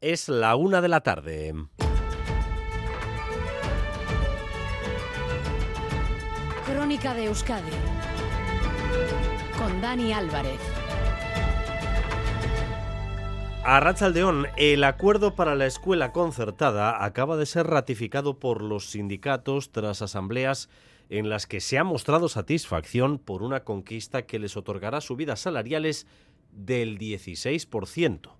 Es 0.00 0.30
la 0.30 0.56
una 0.56 0.80
de 0.80 0.88
la 0.88 1.02
tarde. 1.02 1.54
Crónica 6.64 7.12
de 7.12 7.26
Euskadi 7.26 7.70
con 9.58 9.82
Dani 9.82 10.14
Álvarez. 10.14 10.58
A 13.62 13.80
Rachaldeón, 13.80 14.46
el 14.56 14.84
acuerdo 14.84 15.34
para 15.34 15.54
la 15.54 15.66
escuela 15.66 16.12
concertada 16.12 17.04
acaba 17.04 17.36
de 17.36 17.44
ser 17.44 17.66
ratificado 17.66 18.38
por 18.38 18.62
los 18.62 18.88
sindicatos 18.88 19.70
tras 19.70 20.00
asambleas 20.00 20.70
en 21.10 21.28
las 21.28 21.46
que 21.46 21.60
se 21.60 21.76
ha 21.76 21.84
mostrado 21.84 22.30
satisfacción 22.30 23.18
por 23.18 23.42
una 23.42 23.64
conquista 23.64 24.22
que 24.22 24.38
les 24.38 24.56
otorgará 24.56 25.02
subidas 25.02 25.40
salariales 25.40 26.06
del 26.52 26.98
16%. 26.98 28.39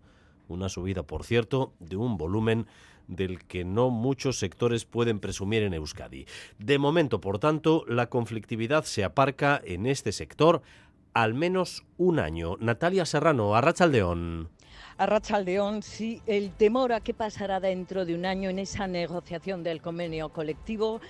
Una 0.51 0.69
subida, 0.69 1.03
por 1.03 1.25
cierto, 1.25 1.73
de 1.79 1.97
un 1.97 2.17
volumen 2.17 2.67
del 3.07 3.45
que 3.45 3.65
no 3.65 3.91
muchos 3.91 4.39
sectores 4.39 4.85
pueden 4.85 5.21
presumir 5.21 5.63
en 5.63 5.75
Euskadi. 5.75 6.27
De 6.59 6.79
momento, 6.79 7.21
por 7.21 7.39
tanto, 7.39 7.85
la 7.89 8.09
conflictividad 8.09 8.85
se 8.85 9.05
aparca 9.05 9.61
en 9.65 9.87
este 9.87 10.13
sector 10.13 10.63
al 11.13 11.35
menos 11.35 11.85
un 11.99 12.19
año. 12.19 12.57
Natalia 12.61 13.05
Serrano, 13.05 13.55
Arrachaldeón. 13.55 14.49
Arrachaldeón, 14.97 15.83
sí, 15.83 16.21
el 16.27 16.53
temor 16.53 16.93
a 16.93 17.01
qué 17.01 17.15
pasará 17.15 17.59
dentro 17.59 18.05
de 18.05 18.15
un 18.15 18.27
año 18.27 18.51
en 18.51 18.59
esa 18.59 18.87
negociación 18.87 19.63
del 19.63 19.81
convenio 19.81 20.29
colectivo 20.29 21.01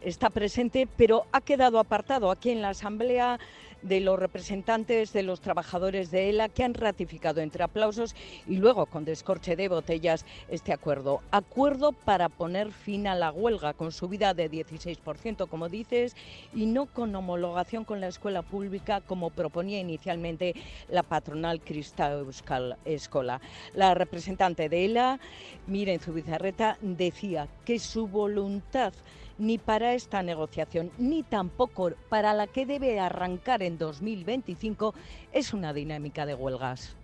está 0.00 0.30
presente, 0.30 0.88
pero 0.96 1.26
ha 1.32 1.40
quedado 1.40 1.78
apartado 1.78 2.30
aquí 2.30 2.50
en 2.50 2.62
la 2.62 2.70
Asamblea 2.70 3.38
de 3.82 4.00
los 4.00 4.18
representantes 4.18 5.12
de 5.12 5.22
los 5.22 5.40
trabajadores 5.40 6.10
de 6.10 6.30
ELA 6.30 6.48
que 6.48 6.64
han 6.64 6.74
ratificado 6.74 7.40
entre 7.40 7.64
aplausos 7.64 8.14
y 8.46 8.56
luego 8.56 8.86
con 8.86 9.04
descorche 9.04 9.56
de 9.56 9.68
botellas 9.68 10.24
este 10.48 10.72
acuerdo. 10.72 11.20
Acuerdo 11.30 11.92
para 11.92 12.28
poner 12.28 12.72
fin 12.72 13.06
a 13.06 13.14
la 13.14 13.30
huelga 13.30 13.74
con 13.74 13.92
subida 13.92 14.34
de 14.34 14.50
16%, 14.50 15.48
como 15.48 15.68
dices, 15.68 16.16
y 16.54 16.66
no 16.66 16.86
con 16.86 17.14
homologación 17.14 17.84
con 17.84 18.00
la 18.00 18.08
escuela 18.08 18.42
pública 18.42 19.00
como 19.00 19.30
proponía 19.30 19.80
inicialmente 19.80 20.54
la 20.88 21.02
patronal 21.02 21.60
Crista 21.60 22.12
Euskal 22.12 22.76
Escola. 22.84 23.40
La 23.74 23.94
representante 23.94 24.68
de 24.68 24.84
ELA, 24.84 25.20
Miren 25.66 26.00
Zubizarreta, 26.00 26.78
decía 26.80 27.48
que 27.64 27.78
su 27.78 28.06
voluntad 28.06 28.92
ni 29.38 29.58
para 29.58 29.94
esta 29.94 30.22
negociación, 30.22 30.90
ni 30.98 31.22
tampoco 31.22 31.92
para 32.08 32.34
la 32.34 32.46
que 32.46 32.66
debe 32.66 33.00
arrancar 33.00 33.62
en 33.62 33.78
2025, 33.78 34.94
es 35.32 35.52
una 35.52 35.72
dinámica 35.72 36.26
de 36.26 36.34
huelgas. 36.34 36.94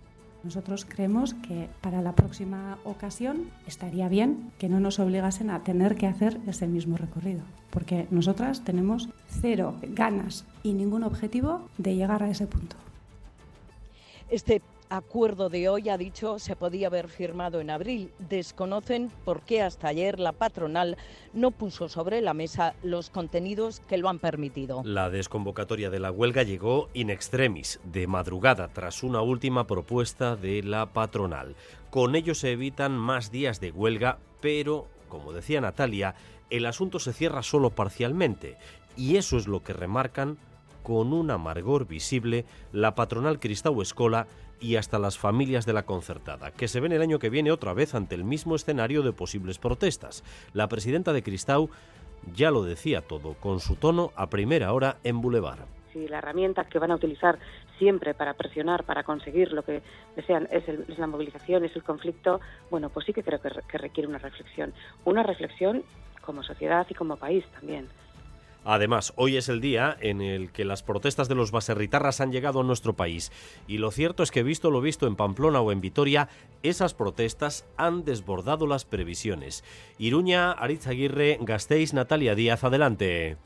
Nosotros 0.43 0.85
creemos 0.85 1.33
que 1.33 1.69
para 1.81 2.03
la 2.03 2.13
próxima 2.13 2.77
ocasión 2.83 3.49
estaría 3.65 4.07
bien 4.09 4.51
que 4.59 4.69
no 4.69 4.79
nos 4.79 4.99
obligasen 4.99 5.49
a 5.49 5.63
tener 5.63 5.95
que 5.95 6.05
hacer 6.05 6.39
ese 6.45 6.67
mismo 6.67 6.97
recorrido, 6.97 7.41
porque 7.71 8.05
nosotras 8.11 8.63
tenemos 8.63 9.09
cero 9.27 9.75
ganas 9.81 10.45
y 10.61 10.73
ningún 10.73 11.03
objetivo 11.03 11.67
de 11.79 11.95
llegar 11.95 12.21
a 12.21 12.29
ese 12.29 12.45
punto. 12.45 12.75
Este 14.29 14.61
acuerdo 14.95 15.49
de 15.49 15.69
hoy, 15.69 15.89
ha 15.89 15.97
dicho, 15.97 16.39
se 16.39 16.55
podía 16.55 16.87
haber 16.87 17.07
firmado 17.07 17.59
en 17.59 17.69
abril. 17.69 18.11
Desconocen 18.17 19.11
por 19.23 19.41
qué 19.41 19.61
hasta 19.61 19.89
ayer 19.89 20.19
la 20.19 20.31
patronal 20.31 20.97
no 21.33 21.51
puso 21.51 21.89
sobre 21.89 22.21
la 22.21 22.33
mesa 22.33 22.73
los 22.81 23.09
contenidos 23.09 23.81
que 23.87 23.97
lo 23.97 24.09
han 24.09 24.19
permitido. 24.19 24.81
La 24.83 25.09
desconvocatoria 25.09 25.89
de 25.89 25.99
la 25.99 26.11
huelga 26.11 26.43
llegó 26.43 26.89
in 26.93 27.09
extremis, 27.09 27.79
de 27.83 28.07
madrugada, 28.07 28.69
tras 28.69 29.03
una 29.03 29.21
última 29.21 29.67
propuesta 29.67 30.35
de 30.35 30.63
la 30.63 30.87
patronal. 30.87 31.55
Con 31.89 32.15
ello 32.15 32.33
se 32.33 32.51
evitan 32.51 32.97
más 32.97 33.31
días 33.31 33.59
de 33.59 33.71
huelga, 33.71 34.17
pero, 34.41 34.87
como 35.09 35.33
decía 35.33 35.61
Natalia, 35.61 36.15
el 36.49 36.65
asunto 36.65 36.99
se 36.99 37.13
cierra 37.13 37.43
solo 37.43 37.71
parcialmente, 37.71 38.57
y 38.95 39.17
eso 39.17 39.37
es 39.37 39.47
lo 39.47 39.63
que 39.63 39.73
remarcan 39.73 40.37
con 40.83 41.13
un 41.13 41.31
amargor 41.31 41.87
visible 41.87 42.45
la 42.71 42.93
patronal 42.93 43.39
Cristau 43.39 43.81
Escola 43.81 44.27
y 44.65 44.77
hasta 44.77 44.97
las 44.97 45.19
familias 45.19 45.67
de 45.67 45.73
la 45.73 45.85
concertada, 45.85 46.49
que 46.51 46.67
se 46.67 46.79
ven 46.79 46.91
el 46.91 47.03
año 47.03 47.19
que 47.19 47.29
viene 47.29 47.51
otra 47.51 47.73
vez 47.73 47.93
ante 47.93 48.15
el 48.15 48.23
mismo 48.23 48.55
escenario 48.55 49.03
de 49.03 49.13
posibles 49.13 49.59
protestas. 49.59 50.23
La 50.53 50.67
presidenta 50.67 51.13
de 51.13 51.21
Cristau 51.21 51.69
ya 52.33 52.49
lo 52.49 52.63
decía 52.63 53.01
todo, 53.01 53.35
con 53.35 53.59
su 53.59 53.75
tono 53.75 54.11
a 54.15 54.27
primera 54.27 54.73
hora 54.73 54.97
en 55.03 55.21
Boulevard. 55.21 55.59
Si 55.93 56.07
la 56.07 56.17
herramienta 56.17 56.65
que 56.65 56.79
van 56.79 56.91
a 56.91 56.95
utilizar 56.95 57.37
siempre 57.77 58.15
para 58.15 58.33
presionar, 58.33 58.85
para 58.85 59.03
conseguir 59.03 59.53
lo 59.53 59.63
que 59.63 59.83
desean 60.15 60.47
es, 60.51 60.63
la 60.97 61.05
movilización, 61.05 61.63
es 61.63 61.75
el 61.75 61.83
conflicto, 61.83 62.41
bueno, 62.71 62.89
pues 62.89 63.05
sí 63.05 63.13
que 63.13 63.21
creo 63.21 63.39
que 63.39 63.77
requiere 63.77 64.09
una 64.09 64.17
reflexión. 64.17 64.73
Una 65.05 65.21
reflexión 65.21 65.83
como 66.21 66.41
sociedad 66.41 66.87
y 66.89 66.95
como 66.95 67.17
país 67.17 67.45
también. 67.53 67.87
Además, 68.65 69.13
hoy 69.15 69.37
es 69.37 69.47
el 69.47 69.61
día 69.61 69.95
en 70.01 70.21
el 70.21 70.51
que 70.51 70.65
las 70.65 70.81
protestas 70.81 71.29
de 71.29 71.35
los 71.35 71.51
baserritarras 71.51 72.19
han 72.19 72.31
llegado 72.31 72.61
a 72.61 72.63
nuestro 72.63 72.93
país. 72.93 73.31
Y 73.67 73.77
lo 73.77 73.91
cierto 73.91 74.23
es 74.23 74.31
que, 74.31 74.41
visto 74.41 74.71
lo 74.71 74.81
visto 74.81 75.05
en 75.05 75.15
Pamplona 75.15 75.61
o 75.61 75.71
en 75.71 75.81
Vitoria, 75.81 76.29
esas 76.63 76.95
protestas 76.95 77.65
han 77.77 78.03
desbordado 78.05 78.65
las 78.65 78.83
previsiones. 78.83 79.63
Iruña, 79.99 80.51
Aritzaguirre, 80.51 81.37
Gasteiz, 81.41 81.93
Natalia 81.93 82.33
Díaz, 82.33 82.63
adelante. 82.63 83.37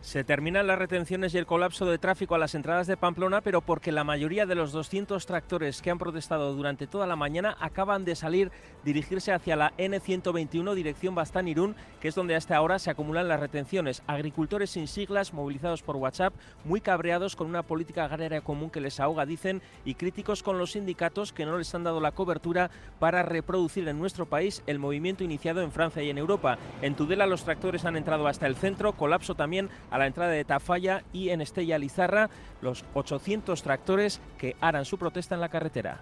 Se 0.00 0.22
terminan 0.22 0.68
las 0.68 0.78
retenciones 0.78 1.34
y 1.34 1.38
el 1.38 1.46
colapso 1.46 1.84
de 1.84 1.98
tráfico 1.98 2.36
a 2.36 2.38
las 2.38 2.54
entradas 2.54 2.86
de 2.86 2.96
Pamplona, 2.96 3.40
pero 3.40 3.60
porque 3.60 3.90
la 3.90 4.04
mayoría 4.04 4.46
de 4.46 4.54
los 4.54 4.70
200 4.70 5.26
tractores 5.26 5.82
que 5.82 5.90
han 5.90 5.98
protestado 5.98 6.54
durante 6.54 6.86
toda 6.86 7.06
la 7.06 7.16
mañana 7.16 7.56
acaban 7.60 8.04
de 8.04 8.14
salir, 8.14 8.52
dirigirse 8.84 9.32
hacia 9.32 9.56
la 9.56 9.76
N121 9.76 10.74
dirección 10.74 11.16
Bastán-Irún, 11.16 11.74
que 12.00 12.08
es 12.08 12.14
donde 12.14 12.36
hasta 12.36 12.56
ahora 12.56 12.78
se 12.78 12.90
acumulan 12.90 13.26
las 13.26 13.40
retenciones. 13.40 14.02
Agricultores 14.06 14.70
sin 14.70 14.86
siglas, 14.86 15.34
movilizados 15.34 15.82
por 15.82 15.96
WhatsApp, 15.96 16.32
muy 16.64 16.80
cabreados 16.80 17.34
con 17.34 17.48
una 17.48 17.64
política 17.64 18.04
agraria 18.04 18.40
común 18.40 18.70
que 18.70 18.80
les 18.80 19.00
ahoga, 19.00 19.26
dicen, 19.26 19.62
y 19.84 19.94
críticos 19.94 20.44
con 20.44 20.58
los 20.58 20.72
sindicatos 20.72 21.32
que 21.32 21.44
no 21.44 21.58
les 21.58 21.74
han 21.74 21.84
dado 21.84 22.00
la 22.00 22.12
cobertura 22.12 22.70
para 23.00 23.24
reproducir 23.24 23.86
en 23.88 23.98
nuestro 23.98 24.26
país 24.26 24.62
el 24.68 24.78
movimiento 24.78 25.24
iniciado 25.24 25.60
en 25.60 25.72
Francia 25.72 26.02
y 26.04 26.10
en 26.10 26.18
Europa. 26.18 26.56
En 26.82 26.94
Tudela 26.94 27.26
los 27.26 27.42
tractores 27.42 27.84
han 27.84 27.96
entrado 27.96 28.28
hasta 28.28 28.46
el 28.46 28.54
centro, 28.54 28.92
colapso 28.92 29.34
también 29.34 29.68
a 29.90 29.98
la 29.98 30.06
entrada 30.06 30.30
de 30.30 30.44
Tafalla 30.44 31.02
y 31.12 31.30
en 31.30 31.40
Estella 31.40 31.78
Lizarra 31.78 32.30
los 32.60 32.84
800 32.94 33.62
tractores 33.62 34.20
que 34.38 34.56
harán 34.60 34.84
su 34.84 34.98
protesta 34.98 35.34
en 35.34 35.40
la 35.40 35.48
carretera. 35.48 36.00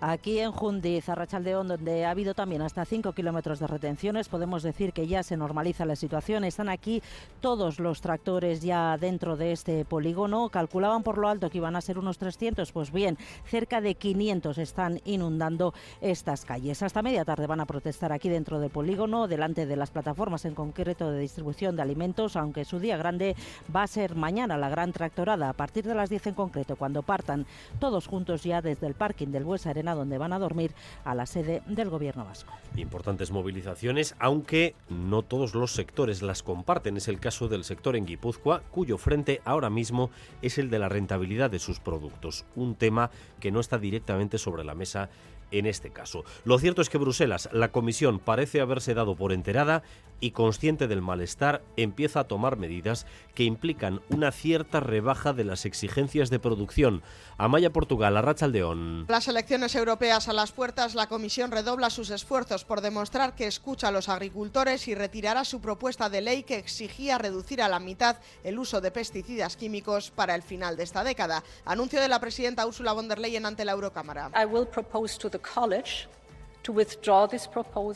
Aquí 0.00 0.38
en 0.38 0.52
Jundiz, 0.52 1.08
Arrachaldeón, 1.08 1.66
donde 1.66 2.04
ha 2.04 2.10
habido 2.10 2.32
también 2.32 2.62
hasta 2.62 2.84
5 2.84 3.14
kilómetros 3.14 3.58
de 3.58 3.66
retenciones, 3.66 4.28
podemos 4.28 4.62
decir 4.62 4.92
que 4.92 5.08
ya 5.08 5.24
se 5.24 5.36
normaliza 5.36 5.84
la 5.86 5.96
situación. 5.96 6.44
Están 6.44 6.68
aquí 6.68 7.02
todos 7.40 7.80
los 7.80 8.00
tractores 8.00 8.62
ya 8.62 8.96
dentro 8.96 9.36
de 9.36 9.50
este 9.50 9.84
polígono. 9.84 10.50
Calculaban 10.50 11.02
por 11.02 11.18
lo 11.18 11.28
alto 11.28 11.50
que 11.50 11.58
iban 11.58 11.74
a 11.74 11.80
ser 11.80 11.98
unos 11.98 12.16
300, 12.16 12.70
pues 12.70 12.92
bien, 12.92 13.18
cerca 13.44 13.80
de 13.80 13.96
500 13.96 14.58
están 14.58 15.00
inundando 15.04 15.74
estas 16.00 16.44
calles. 16.44 16.80
Hasta 16.84 17.02
media 17.02 17.24
tarde 17.24 17.48
van 17.48 17.60
a 17.60 17.66
protestar 17.66 18.12
aquí 18.12 18.28
dentro 18.28 18.60
del 18.60 18.70
polígono, 18.70 19.26
delante 19.26 19.66
de 19.66 19.74
las 19.74 19.90
plataformas 19.90 20.44
en 20.44 20.54
concreto 20.54 21.10
de 21.10 21.18
distribución 21.18 21.74
de 21.74 21.82
alimentos, 21.82 22.36
aunque 22.36 22.64
su 22.64 22.78
día 22.78 22.96
grande 22.96 23.34
va 23.74 23.82
a 23.82 23.88
ser 23.88 24.14
mañana 24.14 24.58
la 24.58 24.68
gran 24.68 24.92
tractorada, 24.92 25.48
a 25.48 25.54
partir 25.54 25.84
de 25.84 25.96
las 25.96 26.08
10 26.08 26.28
en 26.28 26.34
concreto, 26.34 26.76
cuando 26.76 27.02
partan 27.02 27.46
todos 27.80 28.06
juntos 28.06 28.44
ya 28.44 28.62
desde 28.62 28.86
el 28.86 28.94
parking 28.94 29.32
del 29.32 29.42
Bues 29.42 29.66
Arena 29.66 29.87
donde 29.94 30.18
van 30.18 30.32
a 30.32 30.38
dormir, 30.38 30.72
a 31.04 31.14
la 31.14 31.26
sede 31.26 31.62
del 31.66 31.90
Gobierno 31.90 32.24
vasco. 32.24 32.52
Importantes 32.76 33.30
movilizaciones, 33.30 34.14
aunque 34.18 34.74
no 34.88 35.22
todos 35.22 35.54
los 35.54 35.72
sectores 35.72 36.22
las 36.22 36.42
comparten. 36.42 36.96
Es 36.96 37.08
el 37.08 37.20
caso 37.20 37.48
del 37.48 37.64
sector 37.64 37.96
en 37.96 38.06
Guipúzcoa, 38.06 38.62
cuyo 38.70 38.98
frente 38.98 39.40
ahora 39.44 39.70
mismo 39.70 40.10
es 40.42 40.58
el 40.58 40.70
de 40.70 40.78
la 40.78 40.88
rentabilidad 40.88 41.50
de 41.50 41.58
sus 41.58 41.80
productos, 41.80 42.44
un 42.56 42.74
tema 42.74 43.10
que 43.40 43.50
no 43.50 43.60
está 43.60 43.78
directamente 43.78 44.38
sobre 44.38 44.64
la 44.64 44.74
mesa 44.74 45.08
en 45.50 45.66
este 45.66 45.90
caso. 45.90 46.24
Lo 46.44 46.58
cierto 46.58 46.82
es 46.82 46.88
que 46.88 46.98
Bruselas, 46.98 47.48
la 47.52 47.72
Comisión, 47.72 48.18
parece 48.18 48.60
haberse 48.60 48.94
dado 48.94 49.16
por 49.16 49.32
enterada 49.32 49.82
y 50.20 50.32
consciente 50.32 50.88
del 50.88 51.02
malestar, 51.02 51.62
empieza 51.76 52.20
a 52.20 52.24
tomar 52.24 52.56
medidas 52.56 53.06
que 53.34 53.44
implican 53.44 54.00
una 54.08 54.32
cierta 54.32 54.80
rebaja 54.80 55.32
de 55.32 55.44
las 55.44 55.64
exigencias 55.64 56.28
de 56.30 56.40
producción. 56.40 57.02
Amaya 57.36 57.72
Portugal, 57.72 58.16
a 58.16 58.22
Rachaldeón. 58.22 59.06
Las 59.08 59.28
elecciones 59.28 59.74
europeas 59.76 60.28
a 60.28 60.32
las 60.32 60.50
puertas, 60.52 60.94
la 60.94 61.08
Comisión 61.08 61.52
redobla 61.52 61.90
sus 61.90 62.10
esfuerzos 62.10 62.64
por 62.64 62.80
demostrar 62.80 63.34
que 63.34 63.46
escucha 63.46 63.88
a 63.88 63.92
los 63.92 64.08
agricultores 64.08 64.88
y 64.88 64.94
retirará 64.94 65.44
su 65.44 65.60
propuesta 65.60 66.10
de 66.10 66.20
ley 66.20 66.42
que 66.42 66.56
exigía 66.56 67.18
reducir 67.18 67.62
a 67.62 67.68
la 67.68 67.78
mitad 67.78 68.16
el 68.42 68.58
uso 68.58 68.80
de 68.80 68.90
pesticidas 68.90 69.56
químicos 69.56 70.10
para 70.10 70.34
el 70.34 70.42
final 70.42 70.76
de 70.76 70.82
esta 70.82 71.04
década. 71.04 71.44
Anuncio 71.64 72.00
de 72.00 72.08
la 72.08 72.20
presidenta 72.20 72.66
Ursula 72.66 72.92
von 72.92 73.08
der 73.08 73.18
Leyen 73.18 73.46
ante 73.46 73.64
la 73.64 73.72
Eurocámara. 73.72 74.30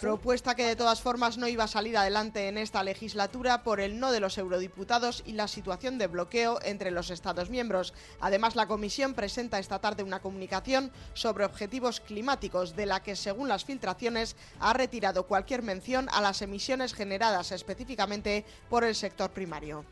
Propuesta 0.01 0.55
que 0.55 0.65
de 0.65 0.77
todas 0.77 1.03
formas 1.03 1.37
no 1.37 1.47
iba 1.47 1.65
a 1.65 1.69
salir 1.69 1.95
adelante 1.97 2.49
en 2.49 2.57
esta 2.57 2.83
legislatura 2.83 3.63
por 3.63 3.81
el 3.81 4.01
no 4.01 4.11
de 4.13 4.21
los 4.21 4.39
eurodiputados 4.39 5.23
y 5.27 5.33
la 5.33 5.47
situación 5.47 5.99
de 5.99 6.07
bloqueo 6.07 6.59
entre 6.63 6.91
los 6.91 7.11
Estados 7.11 7.51
miembros. 7.51 7.93
Además, 8.21 8.57
la 8.57 8.67
Comisión 8.69 9.13
presenta 9.13 9.59
esta 9.59 9.79
tarde 9.79 10.03
una 10.03 10.23
comunicación 10.23 10.91
sobre 11.13 11.45
objetivos 11.45 12.01
climáticos 12.01 12.75
de 12.75 12.87
la 12.87 13.03
que, 13.03 13.15
según 13.15 13.49
las 13.49 13.67
filtraciones, 13.67 14.37
ha 14.59 14.73
retirado 14.73 15.27
cualquier 15.27 15.63
mención 15.63 16.09
a 16.11 16.23
las 16.23 16.41
emisiones 16.41 16.95
generadas 16.95 17.53
específicamente 17.53 18.47
por 18.71 18.85
el 18.85 18.95
sector 18.95 19.33
primario. 19.33 19.85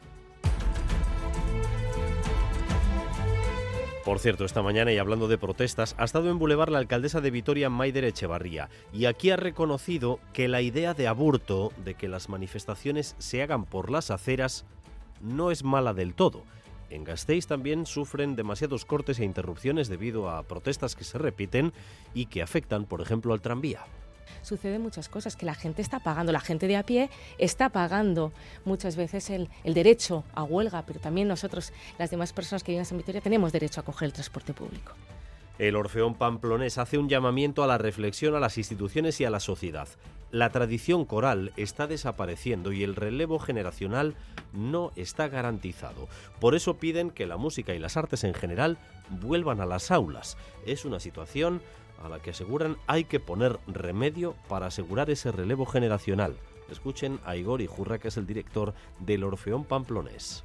Por 4.05 4.19
cierto, 4.19 4.47
esta 4.47 4.62
mañana 4.62 4.93
y 4.93 4.99
hablando 4.99 5.29
de 5.29 5.37
protestas, 5.37 5.94
ha 5.99 6.05
estado 6.05 6.31
en 6.31 6.38
Boulevard 6.38 6.70
la 6.70 6.79
alcaldesa 6.79 7.20
de 7.20 7.31
Vitoria, 7.31 7.69
Maider 7.69 8.05
Echevarría, 8.05 8.70
y 8.94 9.05
aquí 9.05 9.31
ha 9.31 9.37
reconocido 9.37 10.20
que 10.32 10.49
la 10.49 10.62
idea 10.62 10.94
de 10.94 11.06
aburto, 11.06 11.70
de 11.85 11.94
que 11.94 12.08
las 12.08 12.31
manifestaciones 12.31 13.14
se 13.19 13.43
hagan 13.43 13.67
por 13.67 13.91
las 13.91 14.11
aceras, 14.11 14.64
no 15.20 15.50
es 15.50 15.64
mala 15.64 15.93
del 15.93 16.14
todo. 16.14 16.44
En 16.88 17.05
Gasteiz 17.05 17.47
también 17.47 17.85
sufren 17.85 18.37
demasiados 18.37 18.87
cortes 18.87 19.20
e 19.20 19.25
interrupciones 19.25 19.88
debido 19.88 20.31
a 20.31 20.44
protestas 20.44 20.97
que 20.97 21.05
se 21.05 21.19
repiten 21.19 21.75
y 22.14 22.26
que 22.26 22.41
afectan, 22.41 22.87
por 22.87 23.02
ejemplo, 23.02 23.35
al 23.35 23.43
tranvía 23.43 23.85
suceden 24.43 24.82
muchas 24.82 25.09
cosas, 25.09 25.37
que 25.37 25.47
la 25.47 25.55
gente 25.55 25.82
está 25.82 26.00
pagando, 26.00 26.32
la 26.32 26.41
gente 26.41 26.67
de 26.67 26.77
a 26.77 26.82
pie 26.85 27.11
está 27.38 27.69
pagando 27.69 28.32
muchas 28.65 28.97
veces 28.97 29.31
el, 29.31 29.49
derecho 29.65 30.25
a 30.35 30.43
huelga, 30.43 30.85
pero 30.87 31.00
también 31.00 31.29
nosotros, 31.29 31.73
las 31.99 32.11
demás 32.11 32.32
personas 32.32 32.62
que 32.62 32.73
viven 32.73 32.87
en 32.91 32.97
Vitoria, 32.97 33.21
tenemos 33.21 33.53
derecho 33.53 33.81
a 33.81 33.85
coger 33.85 34.06
el 34.06 34.12
transporte 34.12 34.53
público. 34.53 34.93
El 35.59 35.77
Orfeón 35.77 36.15
Pamplonés 36.15 36.79
hace 36.79 36.97
un 36.97 37.09
llamamiento 37.11 37.62
a 37.62 37.67
la 37.67 37.77
reflexión 37.77 38.35
a 38.35 38.41
las 38.41 38.56
instituciones 38.56 39.21
y 39.21 39.27
a 39.27 39.31
la 39.31 39.41
sociedad. 39.41 39.88
La 40.31 40.50
tradición 40.50 41.05
coral 41.05 41.53
está 41.56 41.87
desapareciendo 41.87 42.73
y 42.73 42.85
el 42.85 42.97
relevo 42.97 43.38
generacional 43.38 44.15
no 44.53 44.93
está 44.97 45.29
garantizado. 45.29 46.09
Por 46.41 46.55
eso 46.55 46.79
piden 46.79 47.11
que 47.11 47.26
la 47.26 47.37
música 47.37 47.75
y 47.75 47.79
las 47.79 47.97
artes 47.97 48.25
en 48.25 48.33
general 48.33 48.79
vuelvan 49.11 49.61
a 49.61 49.67
las 49.67 49.91
aulas. 49.91 50.38
Es 50.67 50.85
una 50.85 51.00
situación 51.00 51.61
a 52.00 52.08
la 52.08 52.20
que 52.20 52.31
aseguran 52.31 52.76
hay 52.87 53.05
que 53.05 53.20
poner 53.20 53.58
remedio 53.67 54.35
para 54.49 54.67
asegurar 54.67 55.11
ese 55.11 55.32
relevo 55.32 55.67
generacional. 55.67 56.37
Escuchen 56.70 57.19
a 57.25 57.37
Igor 57.37 57.61
Ijurra, 57.61 57.99
que 57.99 58.08
es 58.08 58.17
el 58.17 58.26
director 58.26 58.75
del 59.00 59.25
Orfeón 59.25 59.64
Pamplonés 59.64 60.44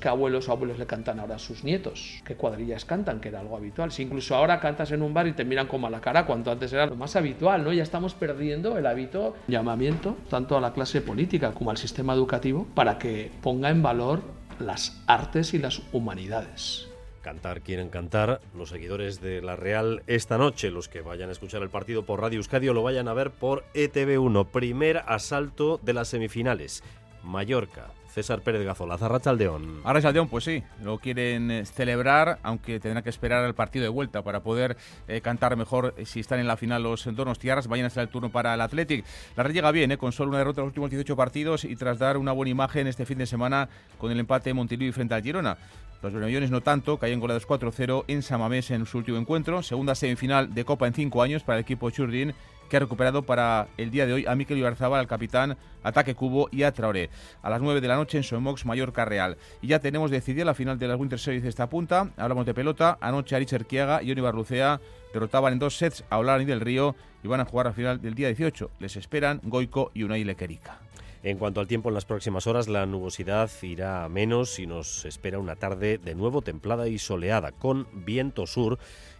qué 0.00 0.08
abuelos 0.08 0.48
o 0.48 0.52
abuelos 0.52 0.78
le 0.78 0.86
cantan 0.86 1.20
ahora 1.20 1.36
a 1.36 1.38
sus 1.38 1.64
nietos, 1.64 2.22
qué 2.24 2.36
cuadrillas 2.36 2.84
cantan, 2.84 3.20
que 3.20 3.28
era 3.28 3.40
algo 3.40 3.56
habitual. 3.56 3.90
Si 3.92 4.02
incluso 4.02 4.34
ahora 4.34 4.60
cantas 4.60 4.92
en 4.92 5.02
un 5.02 5.14
bar 5.14 5.26
y 5.26 5.32
te 5.32 5.44
miran 5.44 5.66
como 5.66 5.86
a 5.86 6.00
cara, 6.00 6.26
cuanto 6.26 6.50
antes 6.50 6.72
era 6.72 6.86
lo 6.86 6.96
más 6.96 7.16
habitual, 7.16 7.64
¿no? 7.64 7.72
Ya 7.72 7.82
estamos 7.82 8.14
perdiendo 8.14 8.76
el 8.76 8.86
hábito, 8.86 9.36
llamamiento, 9.48 10.16
tanto 10.28 10.56
a 10.56 10.60
la 10.60 10.72
clase 10.72 11.00
política 11.00 11.52
como 11.52 11.70
al 11.70 11.78
sistema 11.78 12.12
educativo, 12.12 12.66
para 12.74 12.98
que 12.98 13.30
ponga 13.42 13.70
en 13.70 13.82
valor 13.82 14.22
las 14.58 15.02
artes 15.06 15.54
y 15.54 15.58
las 15.58 15.82
humanidades 15.92 16.88
cantar 17.26 17.60
quieren 17.60 17.88
cantar 17.88 18.40
los 18.54 18.68
seguidores 18.68 19.20
de 19.20 19.42
la 19.42 19.56
Real 19.56 20.04
esta 20.06 20.38
noche, 20.38 20.70
los 20.70 20.88
que 20.88 21.00
vayan 21.00 21.28
a 21.28 21.32
escuchar 21.32 21.60
el 21.60 21.70
partido 21.70 22.04
por 22.06 22.20
Radio 22.20 22.36
Euskadi 22.36 22.68
o 22.68 22.72
lo 22.72 22.84
vayan 22.84 23.08
a 23.08 23.14
ver 23.14 23.32
por 23.32 23.64
ETV1. 23.74 24.46
Primer 24.46 24.98
asalto 24.98 25.80
de 25.82 25.92
las 25.92 26.06
semifinales. 26.06 26.84
Mallorca, 27.24 27.88
César 28.16 28.42
Pérez 28.42 28.64
Gazola, 28.64 28.96
Zarrachaldeón. 28.96 29.82
Zarrachaldeón, 29.82 30.28
pues 30.28 30.44
sí, 30.44 30.62
lo 30.82 30.98
quieren 30.98 31.50
eh, 31.50 31.66
celebrar, 31.66 32.38
aunque 32.44 32.78
tendrán 32.78 33.02
que 33.02 33.10
esperar 33.10 33.44
al 33.44 33.54
partido 33.54 33.82
de 33.82 33.88
vuelta 33.88 34.22
para 34.22 34.44
poder 34.44 34.76
eh, 35.08 35.20
cantar 35.20 35.56
mejor 35.56 35.94
eh, 35.98 36.06
si 36.06 36.20
están 36.20 36.38
en 36.38 36.46
la 36.46 36.56
final 36.56 36.84
los 36.84 37.12
donostiarras. 37.14 37.66
Vayan 37.66 37.84
a 37.84 37.88
estar 37.88 38.02
el 38.02 38.08
turno 38.08 38.30
para 38.30 38.54
el 38.54 38.60
Athletic. 38.60 39.04
La 39.36 39.42
red 39.42 39.52
llega 39.52 39.72
bien, 39.72 39.94
con 39.96 40.12
solo 40.12 40.30
una 40.30 40.38
derrota 40.38 40.60
en 40.60 40.66
los 40.66 40.70
últimos 40.70 40.90
18 40.90 41.16
partidos 41.16 41.64
y 41.64 41.74
tras 41.74 41.98
dar 41.98 42.16
una 42.16 42.30
buena 42.30 42.50
imagen 42.50 42.86
este 42.86 43.04
fin 43.04 43.18
de 43.18 43.26
semana 43.26 43.68
con 43.98 44.12
el 44.12 44.20
empate 44.20 44.54
Montilivi 44.54 44.92
frente 44.92 45.14
al 45.14 45.22
Girona. 45.22 45.58
Los 46.02 46.12
bermellones 46.12 46.50
no 46.50 46.60
tanto, 46.60 46.98
caían 46.98 47.20
goleados 47.20 47.46
4-0 47.46 48.04
en 48.08 48.22
Samamés 48.22 48.70
en 48.70 48.86
su 48.86 48.98
último 48.98 49.18
encuentro. 49.18 49.62
Segunda 49.62 49.94
semifinal 49.94 50.54
de 50.54 50.64
Copa 50.64 50.86
en 50.86 50.94
cinco 50.94 51.22
años 51.22 51.42
para 51.42 51.58
el 51.58 51.62
equipo 51.62 51.90
Churdin 51.90 52.34
que 52.68 52.76
ha 52.76 52.80
recuperado 52.80 53.22
para 53.22 53.68
el 53.76 53.90
día 53.90 54.06
de 54.06 54.12
hoy 54.12 54.26
a 54.26 54.34
Miquel 54.34 54.58
Ibarzabal, 54.58 55.00
al 55.00 55.06
capitán, 55.06 55.56
Ataque 55.82 56.14
Cubo 56.14 56.48
y 56.50 56.64
a 56.64 56.72
Traoré. 56.72 57.10
A 57.42 57.50
las 57.50 57.60
9 57.60 57.80
de 57.80 57.88
la 57.88 57.96
noche 57.96 58.18
en 58.18 58.24
Somox, 58.24 58.66
Mallorca 58.66 59.04
Real. 59.04 59.36
Y 59.62 59.68
ya 59.68 59.78
tenemos 59.78 60.10
decidida 60.10 60.44
la 60.44 60.54
final 60.54 60.78
de 60.78 60.88
la 60.88 60.96
Winter 60.96 61.18
Series 61.18 61.42
de 61.42 61.48
esta 61.48 61.68
punta. 61.68 62.10
Hablamos 62.16 62.46
de 62.46 62.54
pelota. 62.54 62.98
Anoche 63.00 63.36
Arich 63.36 63.52
Erquiaga 63.52 64.02
y 64.02 64.10
Olivar 64.10 64.34
Lucea 64.34 64.80
derrotaban 65.12 65.52
en 65.52 65.58
dos 65.58 65.76
sets 65.76 66.04
a 66.10 66.18
Olani 66.18 66.44
del 66.44 66.60
Río 66.60 66.96
y 67.22 67.28
van 67.28 67.40
a 67.40 67.44
jugar 67.44 67.68
a 67.68 67.72
final 67.72 68.00
del 68.00 68.14
día 68.14 68.28
18. 68.28 68.70
Les 68.80 68.96
esperan 68.96 69.40
Goico 69.44 69.90
y 69.94 70.02
Unai 70.02 70.24
Lequerica. 70.24 70.80
En 71.26 71.38
cuanto 71.38 71.60
al 71.60 71.66
tiempo 71.66 71.88
en 71.88 71.96
las 71.96 72.04
próximas 72.04 72.46
horas, 72.46 72.68
la 72.68 72.86
nubosidad 72.86 73.50
irá 73.62 74.04
a 74.04 74.08
menos 74.08 74.60
y 74.60 74.68
nos 74.68 75.04
espera 75.04 75.40
una 75.40 75.56
tarde 75.56 75.98
de 75.98 76.14
nuevo 76.14 76.40
templada 76.40 76.86
y 76.86 76.98
soleada, 76.98 77.50
con 77.50 77.88
viento 77.92 78.46
sur 78.46 78.78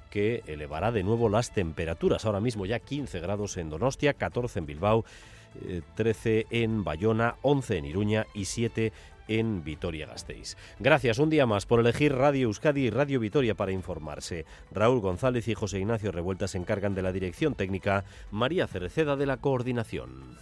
que 0.09 0.45
elevará 0.47 0.93
de 0.93 1.03
nuevo 1.03 1.29
las 1.29 1.53
temperaturas. 1.53 2.25
Ahora 2.25 2.39
mismo 2.39 2.65
ya 2.65 2.79
15 2.79 3.19
grados 3.19 3.57
en 3.57 3.71
Donostia, 3.71 4.15
14 4.15 4.61
en 4.61 4.67
Bilbao, 4.67 5.05
13 5.97 6.39
eh, 6.39 6.47
en 6.53 6.85
Bayona, 6.85 7.35
11 7.43 7.79
en 7.79 7.85
Iruña 7.87 8.27
y 8.35 8.45
7 8.45 8.93
en 9.29 9.65
Vitoria-Gasteiz. 9.65 10.57
Gracias 10.79 11.19
un 11.19 11.31
día 11.31 11.47
más 11.47 11.67
por 11.67 11.81
elegir 11.81 12.15
Radio 12.15 12.49
Euskadi 12.49 12.87
y 12.87 12.91
Radio 12.91 13.21
Vitoria 13.21 13.55
para 13.55 13.73
informarse. 13.73 14.47
Raúl 14.71 15.01
González 15.01 15.49
y 15.49 15.55
José 15.55 15.79
Ignacio 15.79 16.13
Revuelta 16.13 16.49
se 16.49 16.59
encargan 16.59 16.95
de 16.95 17.03
la 17.03 17.13
dirección 17.13 17.55
técnica, 17.55 18.05
María 18.31 18.67
Cereceda 18.67 19.17
de 19.17 19.27
la 19.27 19.39
coordinación. 19.39 20.37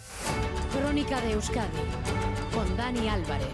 Crónica 0.72 1.20
de 1.20 1.32
Euskadi 1.32 1.78
con 2.52 2.76
Dani 2.76 3.08
Álvarez. 3.08 3.48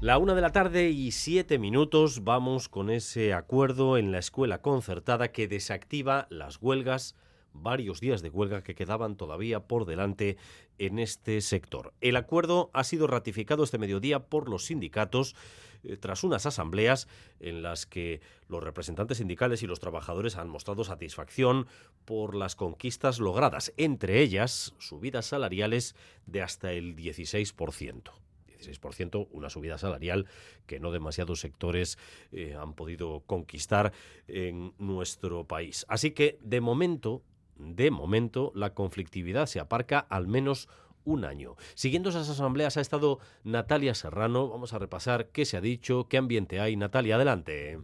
La 0.00 0.16
una 0.16 0.34
de 0.34 0.40
la 0.40 0.50
tarde 0.50 0.88
y 0.88 1.10
siete 1.10 1.58
minutos 1.58 2.24
vamos 2.24 2.70
con 2.70 2.88
ese 2.88 3.34
acuerdo 3.34 3.98
en 3.98 4.12
la 4.12 4.18
escuela 4.18 4.62
concertada 4.62 5.28
que 5.28 5.46
desactiva 5.46 6.26
las 6.30 6.56
huelgas, 6.62 7.16
varios 7.52 8.00
días 8.00 8.22
de 8.22 8.30
huelga 8.30 8.62
que 8.62 8.74
quedaban 8.74 9.16
todavía 9.16 9.60
por 9.60 9.84
delante 9.84 10.38
en 10.80 10.98
este 10.98 11.40
sector. 11.42 11.92
El 12.00 12.16
acuerdo 12.16 12.70
ha 12.72 12.84
sido 12.84 13.06
ratificado 13.06 13.62
este 13.62 13.78
mediodía 13.78 14.26
por 14.26 14.48
los 14.48 14.64
sindicatos 14.64 15.36
eh, 15.84 15.98
tras 15.98 16.24
unas 16.24 16.46
asambleas 16.46 17.06
en 17.38 17.62
las 17.62 17.84
que 17.84 18.22
los 18.48 18.64
representantes 18.64 19.18
sindicales 19.18 19.62
y 19.62 19.66
los 19.66 19.78
trabajadores 19.78 20.36
han 20.36 20.48
mostrado 20.48 20.82
satisfacción 20.82 21.66
por 22.06 22.34
las 22.34 22.56
conquistas 22.56 23.20
logradas, 23.20 23.72
entre 23.76 24.22
ellas 24.22 24.74
subidas 24.78 25.26
salariales 25.26 25.94
de 26.26 26.42
hasta 26.42 26.72
el 26.72 26.96
16%. 26.96 28.12
16%, 28.58 29.28
una 29.30 29.48
subida 29.48 29.78
salarial 29.78 30.26
que 30.66 30.80
no 30.80 30.92
demasiados 30.92 31.40
sectores 31.40 31.98
eh, 32.32 32.56
han 32.58 32.74
podido 32.74 33.20
conquistar 33.26 33.92
en 34.28 34.74
nuestro 34.78 35.44
país. 35.44 35.86
Así 35.88 36.10
que, 36.10 36.38
de 36.42 36.60
momento, 36.60 37.22
de 37.60 37.90
momento, 37.90 38.52
la 38.54 38.74
conflictividad 38.74 39.46
se 39.46 39.60
aparca 39.60 39.98
al 39.98 40.26
menos 40.26 40.68
un 41.04 41.24
año. 41.24 41.56
Siguiendo 41.74 42.10
esas 42.10 42.28
asambleas 42.28 42.76
ha 42.76 42.80
estado 42.80 43.18
Natalia 43.44 43.94
Serrano. 43.94 44.48
Vamos 44.48 44.72
a 44.72 44.78
repasar 44.78 45.28
qué 45.28 45.44
se 45.44 45.56
ha 45.56 45.60
dicho, 45.60 46.08
qué 46.08 46.18
ambiente 46.18 46.60
hay. 46.60 46.76
Natalia, 46.76 47.16
adelante. 47.16 47.78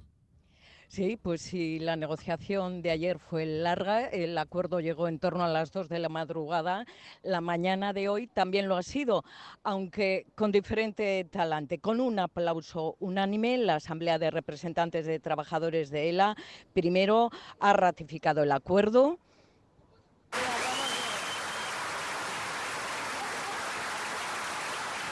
Sí, 0.88 1.16
pues 1.16 1.42
si 1.42 1.80
la 1.80 1.96
negociación 1.96 2.80
de 2.80 2.92
ayer 2.92 3.18
fue 3.18 3.44
larga, 3.44 4.06
el 4.06 4.38
acuerdo 4.38 4.78
llegó 4.78 5.08
en 5.08 5.18
torno 5.18 5.42
a 5.44 5.48
las 5.48 5.72
dos 5.72 5.88
de 5.88 5.98
la 5.98 6.08
madrugada, 6.08 6.86
la 7.24 7.40
mañana 7.40 7.92
de 7.92 8.08
hoy 8.08 8.28
también 8.28 8.68
lo 8.68 8.76
ha 8.76 8.84
sido, 8.84 9.24
aunque 9.64 10.26
con 10.36 10.52
diferente 10.52 11.24
talante. 11.24 11.80
Con 11.80 12.00
un 12.00 12.20
aplauso 12.20 12.96
unánime, 13.00 13.58
la 13.58 13.74
Asamblea 13.76 14.20
de 14.20 14.30
Representantes 14.30 15.06
de 15.06 15.18
Trabajadores 15.18 15.90
de 15.90 16.08
ELA 16.08 16.36
primero 16.72 17.30
ha 17.58 17.72
ratificado 17.72 18.44
el 18.44 18.52
acuerdo. 18.52 19.18
Yeah. 20.34 20.65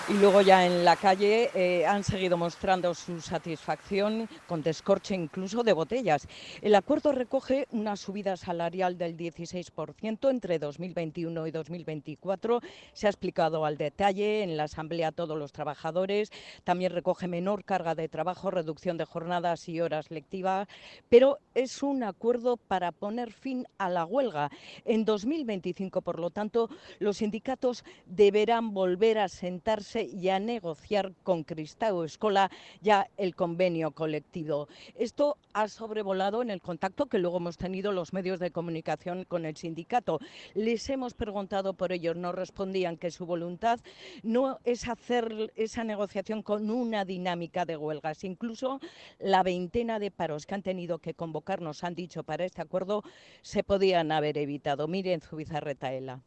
Y 0.09 0.15
luego 0.15 0.43
ya 0.43 0.67
en 0.67 0.85
la 0.85 0.97
calle 0.97 1.51
eh, 1.55 1.87
han 1.87 2.05
seguido 2.05 2.37
mostrando 2.37 2.95
su 2.95 3.21
satisfacción 3.21 4.29
con 4.47 4.63
descorche 4.63 5.15
incluso 5.15 5.63
de 5.63 5.73
botellas. 5.73 6.29
El 6.61 6.75
acuerdo 6.75 7.13
recoge 7.13 7.67
una 7.71 7.97
subida 7.97 8.37
salarial 8.37 8.99
del 8.99 9.17
16% 9.17 10.31
entre 10.31 10.59
2021 10.59 11.47
y 11.47 11.51
2024. 11.51 12.61
Se 12.93 13.07
ha 13.07 13.11
explicado 13.11 13.65
al 13.65 13.79
detalle 13.79 14.43
en 14.43 14.57
la 14.57 14.65
Asamblea 14.65 15.09
a 15.09 15.13
todos 15.13 15.39
los 15.39 15.53
trabajadores. 15.53 16.31
También 16.65 16.93
recoge 16.93 17.27
menor 17.27 17.65
carga 17.65 17.95
de 17.95 18.09
trabajo, 18.09 18.51
reducción 18.51 18.99
de 18.99 19.07
jornadas 19.07 19.69
y 19.69 19.81
horas 19.81 20.11
lectivas, 20.11 20.69
pero 21.09 21.39
es 21.55 21.83
un 21.83 22.03
acuerdo 22.03 22.57
para 22.57 22.93
poner 22.93 23.33
fin 23.33 23.67
a 23.79 23.89
la 23.89 24.05
huelga. 24.05 24.51
En 24.85 25.05
2025, 25.05 26.03
por 26.03 26.19
lo 26.19 26.31
tanto, 26.31 26.69
los 26.99 27.19
sindicatos 27.19 27.85
deberán 28.07 28.75
volver 28.75 29.19
a 29.19 29.29
sentarse 29.29 29.94
sentarse 29.95 30.03
y 30.03 30.29
a 30.29 30.39
negociar 30.39 31.13
con 31.23 31.45
Cristau 31.45 32.03
Escola 32.03 32.51
ya 32.81 33.09
el 33.17 33.35
convenio 33.35 33.93
colectivo. 33.93 34.69
Esto 34.97 35.37
ha 35.53 35.69
sobrevolado 35.69 36.43
en 36.43 36.51
el 36.51 36.61
contacto 36.61 37.07
que 37.07 37.19
luego 37.19 37.39
hemos 37.39 37.57
tenido 37.57 37.93
los 37.93 38.13
medios 38.13 38.41
de 38.41 38.51
comunicación 38.51 39.25
con 39.25 39.45
el 39.45 39.57
sindicato. 39.57 40.19
Les 40.55 40.89
hemos 40.91 41.15
preguntado 41.15 41.75
por 41.75 41.93
ellos, 41.93 42.17
nos 42.17 42.35
respondían 42.35 42.97
que 42.97 43.11
su 43.11 43.27
voluntad 43.27 43.81
no 44.23 44.59
es 44.65 44.89
hacer 44.89 45.53
esa 45.57 45.85
negociación 45.85 46.43
con 46.43 46.71
una 46.71 47.05
dinámica 47.05 47.65
de 47.65 47.77
huelgas. 47.77 48.25
Incluso 48.25 48.81
la 49.19 49.43
veintena 49.43 49.99
de 49.99 50.11
paros 50.11 50.47
que 50.47 50.55
han 50.55 50.63
tenido 50.63 50.99
que 50.99 51.15
convocar, 51.15 51.61
nos 51.61 51.85
han 51.85 51.95
dicho, 51.95 52.25
para 52.25 52.45
este 52.45 52.63
acuerdo, 52.63 53.03
se 53.43 53.63
podían 53.63 54.13
haber 54.13 54.39
evitado. 54.39 54.89
Miren, 54.89 55.21
Zubizarreta 55.21 55.93
Ela. 55.93 56.21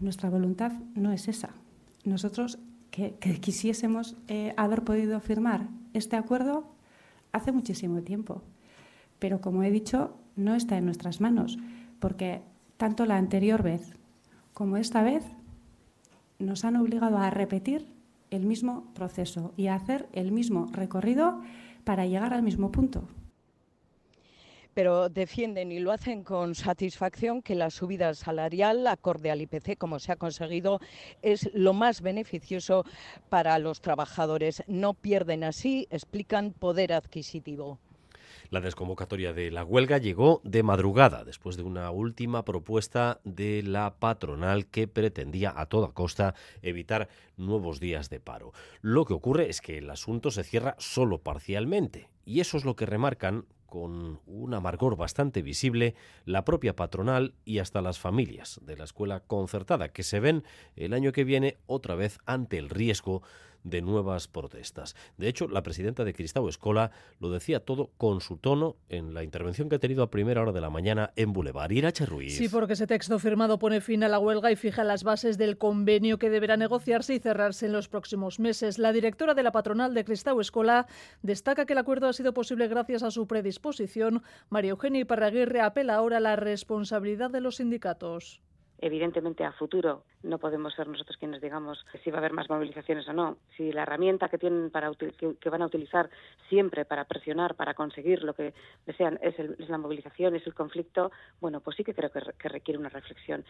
nuestra 0.00 0.30
voluntad 0.30 0.72
no 0.94 1.12
es 1.12 1.28
esa. 1.28 1.54
Nosotros 2.08 2.58
que, 2.90 3.12
quisiésemos 3.40 4.16
eh, 4.28 4.54
haber 4.56 4.82
podido 4.82 5.20
firmar 5.20 5.68
este 5.92 6.16
acuerdo 6.16 6.64
hace 7.32 7.52
muchísimo 7.52 8.00
tiempo. 8.00 8.42
Pero 9.18 9.42
como 9.42 9.62
he 9.62 9.70
dicho, 9.70 10.16
no 10.34 10.54
está 10.54 10.78
en 10.78 10.86
nuestras 10.86 11.20
manos, 11.20 11.58
porque 12.00 12.40
tanto 12.78 13.04
la 13.04 13.18
anterior 13.18 13.62
vez 13.62 13.92
como 14.54 14.78
esta 14.78 15.02
vez 15.02 15.22
nos 16.38 16.64
han 16.64 16.76
obligado 16.76 17.18
a 17.18 17.28
repetir 17.28 17.86
el 18.30 18.46
mismo 18.46 18.84
proceso 18.94 19.52
y 19.56 19.66
a 19.66 19.74
hacer 19.74 20.08
el 20.12 20.32
mismo 20.32 20.68
recorrido 20.72 21.42
para 21.84 22.06
llegar 22.06 22.32
al 22.32 22.42
mismo 22.42 22.72
punto. 22.72 23.06
Pero 24.78 25.08
defienden 25.08 25.72
y 25.72 25.80
lo 25.80 25.90
hacen 25.90 26.22
con 26.22 26.54
satisfacción 26.54 27.42
que 27.42 27.56
la 27.56 27.68
subida 27.68 28.14
salarial 28.14 28.86
acorde 28.86 29.32
al 29.32 29.40
IPC, 29.40 29.76
como 29.76 29.98
se 29.98 30.12
ha 30.12 30.14
conseguido, 30.14 30.78
es 31.20 31.50
lo 31.52 31.72
más 31.72 32.00
beneficioso 32.00 32.84
para 33.28 33.58
los 33.58 33.80
trabajadores. 33.80 34.62
No 34.68 34.94
pierden 34.94 35.42
así, 35.42 35.88
explican, 35.90 36.52
poder 36.52 36.92
adquisitivo. 36.92 37.80
La 38.50 38.60
desconvocatoria 38.60 39.32
de 39.32 39.50
la 39.50 39.64
huelga 39.64 39.98
llegó 39.98 40.40
de 40.44 40.62
madrugada, 40.62 41.24
después 41.24 41.56
de 41.56 41.64
una 41.64 41.90
última 41.90 42.44
propuesta 42.44 43.20
de 43.24 43.64
la 43.64 43.96
patronal 43.98 44.66
que 44.66 44.86
pretendía 44.86 45.52
a 45.56 45.66
toda 45.66 45.90
costa 45.90 46.36
evitar 46.62 47.08
nuevos 47.36 47.80
días 47.80 48.10
de 48.10 48.20
paro. 48.20 48.52
Lo 48.80 49.06
que 49.06 49.14
ocurre 49.14 49.50
es 49.50 49.60
que 49.60 49.78
el 49.78 49.90
asunto 49.90 50.30
se 50.30 50.44
cierra 50.44 50.76
solo 50.78 51.18
parcialmente, 51.18 52.10
y 52.24 52.38
eso 52.38 52.56
es 52.56 52.64
lo 52.64 52.76
que 52.76 52.86
remarcan 52.86 53.44
con 53.68 54.20
un 54.26 54.54
amargor 54.54 54.96
bastante 54.96 55.42
visible 55.42 55.94
la 56.24 56.44
propia 56.44 56.74
patronal 56.74 57.34
y 57.44 57.58
hasta 57.58 57.82
las 57.82 57.98
familias 57.98 58.60
de 58.64 58.76
la 58.76 58.84
escuela 58.84 59.20
concertada, 59.20 59.90
que 59.90 60.02
se 60.02 60.20
ven 60.20 60.42
el 60.74 60.94
año 60.94 61.12
que 61.12 61.24
viene 61.24 61.58
otra 61.66 61.94
vez 61.94 62.18
ante 62.24 62.58
el 62.58 62.70
riesgo 62.70 63.22
de 63.70 63.82
nuevas 63.82 64.28
protestas. 64.28 64.96
De 65.16 65.28
hecho, 65.28 65.48
la 65.48 65.62
presidenta 65.62 66.04
de 66.04 66.14
Cristau 66.14 66.48
Escola 66.48 66.90
lo 67.20 67.30
decía 67.30 67.60
todo 67.60 67.90
con 67.96 68.20
su 68.20 68.36
tono 68.36 68.76
en 68.88 69.14
la 69.14 69.24
intervención 69.24 69.68
que 69.68 69.76
ha 69.76 69.78
tenido 69.78 70.02
a 70.02 70.10
primera 70.10 70.42
hora 70.42 70.52
de 70.52 70.60
la 70.60 70.70
mañana 70.70 71.12
en 71.16 71.32
Boulevard. 71.32 71.70
Irache 71.70 72.06
Ruiz. 72.06 72.36
Sí, 72.36 72.48
porque 72.48 72.74
ese 72.74 72.86
texto 72.86 73.18
firmado 73.18 73.58
pone 73.58 73.80
fin 73.80 74.04
a 74.04 74.08
la 74.08 74.18
huelga 74.18 74.50
y 74.50 74.56
fija 74.56 74.84
las 74.84 75.04
bases 75.04 75.38
del 75.38 75.58
convenio 75.58 76.18
que 76.18 76.30
deberá 76.30 76.56
negociarse 76.56 77.14
y 77.14 77.18
cerrarse 77.18 77.66
en 77.66 77.72
los 77.72 77.88
próximos 77.88 78.38
meses. 78.38 78.78
La 78.78 78.92
directora 78.92 79.34
de 79.34 79.42
la 79.42 79.52
patronal 79.52 79.94
de 79.94 80.04
Cristau 80.04 80.40
Escola 80.40 80.86
destaca 81.22 81.66
que 81.66 81.74
el 81.74 81.78
acuerdo 81.78 82.08
ha 82.08 82.12
sido 82.12 82.34
posible 82.34 82.68
gracias 82.68 83.02
a 83.02 83.10
su 83.10 83.26
predisposición. 83.26 84.22
María 84.48 84.70
Eugenia 84.70 85.02
Iparraguirre 85.02 85.60
apela 85.60 85.94
ahora 85.94 86.18
a 86.18 86.20
la 86.20 86.36
responsabilidad 86.36 87.30
de 87.30 87.40
los 87.40 87.56
sindicatos 87.56 88.40
evidentemente 88.80 89.44
a 89.44 89.52
futuro 89.52 90.04
no 90.22 90.38
podemos 90.38 90.74
ser 90.74 90.88
nosotros 90.88 91.16
quienes 91.16 91.40
digamos 91.40 91.84
si 92.02 92.10
va 92.10 92.18
a 92.18 92.20
haber 92.20 92.32
más 92.32 92.48
movilizaciones 92.48 93.08
o 93.08 93.12
no. 93.12 93.38
Si 93.56 93.72
la 93.72 93.82
herramienta 93.82 94.28
que 94.28 94.38
tienen 94.38 94.70
para 94.70 94.90
que, 94.92 95.50
van 95.50 95.62
a 95.62 95.66
utilizar 95.66 96.10
siempre 96.48 96.84
para 96.84 97.04
presionar, 97.04 97.54
para 97.54 97.74
conseguir 97.74 98.22
lo 98.22 98.34
que 98.34 98.54
desean 98.86 99.18
es, 99.22 99.34
la 99.68 99.78
movilización, 99.78 100.36
es 100.36 100.46
el 100.46 100.54
conflicto, 100.54 101.10
bueno, 101.40 101.60
pues 101.60 101.76
sí 101.76 101.84
que 101.84 101.94
creo 101.94 102.10
que, 102.10 102.20
que 102.38 102.48
requiere 102.48 102.78
una 102.78 102.88
reflexión. 102.88 103.44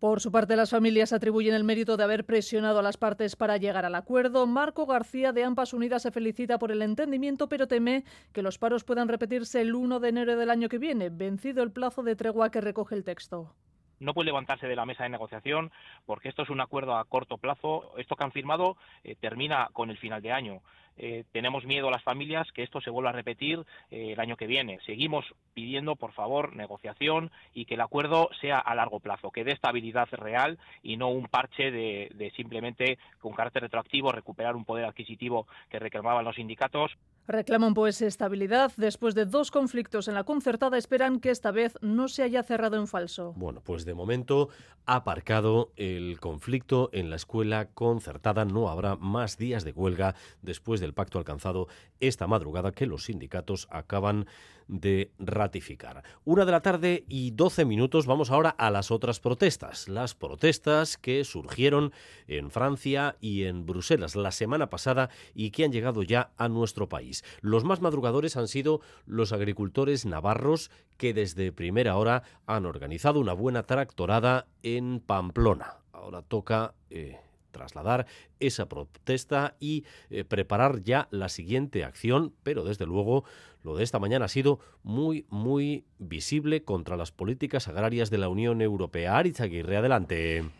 Por 0.00 0.20
su 0.20 0.32
parte, 0.32 0.56
las 0.56 0.70
familias 0.70 1.12
atribuyen 1.12 1.54
el 1.54 1.62
mérito 1.62 1.98
de 1.98 2.04
haber 2.04 2.24
presionado 2.24 2.78
a 2.78 2.82
las 2.82 2.96
partes 2.96 3.36
para 3.36 3.58
llegar 3.58 3.84
al 3.84 3.94
acuerdo. 3.94 4.46
Marco 4.46 4.86
García 4.86 5.32
de 5.32 5.44
Ampas 5.44 5.74
Unidas 5.74 6.02
se 6.02 6.10
felicita 6.10 6.58
por 6.58 6.72
el 6.72 6.80
entendimiento, 6.80 7.50
pero 7.50 7.68
teme 7.68 8.04
que 8.32 8.40
los 8.40 8.56
paros 8.56 8.84
puedan 8.84 9.08
repetirse 9.08 9.60
el 9.60 9.74
1 9.74 10.00
de 10.00 10.08
enero 10.08 10.36
del 10.36 10.48
año 10.48 10.70
que 10.70 10.78
viene, 10.78 11.10
vencido 11.10 11.62
el 11.62 11.70
plazo 11.70 12.02
de 12.02 12.16
tregua 12.16 12.50
que 12.50 12.62
recoge 12.62 12.94
el 12.94 13.04
texto 13.04 13.54
no 14.00 14.14
puede 14.14 14.26
levantarse 14.26 14.66
de 14.66 14.76
la 14.76 14.86
mesa 14.86 15.04
de 15.04 15.10
negociación 15.10 15.70
porque 16.06 16.28
esto 16.28 16.42
es 16.42 16.50
un 16.50 16.60
acuerdo 16.60 16.96
a 16.96 17.04
corto 17.04 17.38
plazo. 17.38 17.92
Esto 17.96 18.16
que 18.16 18.24
han 18.24 18.32
firmado 18.32 18.76
eh, 19.04 19.14
termina 19.14 19.68
con 19.72 19.90
el 19.90 19.98
final 19.98 20.20
de 20.22 20.32
año. 20.32 20.62
Eh, 21.02 21.24
tenemos 21.32 21.64
miedo 21.64 21.88
a 21.88 21.90
las 21.90 22.02
familias 22.02 22.46
que 22.52 22.62
esto 22.62 22.82
se 22.82 22.90
vuelva 22.90 23.08
a 23.08 23.14
repetir 23.14 23.64
eh, 23.90 24.12
el 24.12 24.20
año 24.20 24.36
que 24.36 24.46
viene. 24.46 24.80
Seguimos 24.84 25.24
pidiendo, 25.54 25.96
por 25.96 26.12
favor, 26.12 26.54
negociación 26.54 27.30
y 27.54 27.64
que 27.64 27.76
el 27.76 27.80
acuerdo 27.80 28.28
sea 28.42 28.58
a 28.58 28.74
largo 28.74 29.00
plazo, 29.00 29.30
que 29.30 29.42
dé 29.42 29.52
estabilidad 29.52 30.08
real 30.12 30.58
y 30.82 30.98
no 30.98 31.08
un 31.08 31.26
parche 31.26 31.70
de, 31.70 32.10
de 32.14 32.30
simplemente 32.32 32.98
con 33.18 33.32
carácter 33.32 33.62
retroactivo 33.62 34.12
recuperar 34.12 34.56
un 34.56 34.66
poder 34.66 34.84
adquisitivo 34.84 35.46
que 35.70 35.78
reclamaban 35.78 36.22
los 36.22 36.36
sindicatos. 36.36 36.92
Reclaman 37.26 37.74
pues 37.74 38.02
estabilidad. 38.02 38.72
Después 38.76 39.14
de 39.14 39.24
dos 39.24 39.50
conflictos 39.50 40.08
en 40.08 40.14
la 40.14 40.24
concertada, 40.24 40.76
esperan 40.76 41.20
que 41.20 41.30
esta 41.30 41.52
vez 41.52 41.78
no 41.80 42.08
se 42.08 42.24
haya 42.24 42.42
cerrado 42.42 42.76
en 42.76 42.88
falso. 42.88 43.34
Bueno, 43.36 43.62
pues 43.64 43.84
de 43.84 43.94
momento 43.94 44.48
ha 44.84 44.96
aparcado 44.96 45.70
el 45.76 46.18
conflicto 46.18 46.90
en 46.92 47.08
la 47.08 47.16
escuela 47.16 47.66
concertada. 47.66 48.44
No 48.44 48.68
habrá 48.68 48.96
más 48.96 49.38
días 49.38 49.64
de 49.64 49.70
huelga 49.70 50.16
después 50.42 50.80
del 50.80 50.89
pacto 50.92 51.18
alcanzado 51.18 51.68
esta 52.00 52.26
madrugada 52.26 52.72
que 52.72 52.86
los 52.86 53.04
sindicatos 53.04 53.68
acaban 53.70 54.26
de 54.70 55.10
ratificar. 55.18 56.04
Una 56.24 56.44
de 56.44 56.52
la 56.52 56.62
tarde 56.62 57.04
y 57.08 57.32
doce 57.32 57.64
minutos. 57.64 58.06
Vamos 58.06 58.30
ahora 58.30 58.50
a 58.50 58.70
las 58.70 58.90
otras 58.90 59.18
protestas. 59.18 59.88
Las 59.88 60.14
protestas 60.14 60.96
que 60.96 61.24
surgieron 61.24 61.92
en 62.28 62.50
Francia 62.50 63.16
y 63.20 63.44
en 63.44 63.66
Bruselas 63.66 64.14
la 64.14 64.30
semana 64.30 64.70
pasada 64.70 65.10
y 65.34 65.50
que 65.50 65.64
han 65.64 65.72
llegado 65.72 66.02
ya 66.04 66.30
a 66.36 66.48
nuestro 66.48 66.88
país. 66.88 67.24
Los 67.40 67.64
más 67.64 67.80
madrugadores 67.80 68.36
han 68.36 68.46
sido 68.46 68.80
los 69.06 69.32
agricultores 69.32 70.06
navarros 70.06 70.70
que 70.96 71.14
desde 71.14 71.50
primera 71.52 71.96
hora 71.96 72.22
han 72.46 72.64
organizado 72.64 73.18
una 73.18 73.32
buena 73.32 73.64
tractorada 73.64 74.46
en 74.62 75.00
Pamplona. 75.00 75.78
Ahora 75.92 76.22
toca 76.22 76.74
eh, 76.90 77.18
trasladar 77.50 78.06
esa 78.38 78.68
protesta 78.68 79.56
y 79.60 79.84
eh, 80.10 80.24
preparar 80.24 80.82
ya 80.82 81.08
la 81.10 81.28
siguiente 81.28 81.84
acción, 81.84 82.32
pero 82.42 82.64
desde 82.64 82.86
luego 82.86 83.24
lo 83.62 83.76
de 83.76 83.84
esta 83.84 83.98
mañana 83.98 84.26
ha 84.26 84.28
sido 84.28 84.58
muy, 84.82 85.26
muy 85.28 85.84
visible 85.98 86.62
contra 86.62 86.96
las 86.96 87.12
políticas 87.12 87.68
agrarias 87.68 88.10
de 88.10 88.18
la 88.18 88.28
Unión 88.28 88.62
Europea. 88.62 89.18
Aritz 89.18 89.40
Aguirre, 89.40 89.76
adelante. 89.76 90.59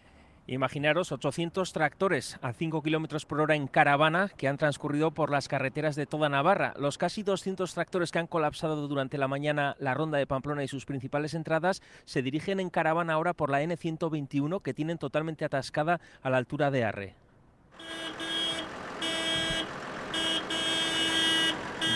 Imaginaros 0.50 1.12
800 1.12 1.72
tractores 1.72 2.36
a 2.42 2.52
5 2.52 2.82
kilómetros 2.82 3.24
por 3.24 3.40
hora 3.40 3.54
en 3.54 3.68
caravana 3.68 4.32
que 4.36 4.48
han 4.48 4.56
transcurrido 4.56 5.12
por 5.12 5.30
las 5.30 5.46
carreteras 5.46 5.94
de 5.94 6.06
toda 6.06 6.28
Navarra. 6.28 6.74
Los 6.76 6.98
casi 6.98 7.22
200 7.22 7.72
tractores 7.72 8.10
que 8.10 8.18
han 8.18 8.26
colapsado 8.26 8.88
durante 8.88 9.16
la 9.16 9.28
mañana 9.28 9.76
la 9.78 9.94
ronda 9.94 10.18
de 10.18 10.26
Pamplona 10.26 10.64
y 10.64 10.68
sus 10.68 10.86
principales 10.86 11.34
entradas 11.34 11.82
se 12.04 12.20
dirigen 12.20 12.58
en 12.58 12.68
caravana 12.68 13.12
ahora 13.12 13.32
por 13.32 13.48
la 13.48 13.62
N121 13.62 14.60
que 14.60 14.74
tienen 14.74 14.98
totalmente 14.98 15.44
atascada 15.44 16.00
a 16.20 16.30
la 16.30 16.38
altura 16.38 16.72
de 16.72 16.82
Arre. 16.82 17.14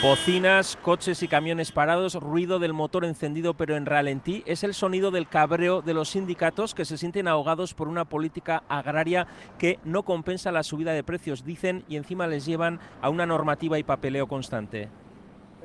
Bocinas, 0.02 0.76
coches 0.82 1.22
y 1.22 1.28
camiones 1.28 1.72
parados, 1.72 2.14
ruido 2.14 2.58
del 2.58 2.74
motor 2.74 3.04
encendido 3.04 3.54
pero 3.54 3.76
en 3.76 3.86
ralentí, 3.86 4.42
es 4.46 4.62
el 4.62 4.74
sonido 4.74 5.10
del 5.10 5.28
cabreo 5.28 5.80
de 5.80 5.94
los 5.94 6.10
sindicatos 6.10 6.74
que 6.74 6.84
se 6.84 6.98
sienten 6.98 7.26
ahogados 7.26 7.72
por 7.72 7.88
una 7.88 8.04
política 8.04 8.64
agraria 8.68 9.26
que 9.58 9.78
no 9.84 10.04
compensa 10.04 10.52
la 10.52 10.62
subida 10.62 10.92
de 10.92 11.04
precios, 11.04 11.44
dicen, 11.44 11.84
y 11.88 11.96
encima 11.96 12.26
les 12.26 12.44
llevan 12.44 12.80
a 13.00 13.08
una 13.08 13.24
normativa 13.24 13.78
y 13.78 13.82
papeleo 13.82 14.26
constante. 14.26 14.90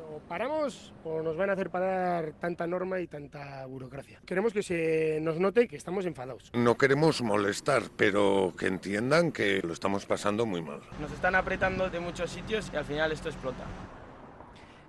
O 0.09 0.19
paramos 0.19 0.93
o 1.03 1.21
nos 1.21 1.35
van 1.35 1.49
a 1.49 1.53
hacer 1.53 1.69
parar 1.69 2.33
tanta 2.39 2.65
norma 2.65 3.01
y 3.01 3.07
tanta 3.07 3.65
burocracia. 3.65 4.21
Queremos 4.25 4.53
que 4.53 4.63
se 4.63 5.19
nos 5.21 5.37
note 5.37 5.67
que 5.67 5.75
estamos 5.75 6.05
enfadados. 6.05 6.51
No 6.53 6.77
queremos 6.77 7.21
molestar, 7.21 7.83
pero 7.97 8.53
que 8.57 8.67
entiendan 8.67 9.33
que 9.33 9.61
lo 9.61 9.73
estamos 9.73 10.05
pasando 10.05 10.45
muy 10.45 10.61
mal. 10.61 10.79
Nos 11.01 11.11
están 11.11 11.35
apretando 11.35 11.89
de 11.89 11.99
muchos 11.99 12.29
sitios 12.31 12.71
y 12.73 12.77
al 12.77 12.85
final 12.85 13.11
esto 13.11 13.27
explota. 13.27 13.65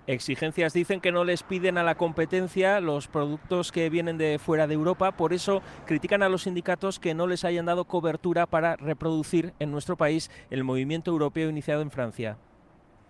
Exigencias 0.07 0.73
dicen 0.73 0.99
que 0.99 1.11
no 1.11 1.23
les 1.23 1.43
piden 1.43 1.77
a 1.77 1.83
la 1.83 1.95
competencia 1.95 2.79
los 2.79 3.07
productos 3.07 3.71
que 3.71 3.89
vienen 3.89 4.17
de 4.17 4.39
fuera 4.39 4.65
de 4.65 4.73
Europa, 4.73 5.11
por 5.11 5.31
eso 5.31 5.61
critican 5.85 6.23
a 6.23 6.29
los 6.29 6.43
sindicatos 6.43 6.99
que 6.99 7.13
no 7.13 7.27
les 7.27 7.45
hayan 7.45 7.67
dado 7.67 7.85
cobertura 7.85 8.47
para 8.47 8.75
reproducir 8.77 9.53
en 9.59 9.71
nuestro 9.71 9.97
país 9.97 10.31
el 10.49 10.63
movimiento 10.63 11.11
europeo 11.11 11.49
iniciado 11.49 11.81
en 11.81 11.91
Francia. 11.91 12.37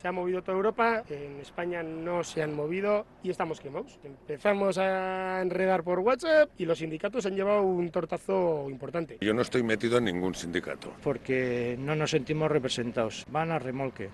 Se 0.01 0.07
ha 0.07 0.11
movido 0.11 0.41
toda 0.41 0.57
Europa, 0.57 1.03
en 1.09 1.39
España 1.39 1.83
no 1.83 2.23
se 2.23 2.41
han 2.41 2.55
movido 2.55 3.05
y 3.21 3.29
estamos 3.29 3.61
quemados. 3.61 3.99
Empezamos 4.03 4.79
a 4.79 5.41
enredar 5.43 5.83
por 5.83 5.99
WhatsApp 5.99 6.49
y 6.57 6.65
los 6.65 6.79
sindicatos 6.79 7.27
han 7.27 7.35
llevado 7.35 7.61
un 7.61 7.91
tortazo 7.91 8.67
importante. 8.67 9.19
Yo 9.21 9.33
no 9.35 9.43
estoy 9.43 9.61
metido 9.61 9.99
en 9.99 10.05
ningún 10.05 10.33
sindicato. 10.33 10.91
Porque 11.03 11.77
no 11.79 11.95
nos 11.95 12.09
sentimos 12.09 12.49
representados. 12.49 13.27
Van 13.29 13.51
a 13.51 13.59
remolque. 13.59 14.09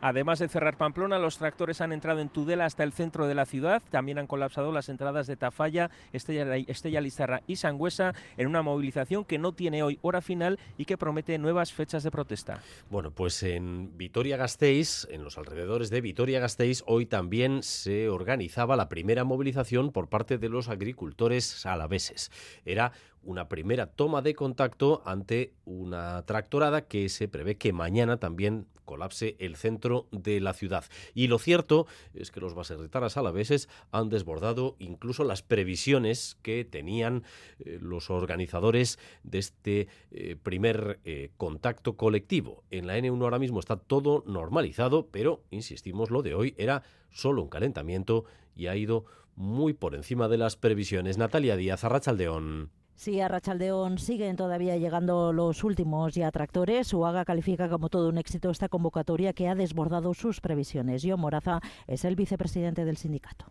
Además 0.00 0.38
de 0.38 0.48
cerrar 0.48 0.76
Pamplona, 0.76 1.18
los 1.18 1.38
tractores 1.38 1.80
han 1.80 1.92
entrado 1.92 2.20
en 2.20 2.28
Tudela 2.28 2.64
hasta 2.64 2.84
el 2.84 2.92
centro 2.92 3.26
de 3.26 3.34
la 3.34 3.44
ciudad. 3.44 3.82
También 3.90 4.18
han 4.18 4.26
colapsado 4.26 4.72
las 4.72 4.88
entradas 4.88 5.26
de 5.26 5.36
Tafalla, 5.36 5.90
Estella, 6.12 6.56
Estella 6.56 7.00
Lizarra 7.00 7.42
y 7.46 7.56
Sangüesa 7.56 8.14
en 8.36 8.46
una 8.46 8.62
movilización 8.62 9.24
que 9.24 9.38
no 9.38 9.52
tiene 9.52 9.82
hoy 9.82 9.98
hora 10.02 10.22
final 10.22 10.58
y 10.78 10.86
que 10.86 10.96
promete 10.96 11.36
nuevas 11.38 11.72
fechas 11.72 12.02
de 12.02 12.10
protesta. 12.10 12.62
Bueno, 12.88 13.10
pues 13.10 13.42
en 13.42 13.96
Vitoria-Gasteiz, 13.98 15.06
en 15.10 15.22
los 15.22 15.36
alrededores 15.36 15.90
de 15.90 16.00
Vitoria-Gasteiz, 16.00 16.82
hoy 16.86 17.06
también 17.06 17.62
se 17.62 18.08
organizaba 18.08 18.76
la 18.76 18.88
primera 18.88 19.24
movilización 19.24 19.92
por 19.92 20.08
parte 20.08 20.38
de 20.38 20.48
los 20.48 20.68
agricultores 20.68 21.66
alaveses. 21.66 22.30
Era 22.64 22.92
una 23.22 23.48
primera 23.48 23.86
toma 23.86 24.22
de 24.22 24.34
contacto 24.34 25.02
ante 25.04 25.52
una 25.64 26.22
tractorada 26.22 26.86
que 26.86 27.08
se 27.08 27.28
prevé 27.28 27.56
que 27.56 27.72
mañana 27.72 28.16
también 28.16 28.66
colapse 28.90 29.36
el 29.38 29.54
centro 29.54 30.08
de 30.10 30.40
la 30.40 30.52
ciudad. 30.52 30.84
Y 31.14 31.28
lo 31.28 31.38
cierto 31.38 31.86
es 32.12 32.32
que 32.32 32.40
los 32.40 32.54
baserritaras 32.54 33.16
alaveses 33.16 33.68
han 33.92 34.08
desbordado 34.08 34.74
incluso 34.80 35.22
las 35.22 35.42
previsiones 35.42 36.36
que 36.42 36.64
tenían 36.64 37.22
eh, 37.60 37.78
los 37.80 38.10
organizadores 38.10 38.98
de 39.22 39.38
este 39.38 39.86
eh, 40.10 40.34
primer 40.42 40.98
eh, 41.04 41.30
contacto 41.36 41.96
colectivo. 41.96 42.64
En 42.72 42.88
la 42.88 42.98
N1 42.98 43.22
ahora 43.22 43.38
mismo 43.38 43.60
está 43.60 43.76
todo 43.76 44.24
normalizado, 44.26 45.06
pero, 45.12 45.44
insistimos, 45.52 46.10
lo 46.10 46.22
de 46.22 46.34
hoy 46.34 46.56
era 46.58 46.82
solo 47.10 47.42
un 47.42 47.48
calentamiento 47.48 48.24
y 48.56 48.66
ha 48.66 48.74
ido 48.74 49.04
muy 49.36 49.72
por 49.72 49.94
encima 49.94 50.26
de 50.26 50.38
las 50.38 50.56
previsiones. 50.56 51.16
Natalia 51.16 51.54
Díaz, 51.56 51.84
Arrachaldeón. 51.84 52.79
Sí, 53.00 53.18
a 53.22 53.28
Rachaldeón 53.28 53.96
siguen 53.96 54.36
todavía 54.36 54.76
llegando 54.76 55.32
los 55.32 55.64
últimos 55.64 56.14
ya 56.14 56.30
tractores. 56.30 56.92
UAGA 56.92 57.24
califica 57.24 57.66
como 57.70 57.88
todo 57.88 58.10
un 58.10 58.18
éxito 58.18 58.50
esta 58.50 58.68
convocatoria 58.68 59.32
que 59.32 59.48
ha 59.48 59.54
desbordado 59.54 60.12
sus 60.12 60.42
previsiones. 60.42 61.00
Yo 61.00 61.16
Moraza 61.16 61.60
es 61.86 62.04
el 62.04 62.14
vicepresidente 62.14 62.84
del 62.84 62.98
sindicato. 62.98 63.46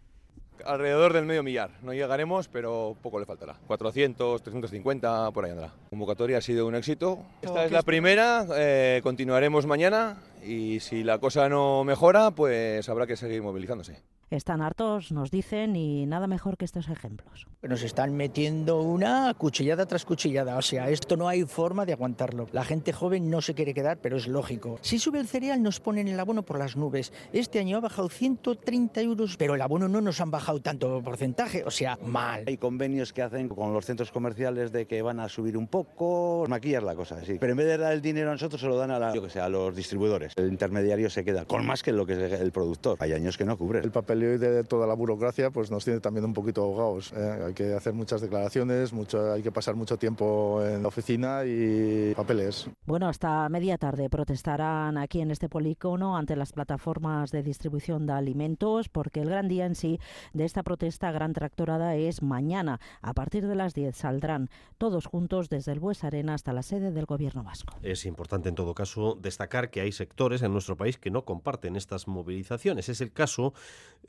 Alrededor 0.63 1.13
del 1.13 1.25
medio 1.25 1.41
millar. 1.41 1.71
No 1.81 1.95
llegaremos, 1.95 2.47
pero 2.47 2.95
poco 3.01 3.19
le 3.19 3.25
faltará. 3.25 3.55
400, 3.65 4.43
350, 4.43 5.31
por 5.31 5.45
ahí 5.45 5.49
andará. 5.49 5.69
La 5.69 5.89
convocatoria 5.89 6.37
ha 6.37 6.41
sido 6.41 6.67
un 6.67 6.75
éxito. 6.75 7.17
Esta 7.41 7.65
es 7.65 7.71
la 7.71 7.81
primera, 7.81 8.45
eh, 8.55 8.99
continuaremos 9.01 9.65
mañana 9.65 10.21
y 10.45 10.79
si 10.79 11.03
la 11.03 11.17
cosa 11.17 11.49
no 11.49 11.83
mejora, 11.83 12.29
pues 12.29 12.87
habrá 12.87 13.07
que 13.07 13.15
seguir 13.15 13.41
movilizándose. 13.41 14.03
Están 14.29 14.61
hartos, 14.61 15.11
nos 15.11 15.31
dicen, 15.31 15.75
y 15.75 16.05
nada 16.05 16.27
mejor 16.27 16.55
que 16.55 16.65
estos 16.65 16.87
ejemplos. 16.87 17.47
Nos 17.63 17.81
están 17.81 18.15
metiendo 18.15 18.81
una 18.83 19.33
cuchillada 19.33 19.87
tras 19.87 20.05
cuchillada. 20.05 20.55
O 20.55 20.61
sea, 20.61 20.89
esto 20.91 21.17
no 21.17 21.27
hay 21.27 21.45
forma 21.45 21.83
de 21.83 21.93
aguantarlo. 21.93 22.47
La 22.51 22.63
gente 22.63 22.93
joven 22.93 23.31
no 23.31 23.41
se 23.41 23.55
quiere 23.55 23.73
quedar, 23.73 23.97
pero 23.97 24.17
es 24.17 24.27
lógico. 24.27 24.77
Si 24.81 24.99
sube 24.99 25.19
el 25.19 25.27
cereal, 25.27 25.63
nos 25.63 25.79
ponen 25.79 26.07
el 26.07 26.19
abono 26.19 26.43
por 26.43 26.59
las 26.59 26.75
nubes. 26.75 27.11
Este 27.33 27.57
año 27.57 27.77
ha 27.77 27.79
bajado 27.79 28.07
130 28.07 29.01
euros, 29.01 29.35
pero 29.35 29.55
el 29.55 29.61
abono 29.61 29.87
no 29.87 29.99
nos 29.99 30.21
han 30.21 30.29
bajado 30.29 30.61
tanto 30.61 31.01
porcentaje. 31.01 31.63
O 31.63 31.71
sea, 31.71 31.97
mal. 32.05 32.43
Hay 32.45 32.57
convenios 32.57 33.11
que 33.11 33.23
hacen 33.23 33.49
con 33.49 33.73
los 33.73 33.85
centros 33.85 34.11
comerciales 34.11 34.71
de 34.71 34.85
que 34.85 35.01
van 35.01 35.19
a 35.19 35.27
subir 35.27 35.57
un 35.57 35.65
poco. 35.65 36.45
Maquillar 36.47 36.83
la 36.83 36.93
cosa, 36.93 37.25
sí. 37.25 37.37
Pero 37.39 37.53
en 37.53 37.57
vez 37.57 37.65
de 37.65 37.77
dar 37.79 37.93
el 37.93 38.01
dinero 38.03 38.29
a 38.29 38.33
nosotros, 38.33 38.61
se 38.61 38.67
lo 38.67 38.77
dan 38.77 38.91
a, 38.91 38.99
la, 38.99 39.15
yo 39.15 39.23
que 39.23 39.31
sé, 39.31 39.39
a 39.39 39.49
los 39.49 39.75
distribuidores. 39.75 40.33
El 40.35 40.49
intermediario 40.49 41.09
se 41.09 41.25
queda 41.25 41.45
con 41.45 41.65
más 41.65 41.81
que 41.81 41.91
lo 41.91 42.05
que 42.05 42.13
es 42.13 42.39
el 42.39 42.51
productor. 42.51 42.97
Hay 42.99 43.13
años 43.13 43.35
que 43.35 43.43
no 43.43 43.57
cubre. 43.57 43.79
El 43.79 43.91
papel 43.91 44.18
y 44.23 44.37
de 44.37 44.63
toda 44.63 44.87
la 44.87 44.93
burocracia 44.93 45.51
pues 45.51 45.71
nos 45.71 45.83
tiene 45.83 45.99
también 45.99 46.25
un 46.25 46.33
poquito 46.33 46.63
ahogados. 46.63 47.13
¿eh? 47.13 47.43
Hay 47.47 47.53
que 47.53 47.73
hacer 47.73 47.93
muchas 47.93 48.21
declaraciones, 48.21 48.93
mucho, 48.93 49.31
hay 49.31 49.41
que 49.41 49.51
pasar 49.51 49.75
mucho 49.75 49.97
tiempo 49.97 50.63
en 50.63 50.81
la 50.81 50.87
oficina 50.87 51.43
y 51.45 52.13
papeles. 52.15 52.69
Bueno, 52.85 53.07
hasta 53.07 53.47
media 53.49 53.77
tarde 53.77 54.09
protestarán 54.09 54.97
aquí 54.97 55.21
en 55.21 55.31
este 55.31 55.49
polígono 55.49 56.17
ante 56.17 56.35
las 56.35 56.53
plataformas 56.53 57.31
de 57.31 57.43
distribución 57.43 58.05
de 58.05 58.13
alimentos 58.13 58.89
porque 58.89 59.21
el 59.21 59.29
gran 59.29 59.47
día 59.47 59.65
en 59.65 59.75
sí 59.75 59.99
de 60.33 60.45
esta 60.45 60.63
protesta 60.63 61.11
gran 61.11 61.33
tractorada 61.33 61.95
es 61.95 62.21
mañana. 62.21 62.79
A 63.01 63.13
partir 63.13 63.47
de 63.47 63.55
las 63.55 63.73
10 63.73 63.95
saldrán 63.95 64.49
todos 64.77 65.05
juntos 65.05 65.49
desde 65.49 65.71
el 65.71 65.79
Bues 65.79 66.03
Arena 66.03 66.33
hasta 66.33 66.53
la 66.53 66.63
sede 66.63 66.91
del 66.91 67.05
Gobierno 67.05 67.43
vasco. 67.43 67.75
Es 67.81 68.05
importante 68.05 68.49
en 68.49 68.55
todo 68.55 68.73
caso 68.73 69.17
destacar 69.19 69.69
que 69.69 69.81
hay 69.81 69.91
sectores 69.91 70.41
en 70.41 70.51
nuestro 70.51 70.77
país 70.77 70.97
que 70.97 71.11
no 71.11 71.25
comparten 71.25 71.75
estas 71.75 72.07
movilizaciones. 72.07 72.89
Es 72.89 73.01
el 73.01 73.11
caso 73.11 73.53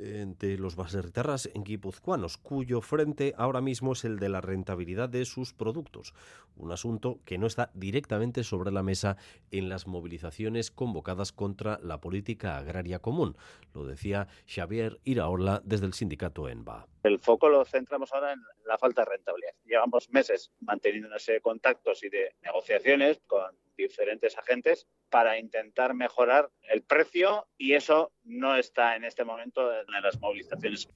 de 0.00 0.57
los 0.59 0.76
baserritarras 0.76 1.50
en 1.54 1.64
guipuzcoanos, 1.64 2.38
cuyo 2.38 2.80
frente 2.80 3.35
ahora 3.37 3.61
mismo 3.61 3.92
es 3.92 4.04
el 4.04 4.19
de 4.19 4.28
la 4.28 4.40
rentabilidad 4.40 5.09
de 5.09 5.25
sus 5.25 5.52
productos, 5.52 6.14
un 6.57 6.73
asunto 6.73 7.21
que 7.25 7.38
no 7.38 7.47
está 7.47 7.71
directamente 7.75 8.45
sobre 8.45 8.71
la 8.71 8.82
mesa 8.82 9.17
en 9.50 9.69
las 9.69 9.86
movilizaciones 9.86 10.71
convocadas 10.71 11.32
contra 11.32 11.78
la 11.82 12.00
política 12.00 12.56
agraria 12.56 12.99
común. 12.99 13.36
Lo 13.75 13.86
decía 13.86 14.28
Xavier 14.47 15.00
Iraola 15.04 15.60
desde 15.65 15.86
el 15.86 15.93
sindicato 15.93 16.49
ENBA. 16.49 16.86
El 17.02 17.19
foco 17.19 17.49
lo 17.49 17.65
centramos 17.65 18.13
ahora 18.13 18.32
en 18.32 18.41
la 18.67 18.78
falta 18.78 19.02
de 19.02 19.10
rentabilidad. 19.10 19.52
Llevamos 19.65 20.10
meses 20.10 20.52
manteniendo 20.60 21.08
de 21.08 21.41
contactos 21.41 22.02
y 22.04 22.08
de 22.08 22.34
negociaciones 22.43 23.21
con 23.26 23.54
diferentes 23.80 24.36
agentes 24.38 24.86
para 25.08 25.38
intentar 25.38 25.95
mejorar 25.95 26.50
el 26.62 26.82
precio 26.82 27.49
y 27.56 27.75
eso 27.75 28.12
no 28.25 28.56
está 28.56 28.97
en 28.97 29.04
este 29.04 29.25
momento 29.25 29.73
en 29.73 30.02
las 30.02 30.19
movilizaciones. 30.21 30.88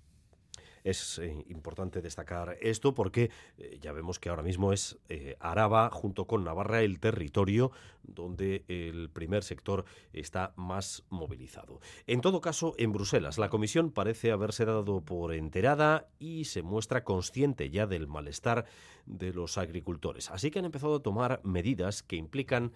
Es 0.84 1.18
eh, 1.18 1.46
importante 1.48 2.02
destacar 2.02 2.58
esto 2.60 2.92
porque 2.92 3.30
eh, 3.56 3.78
ya 3.80 3.92
vemos 3.92 4.18
que 4.18 4.28
ahora 4.28 4.42
mismo 4.42 4.70
es 4.70 4.98
eh, 5.08 5.34
Araba 5.40 5.88
junto 5.88 6.26
con 6.26 6.44
Navarra 6.44 6.82
el 6.82 7.00
territorio 7.00 7.72
donde 8.02 8.66
el 8.68 9.08
primer 9.08 9.44
sector 9.44 9.86
está 10.12 10.52
más 10.56 11.02
movilizado. 11.08 11.80
En 12.06 12.20
todo 12.20 12.42
caso, 12.42 12.74
en 12.76 12.92
Bruselas 12.92 13.38
la 13.38 13.48
comisión 13.48 13.92
parece 13.92 14.30
haberse 14.30 14.66
dado 14.66 15.00
por 15.00 15.32
enterada 15.32 16.06
y 16.18 16.44
se 16.44 16.60
muestra 16.60 17.02
consciente 17.02 17.70
ya 17.70 17.86
del 17.86 18.06
malestar 18.06 18.66
de 19.06 19.32
los 19.32 19.56
agricultores. 19.56 20.30
Así 20.30 20.50
que 20.50 20.58
han 20.58 20.66
empezado 20.66 20.96
a 20.96 21.02
tomar 21.02 21.40
medidas 21.44 22.02
que 22.02 22.16
implican 22.16 22.72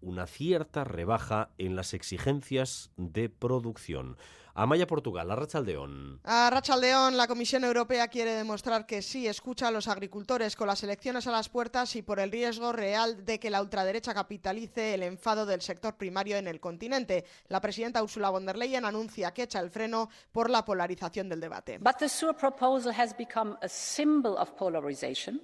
una 0.00 0.28
cierta 0.28 0.84
rebaja 0.84 1.50
en 1.58 1.74
las 1.74 1.92
exigencias 1.92 2.92
de 2.96 3.28
producción. 3.28 4.16
Amaya 4.58 4.88
Portugal, 4.88 5.30
Arrachaldeón. 5.30 6.20
Arrachaldeón, 6.24 7.16
la 7.16 7.28
Comisión 7.28 7.62
Europea 7.62 8.08
quiere 8.08 8.32
demostrar 8.32 8.86
que 8.86 9.02
sí 9.02 9.28
escucha 9.28 9.68
a 9.68 9.70
los 9.70 9.86
agricultores 9.86 10.56
con 10.56 10.66
las 10.66 10.82
elecciones 10.82 11.28
a 11.28 11.30
las 11.30 11.48
puertas 11.48 11.94
y 11.94 12.02
por 12.02 12.18
el 12.18 12.32
riesgo 12.32 12.72
real 12.72 13.24
de 13.24 13.38
que 13.38 13.50
la 13.50 13.62
ultraderecha 13.62 14.12
capitalice 14.12 14.94
el 14.94 15.04
enfado 15.04 15.46
del 15.46 15.62
sector 15.62 15.96
primario 15.96 16.36
en 16.38 16.48
el 16.48 16.58
continente. 16.58 17.24
La 17.46 17.60
presidenta 17.60 18.02
Ursula 18.02 18.30
von 18.30 18.46
der 18.46 18.56
Leyen 18.56 18.84
anuncia 18.84 19.32
que 19.32 19.44
echa 19.44 19.60
el 19.60 19.70
freno 19.70 20.10
por 20.32 20.50
la 20.50 20.64
polarización 20.64 21.28
del 21.28 21.38
debate. 21.38 21.78
But 21.78 21.98
the 21.98 22.08
SURE 22.08 22.34
proposal 22.34 22.92
has 22.98 23.16
become 23.16 23.56
a 23.62 23.68
symbol 23.68 24.36
of 24.38 24.56
polarization. 24.56 25.40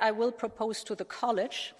I 0.00 0.10
will 0.10 0.32
propose 0.32 0.84
to 0.86 0.96
the 0.96 1.06
college 1.06 1.72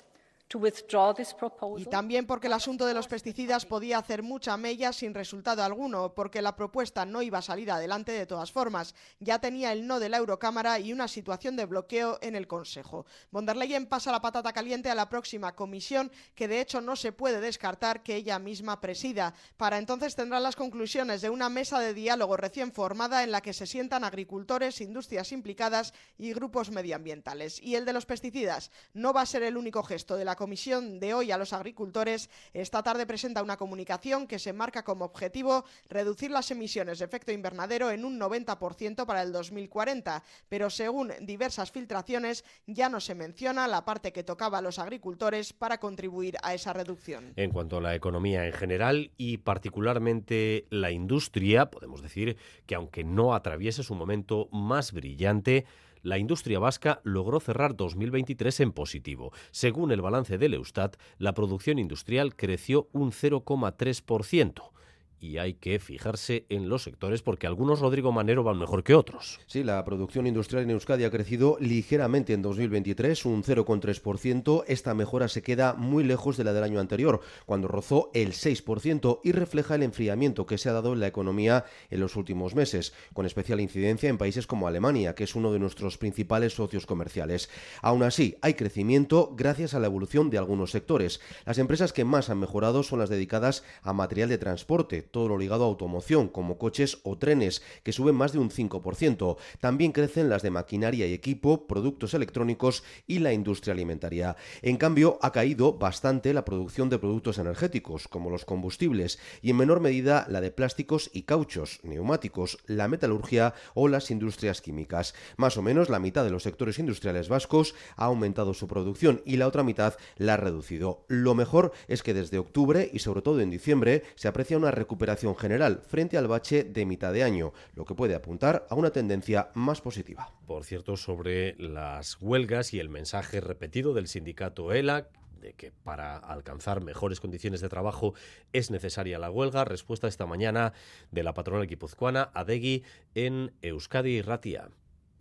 y 1.77 1.85
también 1.87 2.25
porque 2.27 2.47
el 2.47 2.53
asunto 2.53 2.87
de 2.87 2.95
los 2.95 3.09
pesticidas 3.09 3.67
podía 3.67 3.99
hacer 3.99 4.23
mucha 4.23 4.57
mella 4.57 4.93
sin 4.93 5.13
resultado 5.13 5.65
alguno, 5.65 6.15
porque 6.15 6.41
la 6.41 6.55
propuesta 6.55 7.05
no 7.05 7.21
iba 7.21 7.39
a 7.39 7.43
salir 7.43 7.71
adelante 7.71 8.13
de 8.13 8.27
todas 8.27 8.53
formas. 8.53 8.95
Ya 9.19 9.41
tenía 9.41 9.73
el 9.73 9.89
no 9.89 9.99
de 9.99 10.09
la 10.09 10.19
Eurocámara 10.19 10.79
y 10.79 10.93
una 10.93 11.09
situación 11.09 11.57
de 11.57 11.67
bloqueo 11.67 12.19
en 12.23 12.37
el 12.37 12.47
Consejo. 12.47 13.07
Von 13.33 13.45
der 13.45 13.57
Leyen 13.57 13.87
pasa 13.87 14.13
la 14.13 14.21
patata 14.21 14.53
caliente 14.53 14.89
a 14.89 14.95
la 14.95 15.09
próxima 15.09 15.57
comisión, 15.57 16.13
que 16.37 16.47
de 16.47 16.61
hecho 16.61 16.81
no 16.81 16.95
se 16.95 17.11
puede 17.11 17.41
descartar 17.41 18.05
que 18.05 18.15
ella 18.15 18.39
misma 18.39 18.81
presida. 18.81 19.35
Para 19.57 19.79
entonces 19.79 20.15
tendrán 20.15 20.45
las 20.45 20.55
conclusiones 20.55 21.23
de 21.23 21.31
una 21.31 21.49
mesa 21.49 21.81
de 21.81 21.93
diálogo 21.93 22.37
recién 22.37 22.73
formada 22.73 23.25
en 23.25 23.33
la 23.33 23.41
que 23.41 23.53
se 23.53 23.67
sientan 23.67 24.05
agricultores, 24.05 24.81
industrias 24.81 25.33
implicadas 25.33 25.93
y 26.19 26.33
grupos 26.33 26.71
medioambientales. 26.71 27.61
Y 27.61 27.75
el 27.75 27.85
de 27.85 27.93
los 27.93 28.07
pesticidas 28.07 28.71
no 28.95 29.13
va 29.13 29.23
a 29.23 29.27
ser 29.27 29.43
el 29.43 29.57
único 29.57 29.83
gesto 29.83 30.17
de 30.17 30.25
la 30.25 30.36
comisión 30.37 31.01
de 31.01 31.15
hoy 31.15 31.33
a 31.33 31.39
los 31.39 31.53
agricultores, 31.53 32.31
esta 32.55 32.83
tarde 32.83 33.07
presenta 33.07 33.43
una 33.43 33.57
comunicación 33.57 34.27
que 34.27 34.39
se 34.39 34.53
marca 34.53 34.85
como 34.85 35.05
objetivo 35.05 35.65
reducir 35.89 36.31
las 36.31 36.51
emisiones 36.51 36.99
de 36.99 37.05
efecto 37.05 37.33
invernadero 37.33 37.91
en 37.91 38.05
un 38.05 38.21
90% 38.21 39.05
para 39.07 39.23
el 39.23 39.33
2040, 39.33 40.23
pero 40.49 40.71
según 40.71 41.13
diversas 41.23 41.73
filtraciones 41.73 42.45
ya 42.67 42.89
no 42.89 43.01
se 43.01 43.15
menciona 43.15 43.67
la 43.67 43.85
parte 43.85 44.13
que 44.13 44.23
tocaba 44.23 44.59
a 44.59 44.63
los 44.63 44.79
agricultores 44.79 45.53
para 45.53 45.79
contribuir 45.79 46.37
a 46.43 46.55
esa 46.55 46.73
reducción. 46.73 47.33
En 47.37 47.51
cuanto 47.51 47.79
a 47.79 47.81
la 47.81 47.95
economía 47.95 48.47
en 48.47 48.53
general 48.53 49.11
y 49.17 49.39
particularmente 49.39 50.67
la 50.71 50.91
industria, 50.91 51.71
podemos 51.71 52.03
decir 52.03 52.37
que 52.67 52.75
aunque 52.75 53.05
no 53.05 53.35
atraviese 53.35 53.83
su 53.83 53.95
momento 53.95 54.49
más 54.53 54.93
brillante, 54.93 55.67
la 56.07 56.19
industria 56.19 56.61
vasca 56.61 57.01
logró 57.03 57.41
cerrar 57.41 57.75
2023 57.75 58.61
en 58.61 58.71
positivo. 58.73 59.33
Según 59.51 59.91
el 59.91 60.01
balance 60.01 60.39
del 60.39 60.55
Eustat, 60.55 60.97
la 61.19 61.35
producción 61.35 61.81
industrial 61.81 62.37
creció 62.37 62.89
un 62.93 63.11
0,3% 63.11 64.76
y 65.21 65.39
hay 65.39 65.55
que 65.55 65.79
fijarse 65.79 66.47
en 66.49 66.69
los 66.69 66.83
sectores 66.83 67.23
porque 67.23 67.47
algunos, 67.47 67.81
Rodrigo 67.81 68.13
Manero, 68.13 68.43
van 68.43 68.59
mejor 68.59 68.85
que 68.85 68.95
otros. 68.95 69.41
Sí, 69.47 69.65
la 69.65 69.85
producción 69.85 70.27
industrial 70.27 70.65
en 70.65 70.71
Euskadi 70.71 71.05
ha 71.05 71.11
crecido 71.11 71.57
ligeramente 71.61 72.33
en 72.33 72.43
2023, 72.43 73.25
un 73.25 73.43
0,3%. 73.43 74.65
Esta 74.67 74.95
mejora 74.95 75.29
se 75.29 75.43
queda 75.43 75.75
muy 75.75 76.05
lejos 76.05 76.37
de 76.37 76.45
la 76.45 76.53
del 76.53 76.65
año 76.65 76.81
anterior, 76.81 77.21
cuando 77.47 77.69
rozó 77.69 78.11
el 78.15 78.33
6% 78.33 79.21
y 79.25 79.33
refleja 79.33 79.75
el 79.75 79.83
enfriamiento 79.83 80.47
que 80.47 80.59
se 80.59 80.69
ha 80.69 80.73
dado 80.73 80.93
en 80.93 81.01
la 81.01 81.07
economía 81.07 81.65
en 81.91 82.01
los 82.01 82.17
últimos 82.17 82.55
meses, 82.55 82.93
con 83.13 83.27
especial 83.27 83.61
incidencia 83.61 84.09
en 84.09 84.19
países 84.19 84.47
como 84.47 84.69
Alemania, 84.69 85.15
que 85.15 85.25
es 85.25 85.35
uno 85.35 85.53
de 85.53 85.59
nuestros 85.59 85.99
principales 85.99 86.55
socios 86.55 86.87
comerciales. 86.87 87.51
Aún 87.83 88.03
así, 88.03 88.37
hay 88.43 88.55
crecimiento 88.55 89.35
gracias 89.37 89.75
a 89.75 89.81
la 89.81 89.87
evolución 89.87 90.31
de 90.31 90.39
algunos 90.39 90.71
sectores. 90.71 91.21
Las 91.45 91.59
empresas 91.59 91.93
que 91.93 92.05
más 92.05 92.31
han 92.31 92.41
mejorado 92.41 92.83
son 92.83 92.99
las 92.99 93.09
dedicadas 93.09 93.65
a 93.83 93.93
material 93.93 94.29
de 94.29 94.39
transporte, 94.39 95.06
todo 95.11 95.29
lo 95.29 95.39
ligado 95.39 95.65
a 95.65 95.69
automoción, 95.69 96.29
como 96.29 96.59
coches 96.59 96.99
o 97.03 97.19
trenes, 97.19 97.63
que 97.83 97.93
suben 97.93 98.15
más 98.15 98.33
de 98.33 98.39
un 98.39 98.51
5%. 98.51 99.37
También 99.61 99.93
crecen 99.93 100.29
las 100.29 100.43
de 100.43 100.51
maquinaria 100.51 101.07
y 101.07 101.13
equipo, 101.13 101.67
productos 101.67 102.15
electrónicos 102.15 102.83
y 103.07 103.19
la 103.21 103.33
industria 103.33 103.73
alimentaria. 103.73 104.37
En 104.63 104.77
cambio, 104.77 105.19
ha 105.23 105.33
caído 105.33 105.75
bastante 105.75 106.33
la 106.33 106.45
producción 106.45 106.91
de 106.91 106.99
productos 106.99 107.39
energéticos, 107.39 108.09
como 108.09 108.31
los 108.31 108.45
combustibles, 108.45 109.19
y 109.43 109.51
en 109.51 109.57
menor 109.57 109.81
medida 109.81 110.27
la 110.29 110.41
de 110.41 110.51
plásticos 110.51 111.11
y 111.13 111.23
cauchos, 111.23 111.81
neumáticos, 111.83 112.59
la 112.67 112.89
metalurgia 112.89 113.55
o 113.75 113.89
las 113.89 114.11
industrias 114.11 114.61
químicas. 114.61 115.15
Más 115.37 115.57
o 115.57 115.63
menos 115.63 115.89
la 115.89 115.99
mitad 115.99 116.25
de 116.25 116.31
los 116.31 116.43
sectores 116.43 116.79
industriales 116.79 117.29
vascos 117.29 117.75
ha 117.97 118.07
aumentado 118.07 118.55
su 118.55 118.69
producción 118.69 119.23
y 119.25 119.37
la 119.37 119.47
otra 119.47 119.63
mitad 119.63 119.95
la 120.17 120.35
ha 120.35 120.37
reducido. 120.37 121.05
Lo 121.09 121.35
mejor 121.35 121.73
es 121.89 122.03
que 122.03 122.15
desde 122.15 122.39
octubre 122.39 122.91
y 122.93 123.01
sobre 123.01 123.23
todo 123.23 123.41
en 123.41 123.51
diciembre 123.51 124.03
se 124.15 124.29
aprecia 124.29 124.57
una 124.57 124.71
recuperación 124.71 124.96
general 125.39 125.83
frente 125.87 126.17
al 126.19 126.29
bache 126.29 126.65
de 126.65 126.87
mitad 126.87 127.13
de 127.13 127.23
año, 127.23 127.53
lo 127.75 127.85
que 127.85 127.95
puede 127.95 128.15
apuntar 128.15 128.67
a 128.71 128.75
una 128.75 128.91
tendencia 128.91 129.51
más 129.55 129.81
positiva. 129.81 130.33
Por 130.47 130.65
cierto, 130.65 130.97
sobre 130.97 131.55
las 131.59 132.19
huelgas 132.21 132.75
y 132.75 132.81
el 132.81 132.89
mensaje 132.89 133.41
repetido 133.41 133.95
del 133.95 134.09
sindicato 134.09 134.73
ELA, 134.73 135.09
de 135.41 135.53
que 135.53 135.73
para 135.85 136.17
alcanzar 136.17 136.83
mejores 136.83 137.21
condiciones 137.21 137.61
de 137.61 137.69
trabajo 137.69 138.15
es 138.53 138.71
necesaria 138.71 139.19
la 139.19 139.31
huelga. 139.31 139.65
Respuesta 139.65 140.09
esta 140.09 140.27
mañana 140.27 140.73
de 141.11 141.23
la 141.23 141.35
patronal 141.35 141.67
guipuzcoana 141.67 142.31
Adegui 142.35 142.85
en 143.15 143.53
Euskadi 143.63 144.23
Ratia. 144.23 144.71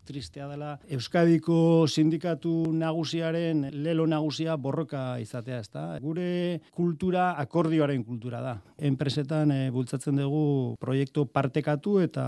Tristea 0.05 0.47
dela 0.47 0.75
Euskadiko 0.87 1.87
sindikatu 1.87 2.53
nagusiaren 2.73 3.65
lelo 3.73 4.05
nagusia 4.07 4.55
borroka 4.55 5.17
izatea, 5.21 5.59
ezta? 5.65 5.85
Gure 6.03 6.61
kultura 6.75 7.31
akordioaren 7.41 8.03
kultura 8.05 8.41
da. 8.43 8.55
Enpresetan 8.77 9.51
e, 9.51 9.59
bultzatzen 9.73 10.21
dugu 10.21 10.75
proiektu 10.81 11.25
partekatu 11.25 11.97
eta 12.03 12.27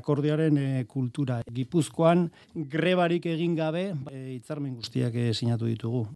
akordioaren 0.00 0.58
e, 0.58 0.70
kultura. 0.88 1.40
Gipuzkoan 1.52 2.28
grebarik 2.54 3.28
egin 3.30 3.54
gabe 3.58 3.90
e, 4.10 4.24
hitzarmen 4.36 4.74
guztiak 4.80 5.14
e, 5.14 5.30
sinatu 5.34 5.70
ditugu. 5.70 6.08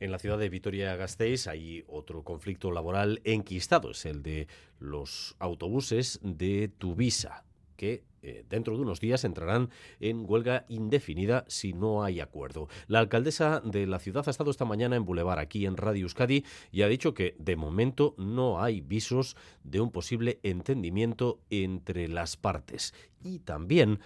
En 0.00 0.12
la 0.12 0.18
ciudad 0.20 0.38
de 0.38 0.48
Vitoria-Gasteiz 0.48 1.48
hay 1.48 1.82
otro 1.88 2.22
conflicto 2.22 2.70
laboral 2.70 3.20
enquistado, 3.24 3.90
es 3.90 4.06
el 4.06 4.22
de 4.22 4.46
los 4.78 5.34
autobuses 5.40 6.20
de 6.22 6.68
Tuvisa, 6.68 7.42
que 7.78 8.04
eh, 8.22 8.44
dentro 8.50 8.76
de 8.76 8.82
unos 8.82 9.00
días 9.00 9.24
entrarán 9.24 9.70
en 10.00 10.24
huelga 10.28 10.66
indefinida 10.68 11.44
si 11.46 11.72
no 11.72 12.02
hay 12.02 12.20
acuerdo. 12.20 12.68
La 12.88 12.98
alcaldesa 12.98 13.62
de 13.64 13.86
la 13.86 14.00
ciudad 14.00 14.24
ha 14.26 14.30
estado 14.30 14.50
esta 14.50 14.64
mañana 14.64 14.96
en 14.96 15.04
Boulevard, 15.04 15.38
aquí 15.38 15.64
en 15.64 15.76
Radio 15.76 16.02
Euskadi, 16.02 16.44
y 16.72 16.82
ha 16.82 16.88
dicho 16.88 17.14
que 17.14 17.36
de 17.38 17.54
momento 17.56 18.14
no 18.18 18.60
hay 18.60 18.80
visos 18.80 19.36
de 19.62 19.80
un 19.80 19.92
posible 19.92 20.40
entendimiento 20.42 21.38
entre 21.48 22.08
las 22.08 22.36
partes. 22.36 22.92
Y 23.22 23.38
también 23.38 24.00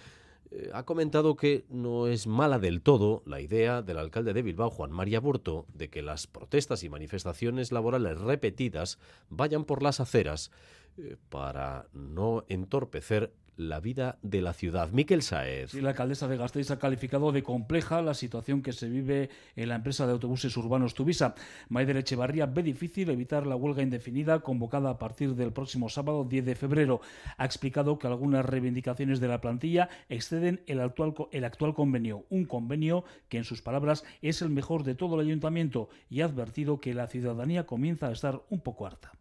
eh, 0.51 0.69
ha 0.71 0.83
comentado 0.83 1.35
que 1.35 1.65
no 1.69 2.05
es 2.05 2.27
mala 2.27 2.59
del 2.59 2.83
todo 2.83 3.23
la 3.25 3.41
idea 3.41 3.81
del 3.81 3.97
alcalde 3.97 4.33
de 4.33 4.43
Bilbao, 4.43 4.69
Juan 4.69 4.91
María 4.91 5.19
Burto, 5.19 5.65
de 5.73 5.89
que 5.89 6.03
las 6.03 6.27
protestas 6.27 6.83
y 6.83 6.89
manifestaciones 6.89 7.71
laborales 7.71 8.19
repetidas 8.19 8.99
vayan 9.29 9.65
por 9.65 9.81
las 9.81 9.99
aceras 9.99 10.51
eh, 10.95 11.17
para 11.29 11.87
no 11.91 12.45
entorpecer 12.49 13.33
la 13.57 13.79
vida 13.79 14.17
de 14.21 14.41
la 14.41 14.53
ciudad. 14.53 14.89
Miquel 14.91 15.21
Saez. 15.21 15.71
Sí, 15.71 15.81
la 15.81 15.89
alcaldesa 15.89 16.27
de 16.27 16.37
Gasteiz 16.37 16.71
ha 16.71 16.79
calificado 16.79 17.31
de 17.31 17.43
compleja 17.43 18.01
la 18.01 18.13
situación 18.13 18.61
que 18.61 18.73
se 18.73 18.89
vive 18.89 19.29
en 19.55 19.69
la 19.69 19.75
empresa 19.75 20.05
de 20.05 20.13
autobuses 20.13 20.55
urbanos 20.57 20.93
Tuvisa. 20.93 21.35
Maider 21.69 21.97
Echevarría 21.97 22.45
ve 22.45 22.63
difícil 22.63 23.09
evitar 23.09 23.45
la 23.45 23.55
huelga 23.55 23.83
indefinida 23.83 24.39
convocada 24.39 24.89
a 24.89 24.99
partir 24.99 25.35
del 25.35 25.53
próximo 25.53 25.89
sábado 25.89 26.25
10 26.25 26.45
de 26.45 26.55
febrero. 26.55 27.01
Ha 27.37 27.45
explicado 27.45 27.99
que 27.99 28.07
algunas 28.07 28.45
reivindicaciones 28.45 29.19
de 29.19 29.27
la 29.27 29.41
plantilla 29.41 29.89
exceden 30.09 30.61
el 30.67 30.79
actual, 30.79 31.13
el 31.31 31.45
actual 31.45 31.73
convenio, 31.73 32.25
un 32.29 32.45
convenio 32.45 33.03
que 33.29 33.37
en 33.37 33.43
sus 33.43 33.61
palabras 33.61 34.03
es 34.21 34.41
el 34.41 34.49
mejor 34.49 34.83
de 34.83 34.95
todo 34.95 35.15
el 35.15 35.27
ayuntamiento 35.27 35.89
y 36.09 36.21
ha 36.21 36.25
advertido 36.25 36.79
que 36.79 36.93
la 36.93 37.07
ciudadanía 37.07 37.65
comienza 37.65 38.07
a 38.07 38.11
estar 38.11 38.41
un 38.49 38.61
poco 38.61 38.85
harta. 38.85 39.11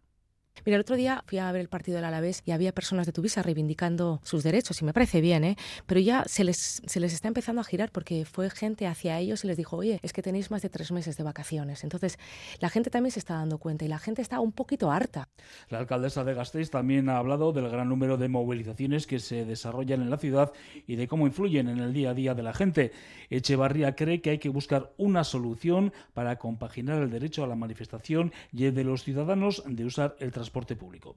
Mira, 0.64 0.76
el 0.76 0.82
otro 0.82 0.94
día 0.94 1.24
fui 1.26 1.38
a 1.38 1.50
ver 1.50 1.60
el 1.60 1.68
partido 1.68 1.96
del 1.96 2.04
Alavés 2.04 2.42
y 2.44 2.52
había 2.52 2.72
personas 2.72 3.06
de 3.06 3.12
Tuvisa 3.12 3.42
reivindicando 3.42 4.20
sus 4.22 4.44
derechos 4.44 4.80
y 4.80 4.84
me 4.84 4.92
parece 4.92 5.20
bien, 5.20 5.42
¿eh? 5.42 5.56
Pero 5.86 6.00
ya 6.00 6.22
se 6.26 6.44
les, 6.44 6.82
se 6.86 7.00
les 7.00 7.12
está 7.12 7.26
empezando 7.26 7.60
a 7.60 7.64
girar 7.64 7.90
porque 7.90 8.24
fue 8.24 8.48
gente 8.48 8.86
hacia 8.86 9.18
ellos 9.18 9.42
y 9.42 9.48
les 9.48 9.56
dijo, 9.56 9.76
oye, 9.76 9.98
es 10.02 10.12
que 10.12 10.22
tenéis 10.22 10.52
más 10.52 10.62
de 10.62 10.68
tres 10.68 10.92
meses 10.92 11.16
de 11.16 11.24
vacaciones. 11.24 11.82
Entonces, 11.82 12.18
la 12.60 12.68
gente 12.68 12.90
también 12.90 13.10
se 13.10 13.18
está 13.18 13.34
dando 13.34 13.58
cuenta 13.58 13.84
y 13.84 13.88
la 13.88 13.98
gente 13.98 14.22
está 14.22 14.38
un 14.38 14.52
poquito 14.52 14.92
harta. 14.92 15.28
La 15.68 15.78
alcaldesa 15.78 16.22
de 16.22 16.34
Gasteiz 16.34 16.70
también 16.70 17.08
ha 17.08 17.16
hablado 17.16 17.52
del 17.52 17.68
gran 17.68 17.88
número 17.88 18.16
de 18.16 18.28
movilizaciones 18.28 19.06
que 19.08 19.18
se 19.18 19.44
desarrollan 19.44 20.00
en 20.00 20.10
la 20.10 20.18
ciudad 20.18 20.52
y 20.86 20.94
de 20.94 21.08
cómo 21.08 21.26
influyen 21.26 21.68
en 21.68 21.78
el 21.78 21.92
día 21.92 22.10
a 22.10 22.14
día 22.14 22.34
de 22.34 22.42
la 22.42 22.52
gente. 22.52 22.92
Echevarría 23.30 23.96
cree 23.96 24.20
que 24.20 24.30
hay 24.30 24.38
que 24.38 24.48
buscar 24.48 24.92
una 24.96 25.24
solución 25.24 25.92
para 26.14 26.36
compaginar 26.36 27.02
el 27.02 27.10
derecho 27.10 27.42
a 27.42 27.48
la 27.48 27.56
manifestación 27.56 28.32
y 28.52 28.66
el 28.66 28.74
de 28.74 28.84
los 28.84 29.02
ciudadanos 29.02 29.64
de 29.66 29.84
usar 29.84 30.14
el 30.20 30.30
transporte 30.30 30.41
público 30.50 31.16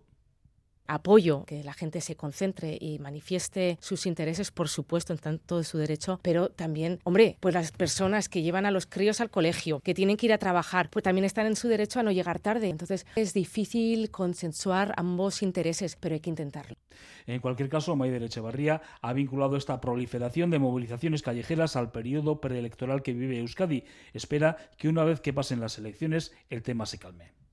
apoyo 0.88 1.46
que 1.46 1.64
la 1.64 1.74
gente 1.74 2.02
se 2.02 2.16
concentre 2.16 2.78
y 2.80 3.00
manifieste 3.00 3.78
sus 3.82 4.06
intereses, 4.06 4.52
por 4.52 4.70
supuesto, 4.70 5.14
en 5.14 5.20
tanto 5.20 5.58
de 5.58 5.64
su 5.64 5.78
derecho, 5.78 6.20
pero 6.22 6.50
también, 6.50 7.00
hombre, 7.04 7.38
pues 7.40 7.54
las 7.54 7.72
personas 7.72 8.30
que 8.30 8.42
llevan 8.42 8.66
a 8.66 8.72
los 8.72 8.86
críos 8.86 9.22
al 9.22 9.30
colegio, 9.30 9.80
que 9.80 9.94
tienen 9.94 10.18
que 10.18 10.28
ir 10.28 10.34
a 10.34 10.38
trabajar, 10.38 10.90
pues 10.90 11.04
también 11.04 11.26
están 11.26 11.48
en 11.48 11.56
su 11.56 11.68
derecho 11.68 12.00
a 12.00 12.04
no 12.04 12.12
llegar 12.12 12.40
tarde. 12.40 12.70
Entonces 12.70 13.06
es 13.16 13.34
difícil 13.34 14.12
consensuar 14.12 14.94
ambos 14.98 15.42
intereses, 15.42 15.96
pero 16.00 16.14
hay 16.14 16.22
que 16.22 16.30
intentarlo. 16.30 16.76
En 17.26 17.42
cualquier 17.42 17.70
caso, 17.70 17.96
Maider 17.96 18.24
Echevarría 18.24 18.82
ha 19.02 19.14
vinculado 19.14 19.58
esta 19.58 19.82
proliferación 19.82 20.50
de 20.50 20.60
movilizaciones 20.60 21.22
callejeras 21.22 21.76
al 21.76 21.92
periodo 21.92 22.40
preelectoral 22.40 23.02
que 23.02 23.14
vive 23.14 23.40
Euskadi. 23.40 23.84
Espera 24.14 24.58
que 24.78 24.88
una 24.88 25.04
vez 25.04 25.20
que 25.22 25.34
pasen 25.34 25.60
las 25.60 25.78
elecciones 25.78 26.34
el 26.50 26.62
tema 26.62 26.86
se 26.86 27.00
calme. 27.00 27.45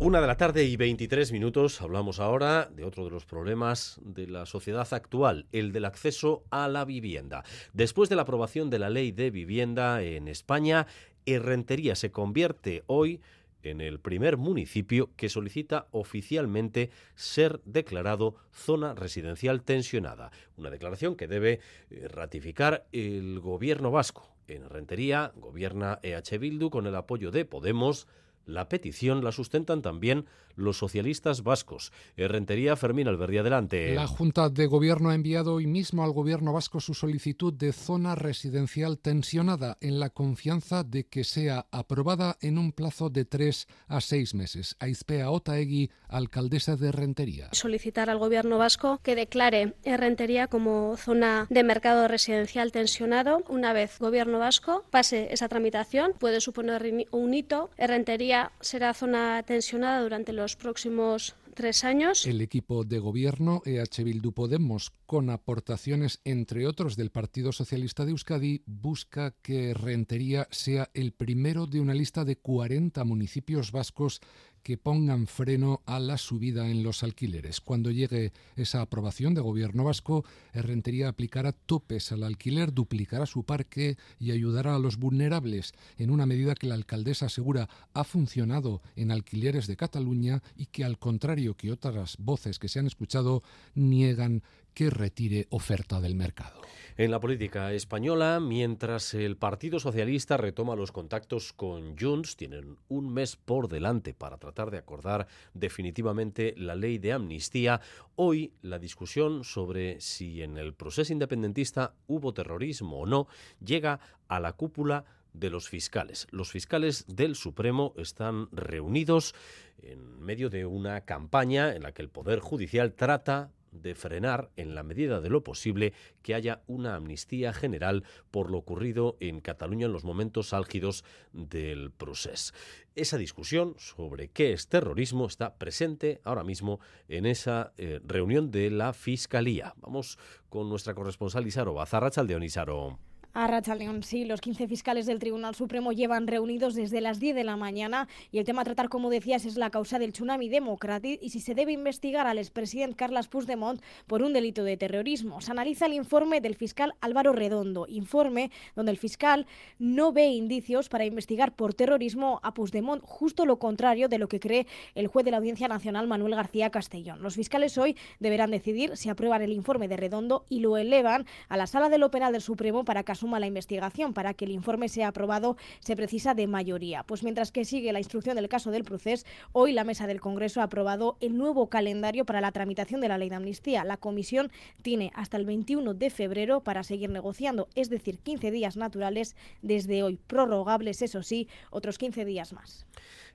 Una 0.00 0.20
de 0.20 0.28
la 0.28 0.36
tarde 0.36 0.62
y 0.62 0.76
23 0.76 1.32
minutos. 1.32 1.80
Hablamos 1.80 2.20
ahora 2.20 2.70
de 2.72 2.84
otro 2.84 3.02
de 3.02 3.10
los 3.10 3.24
problemas 3.26 4.00
de 4.04 4.28
la 4.28 4.46
sociedad 4.46 4.86
actual, 4.92 5.46
el 5.50 5.72
del 5.72 5.86
acceso 5.86 6.44
a 6.50 6.68
la 6.68 6.84
vivienda. 6.84 7.42
Después 7.72 8.08
de 8.08 8.14
la 8.14 8.22
aprobación 8.22 8.70
de 8.70 8.78
la 8.78 8.90
ley 8.90 9.10
de 9.10 9.32
vivienda 9.32 10.00
en 10.04 10.28
España, 10.28 10.86
Herrentería 11.26 11.96
se 11.96 12.12
convierte 12.12 12.84
hoy 12.86 13.20
en 13.64 13.80
el 13.80 13.98
primer 13.98 14.36
municipio 14.36 15.10
que 15.16 15.28
solicita 15.28 15.88
oficialmente 15.90 16.90
ser 17.16 17.60
declarado 17.64 18.36
zona 18.52 18.94
residencial 18.94 19.64
tensionada. 19.64 20.30
Una 20.56 20.70
declaración 20.70 21.16
que 21.16 21.26
debe 21.26 21.58
eh, 21.90 22.06
ratificar 22.06 22.86
el 22.92 23.40
gobierno 23.40 23.90
vasco. 23.90 24.28
En 24.46 24.70
Rentería 24.70 25.32
gobierna 25.34 25.98
EH 26.04 26.38
Bildu 26.38 26.70
con 26.70 26.86
el 26.86 26.94
apoyo 26.94 27.32
de 27.32 27.44
Podemos, 27.44 28.06
la 28.48 28.68
petición 28.68 29.22
la 29.22 29.30
sustentan 29.30 29.82
también 29.82 30.26
los 30.56 30.78
socialistas 30.78 31.44
vascos. 31.44 31.92
Rentería 32.16 32.74
Fermín 32.74 33.06
Alberdi, 33.06 33.38
adelante. 33.38 33.94
La 33.94 34.08
Junta 34.08 34.48
de 34.48 34.66
Gobierno 34.66 35.10
ha 35.10 35.14
enviado 35.14 35.54
hoy 35.54 35.66
mismo 35.66 36.02
al 36.02 36.12
Gobierno 36.12 36.52
vasco 36.52 36.80
su 36.80 36.94
solicitud 36.94 37.52
de 37.52 37.72
zona 37.72 38.16
residencial 38.16 38.98
tensionada 38.98 39.76
en 39.80 40.00
la 40.00 40.10
confianza 40.10 40.82
de 40.82 41.06
que 41.06 41.22
sea 41.22 41.66
aprobada 41.70 42.38
en 42.40 42.58
un 42.58 42.72
plazo 42.72 43.10
de 43.10 43.24
tres 43.24 43.68
a 43.86 44.00
seis 44.00 44.34
meses. 44.34 44.76
Aizpea 44.80 45.30
Otaegui, 45.30 45.90
alcaldesa 46.08 46.76
de 46.76 46.90
Rentería. 46.90 47.50
Solicitar 47.52 48.10
al 48.10 48.18
Gobierno 48.18 48.58
vasco 48.58 48.98
que 49.02 49.14
declare 49.14 49.74
Rentería 49.84 50.48
como 50.48 50.96
zona 50.96 51.46
de 51.50 51.62
mercado 51.62 52.08
residencial 52.08 52.72
tensionado. 52.72 53.44
Una 53.48 53.72
vez 53.72 53.98
Gobierno 53.98 54.38
vasco 54.38 54.84
pase 54.90 55.28
esa 55.30 55.48
tramitación, 55.48 56.14
puede 56.18 56.40
suponer 56.40 57.06
un 57.12 57.34
hito. 57.34 57.70
Rentería 57.76 58.37
será 58.60 58.94
zona 58.94 59.42
tensionada 59.42 60.02
durante 60.02 60.32
los 60.32 60.56
próximos 60.56 61.34
tres 61.58 61.82
años. 61.82 62.24
El 62.24 62.40
equipo 62.40 62.84
de 62.84 63.00
gobierno 63.00 63.62
EH 63.64 64.04
Bildu 64.04 64.30
Podemos, 64.32 64.92
con 65.06 65.28
aportaciones 65.28 66.20
entre 66.24 66.68
otros 66.68 66.94
del 66.94 67.10
Partido 67.10 67.50
Socialista 67.50 68.04
de 68.04 68.12
Euskadi, 68.12 68.62
busca 68.64 69.34
que 69.42 69.74
Rentería 69.74 70.46
sea 70.52 70.88
el 70.94 71.10
primero 71.12 71.66
de 71.66 71.80
una 71.80 71.94
lista 71.94 72.24
de 72.24 72.36
40 72.36 73.02
municipios 73.02 73.72
vascos 73.72 74.20
que 74.62 74.76
pongan 74.76 75.26
freno 75.26 75.82
a 75.86 75.98
la 76.00 76.18
subida 76.18 76.68
en 76.68 76.82
los 76.82 77.02
alquileres. 77.02 77.60
Cuando 77.60 77.90
llegue 77.90 78.32
esa 78.56 78.80
aprobación 78.80 79.34
de 79.34 79.40
gobierno 79.40 79.84
vasco, 79.84 80.24
Rentería 80.52 81.08
aplicará 81.08 81.52
topes 81.52 82.12
al 82.12 82.22
alquiler, 82.22 82.72
duplicará 82.72 83.26
su 83.26 83.44
parque 83.44 83.96
y 84.18 84.32
ayudará 84.32 84.74
a 84.74 84.78
los 84.78 84.98
vulnerables 84.98 85.72
en 85.96 86.10
una 86.10 86.26
medida 86.26 86.54
que 86.54 86.66
la 86.66 86.74
alcaldesa 86.74 87.26
asegura 87.26 87.68
ha 87.94 88.04
funcionado 88.04 88.82
en 88.96 89.10
alquileres 89.10 89.66
de 89.66 89.76
Cataluña 89.76 90.42
y 90.56 90.66
que 90.66 90.84
al 90.84 90.98
contrario 90.98 91.54
que 91.54 91.72
otras 91.72 92.16
voces 92.18 92.58
que 92.58 92.68
se 92.68 92.78
han 92.78 92.86
escuchado 92.86 93.42
niegan 93.74 94.42
que 94.78 94.90
retire 94.90 95.48
oferta 95.50 96.00
del 96.00 96.14
mercado. 96.14 96.60
En 96.96 97.10
la 97.10 97.18
política 97.18 97.72
española, 97.72 98.38
mientras 98.38 99.12
el 99.12 99.36
Partido 99.36 99.80
Socialista 99.80 100.36
retoma 100.36 100.76
los 100.76 100.92
contactos 100.92 101.52
con 101.52 101.98
Junts, 101.98 102.36
tienen 102.36 102.76
un 102.88 103.12
mes 103.12 103.34
por 103.34 103.66
delante 103.66 104.14
para 104.14 104.38
tratar 104.38 104.70
de 104.70 104.78
acordar 104.78 105.26
definitivamente 105.52 106.54
la 106.56 106.76
ley 106.76 106.98
de 106.98 107.12
amnistía. 107.12 107.80
Hoy 108.14 108.52
la 108.62 108.78
discusión 108.78 109.42
sobre 109.42 110.00
si 110.00 110.42
en 110.42 110.56
el 110.58 110.74
proceso 110.74 111.12
independentista 111.12 111.94
hubo 112.06 112.32
terrorismo 112.32 113.00
o 113.00 113.06
no 113.06 113.26
llega 113.58 113.98
a 114.28 114.38
la 114.38 114.52
cúpula 114.52 115.04
de 115.32 115.50
los 115.50 115.68
fiscales. 115.68 116.28
Los 116.30 116.52
fiscales 116.52 117.04
del 117.08 117.34
Supremo 117.34 117.94
están 117.96 118.48
reunidos 118.52 119.34
en 119.82 120.20
medio 120.20 120.50
de 120.50 120.66
una 120.66 121.00
campaña 121.00 121.74
en 121.74 121.82
la 121.82 121.90
que 121.90 122.02
el 122.02 122.10
Poder 122.10 122.38
Judicial 122.38 122.92
trata 122.92 123.50
de 123.72 123.94
frenar, 123.94 124.50
en 124.56 124.74
la 124.74 124.82
medida 124.82 125.20
de 125.20 125.30
lo 125.30 125.42
posible, 125.42 125.92
que 126.22 126.34
haya 126.34 126.62
una 126.66 126.94
amnistía 126.94 127.52
general 127.52 128.04
por 128.30 128.50
lo 128.50 128.58
ocurrido 128.58 129.16
en 129.20 129.40
Cataluña 129.40 129.86
en 129.86 129.92
los 129.92 130.04
momentos 130.04 130.52
álgidos 130.52 131.04
del 131.32 131.90
proceso. 131.90 132.52
Esa 132.94 133.16
discusión 133.16 133.74
sobre 133.78 134.28
qué 134.28 134.52
es 134.52 134.68
terrorismo 134.68 135.26
está 135.26 135.56
presente 135.56 136.20
ahora 136.24 136.44
mismo 136.44 136.80
en 137.08 137.26
esa 137.26 137.72
eh, 137.76 138.00
reunión 138.04 138.50
de 138.50 138.70
la 138.70 138.92
Fiscalía. 138.92 139.74
Vamos 139.76 140.18
con 140.48 140.68
nuestra 140.68 140.94
corresponsal 140.94 141.46
Isaro 141.46 141.74
Bazarracha, 141.74 142.24
de 142.24 142.44
Isaro. 142.44 142.98
A 143.34 143.46
León, 143.76 144.02
sí, 144.02 144.24
los 144.24 144.40
15 144.40 144.66
fiscales 144.66 145.06
del 145.06 145.18
Tribunal 145.18 145.54
Supremo 145.54 145.92
llevan 145.92 146.26
reunidos 146.26 146.74
desde 146.74 147.00
las 147.00 147.20
10 147.20 147.36
de 147.36 147.44
la 147.44 147.56
mañana 147.56 148.08
y 148.32 148.38
el 148.38 148.44
tema 148.44 148.62
a 148.62 148.64
tratar, 148.64 148.88
como 148.88 149.10
decías, 149.10 149.44
es 149.44 149.56
la 149.56 149.70
causa 149.70 149.98
del 149.98 150.12
tsunami 150.12 150.48
democrático 150.48 151.24
y 151.24 151.30
si 151.30 151.40
se 151.40 151.54
debe 151.54 151.72
investigar 151.72 152.26
al 152.26 152.38
expresidente 152.38 152.96
Carles 152.96 153.28
Puigdemont 153.28 153.80
por 154.06 154.22
un 154.22 154.32
delito 154.32 154.64
de 154.64 154.76
terrorismo. 154.76 155.40
Se 155.40 155.52
analiza 155.52 155.86
el 155.86 155.92
informe 155.92 156.40
del 156.40 156.56
fiscal 156.56 156.94
Álvaro 157.00 157.32
Redondo, 157.32 157.86
informe 157.88 158.50
donde 158.74 158.92
el 158.92 158.98
fiscal 158.98 159.46
no 159.78 160.12
ve 160.12 160.28
indicios 160.28 160.88
para 160.88 161.04
investigar 161.04 161.54
por 161.54 161.74
terrorismo 161.74 162.40
a 162.42 162.54
Puigdemont, 162.54 163.02
justo 163.04 163.44
lo 163.44 163.58
contrario 163.58 164.08
de 164.08 164.18
lo 164.18 164.28
que 164.28 164.40
cree 164.40 164.66
el 164.94 165.06
juez 165.06 165.24
de 165.24 165.30
la 165.30 165.36
Audiencia 165.36 165.68
Nacional 165.68 166.08
Manuel 166.08 166.34
García 166.34 166.70
Castellón. 166.70 167.22
Los 167.22 167.36
fiscales 167.36 167.76
hoy 167.78 167.96
deberán 168.18 168.50
decidir 168.50 168.96
si 168.96 169.10
aprueban 169.10 169.42
el 169.42 169.52
informe 169.52 169.86
de 169.86 169.96
Redondo 169.96 170.44
y 170.48 170.60
lo 170.60 170.76
elevan 170.76 171.26
a 171.48 171.56
la 171.56 171.66
Sala 171.66 171.88
de 171.88 171.98
lo 171.98 172.10
Penal 172.10 172.32
del 172.32 172.42
Supremo 172.42 172.84
para 172.84 173.04
que 173.04 173.17
asuma 173.18 173.40
la 173.40 173.46
investigación. 173.46 174.14
Para 174.14 174.34
que 174.34 174.44
el 174.44 174.52
informe 174.52 174.88
sea 174.88 175.08
aprobado 175.08 175.56
se 175.80 175.96
precisa 175.96 176.34
de 176.34 176.46
mayoría. 176.46 177.02
Pues 177.02 177.22
mientras 177.22 177.50
que 177.50 177.64
sigue 177.64 177.92
la 177.92 177.98
instrucción 177.98 178.36
del 178.36 178.48
caso 178.48 178.70
del 178.70 178.84
proceso, 178.84 179.26
hoy 179.52 179.72
la 179.72 179.84
mesa 179.84 180.06
del 180.06 180.20
Congreso 180.20 180.60
ha 180.60 180.64
aprobado 180.64 181.16
el 181.20 181.36
nuevo 181.36 181.68
calendario 181.68 182.24
para 182.24 182.40
la 182.40 182.52
tramitación 182.52 183.00
de 183.00 183.08
la 183.08 183.18
ley 183.18 183.28
de 183.28 183.36
amnistía. 183.36 183.84
La 183.84 183.96
comisión 183.96 184.50
tiene 184.82 185.10
hasta 185.14 185.36
el 185.36 185.46
21 185.46 185.94
de 185.94 186.10
febrero 186.10 186.60
para 186.60 186.84
seguir 186.84 187.10
negociando, 187.10 187.68
es 187.74 187.90
decir, 187.90 188.18
15 188.18 188.50
días 188.50 188.76
naturales 188.76 189.34
desde 189.62 190.02
hoy, 190.02 190.18
prorrogables, 190.26 191.02
eso 191.02 191.22
sí, 191.22 191.48
otros 191.70 191.98
15 191.98 192.24
días 192.24 192.52
más. 192.52 192.86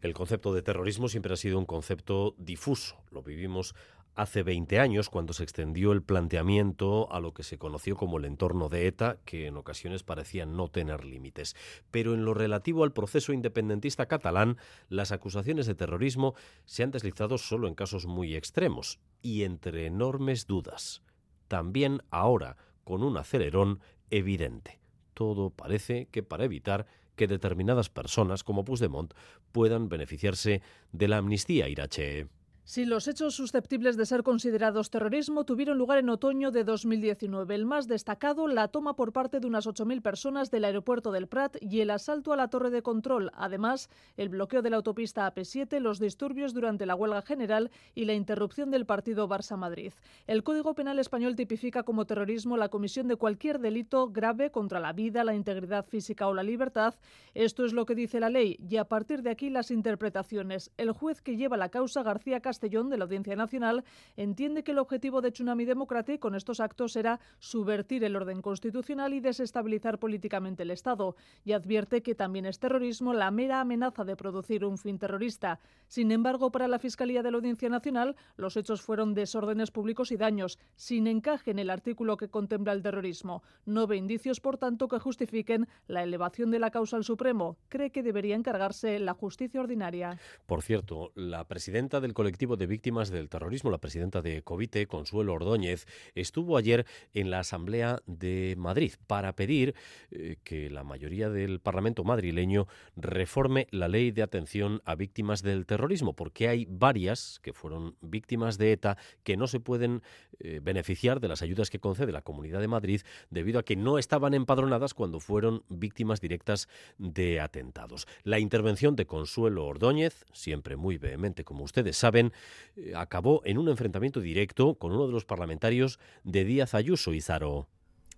El 0.02 0.14
concepto 0.14 0.54
de 0.54 0.62
terrorismo 0.62 1.08
siempre 1.08 1.34
ha 1.34 1.38
sido 1.38 1.58
un 1.58 1.66
concepto 1.66 2.36
difuso. 2.38 2.98
Lo 3.12 3.22
vivimos 3.22 3.76
hace 4.16 4.44
20 4.44 4.80
años, 4.80 5.10
cuando 5.10 5.34
se 5.34 5.44
extendió 5.44 5.92
el 5.92 6.04
planteamiento 6.04 7.12
a 7.12 7.20
lo 7.20 7.34
que 7.34 7.44
se 7.44 7.58
conoció 7.58 7.96
como 7.96 8.18
el 8.18 8.26
entorno 8.26 8.70
de 8.70 8.88
ETA, 8.88 9.18
que 9.26 9.48
en 9.48 9.58
ocasiones 9.58 10.04
parecía 10.04 10.46
no 10.46 10.68
tener 10.68 11.04
límites. 11.04 11.56
Pero 11.92 12.14
en 12.14 12.26
lo 12.26 12.34
relativo 12.34 12.84
al 12.84 12.94
proceso 12.94 13.34
independentista 13.34 14.06
catalán, 14.06 14.58
las 14.90 15.12
acusaciones 15.12 15.66
de 15.66 15.76
terrorismo 15.76 16.36
se 16.66 16.84
han 16.84 16.92
deslizado 16.92 17.38
solo 17.38 17.68
en 17.68 17.76
casos 17.76 18.06
muy 18.06 18.36
extremos 18.36 19.00
y 19.22 19.44
entre 19.44 19.86
enormes 19.86 20.46
dudas. 20.48 21.02
También 21.48 22.02
ahora, 22.12 22.58
con 22.84 23.04
un 23.04 23.18
acelerón 23.18 23.80
evidente. 24.10 24.80
Todo 25.14 25.50
parece 25.50 26.08
que 26.08 26.24
para 26.24 26.46
evitar 26.46 26.86
que 27.16 27.28
determinadas 27.28 27.90
personas, 27.90 28.44
como 28.44 28.66
Puigdemont, 28.66 29.14
puedan 29.52 29.90
beneficiarse 29.90 30.62
de 30.92 31.08
la 31.08 31.18
amnistía 31.18 31.68
irache. 31.70 32.28
Si 32.66 32.86
los 32.86 33.10
hechos 33.10 33.36
susceptibles 33.36 33.98
de 33.98 34.06
ser 34.06 34.24
considerados 34.24 34.90
terrorismo 34.90 35.44
tuvieron 35.44 35.78
lugar 35.78 36.00
en 36.00 36.08
otoño 36.08 36.50
de 36.50 36.64
2019, 36.64 37.56
el 37.56 37.66
más 37.66 37.90
destacado, 37.90 38.48
la 38.48 38.70
toma 38.70 38.96
por 38.96 39.12
parte 39.12 39.42
de 39.42 39.48
unas 39.48 39.68
8.000 39.68 40.02
personas 40.02 40.50
del 40.50 40.64
aeropuerto 40.64 41.12
del 41.12 41.28
Prat 41.28 41.58
y 41.60 41.82
el 41.82 41.90
asalto 41.90 42.32
a 42.32 42.38
la 42.38 42.48
torre 42.48 42.70
de 42.70 42.82
control. 42.82 43.32
Además, 43.34 43.90
el 44.16 44.30
bloqueo 44.30 44.62
de 44.62 44.70
la 44.70 44.78
autopista 44.78 45.30
AP7, 45.30 45.78
los 45.80 46.00
disturbios 46.00 46.54
durante 46.54 46.86
la 46.86 46.96
huelga 46.96 47.22
general 47.22 47.70
y 47.96 48.06
la 48.06 48.14
interrupción 48.14 48.72
del 48.72 48.86
partido 48.86 49.28
Barça-Madrid. 49.28 49.92
El 50.26 50.44
Código 50.44 50.74
Penal 50.74 51.00
español 51.00 51.36
tipifica 51.36 51.84
como 51.84 52.06
terrorismo 52.06 52.56
la 52.56 52.70
comisión 52.70 53.10
de 53.10 53.18
cualquier 53.18 53.60
delito 53.60 54.10
grave 54.10 54.52
contra 54.52 54.80
la 54.80 54.94
vida, 54.94 55.26
la 55.26 55.36
integridad 55.36 55.86
física 55.86 56.30
o 56.30 56.34
la 56.34 56.44
libertad. 56.44 56.96
Esto 57.34 57.66
es 57.66 57.74
lo 57.74 57.86
que 57.86 57.94
dice 57.94 58.22
la 58.22 58.30
ley 58.30 58.58
y 58.70 58.78
a 58.78 58.86
partir 58.86 59.22
de 59.22 59.32
aquí 59.32 59.50
las 59.50 59.70
interpretaciones. 59.70 60.72
El 60.78 60.94
juez 60.94 61.22
que 61.22 61.36
lleva 61.36 61.58
la 61.58 61.68
causa, 61.68 62.04
García 62.04 62.40
Castellón 62.54 62.92
de 62.92 63.00
la 63.00 63.06
Audiencia 63.06 63.36
Nacional 63.36 63.84
entiende 64.16 64.64
que 64.64 64.74
el 64.74 64.78
objetivo 64.78 65.22
de 65.22 65.32
Tsunami 65.32 65.66
Democratic 65.66 66.20
con 66.20 66.36
estos 66.36 66.60
actos 66.60 66.96
era 66.96 67.20
subvertir 67.40 68.04
el 68.04 68.16
orden 68.16 68.44
constitucional 68.44 69.16
y 69.16 69.22
desestabilizar 69.22 69.98
políticamente 69.98 70.62
el 70.62 70.70
Estado 70.70 71.16
y 71.44 71.54
advierte 71.54 72.04
que 72.04 72.14
también 72.14 72.46
es 72.46 72.60
terrorismo 72.60 73.12
la 73.12 73.32
mera 73.32 73.60
amenaza 73.60 74.04
de 74.04 74.16
producir 74.16 74.66
un 74.66 74.78
fin 74.78 75.00
terrorista. 75.00 75.60
Sin 75.88 76.12
embargo, 76.12 76.52
para 76.52 76.68
la 76.68 76.78
Fiscalía 76.78 77.24
de 77.24 77.32
la 77.32 77.38
Audiencia 77.38 77.70
Nacional, 77.70 78.16
los 78.38 78.56
hechos 78.56 78.84
fueron 78.84 79.16
desórdenes 79.16 79.72
públicos 79.72 80.12
y 80.12 80.18
daños, 80.18 80.60
sin 80.76 81.08
encaje 81.08 81.50
en 81.50 81.58
el 81.58 81.72
artículo 81.72 82.18
que 82.18 82.30
contempla 82.30 82.74
el 82.74 82.84
terrorismo. 82.84 83.42
No 83.66 83.88
ve 83.88 83.98
indicios, 83.98 84.40
por 84.40 84.60
tanto, 84.60 84.88
que 84.88 85.00
justifiquen 85.00 85.68
la 85.88 86.04
elevación 86.04 86.52
de 86.52 86.60
la 86.60 86.70
causa 86.70 86.98
al 86.98 87.04
Supremo. 87.04 87.58
Cree 87.70 87.90
que 87.90 88.04
debería 88.04 88.36
encargarse 88.36 89.00
la 89.00 89.16
justicia 89.16 89.60
ordinaria. 89.60 90.20
Por 90.46 90.62
cierto, 90.62 91.12
la 91.16 91.48
presidenta 91.48 92.00
del 92.00 92.14
colectivo 92.14 92.43
de 92.44 92.68
víctimas 92.68 93.10
del 93.10 93.30
terrorismo, 93.30 93.72
la 93.72 93.78
presidenta 93.78 94.22
de 94.22 94.42
Covite, 94.42 94.86
Consuelo 94.86 95.34
Ordóñez, 95.34 95.88
estuvo 96.14 96.58
ayer 96.58 96.86
en 97.14 97.32
la 97.32 97.40
Asamblea 97.40 98.02
de 98.06 98.56
Madrid 98.58 98.94
para 99.08 99.34
pedir 99.34 99.76
eh, 100.12 100.36
que 100.44 100.70
la 100.70 100.84
mayoría 100.84 101.30
del 101.30 101.62
Parlamento 101.62 102.04
madrileño 102.04 102.68
reforme 102.98 103.68
la 103.72 103.88
ley 103.88 104.12
de 104.12 104.24
atención 104.24 104.82
a 104.84 104.96
víctimas 104.96 105.42
del 105.42 105.66
terrorismo, 105.66 106.14
porque 106.14 106.50
hay 106.50 106.68
varias 106.70 107.40
que 107.42 107.54
fueron 107.54 107.96
víctimas 108.02 108.58
de 108.58 108.74
ETA 108.74 108.98
que 109.24 109.38
no 109.38 109.48
se 109.48 109.62
pueden 109.62 110.02
eh, 110.40 110.60
beneficiar 110.62 111.22
de 111.22 111.30
las 111.30 111.42
ayudas 111.42 111.70
que 111.70 111.80
concede 111.80 112.12
la 112.12 112.24
Comunidad 112.24 112.60
de 112.60 112.68
Madrid 112.68 113.02
debido 113.30 113.58
a 113.60 113.64
que 113.64 113.78
no 113.78 113.98
estaban 113.98 114.34
empadronadas 114.34 114.94
cuando 114.94 115.22
fueron 115.22 115.64
víctimas 115.70 116.20
directas 116.20 116.68
de 116.98 117.40
atentados. 117.40 118.06
La 118.24 118.40
intervención 118.40 118.98
de 118.98 119.06
Consuelo 119.06 119.66
Ordóñez, 119.66 120.26
siempre 120.34 120.76
muy 120.76 120.98
vehemente 120.98 121.46
como 121.46 121.64
ustedes 121.64 121.96
saben, 121.96 122.33
eh, 122.76 122.94
acabó 122.96 123.42
en 123.46 123.58
un 123.58 123.70
enfrentamiento 123.70 124.20
directo 124.20 124.76
con 124.76 124.92
uno 124.92 125.08
de 125.08 125.14
los 125.14 125.26
parlamentarios 125.26 126.00
de 126.24 126.46
Díaz 126.46 126.74
Ayuso, 126.74 127.14
Izaro. 127.14 127.68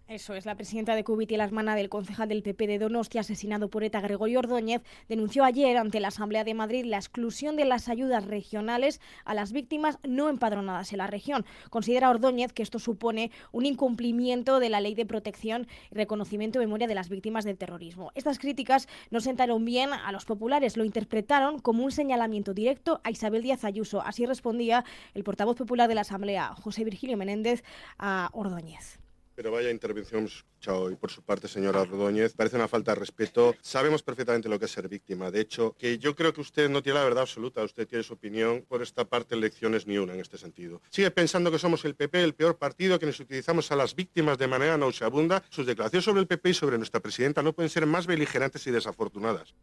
Eso 0.08 0.36
es, 0.36 0.46
la 0.46 0.54
presidenta 0.54 0.94
de 0.94 1.04
Cubit 1.04 1.32
y 1.32 1.38
la 1.38 1.46
hermana 1.46 1.76
del 1.76 1.90
concejal 1.90 2.30
del 2.30 2.44
PP 2.44 2.68
de 2.68 2.78
Donostia, 2.78 3.22
asesinado 3.22 3.72
por 3.72 3.84
ETA 3.84 4.02
Gregorio 4.02 4.38
Ordóñez, 4.38 4.84
denunció 5.10 5.44
ayer 5.44 5.78
ante 5.78 6.00
la 6.00 6.10
Asamblea 6.10 6.44
de 6.44 6.54
Madrid 6.54 6.86
la 6.86 6.98
exclusión 6.98 7.56
de 7.56 7.66
las 7.66 7.90
ayudas 7.90 8.24
regionales 8.24 9.02
a 9.24 9.34
las 9.34 9.52
víctimas 9.52 9.98
no 10.04 10.30
empadronadas 10.30 10.92
en 10.92 11.00
la 11.00 11.08
región. 11.08 11.44
Considera 11.72 12.12
Ordóñez 12.12 12.54
que 12.54 12.62
esto 12.62 12.78
supone 12.78 13.32
un 13.52 13.66
incumplimiento 13.66 14.60
de 14.60 14.70
la 14.70 14.80
ley 14.80 14.94
de 14.94 15.08
protección 15.08 15.68
y 15.90 15.96
reconocimiento 15.96 16.60
de 16.60 16.68
memoria 16.68 16.88
de 16.88 16.94
las 16.94 17.10
víctimas 17.10 17.44
del 17.44 17.58
terrorismo. 17.58 18.12
Estas 18.14 18.38
críticas 18.38 18.88
no 19.10 19.22
sentaron 19.22 19.66
bien 19.66 19.92
a 19.92 20.12
los 20.12 20.26
populares, 20.26 20.78
lo 20.78 20.86
interpretaron 20.86 21.58
como 21.58 21.84
un 21.84 21.92
señalamiento 21.92 22.54
directo 22.54 23.02
a 23.04 23.10
Isabel 23.10 23.42
Díaz 23.42 23.64
Ayuso. 23.64 24.04
Así 24.04 24.28
respondía 24.28 24.86
el 25.16 25.24
portavoz 25.24 25.58
popular 25.58 25.90
de 25.90 25.96
la 25.96 26.02
Asamblea, 26.02 26.54
José 26.62 26.84
Virgilio 26.84 27.18
Menéndez, 27.18 27.64
a 27.98 28.30
Ordóñez. 28.34 29.00
Pero 29.36 29.52
vaya 29.52 29.70
intervención 29.70 30.20
hemos 30.20 30.38
escuchado 30.38 30.84
hoy 30.84 30.96
por 30.96 31.12
su 31.12 31.22
parte, 31.22 31.50
señora 31.50 31.84
Rodóñez. 31.84 32.34
Parece 32.34 32.56
una 32.56 32.70
falta 32.70 32.94
de 32.94 33.00
respeto. 33.02 33.54
Sabemos 33.62 34.02
perfectamente 34.02 34.48
lo 34.48 34.58
que 34.58 34.66
es 34.66 34.72
ser 34.72 34.88
víctima. 34.88 35.30
De 35.30 35.42
hecho, 35.42 35.76
que 35.78 35.98
yo 35.98 36.16
creo 36.16 36.34
que 36.34 36.40
usted 36.40 36.70
no 36.70 36.82
tiene 36.82 37.00
la 37.00 37.04
verdad 37.04 37.24
absoluta. 37.24 37.62
Usted 37.62 37.86
tiene 37.86 38.04
su 38.04 38.14
opinión. 38.14 38.64
Por 38.66 38.82
esta 38.82 39.04
parte, 39.04 39.36
elecciones 39.36 39.88
ni 39.88 39.98
una 39.98 40.14
en 40.14 40.22
este 40.22 40.38
sentido. 40.38 40.82
Sigue 40.90 41.12
pensando 41.12 41.52
que 41.52 41.60
somos 41.60 41.84
el 41.84 41.96
PP, 41.96 42.24
el 42.24 42.34
peor 42.34 42.58
partido, 42.58 42.98
que 42.98 43.08
nos 43.08 43.20
utilizamos 43.20 43.70
a 43.74 43.76
las 43.76 43.94
víctimas 43.94 44.38
de 44.38 44.48
manera 44.48 44.78
nauseabunda. 44.78 45.44
Sus 45.50 45.66
declaraciones 45.66 46.06
sobre 46.06 46.22
el 46.22 46.28
PP 46.28 46.52
y 46.52 46.54
sobre 46.54 46.78
nuestra 46.78 47.02
presidenta 47.02 47.44
no 47.44 47.52
pueden 47.52 47.70
ser 47.70 47.86
más 47.86 48.08
beligerantes 48.08 48.66
y 48.68 48.72
desafortunadas. 48.72 49.54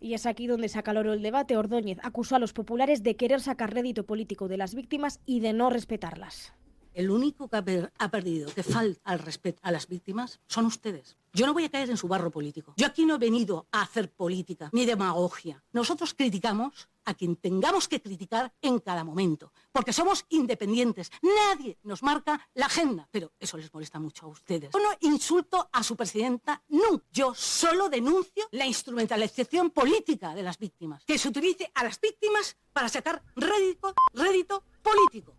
Y 0.00 0.14
es 0.14 0.24
aquí 0.24 0.46
donde 0.46 0.70
se 0.70 0.78
acaloró 0.78 1.12
el 1.12 1.22
debate. 1.22 1.58
Ordóñez 1.58 1.98
acusó 2.02 2.36
a 2.36 2.38
los 2.38 2.54
populares 2.54 3.02
de 3.02 3.14
querer 3.14 3.42
sacar 3.42 3.74
rédito 3.74 4.04
político 4.04 4.48
de 4.48 4.56
las 4.56 4.74
víctimas 4.74 5.20
y 5.26 5.40
de 5.40 5.52
no 5.52 5.68
respetarlas. 5.68 6.54
El 6.94 7.10
único 7.10 7.48
que 7.48 7.56
ha 7.56 8.10
perdido, 8.10 8.52
que 8.52 8.62
falta 8.62 9.00
al 9.04 9.18
respeto 9.18 9.60
a 9.62 9.70
las 9.70 9.88
víctimas, 9.88 10.40
son 10.46 10.66
ustedes. 10.66 11.16
Yo 11.32 11.46
no 11.46 11.54
voy 11.54 11.64
a 11.64 11.70
caer 11.70 11.88
en 11.88 11.96
su 11.96 12.08
barro 12.08 12.30
político. 12.30 12.74
Yo 12.76 12.86
aquí 12.86 13.06
no 13.06 13.14
he 13.14 13.18
venido 13.18 13.66
a 13.72 13.82
hacer 13.82 14.10
política 14.10 14.68
ni 14.72 14.84
demagogia. 14.84 15.64
Nosotros 15.72 16.12
criticamos 16.12 16.90
a 17.06 17.14
quien 17.14 17.36
tengamos 17.36 17.88
que 17.88 18.02
criticar 18.02 18.52
en 18.60 18.78
cada 18.78 19.02
momento, 19.02 19.52
porque 19.72 19.94
somos 19.94 20.26
independientes. 20.28 21.10
Nadie 21.22 21.78
nos 21.84 22.02
marca 22.02 22.48
la 22.54 22.66
agenda, 22.66 23.08
pero 23.10 23.32
eso 23.40 23.56
les 23.56 23.72
molesta 23.72 23.98
mucho 23.98 24.26
a 24.26 24.28
ustedes. 24.28 24.70
Yo 24.72 24.78
no 24.78 24.90
insulto 25.00 25.68
a 25.72 25.82
su 25.82 25.96
presidenta 25.96 26.62
nunca. 26.68 27.06
Yo 27.10 27.34
solo 27.34 27.88
denuncio 27.88 28.46
la 28.50 28.66
instrumentalización 28.66 29.70
política 29.70 30.34
de 30.34 30.42
las 30.42 30.58
víctimas, 30.58 31.04
que 31.06 31.18
se 31.18 31.28
utilice 31.28 31.70
a 31.74 31.84
las 31.84 31.98
víctimas 31.98 32.56
para 32.72 32.90
sacar 32.90 33.22
rédito, 33.34 33.94
rédito 34.12 34.62
político. 34.82 35.34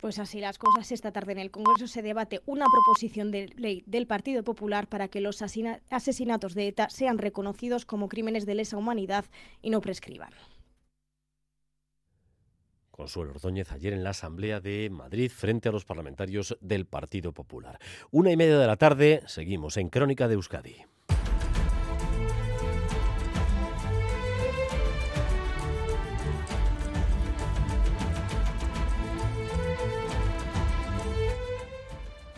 Pues 0.00 0.18
así 0.18 0.40
las 0.40 0.58
cosas. 0.58 0.92
Esta 0.92 1.12
tarde 1.12 1.32
en 1.32 1.38
el 1.38 1.50
Congreso 1.50 1.86
se 1.86 2.02
debate 2.02 2.40
una 2.46 2.64
proposición 2.66 3.30
de 3.30 3.50
ley 3.56 3.82
del 3.86 4.06
Partido 4.06 4.42
Popular 4.42 4.88
para 4.88 5.08
que 5.08 5.20
los 5.20 5.42
asesinatos 5.42 6.54
de 6.54 6.68
ETA 6.68 6.88
sean 6.88 7.18
reconocidos 7.18 7.84
como 7.84 8.08
crímenes 8.08 8.46
de 8.46 8.54
lesa 8.54 8.78
humanidad 8.78 9.26
y 9.60 9.70
no 9.70 9.80
prescriban. 9.80 10.32
Consuelo 12.90 13.32
Ordóñez 13.32 13.72
ayer 13.72 13.92
en 13.92 14.04
la 14.04 14.10
Asamblea 14.10 14.60
de 14.60 14.90
Madrid 14.90 15.30
frente 15.30 15.68
a 15.68 15.72
los 15.72 15.84
parlamentarios 15.84 16.56
del 16.60 16.86
Partido 16.86 17.32
Popular. 17.32 17.78
Una 18.10 18.30
y 18.30 18.36
media 18.36 18.58
de 18.58 18.66
la 18.66 18.76
tarde, 18.76 19.22
seguimos 19.26 19.76
en 19.76 19.88
Crónica 19.88 20.28
de 20.28 20.34
Euskadi. 20.34 20.84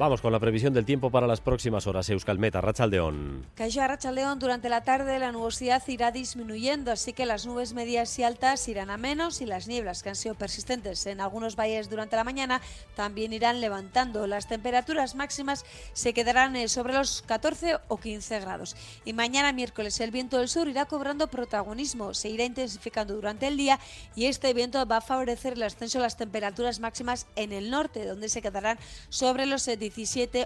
Vamos 0.03 0.21
con 0.21 0.33
la 0.33 0.41
previsión 0.41 0.75
del 0.75 0.85
tiempo 0.85 1.13
para 1.13 1.29
las 1.29 1.41
próximas 1.41 1.87
horas. 1.87 2.11
Euskalmeta, 2.11 2.61
Rachaldeón. 2.61 3.47
Cayó 3.55 3.83
a 3.83 3.87
Rachaldeón 3.87 4.41
durante 4.41 4.69
la 4.69 4.83
tarde 4.83 5.21
la 5.21 5.31
nubosidad 5.31 5.81
irá 5.87 6.11
disminuyendo, 6.11 6.91
así 6.91 7.13
que 7.13 7.25
las 7.25 7.47
nubes 7.47 7.73
medias 7.73 8.19
y 8.19 8.25
altas 8.25 8.67
irán 8.67 8.91
a 8.91 8.97
menos 8.97 9.41
y 9.41 9.47
las 9.47 9.69
nieblas 9.69 10.03
que 10.03 10.09
han 10.09 10.17
sido 10.17 10.35
persistentes 10.35 11.07
en 11.07 11.21
algunos 11.21 11.55
valles 11.55 11.89
durante 11.89 12.17
la 12.17 12.25
mañana 12.25 12.61
también 12.97 13.33
irán 13.33 13.61
levantando. 13.61 14.27
Las 14.27 14.49
temperaturas 14.49 15.15
máximas 15.15 15.65
se 15.93 16.13
quedarán 16.13 16.57
eh, 16.57 16.67
sobre 16.67 16.95
los 16.95 17.23
14 17.23 17.77
o 17.87 17.97
15 17.99 18.41
grados. 18.41 18.75
Y 19.05 19.13
mañana 19.13 19.53
miércoles 19.53 20.01
el 20.01 20.11
viento 20.11 20.39
del 20.39 20.49
sur 20.49 20.67
irá 20.67 20.87
cobrando 20.87 21.29
protagonismo, 21.29 22.13
se 22.13 22.29
irá 22.29 22.43
intensificando 22.43 23.15
durante 23.15 23.47
el 23.47 23.57
día 23.57 23.79
y 24.17 24.25
este 24.25 24.53
viento 24.53 24.85
va 24.85 24.97
a 24.97 25.01
favorecer 25.01 25.53
el 25.53 25.63
ascenso 25.63 25.99
de 25.99 26.03
las 26.03 26.17
temperaturas 26.17 26.81
máximas 26.81 27.29
en 27.37 27.53
el 27.53 27.71
norte, 27.71 28.05
donde 28.05 28.29
se 28.29 28.43
quedarán 28.43 28.81
sobre 29.09 29.47
los 29.47 29.65
17 29.65 29.92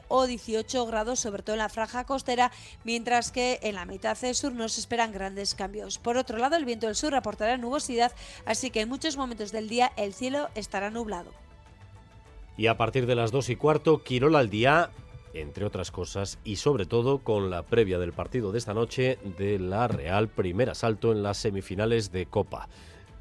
o 0.09 0.27
18 0.27 0.87
grados, 0.87 1.21
sobre 1.21 1.43
todo 1.43 1.55
en 1.55 1.61
la 1.61 1.69
franja 1.69 2.05
costera, 2.05 2.53
mientras 2.85 3.31
que 3.31 3.59
en 3.63 3.75
la 3.75 3.87
mitad 3.87 4.17
sur 4.33 4.53
no 4.53 4.69
se 4.69 4.81
esperan 4.81 5.13
grandes 5.13 5.55
cambios. 5.55 5.99
Por 5.99 6.17
otro 6.17 6.39
lado, 6.39 6.57
el 6.57 6.65
viento 6.65 6.87
del 6.87 6.97
sur 6.97 7.15
aportará 7.15 7.57
nubosidad, 7.57 8.13
así 8.45 8.71
que 8.71 8.81
en 8.81 8.89
muchos 8.89 9.17
momentos 9.17 9.53
del 9.53 9.69
día 9.69 9.93
el 9.97 10.15
cielo 10.15 10.49
estará 10.55 10.91
nublado. 10.91 11.31
Y 12.57 12.69
a 12.69 12.77
partir 12.77 13.07
de 13.07 13.15
las 13.15 13.33
2 13.33 13.51
y 13.51 13.57
cuarto, 13.57 14.03
Quirola 14.03 14.39
al 14.39 14.51
día 14.51 14.91
entre 15.41 15.67
otras 15.67 15.91
cosas, 15.91 16.39
y 16.45 16.57
sobre 16.57 16.87
todo 16.87 17.19
con 17.19 17.51
la 17.51 17.63
previa 17.63 17.99
del 17.99 18.13
partido 18.13 18.53
de 18.53 18.59
esta 18.59 18.75
noche 18.75 19.19
de 19.37 19.59
la 19.59 19.89
Real 19.89 20.29
primer 20.29 20.71
asalto 20.71 21.13
en 21.13 21.23
las 21.23 21.37
semifinales 21.39 22.11
de 22.11 22.27
Copa. 22.27 22.69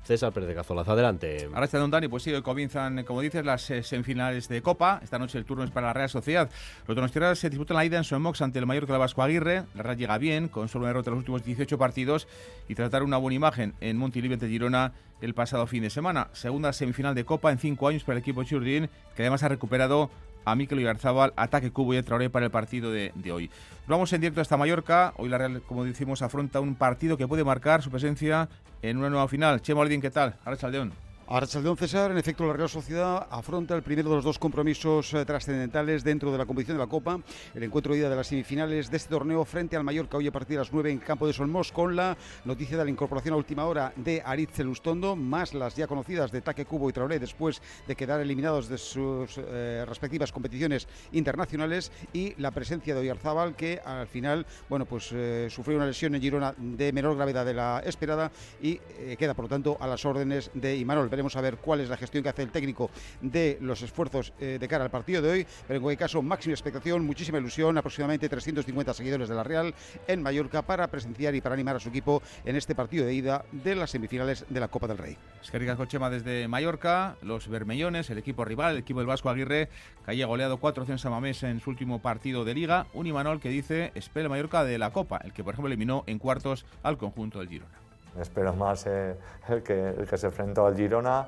César 0.06 0.32
Pérez 0.32 0.48
de 0.48 0.56
Cazolaz, 0.56 0.88
adelante. 0.88 1.50
Ahora 1.52 1.66
está 1.66 1.80
Don 1.80 1.90
Dani, 1.90 2.08
pues 2.08 2.22
sí, 2.22 2.32
comienzan, 2.44 3.04
como 3.04 3.22
dices, 3.22 3.44
las 3.44 3.70
eh, 3.72 3.82
semifinales 3.82 4.48
de 4.48 4.62
Copa. 4.62 5.00
Esta 5.04 5.18
noche 5.18 5.40
el 5.40 5.46
turno 5.46 5.64
es 5.64 5.72
para 5.72 5.88
la 5.88 5.94
Real 5.94 6.10
Sociedad. 6.10 6.50
Los 6.88 6.96
donostiarras 6.96 7.40
se 7.40 7.50
disputan 7.50 7.76
la 7.76 7.86
ida 7.86 7.98
en 7.98 8.04
Somox 8.04 8.42
ante 8.44 8.60
el 8.60 8.68
Mallorca 8.68 8.94
de 8.94 9.00
Vasco 9.00 9.24
Aguirre. 9.24 9.64
La 9.74 9.82
Real 9.82 9.98
llega 9.98 10.18
bien, 10.20 10.48
con 10.48 10.70
solo 10.70 10.84
una 10.84 10.90
derrota 10.90 11.10
en 11.10 11.16
los 11.16 11.22
últimos 11.22 11.44
18 11.44 11.78
partidos 11.80 12.28
y 12.70 12.76
tratar 12.76 13.02
una 13.02 13.18
buena 13.18 13.36
imagen 13.36 13.74
en 13.82 13.98
Montilivi 13.98 14.36
ante 14.36 14.48
Girona 14.48 14.94
el 15.22 15.34
pasado 15.34 15.66
fin 15.66 15.82
de 15.82 15.90
semana. 15.90 16.28
Segunda 16.34 16.72
semifinal 16.72 17.16
de 17.16 17.26
Copa 17.26 17.52
en 17.52 17.58
cinco 17.58 17.88
años 17.88 18.04
para 18.04 18.18
el 18.18 18.22
equipo 18.22 18.44
Churdin, 18.44 18.90
que 19.16 19.24
además 19.24 19.42
ha 19.42 19.48
recuperado 19.48 20.12
a 20.46 20.56
Mikel 20.56 20.80
Ibarzabal, 20.80 21.34
ataque 21.36 21.72
Cubo 21.72 21.94
y 21.94 22.02
Traoré 22.04 22.30
para 22.30 22.46
el 22.46 22.52
partido 22.52 22.92
de, 22.92 23.12
hoy. 23.32 23.50
Vamos 23.88 24.14
en 24.14 24.22
directo 24.22 24.42
hasta 24.42 24.58
Mallorca. 24.58 25.14
Hoy 25.18 25.30
la 25.30 25.38
Real, 25.38 25.62
como 25.68 25.84
decimos, 25.84 26.22
afronta 26.22 26.60
un 26.60 26.76
partido 26.76 27.18
que 27.18 27.28
puede 27.28 27.44
marcar 27.44 27.82
su 27.82 27.92
presencia 27.92 28.48
en 28.82 28.98
una 28.98 29.10
nueva 29.10 29.28
final. 29.28 29.62
Chemo 29.62 29.82
Aldín, 29.82 30.02
¿qué 30.02 30.12
tal? 30.12 30.36
Ahora 30.46 30.96
Chaldeón. 31.26 31.38
Arrachaldeón 31.38 31.78
César, 31.78 32.12
en 32.12 32.18
efecto, 32.18 32.46
la 32.46 32.54
Real 32.54 32.70
Sociedad 32.70 33.28
afronta 33.30 33.76
el 33.76 33.82
primero 33.82 34.10
de 34.10 34.16
los 34.16 34.24
dos 34.24 34.40
compromisos 34.40 35.14
eh, 35.14 35.26
trascendentales 35.26 36.04
dentro 36.04 36.32
de 36.32 36.38
la 36.38 36.46
competición 36.46 36.78
de 36.78 36.84
la 36.84 36.90
Copa, 36.90 37.20
el 37.54 37.64
encuentro 37.64 37.94
de 37.94 38.00
ida 38.00 38.10
de 38.10 38.16
las 38.16 38.28
semifinales 38.28 38.92
de 38.92 38.98
este 38.98 39.10
torneo 39.10 39.44
frente 39.46 39.76
al 39.76 39.84
Mallorca 39.84 40.18
hoy 40.18 40.28
a 40.28 40.32
partir 40.32 40.56
de 40.56 40.60
las 40.60 40.72
9 40.72 40.92
en 40.92 41.00
campo 41.00 41.28
de 41.28 41.34
Solmos 41.34 41.72
con 41.72 41.96
la 41.96 42.18
noticia 42.46 42.78
de 42.78 42.84
la 42.84 42.90
incorporación 42.90 43.34
a 43.34 43.38
última 43.38 43.66
hora 43.66 43.94
de 43.96 44.22
Aritz 44.24 44.54
Celustondo, 44.54 45.16
más 45.16 45.54
las 45.54 45.76
ya 45.76 45.88
conocidas 45.88 46.32
de 46.32 46.42
Taque 46.42 46.66
Cubo 46.66 46.90
y 46.90 46.94
Traoré 46.94 47.20
después 47.20 47.62
de 47.88 47.96
quedar 47.96 48.22
eliminados 48.22 48.68
de 48.70 48.78
sus 48.78 49.38
eh, 49.38 49.84
respectivas 49.88 50.32
competiciones 50.32 50.88
internacionales 51.12 51.92
y 52.14 52.34
la 52.40 52.52
presencia 52.52 52.94
de 52.94 53.02
Oyarzábal 53.02 53.56
que 53.56 53.82
al 53.84 54.08
final, 54.08 54.46
bueno, 54.70 54.86
pues 54.86 55.10
eh, 55.12 55.48
sufrió 55.50 55.78
una 55.78 55.88
lesión 55.88 56.16
en 56.16 56.22
Girona 56.22 56.54
de 56.58 56.94
menor 56.94 57.16
gravedad 57.16 57.46
de 57.46 57.54
la 57.54 57.82
esperada 57.86 58.32
y 58.62 58.80
queda 59.18 59.34
por 59.34 59.46
lo 59.46 59.50
tanto 59.50 59.78
a 59.80 59.88
las 59.88 60.06
órdenes 60.06 60.52
de 60.54 60.76
Imanol 60.78 61.10
veremos 61.16 61.36
a 61.38 61.42
ver 61.42 61.58
cuál 61.58 61.80
es 61.80 61.88
la 61.88 61.96
gestión 61.96 62.24
que 62.24 62.30
hace 62.30 62.42
el 62.42 62.52
técnico 62.52 62.92
de 63.22 63.58
los 63.62 63.82
esfuerzos 63.82 64.34
eh, 64.40 64.58
de 64.60 64.68
cara 64.68 64.84
al 64.84 64.92
partido 64.92 65.22
de 65.22 65.30
hoy, 65.30 65.48
pero 65.66 65.78
en 65.78 65.82
cualquier 65.82 66.00
caso, 66.00 66.22
máxima 66.22 66.54
expectación, 66.54 67.06
muchísima 67.06 67.38
ilusión, 67.38 67.78
aproximadamente 67.78 68.28
350 68.28 68.94
seguidores 68.94 69.30
de 69.30 69.36
la 69.36 69.44
Real 69.44 69.74
en 70.08 70.22
Mallorca 70.22 70.62
para 70.62 70.88
presenciar 70.88 71.34
y 71.36 71.42
para 71.42 71.56
animar 71.56 71.78
a 71.78 71.80
su 71.80 71.90
equipo 71.90 72.22
en 72.44 72.58
este 72.58 72.76
partido 72.76 73.06
de 73.06 73.14
ida 73.14 73.46
de 73.52 73.76
las 73.76 73.92
semifinales 73.92 74.46
de 74.50 74.60
la 74.60 74.68
Copa 74.68 74.88
del 74.88 74.98
Rey. 74.98 75.18
Es 75.42 75.52
que 75.52 75.76
Cochema 75.76 76.10
desde 76.10 76.48
Mallorca, 76.48 77.16
los 77.22 77.48
Bermellones, 77.48 78.10
el 78.10 78.18
equipo 78.18 78.44
rival, 78.46 78.74
el 78.74 78.80
equipo 78.80 79.00
del 79.00 79.08
Vasco 79.08 79.30
Aguirre, 79.30 79.70
que 80.04 80.12
haya 80.12 80.26
goleado 80.26 80.58
4 80.58 80.86
a 81.04 81.10
Mamés 81.10 81.44
en 81.44 81.60
su 81.62 81.70
último 81.70 82.02
partido 82.02 82.44
de 82.44 82.54
Liga, 82.54 82.88
un 82.94 83.08
Imanol 83.08 83.40
que 83.40 83.50
dice 83.50 83.92
espera 83.96 84.30
Mallorca 84.30 84.64
de 84.64 84.78
la 84.78 84.92
Copa, 84.92 85.20
el 85.24 85.34
que 85.34 85.44
por 85.44 85.54
ejemplo 85.54 85.68
eliminó 85.68 86.04
en 86.08 86.20
cuartos 86.20 86.66
al 86.84 86.98
conjunto 86.98 87.40
del 87.40 87.50
Girona. 87.50 87.85
Espero 88.20 88.54
más 88.54 88.86
el, 88.86 89.64
que, 89.64 89.90
el 89.90 90.08
que 90.08 90.18
se 90.18 90.28
enfrentó 90.28 90.66
al 90.66 90.76
Girona 90.76 91.28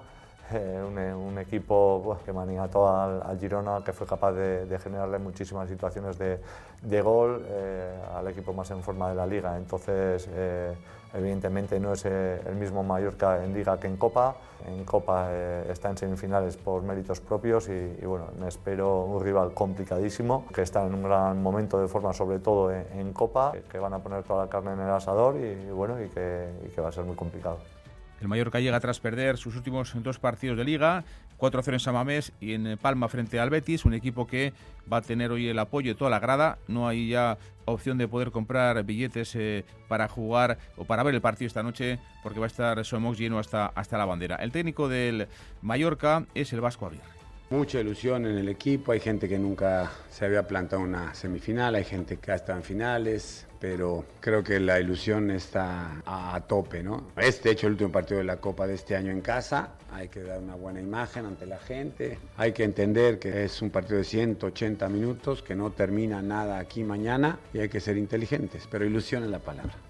eh, 0.54 1.14
un, 1.14 1.38
equipo 1.40 2.18
que 2.24 2.32
maniató 2.32 2.88
al, 2.88 3.38
Girona, 3.38 3.84
que 3.84 3.92
fue 3.92 4.08
capaz 4.08 4.32
de, 4.32 4.80
generarle 4.82 5.20
muchísimas 5.20 5.68
situaciones 5.68 6.18
de, 6.18 7.02
gol 7.02 7.46
eh, 7.50 7.94
al 8.16 8.28
equipo 8.30 8.54
más 8.54 8.72
en 8.72 8.82
forma 8.82 9.10
de 9.10 9.16
la 9.16 9.28
liga. 9.28 9.58
Entonces, 9.58 10.28
eh, 10.32 10.74
evidentemente 11.14 11.80
no 11.80 11.94
es 11.94 12.06
el 12.06 12.56
mismo 12.56 12.84
Mallorca 12.84 13.44
en 13.44 13.54
liga 13.54 13.80
que 13.80 13.88
en 13.88 13.98
Copa. 13.98 14.36
En 14.68 14.84
Copa 14.86 15.32
está 15.70 15.90
en 15.90 15.98
semifinales 15.98 16.58
por 16.58 16.82
méritos 16.84 17.20
propios 17.22 17.70
y, 17.70 18.06
bueno, 18.06 18.28
me 18.40 18.48
espero 18.48 19.04
un 19.06 19.24
rival 19.24 19.54
complicadísimo, 19.54 20.46
que 20.54 20.64
está 20.64 20.86
en 20.86 20.94
un 20.94 21.04
gran 21.04 21.42
momento 21.42 21.80
de 21.80 21.88
forma, 21.88 22.14
sobre 22.14 22.40
todo 22.40 22.72
en, 22.72 23.14
Copa, 23.14 23.54
que 23.72 23.80
van 23.80 23.94
a 23.94 24.00
poner 24.00 24.24
toda 24.24 24.46
la 24.46 24.50
carne 24.50 24.74
en 24.74 24.80
el 24.80 24.90
asador 24.90 25.38
y, 25.38 25.70
bueno, 25.72 26.02
y 26.02 26.10
que 26.10 26.82
va 26.82 26.90
a 26.90 26.92
ser 26.92 27.06
muy 27.06 27.16
complicado. 27.16 27.58
El 28.22 28.28
Mallorca 28.28 28.60
llega 28.60 28.80
tras 28.80 29.00
perder 29.00 29.38
sus 29.38 29.56
últimos 29.56 29.94
dos 30.02 30.20
partidos 30.20 30.58
de 30.58 30.64
liga, 30.64 31.04
4-0 31.38 31.74
en 31.74 31.80
Samamés 31.80 32.34
y 32.40 32.54
en 32.54 32.78
Palma 32.78 33.10
frente 33.10 33.40
al 33.40 33.50
Betis, 33.50 33.86
un 33.86 33.94
equipo 33.94 34.26
que 34.26 34.54
va 34.92 34.98
a 34.98 35.02
tener 35.02 35.32
hoy 35.32 35.48
el 35.48 35.60
apoyo 35.60 35.92
de 35.92 35.98
toda 35.98 36.10
la 36.10 36.20
grada. 36.20 36.58
No 36.68 36.88
hay 36.88 37.10
ya 37.10 37.38
opción 37.66 37.98
de 37.98 38.08
poder 38.08 38.32
comprar 38.32 38.84
billetes 38.84 39.36
eh, 39.36 39.66
para 39.88 40.08
jugar 40.08 40.58
o 40.78 40.86
para 40.86 41.04
ver 41.04 41.14
el 41.14 41.22
partido 41.22 41.48
esta 41.48 41.64
noche 41.64 42.00
porque 42.24 42.40
va 42.40 42.46
a 42.46 42.48
estar 42.48 42.84
Somox 42.84 43.20
lleno 43.20 43.40
hasta, 43.40 43.68
hasta 43.68 43.98
la 43.98 44.06
bandera. 44.06 44.38
El 44.38 44.52
técnico 44.52 44.90
del 44.90 45.28
Mallorca 45.62 46.26
es 46.34 46.54
el 46.54 46.62
Vasco 46.62 46.88
Aguirre. 46.88 47.17
Mucha 47.50 47.80
ilusión 47.80 48.26
en 48.26 48.38
el 48.38 48.50
equipo, 48.50 48.92
hay 48.92 49.00
gente 49.00 49.30
que 49.30 49.40
nunca 49.40 49.90
se 50.10 50.26
había 50.26 50.46
plantado 50.46 50.82
una 50.82 51.14
semifinal, 51.14 51.76
hay 51.76 51.86
gente 51.86 52.18
que 52.18 52.34
ha 52.34 52.36
estado 52.36 52.58
en 52.58 52.64
finales, 52.66 53.48
pero 53.58 54.04
creo 54.20 54.44
que 54.44 54.60
la 54.60 54.82
ilusión 54.82 55.32
está 55.32 56.02
a, 56.06 56.42
tope, 56.42 56.84
¿no? 56.84 57.08
Este 57.16 57.52
hecho 57.52 57.68
el 57.68 57.74
último 57.74 57.90
partido 57.90 58.18
de 58.18 58.26
la 58.26 58.42
Copa 58.42 58.68
de 58.68 58.74
este 58.74 58.98
año 58.98 59.14
en 59.14 59.22
casa, 59.22 59.76
hay 59.94 60.10
que 60.10 60.24
dar 60.24 60.40
una 60.40 60.56
buena 60.56 60.82
imagen 60.82 61.26
ante 61.26 61.46
la 61.46 61.58
gente, 61.58 62.20
hay 62.36 62.52
que 62.52 62.66
entender 62.66 63.18
que 63.18 63.46
es 63.46 63.62
un 63.62 63.70
partido 63.70 64.00
de 64.00 64.04
180 64.04 64.90
minutos, 64.90 65.42
que 65.42 65.56
no 65.56 65.72
termina 65.72 66.22
nada 66.22 66.60
aquí 66.60 66.84
mañana 66.84 67.40
y 67.54 67.60
hay 67.60 67.70
que 67.70 67.80
ser 67.80 67.96
inteligentes, 67.96 68.68
pero 68.70 68.84
ilusión 68.84 69.24
es 69.24 69.30
la 69.30 69.40
palabra 69.40 69.87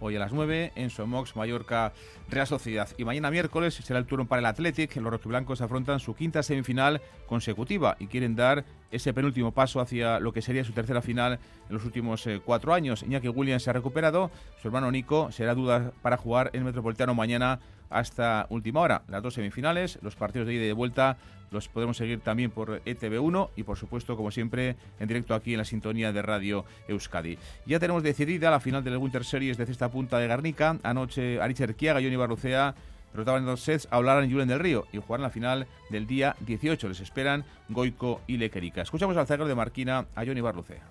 hoy 0.00 0.16
a 0.16 0.18
las 0.18 0.32
9 0.32 0.72
en 0.74 0.90
Somox, 0.90 1.36
Mallorca, 1.36 1.92
Real 2.28 2.46
Sociedad. 2.46 2.88
Y 2.98 3.04
mañana 3.04 3.30
miércoles 3.30 3.74
será 3.74 3.98
el 3.98 4.06
turno 4.06 4.26
para 4.26 4.40
el 4.40 4.46
Athletic. 4.46 4.96
Los 4.96 5.12
rojiblancos 5.12 5.60
afrontan 5.60 6.00
su 6.00 6.14
quinta 6.14 6.42
semifinal 6.42 7.00
consecutiva 7.26 7.96
y 7.98 8.06
quieren 8.06 8.36
dar 8.36 8.64
ese 8.90 9.12
penúltimo 9.12 9.52
paso 9.52 9.80
hacia 9.80 10.20
lo 10.20 10.32
que 10.32 10.42
sería 10.42 10.64
su 10.64 10.72
tercera 10.72 11.02
final 11.02 11.38
en 11.68 11.74
los 11.74 11.84
últimos 11.84 12.26
eh, 12.26 12.40
cuatro 12.44 12.72
años. 12.72 13.02
Iñaki 13.02 13.28
Williams 13.28 13.62
se 13.62 13.70
ha 13.70 13.72
recuperado, 13.74 14.30
su 14.60 14.68
hermano 14.68 14.90
Nico 14.90 15.30
será 15.32 15.54
duda 15.54 15.92
para 16.02 16.16
jugar 16.16 16.50
en 16.52 16.64
Metropolitano 16.64 17.14
mañana 17.14 17.60
hasta 17.90 18.46
última 18.50 18.80
hora. 18.80 19.02
Las 19.08 19.22
dos 19.22 19.34
semifinales, 19.34 19.98
los 20.02 20.16
partidos 20.16 20.46
de 20.46 20.54
ida 20.54 20.64
y 20.64 20.68
de 20.68 20.72
vuelta 20.72 21.16
los 21.50 21.68
podemos 21.68 21.96
seguir 21.96 22.20
también 22.20 22.50
por 22.50 22.82
ETV1 22.84 23.50
y 23.56 23.62
por 23.62 23.76
supuesto, 23.76 24.16
como 24.16 24.30
siempre, 24.30 24.76
en 24.98 25.08
directo 25.08 25.34
aquí 25.34 25.52
en 25.52 25.58
la 25.58 25.64
sintonía 25.64 26.12
de 26.12 26.22
Radio 26.22 26.64
Euskadi. 26.88 27.38
Ya 27.66 27.78
tenemos 27.78 28.02
decidida 28.02 28.50
la 28.50 28.60
final 28.60 28.84
del 28.84 28.96
Winter 28.96 29.24
Series 29.24 29.56
de 29.56 29.66
Cesta 29.66 29.88
Punta 29.90 30.18
de 30.18 30.26
Garnica. 30.26 30.78
Anoche 30.82 31.40
Aricher 31.40 31.74
Kiaga 31.74 32.00
y 32.00 32.04
Johnny 32.04 32.16
Barrucea 32.16 32.74
derrotaban 33.12 33.46
dos 33.46 33.60
sets 33.60 33.88
a 33.90 33.96
Hablaran 33.96 34.28
y 34.28 34.32
Julen 34.32 34.48
del 34.48 34.58
Río 34.58 34.86
y 34.92 34.98
jugarán 34.98 35.22
la 35.22 35.30
final 35.30 35.66
del 35.90 36.06
día 36.06 36.36
18. 36.40 36.88
Les 36.88 37.00
esperan 37.00 37.44
Goico 37.68 38.20
y 38.26 38.36
Lequerica. 38.36 38.82
Escuchamos 38.82 39.16
al 39.16 39.26
zaguero 39.26 39.48
de 39.48 39.54
Marquina, 39.54 40.06
a 40.14 40.24
Johnny 40.24 40.40
Barrucea. 40.40 40.82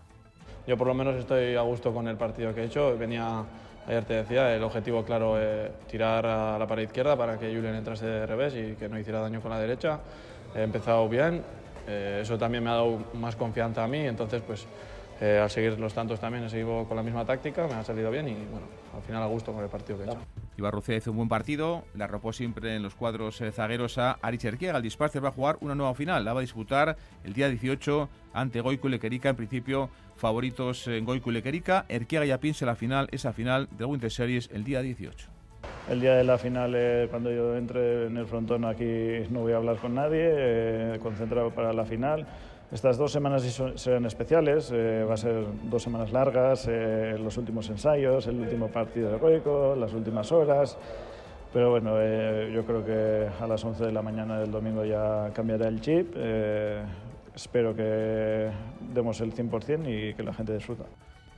Yo 0.67 0.77
por 0.77 0.87
lo 0.87 0.93
menos 0.93 1.15
estoy 1.15 1.55
a 1.55 1.61
gusto 1.61 1.93
con 1.93 2.07
el 2.07 2.17
partido 2.17 2.53
que 2.53 2.61
he 2.61 2.65
hecho. 2.65 2.97
Venía 2.97 3.45
Ayer 3.87 4.03
te 4.03 4.15
decía, 4.15 4.53
el 4.53 4.61
objetivo 4.63 5.05
claro 5.05 5.39
es 5.39 5.71
tirar 5.87 6.25
a 6.25 6.59
la 6.59 6.67
pared 6.67 6.83
izquierda 6.83 7.15
para 7.15 7.39
que 7.39 7.55
Julian 7.55 7.73
entrase 7.73 8.05
de 8.05 8.25
revés 8.25 8.53
y 8.53 8.75
que 8.75 8.89
no 8.89 8.99
hiciera 8.99 9.21
daño 9.21 9.39
con 9.39 9.49
la 9.49 9.59
derecha. 9.59 10.01
He 10.55 10.63
empezado 10.63 11.07
bien, 11.07 11.43
eh, 11.87 12.19
eso 12.21 12.37
también 12.37 12.63
me 12.63 12.69
ha 12.69 12.73
dado 12.73 12.99
más 13.13 13.35
confianza 13.35 13.83
a 13.83 13.87
mí, 13.87 13.99
entonces 13.99 14.41
pues 14.45 14.67
eh, 15.19 15.39
al 15.41 15.49
seguir 15.49 15.79
los 15.79 15.93
tantos 15.93 16.19
también 16.19 16.43
he 16.43 16.49
seguido 16.49 16.85
con 16.85 16.95
la 16.95 17.03
misma 17.03 17.25
táctica, 17.25 17.67
me 17.67 17.73
ha 17.73 17.83
salido 17.83 18.11
bien 18.11 18.27
y 18.27 18.33
bueno, 18.33 18.67
al 18.95 19.01
final 19.01 19.23
a 19.23 19.25
gusto 19.25 19.51
con 19.51 19.63
el 19.63 19.69
partido 19.69 19.97
que 19.97 20.03
he 20.03 20.07
hecho. 20.07 20.19
Ibarrucea 20.57 20.97
hizo 20.97 21.11
un 21.11 21.17
buen 21.17 21.29
partido, 21.29 21.85
la 21.95 22.05
arropó 22.05 22.33
siempre 22.33 22.75
en 22.75 22.83
los 22.83 22.93
cuadros 22.93 23.41
eh, 23.41 23.51
zagueros 23.51 23.97
a 23.97 24.17
Aricherquiega. 24.21 24.77
El 24.77 24.83
Disparcer 24.83 25.23
va 25.23 25.29
a 25.29 25.31
jugar 25.31 25.57
una 25.61 25.75
nueva 25.75 25.95
final, 25.95 26.23
la 26.23 26.33
va 26.33 26.39
a 26.39 26.41
disputar 26.41 26.97
el 27.23 27.33
día 27.33 27.47
18 27.47 28.09
ante 28.33 28.61
Goico 28.61 28.87
y 28.87 28.91
Lequerica, 28.91 29.29
en 29.29 29.35
principio 29.35 29.89
favoritos 30.15 30.87
en 30.87 31.05
Goico 31.05 31.31
y 31.31 31.33
Lequerica. 31.33 31.85
Erquiaga 31.89 32.25
ya 32.25 32.39
piensa 32.39 32.65
la 32.65 32.75
final, 32.75 33.07
esa 33.11 33.33
final 33.33 33.69
del 33.71 33.87
Winter 33.87 34.11
Series 34.11 34.49
el 34.51 34.63
día 34.63 34.81
18. 34.81 35.36
El 35.89 36.01
día 36.01 36.15
de 36.15 36.25
la 36.25 36.37
final, 36.37 36.73
eh, 36.75 37.07
cuando 37.09 37.31
yo 37.31 37.55
entre 37.55 38.07
en 38.07 38.17
el 38.17 38.25
frontón 38.25 38.65
aquí 38.65 39.25
no 39.29 39.39
voy 39.39 39.53
a 39.53 39.55
hablar 39.57 39.77
con 39.77 39.95
nadie, 39.95 40.21
eh, 40.21 40.99
concentrado 41.01 41.51
para 41.51 41.71
la 41.71 41.85
final. 41.85 42.27
Estas 42.73 42.97
dos 42.97 43.13
semanas 43.13 43.43
serán 43.75 44.05
especiales, 44.05 44.69
eh, 44.73 45.05
va 45.09 45.13
a 45.13 45.17
ser 45.17 45.45
dos 45.63 45.81
semanas 45.81 46.11
largas, 46.11 46.67
los 46.67 47.37
últimos 47.37 47.69
ensayos, 47.69 48.27
el 48.27 48.37
último 48.37 48.67
partido 48.67 49.09
de 49.09 49.17
Goico, 49.17 49.77
las 49.79 49.93
últimas 49.93 50.29
horas. 50.33 50.77
Pero 51.53 51.71
bueno, 51.71 51.91
yo 52.49 52.65
creo 52.65 52.83
que 52.85 53.29
a 53.41 53.47
las 53.47 53.63
11 53.63 53.85
de 53.85 53.91
la 53.93 54.01
mañana 54.01 54.37
del 54.39 54.51
domingo 54.51 54.83
ya 54.83 55.31
cambiará 55.33 55.69
el 55.69 55.79
chip 55.79 56.13
espero 57.33 57.75
que 57.75 58.49
demos 58.93 59.21
el 59.21 59.31
100% 59.31 59.87
y 59.87 60.13
que 60.15 60.23
la 60.23 60.33
gente 60.33 60.53
disfruta. 60.53 60.85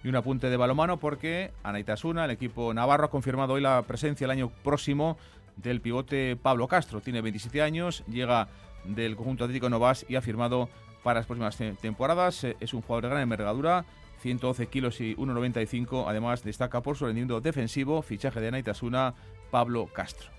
Y 0.04 0.08
un 0.08 0.16
apunte 0.16 0.50
de 0.50 0.58
balomano 0.58 0.98
porque 0.98 1.52
Anaitasuna, 1.64 2.26
el 2.26 2.32
equipo 2.32 2.74
navarro, 2.74 3.06
ha 3.06 3.10
confirmado 3.10 3.54
hoy 3.54 3.62
la 3.62 3.82
presencia 3.82 4.26
el 4.26 4.32
año 4.32 4.50
próximo 4.64 5.18
del 5.58 5.82
pivote 5.82 6.38
Pablo 6.38 6.68
Castro. 6.68 7.02
Tiene 7.02 7.22
27 7.22 7.62
años, 7.62 8.04
llega 8.08 8.48
del 8.86 9.16
conjunto 9.16 9.44
Atlético 9.44 9.70
Novas 9.70 10.06
y 10.08 10.16
ha 10.16 10.22
firmado 10.22 10.70
para 11.04 11.20
las 11.20 11.26
próximas 11.26 11.58
temporadas. 11.82 12.44
Eh, 12.44 12.56
es 12.60 12.74
un 12.74 12.82
jugador 12.82 13.04
de 13.04 13.10
gran 13.10 13.24
envergadura, 13.24 13.86
112 14.22 14.68
kilos 14.68 15.02
y 15.02 15.16
1,95. 15.16 16.06
Además, 16.08 16.44
destaca 16.44 16.82
por 16.82 16.96
su 16.96 17.06
rendimiento 17.06 17.42
defensivo, 17.42 18.02
fichaje 18.02 18.40
de 18.40 18.48
Anaitasuna, 18.50 19.16
Pablo 19.52 19.88
Castro. 19.88 20.39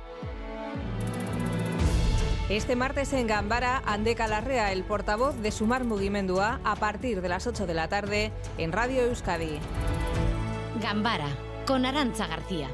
Este 2.51 2.75
martes 2.75 3.13
en 3.13 3.27
Gambara, 3.27 3.81
Andeca 3.85 4.27
Larrea, 4.27 4.73
el 4.73 4.83
portavoz 4.83 5.37
de 5.37 5.51
Sumar 5.51 5.85
Mugimendua, 5.85 6.59
a 6.65 6.75
partir 6.75 7.21
de 7.21 7.29
las 7.29 7.47
8 7.47 7.65
de 7.65 7.73
la 7.73 7.87
tarde 7.87 8.33
en 8.57 8.73
Radio 8.73 9.03
Euskadi. 9.03 9.57
Gambara, 10.81 11.29
con 11.65 11.85
Arancha 11.85 12.27
García. 12.27 12.67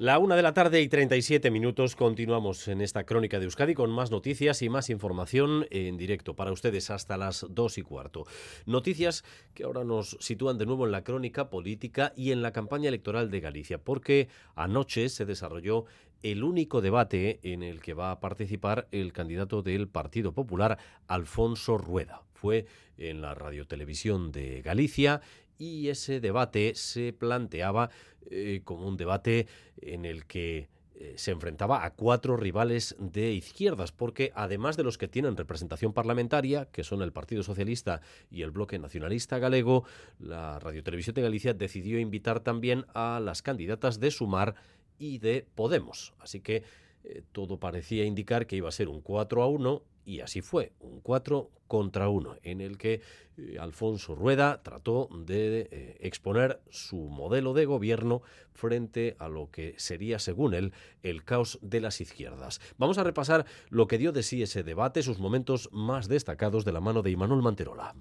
La 0.00 0.18
una 0.18 0.34
de 0.34 0.40
la 0.40 0.54
tarde 0.54 0.80
y 0.80 0.88
37 0.88 1.50
minutos 1.50 1.94
continuamos 1.94 2.68
en 2.68 2.80
esta 2.80 3.04
crónica 3.04 3.38
de 3.38 3.44
Euskadi 3.44 3.74
con 3.74 3.90
más 3.90 4.10
noticias 4.10 4.62
y 4.62 4.70
más 4.70 4.88
información 4.88 5.66
en 5.70 5.98
directo 5.98 6.34
para 6.34 6.52
ustedes 6.52 6.88
hasta 6.88 7.18
las 7.18 7.44
dos 7.50 7.76
y 7.76 7.82
cuarto. 7.82 8.24
Noticias 8.64 9.26
que 9.52 9.64
ahora 9.64 9.84
nos 9.84 10.16
sitúan 10.18 10.56
de 10.56 10.64
nuevo 10.64 10.86
en 10.86 10.92
la 10.92 11.04
crónica 11.04 11.50
política 11.50 12.14
y 12.16 12.32
en 12.32 12.40
la 12.40 12.50
campaña 12.50 12.88
electoral 12.88 13.30
de 13.30 13.40
Galicia, 13.40 13.76
porque 13.76 14.28
anoche 14.54 15.10
se 15.10 15.26
desarrolló 15.26 15.84
el 16.22 16.44
único 16.44 16.80
debate 16.80 17.38
en 17.42 17.62
el 17.62 17.82
que 17.82 17.92
va 17.92 18.10
a 18.10 18.20
participar 18.20 18.88
el 18.92 19.12
candidato 19.12 19.62
del 19.62 19.86
Partido 19.86 20.32
Popular, 20.32 20.78
Alfonso 21.08 21.76
Rueda. 21.76 22.22
Fue 22.32 22.64
en 22.96 23.20
la 23.20 23.34
radiotelevisión 23.34 24.32
de 24.32 24.62
Galicia 24.62 25.20
y 25.60 25.90
ese 25.90 26.20
debate 26.20 26.74
se 26.74 27.12
planteaba 27.12 27.90
eh, 28.30 28.62
como 28.64 28.88
un 28.88 28.96
debate 28.96 29.46
en 29.76 30.06
el 30.06 30.24
que 30.24 30.68
eh, 30.94 31.14
se 31.16 31.32
enfrentaba 31.32 31.84
a 31.84 31.92
cuatro 31.92 32.38
rivales 32.38 32.96
de 32.98 33.32
izquierdas, 33.32 33.92
porque 33.92 34.32
además 34.34 34.78
de 34.78 34.84
los 34.84 34.96
que 34.96 35.06
tienen 35.06 35.36
representación 35.36 35.92
parlamentaria, 35.92 36.64
que 36.72 36.82
son 36.82 37.02
el 37.02 37.12
Partido 37.12 37.42
Socialista 37.42 38.00
y 38.30 38.40
el 38.40 38.50
Bloque 38.50 38.78
Nacionalista 38.78 39.38
Galego, 39.38 39.84
la 40.18 40.58
Radiotelevisión 40.58 41.14
de 41.14 41.22
Galicia 41.22 41.52
decidió 41.52 42.00
invitar 42.00 42.40
también 42.40 42.86
a 42.94 43.20
las 43.20 43.42
candidatas 43.42 44.00
de 44.00 44.10
Sumar 44.10 44.54
y 44.98 45.18
de 45.18 45.46
Podemos. 45.54 46.14
Así 46.20 46.40
que 46.40 46.64
eh, 47.04 47.22
todo 47.32 47.58
parecía 47.58 48.04
indicar 48.04 48.46
que 48.46 48.56
iba 48.56 48.68
a 48.70 48.72
ser 48.72 48.88
un 48.88 49.02
4 49.02 49.42
a 49.42 49.46
1 49.46 49.82
y 50.10 50.20
así 50.20 50.40
fue, 50.40 50.72
un 50.80 51.00
4 51.00 51.50
contra 51.68 52.08
1, 52.08 52.38
en 52.42 52.60
el 52.60 52.78
que 52.78 53.00
eh, 53.36 53.56
Alfonso 53.60 54.16
Rueda 54.16 54.60
trató 54.62 55.08
de 55.12 55.68
eh, 55.70 55.96
exponer 56.00 56.60
su 56.68 56.96
modelo 56.96 57.54
de 57.54 57.64
gobierno 57.64 58.22
frente 58.52 59.14
a 59.20 59.28
lo 59.28 59.52
que 59.52 59.74
sería, 59.78 60.18
según 60.18 60.54
él, 60.54 60.72
el 61.04 61.22
caos 61.22 61.60
de 61.62 61.80
las 61.80 62.00
izquierdas. 62.00 62.60
Vamos 62.76 62.98
a 62.98 63.04
repasar 63.04 63.46
lo 63.68 63.86
que 63.86 63.98
dio 63.98 64.10
de 64.10 64.24
sí 64.24 64.42
ese 64.42 64.64
debate, 64.64 65.04
sus 65.04 65.20
momentos 65.20 65.68
más 65.70 66.08
destacados 66.08 66.64
de 66.64 66.72
la 66.72 66.80
mano 66.80 67.02
de 67.02 67.12
Imanol 67.12 67.42
Manterola. 67.42 67.94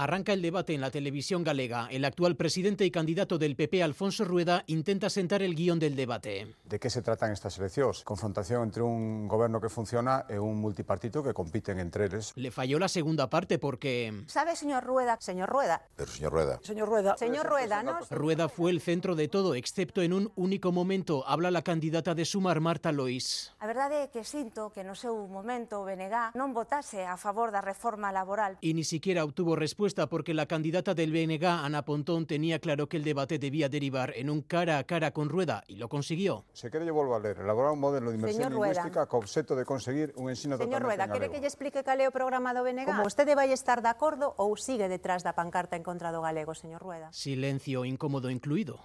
Arranca 0.00 0.32
el 0.32 0.40
debate 0.40 0.72
en 0.72 0.80
la 0.80 0.90
televisión 0.90 1.44
galega. 1.44 1.86
El 1.90 2.06
actual 2.06 2.34
presidente 2.34 2.86
y 2.86 2.90
candidato 2.90 3.36
del 3.36 3.54
PP, 3.54 3.82
Alfonso 3.82 4.24
Rueda, 4.24 4.64
intenta 4.66 5.10
sentar 5.10 5.42
el 5.42 5.54
guion 5.54 5.78
del 5.78 5.94
debate. 5.94 6.54
De 6.64 6.78
que 6.78 6.88
se 6.88 7.02
tratan 7.02 7.32
estas 7.32 7.58
eleccións? 7.58 8.02
Confrontación 8.02 8.62
entre 8.62 8.80
un 8.80 9.28
goberno 9.28 9.60
que 9.60 9.68
funciona 9.68 10.24
e 10.26 10.38
un 10.38 10.56
multipartito 10.56 11.22
que 11.22 11.34
compiten 11.34 11.78
entre 11.78 12.06
eles. 12.06 12.32
Le 12.34 12.50
falló 12.50 12.78
la 12.78 12.88
segunda 12.88 13.28
parte 13.28 13.58
porque... 13.58 14.24
¿Sabe, 14.26 14.56
señor 14.56 14.84
Rueda? 14.84 15.18
Señor 15.20 15.50
Rueda. 15.50 15.84
Pero, 15.96 16.10
señor 16.10 16.32
Rueda. 16.32 16.60
Señor 16.62 16.88
Rueda. 16.88 17.16
Señor 17.18 17.44
Rueda, 17.44 17.82
¿no? 17.82 17.98
Rueda 18.08 18.48
fue 18.48 18.70
el 18.70 18.80
centro 18.80 19.14
de 19.16 19.28
todo, 19.28 19.54
excepto 19.54 20.00
en 20.00 20.14
un 20.14 20.32
único 20.34 20.72
momento. 20.72 21.28
Habla 21.28 21.50
la 21.50 21.60
candidata 21.60 22.14
de 22.14 22.24
Sumar, 22.24 22.60
Marta 22.60 22.90
Lois. 22.90 23.52
A 23.60 23.66
verdade 23.68 24.04
é 24.04 24.08
que 24.08 24.24
sinto 24.24 24.72
que 24.72 24.80
no 24.80 24.96
seu 24.96 25.28
momento 25.28 25.76
o 25.76 25.84
BNG 25.84 26.32
non 26.40 26.56
votase 26.56 27.04
a 27.04 27.20
favor 27.20 27.52
da 27.52 27.60
reforma 27.60 28.08
laboral. 28.08 28.56
Y 28.64 28.72
ni 28.72 28.88
siquiera 28.88 29.28
obtuvo 29.28 29.60
respuesta 29.60 29.89
porque 30.08 30.34
la 30.34 30.46
candidata 30.46 30.94
del 30.94 31.12
BNG, 31.12 31.44
Ana 31.44 31.84
Pontón, 31.84 32.26
tenía 32.26 32.58
claro 32.58 32.88
que 32.88 32.96
el 32.96 33.04
debate 33.04 33.38
debía 33.38 33.68
derivar 33.68 34.12
en 34.16 34.30
un 34.30 34.42
cara 34.42 34.78
a 34.78 34.84
cara 34.84 35.10
con 35.12 35.28
Rueda 35.28 35.64
y 35.66 35.76
lo 35.76 35.88
consiguió. 35.88 36.44
Se 36.52 36.70
quere 36.70 36.84
lle 36.84 36.90
volvo 36.90 37.14
a 37.14 37.20
ler, 37.20 37.38
elaborar 37.38 37.72
un 37.72 37.80
modelo 37.80 38.10
de 38.10 38.16
inmersión 38.16 38.52
lingüística 38.52 39.06
co 39.06 39.18
obxeto 39.18 39.56
de 39.56 39.64
conseguir 39.64 40.12
un 40.16 40.30
ensino 40.30 40.56
Señor 40.56 40.82
Rueda, 40.82 41.10
quere 41.10 41.30
que 41.30 41.40
lle 41.40 41.48
explique 41.48 41.82
cal 41.82 42.00
é 42.00 42.06
o 42.06 42.14
programa 42.14 42.54
do 42.54 42.62
BNG? 42.62 42.86
Como 42.86 43.02
vostede 43.02 43.34
vai 43.34 43.50
estar 43.52 43.82
de 43.82 43.90
acordo 43.90 44.32
ou 44.38 44.54
sigue 44.56 44.88
detrás 44.88 45.26
da 45.26 45.34
pancarta 45.34 45.76
en 45.76 45.82
contra 45.82 46.14
do 46.14 46.22
galego, 46.22 46.54
señor 46.54 46.80
Rueda? 46.80 47.10
Silencio 47.10 47.84
incómodo 47.84 48.30
incluido. 48.30 48.78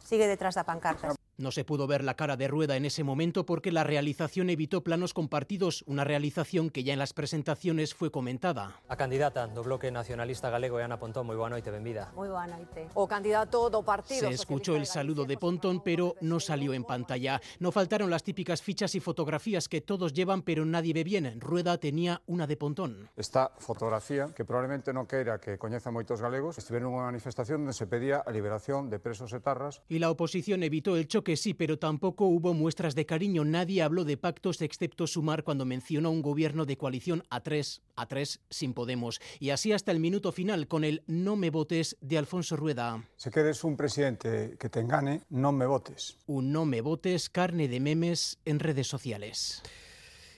Sigue 0.00 0.26
detrás 0.26 0.54
da 0.54 0.64
pancarta. 0.64 1.16
No 1.36 1.50
se 1.50 1.64
pudo 1.64 1.88
ver 1.88 2.04
la 2.04 2.14
cara 2.14 2.36
de 2.36 2.46
Rueda 2.46 2.76
en 2.76 2.84
ese 2.84 3.02
momento 3.02 3.44
porque 3.44 3.72
la 3.72 3.82
realización 3.82 4.50
evitó 4.50 4.84
planos 4.84 5.12
compartidos, 5.12 5.82
una 5.88 6.04
realización 6.04 6.70
que 6.70 6.84
ya 6.84 6.92
en 6.92 7.00
las 7.00 7.12
presentaciones 7.12 7.92
fue 7.92 8.12
comentada. 8.12 8.80
A 8.86 8.94
candidata 8.94 9.48
do 9.48 9.64
Bloque 9.64 9.90
Nacionalista 9.90 10.48
Galego 10.48 10.78
Ana 10.78 10.94
Pontón, 10.94 11.26
moi 11.26 11.34
boa 11.34 11.50
noite, 11.50 11.74
benvida. 11.74 12.14
Moi 12.14 12.30
boa 12.30 12.46
noite. 12.46 12.86
O 12.94 13.10
candidato 13.10 13.66
do 13.66 13.82
partido 13.82 14.30
Se 14.30 14.30
escuchó 14.30 14.78
el 14.78 14.86
saludo 14.86 15.26
de 15.26 15.34
Pontón, 15.34 15.82
pero 15.82 16.14
no 16.22 16.38
salió 16.38 16.70
en 16.70 16.86
pantalla. 16.86 17.42
No 17.58 17.74
faltaron 17.74 18.14
las 18.14 18.22
típicas 18.22 18.62
fichas 18.62 18.94
y 18.94 19.00
fotografías 19.02 19.66
que 19.66 19.82
todos 19.82 20.14
llevan, 20.14 20.46
pero 20.46 20.62
nadie 20.62 20.94
ve 20.94 21.02
bien. 21.02 21.40
Rueda 21.40 21.78
tenía 21.82 22.22
una 22.30 22.46
de 22.46 22.56
Pontón. 22.56 23.10
Esta 23.16 23.50
fotografía, 23.58 24.30
que 24.30 24.46
probablemente 24.46 24.94
non 24.94 25.10
queira 25.10 25.42
que 25.42 25.58
coñeza 25.58 25.90
moitos 25.90 26.22
galegos, 26.22 26.62
estiveron 26.62 26.94
nunha 26.94 27.10
manifestación 27.10 27.66
onde 27.66 27.74
se 27.74 27.90
pedía 27.90 28.22
a 28.22 28.30
liberación 28.30 28.86
de 28.86 29.02
presos 29.02 29.34
etarras. 29.34 29.82
Y 29.90 29.98
la 29.98 30.14
oposición 30.14 30.62
evitó 30.62 30.94
el 30.94 31.10
choque 31.10 31.23
que 31.24 31.36
sí, 31.36 31.54
pero 31.54 31.78
tampoco 31.78 32.26
hubo 32.26 32.54
muestras 32.54 32.94
de 32.94 33.06
cariño. 33.06 33.44
Nadie 33.44 33.82
habló 33.82 34.04
de 34.04 34.16
pactos 34.16 34.60
excepto 34.62 35.06
Sumar 35.06 35.42
cuando 35.42 35.64
mencionó 35.64 36.10
un 36.10 36.22
gobierno 36.22 36.66
de 36.66 36.76
coalición 36.76 37.24
a 37.30 37.40
tres, 37.40 37.82
a 37.96 38.06
tres 38.06 38.40
sin 38.50 38.74
Podemos. 38.74 39.20
Y 39.40 39.50
así 39.50 39.72
hasta 39.72 39.90
el 39.90 40.00
minuto 40.00 40.30
final 40.30 40.68
con 40.68 40.84
el 40.84 41.02
no 41.06 41.36
me 41.36 41.50
votes 41.50 41.96
de 42.00 42.18
Alfonso 42.18 42.56
Rueda. 42.56 43.04
Si 43.16 43.30
queres 43.30 43.64
un 43.64 43.76
presidente 43.76 44.56
que 44.58 44.68
te 44.68 44.80
engane, 44.80 45.22
no 45.30 45.50
me 45.50 45.66
votes. 45.66 46.18
Un 46.26 46.52
no 46.52 46.64
me 46.64 46.80
votes, 46.80 47.30
carne 47.30 47.66
de 47.68 47.80
memes 47.80 48.38
en 48.44 48.60
redes 48.60 48.86
sociales. 48.86 49.62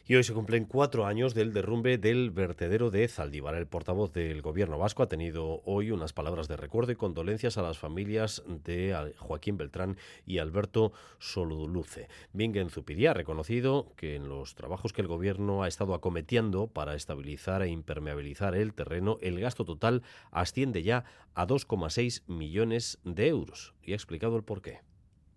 Y 0.09 0.15
hoy 0.15 0.23
se 0.23 0.35
cumplen 0.35 0.67
cuatro 0.67 1.05
años 1.05 1.35
del 1.35 1.53
derrumbe 1.53 1.99
del 1.99 2.31
vertedero 2.31 2.93
de 2.93 3.09
Zaldívar. 3.09 3.57
El 3.57 3.67
portavoz 3.67 4.13
del 4.13 4.41
gobierno 4.41 4.79
vasco 4.79 5.03
ha 5.03 5.09
tenido 5.09 5.63
hoy 5.65 5.91
unas 5.91 6.13
palabras 6.13 6.47
de 6.47 6.57
recuerdo 6.57 6.93
y 6.93 6.95
condolencias 6.95 7.59
a 7.59 7.63
las 7.63 7.77
familias 7.77 8.45
de 8.47 9.15
Joaquín 9.19 9.57
Beltrán 9.57 9.97
y 10.25 10.39
Alberto 10.39 10.93
Soluluce. 11.19 12.09
Bingen 12.33 12.71
Zupiría 12.71 13.11
ha 13.11 13.15
reconocido 13.15 13.93
que 13.97 14.15
en 14.15 14.29
los 14.29 14.55
trabajos 14.55 14.93
que 14.93 15.03
el 15.03 15.09
gobierno 15.09 15.65
ha 15.65 15.69
estado 15.69 15.93
acometiendo 15.93 16.69
para 16.69 16.95
estabilizar 16.95 17.63
e 17.63 17.69
impermeabilizar 17.69 18.55
el 18.55 18.75
terreno, 18.75 19.19
el 19.23 19.41
gasto 19.41 19.65
total 19.65 20.05
asciende 20.31 20.85
ya 20.85 21.03
a 21.35 21.49
2,6 21.49 22.23
millones 22.29 23.01
de 23.03 23.27
euros. 23.27 23.75
Y 23.83 23.91
ha 23.91 23.97
explicado 23.97 24.37
el 24.37 24.45
porqué 24.45 24.83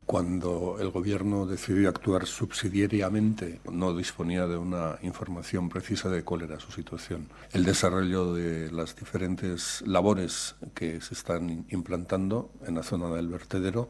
cuando 0.10 0.78
el 0.80 0.90
gobierno 0.90 1.46
decidió 1.46 1.88
actuar 1.88 2.26
subsidiariamente, 2.26 3.62
no 3.72 3.96
disponía 3.96 4.48
de 4.48 4.58
una 4.58 4.98
información 5.04 5.70
precisa 5.70 6.10
de 6.10 6.24
cuál 6.24 6.42
era 6.42 6.60
su 6.60 6.72
situación. 6.72 7.28
El 7.52 7.64
desarrollo 7.64 8.34
de 8.34 8.72
las 8.72 8.96
diferentes 8.96 9.84
labores 9.86 10.56
que 10.74 11.00
se 11.00 11.14
están 11.14 11.68
implantando 11.70 12.50
en 12.66 12.74
la 12.74 12.82
zona 12.82 13.10
del 13.10 13.28
vertedero, 13.28 13.88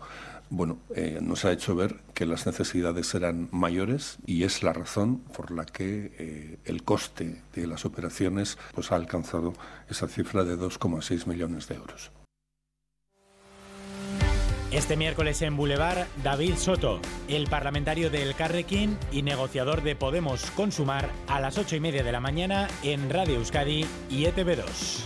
bueno, 0.49 0.79
eh, 0.93 1.19
nos 1.21 1.45
ha 1.45 1.53
hecho 1.53 1.73
ver 1.73 2.01
que 2.13 2.25
las 2.25 2.45
necesidades 2.45 3.15
eran 3.15 3.47
mayores 3.53 4.17
y 4.25 4.43
es 4.43 4.61
la 4.61 4.73
razón 4.73 5.19
por 5.19 5.51
la 5.51 5.65
que 5.65 6.11
eh, 6.19 6.59
el 6.65 6.83
coste 6.83 7.43
de 7.55 7.65
las 7.65 7.85
operaciones 7.85 8.57
pues, 8.75 8.91
ha 8.91 8.97
alcanzado 8.97 9.53
esa 9.89 10.09
cifra 10.09 10.43
de 10.43 10.57
2,6 10.57 11.27
millones 11.27 11.69
de 11.69 11.75
euros. 11.75 12.11
Este 14.71 14.95
miércoles 14.95 15.41
en 15.41 15.57
Boulevard, 15.57 16.05
David 16.23 16.53
Soto, 16.53 17.01
el 17.27 17.47
parlamentario 17.47 18.11
del 18.11 18.35
Carrequín 18.35 18.99
y 19.11 19.23
negociador 19.23 19.81
de 19.81 19.95
Podemos 19.95 20.51
Consumar, 20.51 21.09
a 21.27 21.39
las 21.39 21.57
ocho 21.57 21.75
y 21.75 21.79
media 21.79 22.03
de 22.03 22.11
la 22.11 22.19
mañana 22.19 22.67
en 22.83 23.09
Radio 23.09 23.37
Euskadi 23.37 23.83
y 24.11 24.25
ETV2. 24.25 25.05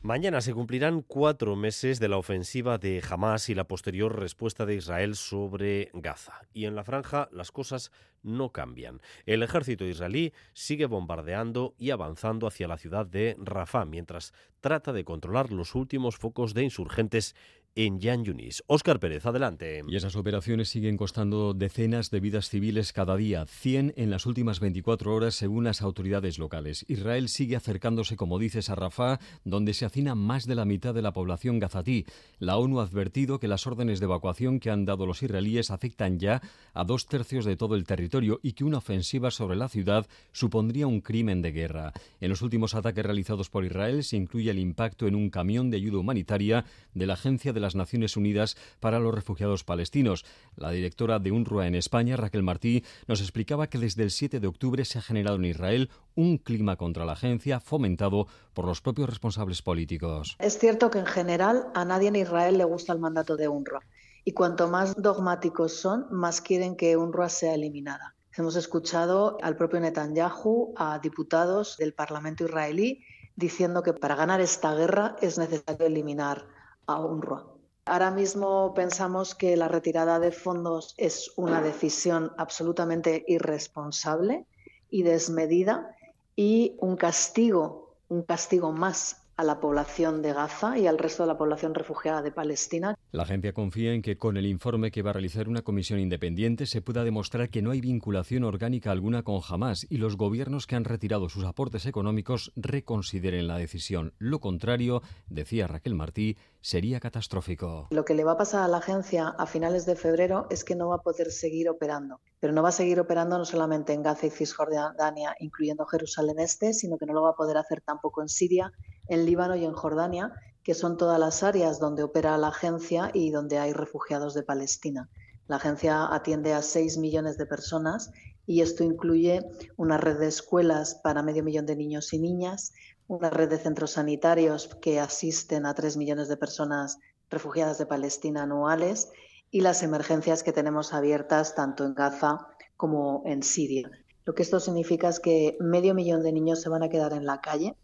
Mañana 0.00 0.40
se 0.40 0.54
cumplirán 0.54 1.02
cuatro 1.02 1.56
meses 1.56 1.98
de 1.98 2.08
la 2.08 2.16
ofensiva 2.18 2.76
de 2.76 3.02
Hamas 3.08 3.48
y 3.48 3.54
la 3.54 3.64
posterior 3.64 4.18
respuesta 4.18 4.64
de 4.66 4.76
Israel 4.76 5.14
sobre 5.14 5.90
Gaza. 5.94 6.42
Y 6.52 6.66
en 6.66 6.74
la 6.74 6.84
franja 6.84 7.28
las 7.32 7.50
cosas 7.52 7.90
no 8.22 8.50
cambian. 8.50 9.00
El 9.24 9.42
ejército 9.42 9.86
israelí 9.86 10.34
sigue 10.52 10.84
bombardeando 10.84 11.74
y 11.78 11.90
avanzando 11.90 12.46
hacia 12.46 12.68
la 12.68 12.76
ciudad 12.76 13.06
de 13.06 13.34
Rafah 13.38 13.86
mientras 13.86 14.34
trata 14.60 14.92
de 14.92 15.04
controlar 15.04 15.52
los 15.52 15.74
últimos 15.74 16.16
focos 16.16 16.52
de 16.52 16.64
insurgentes 16.64 17.34
en 17.76 17.98
Yan 18.00 18.24
Yunis. 18.24 18.62
Óscar 18.66 19.00
Pérez, 19.00 19.26
adelante. 19.26 19.82
Y 19.88 19.96
esas 19.96 20.14
operaciones 20.16 20.68
siguen 20.68 20.96
costando 20.96 21.54
decenas 21.54 22.10
de 22.10 22.20
vidas 22.20 22.48
civiles 22.48 22.92
cada 22.92 23.16
día, 23.16 23.46
100 23.46 23.94
en 23.96 24.10
las 24.10 24.26
últimas 24.26 24.60
24 24.60 25.12
horas 25.12 25.34
según 25.34 25.64
las 25.64 25.82
autoridades 25.82 26.38
locales. 26.38 26.84
Israel 26.88 27.28
sigue 27.28 27.56
acercándose, 27.56 28.16
como 28.16 28.38
dices, 28.38 28.70
a 28.70 28.76
Rafah, 28.76 29.18
donde 29.44 29.74
se 29.74 29.84
hacina 29.84 30.14
más 30.14 30.46
de 30.46 30.54
la 30.54 30.64
mitad 30.64 30.94
de 30.94 31.02
la 31.02 31.12
población 31.12 31.58
gazatí. 31.58 32.06
La 32.38 32.56
ONU 32.58 32.80
ha 32.80 32.84
advertido 32.84 33.40
que 33.40 33.48
las 33.48 33.66
órdenes 33.66 33.98
de 33.98 34.06
evacuación 34.06 34.60
que 34.60 34.70
han 34.70 34.84
dado 34.84 35.06
los 35.06 35.22
israelíes 35.22 35.70
afectan 35.70 36.18
ya 36.18 36.42
a 36.74 36.84
dos 36.84 37.06
tercios 37.06 37.44
de 37.44 37.56
todo 37.56 37.74
el 37.74 37.84
territorio 37.84 38.38
y 38.42 38.52
que 38.52 38.64
una 38.64 38.78
ofensiva 38.78 39.30
sobre 39.30 39.56
la 39.56 39.68
ciudad 39.68 40.06
supondría 40.32 40.86
un 40.86 41.00
crimen 41.00 41.42
de 41.42 41.50
guerra. 41.50 41.92
En 42.20 42.28
los 42.28 42.42
últimos 42.42 42.74
ataques 42.74 43.04
realizados 43.04 43.50
por 43.50 43.64
Israel 43.64 44.04
se 44.04 44.16
incluye 44.16 44.50
el 44.50 44.58
impacto 44.58 45.08
en 45.08 45.16
un 45.16 45.30
camión 45.30 45.70
de 45.70 45.78
ayuda 45.78 45.98
humanitaria 45.98 46.64
de 46.94 47.06
la 47.06 47.14
Agencia 47.14 47.52
de 47.52 47.63
las 47.64 47.74
Naciones 47.74 48.16
Unidas 48.16 48.56
para 48.78 49.00
los 49.00 49.14
Refugiados 49.14 49.64
Palestinos. 49.64 50.24
La 50.54 50.70
directora 50.70 51.18
de 51.18 51.32
UNRWA 51.32 51.66
en 51.66 51.74
España, 51.74 52.16
Raquel 52.16 52.42
Martí, 52.42 52.84
nos 53.08 53.20
explicaba 53.20 53.66
que 53.66 53.78
desde 53.78 54.04
el 54.04 54.10
7 54.10 54.38
de 54.38 54.46
octubre 54.46 54.84
se 54.84 54.98
ha 54.98 55.02
generado 55.02 55.36
en 55.36 55.46
Israel 55.46 55.90
un 56.14 56.38
clima 56.38 56.76
contra 56.76 57.04
la 57.04 57.12
agencia 57.12 57.58
fomentado 57.58 58.26
por 58.52 58.66
los 58.66 58.80
propios 58.80 59.08
responsables 59.08 59.62
políticos. 59.62 60.36
Es 60.38 60.58
cierto 60.58 60.90
que 60.90 60.98
en 60.98 61.06
general 61.06 61.66
a 61.74 61.84
nadie 61.84 62.08
en 62.08 62.16
Israel 62.16 62.58
le 62.58 62.64
gusta 62.64 62.92
el 62.92 62.98
mandato 62.98 63.36
de 63.36 63.48
UNRWA 63.48 63.80
y 64.24 64.32
cuanto 64.32 64.68
más 64.68 64.94
dogmáticos 64.96 65.72
son, 65.72 66.06
más 66.10 66.40
quieren 66.40 66.76
que 66.76 66.96
UNRWA 66.96 67.28
sea 67.28 67.54
eliminada. 67.54 68.14
Hemos 68.36 68.56
escuchado 68.56 69.38
al 69.42 69.56
propio 69.56 69.80
Netanyahu, 69.80 70.74
a 70.76 70.98
diputados 70.98 71.76
del 71.76 71.94
Parlamento 71.94 72.44
israelí, 72.44 73.04
diciendo 73.36 73.82
que 73.82 73.92
para 73.92 74.16
ganar 74.16 74.40
esta 74.40 74.74
guerra 74.74 75.16
es 75.20 75.38
necesario 75.38 75.86
eliminar 75.86 76.46
a 76.86 77.00
UNRWA. 77.00 77.53
Ahora 77.86 78.10
mismo 78.10 78.72
pensamos 78.72 79.34
que 79.34 79.56
la 79.56 79.68
retirada 79.68 80.18
de 80.18 80.32
fondos 80.32 80.94
es 80.96 81.30
una 81.36 81.60
decisión 81.60 82.32
absolutamente 82.38 83.24
irresponsable 83.28 84.46
y 84.88 85.02
desmedida 85.02 85.94
y 86.34 86.76
un 86.80 86.96
castigo, 86.96 87.94
un 88.08 88.22
castigo 88.22 88.72
más 88.72 89.23
a 89.36 89.44
la 89.44 89.60
población 89.60 90.22
de 90.22 90.32
Gaza 90.32 90.78
y 90.78 90.86
al 90.86 90.98
resto 90.98 91.22
de 91.22 91.28
la 91.28 91.38
población 91.38 91.74
refugiada 91.74 92.22
de 92.22 92.30
Palestina. 92.30 92.96
La 93.12 93.24
agencia 93.24 93.52
confía 93.52 93.92
en 93.92 94.02
que 94.02 94.16
con 94.16 94.36
el 94.36 94.46
informe 94.46 94.90
que 94.90 95.02
va 95.02 95.10
a 95.10 95.12
realizar 95.14 95.48
una 95.48 95.62
comisión 95.62 95.98
independiente 95.98 96.66
se 96.66 96.82
pueda 96.82 97.04
demostrar 97.04 97.50
que 97.50 97.62
no 97.62 97.70
hay 97.70 97.80
vinculación 97.80 98.44
orgánica 98.44 98.90
alguna 98.90 99.22
con 99.22 99.40
Hamas 99.48 99.86
y 99.88 99.98
los 99.98 100.16
gobiernos 100.16 100.66
que 100.66 100.76
han 100.76 100.84
retirado 100.84 101.28
sus 101.28 101.44
aportes 101.44 101.86
económicos 101.86 102.52
reconsideren 102.56 103.48
la 103.48 103.58
decisión. 103.58 104.14
Lo 104.18 104.40
contrario, 104.40 105.02
decía 105.28 105.66
Raquel 105.66 105.94
Martí, 105.94 106.36
sería 106.60 107.00
catastrófico. 107.00 107.88
Lo 107.90 108.04
que 108.04 108.14
le 108.14 108.24
va 108.24 108.32
a 108.32 108.38
pasar 108.38 108.62
a 108.62 108.68
la 108.68 108.78
agencia 108.78 109.28
a 109.28 109.46
finales 109.46 109.84
de 109.86 109.96
febrero 109.96 110.46
es 110.50 110.64
que 110.64 110.74
no 110.74 110.88
va 110.88 110.96
a 110.96 111.02
poder 111.02 111.30
seguir 111.30 111.68
operando. 111.68 112.20
Pero 112.40 112.52
no 112.52 112.62
va 112.62 112.70
a 112.70 112.72
seguir 112.72 113.00
operando 113.00 113.38
no 113.38 113.44
solamente 113.44 113.92
en 113.92 114.02
Gaza 114.02 114.26
y 114.26 114.30
Cisjordania, 114.30 115.34
incluyendo 115.40 115.86
Jerusalén 115.86 116.38
Este, 116.38 116.72
sino 116.72 116.98
que 116.98 117.06
no 117.06 117.12
lo 117.12 117.22
va 117.22 117.30
a 117.30 117.34
poder 117.34 117.56
hacer 117.56 117.80
tampoco 117.80 118.22
en 118.22 118.28
Siria, 118.28 118.72
en 119.08 119.26
Líbano 119.26 119.56
y 119.56 119.64
en 119.64 119.72
Jordania, 119.72 120.32
que 120.62 120.74
son 120.74 120.96
todas 120.96 121.18
las 121.18 121.42
áreas 121.42 121.78
donde 121.78 122.02
opera 122.02 122.38
la 122.38 122.48
agencia 122.48 123.10
y 123.12 123.30
donde 123.30 123.58
hay 123.58 123.72
refugiados 123.72 124.34
de 124.34 124.42
Palestina. 124.42 125.08
La 125.46 125.56
agencia 125.56 126.12
atiende 126.12 126.54
a 126.54 126.62
6 126.62 126.96
millones 126.96 127.36
de 127.36 127.46
personas 127.46 128.10
y 128.46 128.62
esto 128.62 128.82
incluye 128.82 129.42
una 129.76 129.98
red 129.98 130.18
de 130.18 130.26
escuelas 130.26 130.94
para 130.96 131.22
medio 131.22 131.44
millón 131.44 131.66
de 131.66 131.76
niños 131.76 132.12
y 132.14 132.18
niñas, 132.18 132.72
una 133.06 133.28
red 133.28 133.50
de 133.50 133.58
centros 133.58 133.92
sanitarios 133.92 134.74
que 134.80 135.00
asisten 135.00 135.66
a 135.66 135.74
3 135.74 135.98
millones 135.98 136.28
de 136.28 136.38
personas 136.38 136.98
refugiadas 137.28 137.76
de 137.76 137.86
Palestina 137.86 138.44
anuales 138.44 139.10
y 139.50 139.60
las 139.60 139.82
emergencias 139.82 140.42
que 140.42 140.52
tenemos 140.52 140.94
abiertas 140.94 141.54
tanto 141.54 141.84
en 141.84 141.94
Gaza 141.94 142.46
como 142.76 143.22
en 143.26 143.42
Siria. 143.42 143.90
Lo 144.24 144.34
que 144.34 144.42
esto 144.42 144.60
significa 144.60 145.10
es 145.10 145.20
que 145.20 145.58
medio 145.60 145.94
millón 145.94 146.22
de 146.22 146.32
niños 146.32 146.62
se 146.62 146.70
van 146.70 146.82
a 146.82 146.88
quedar 146.88 147.12
en 147.12 147.26
la 147.26 147.42
calle 147.42 147.76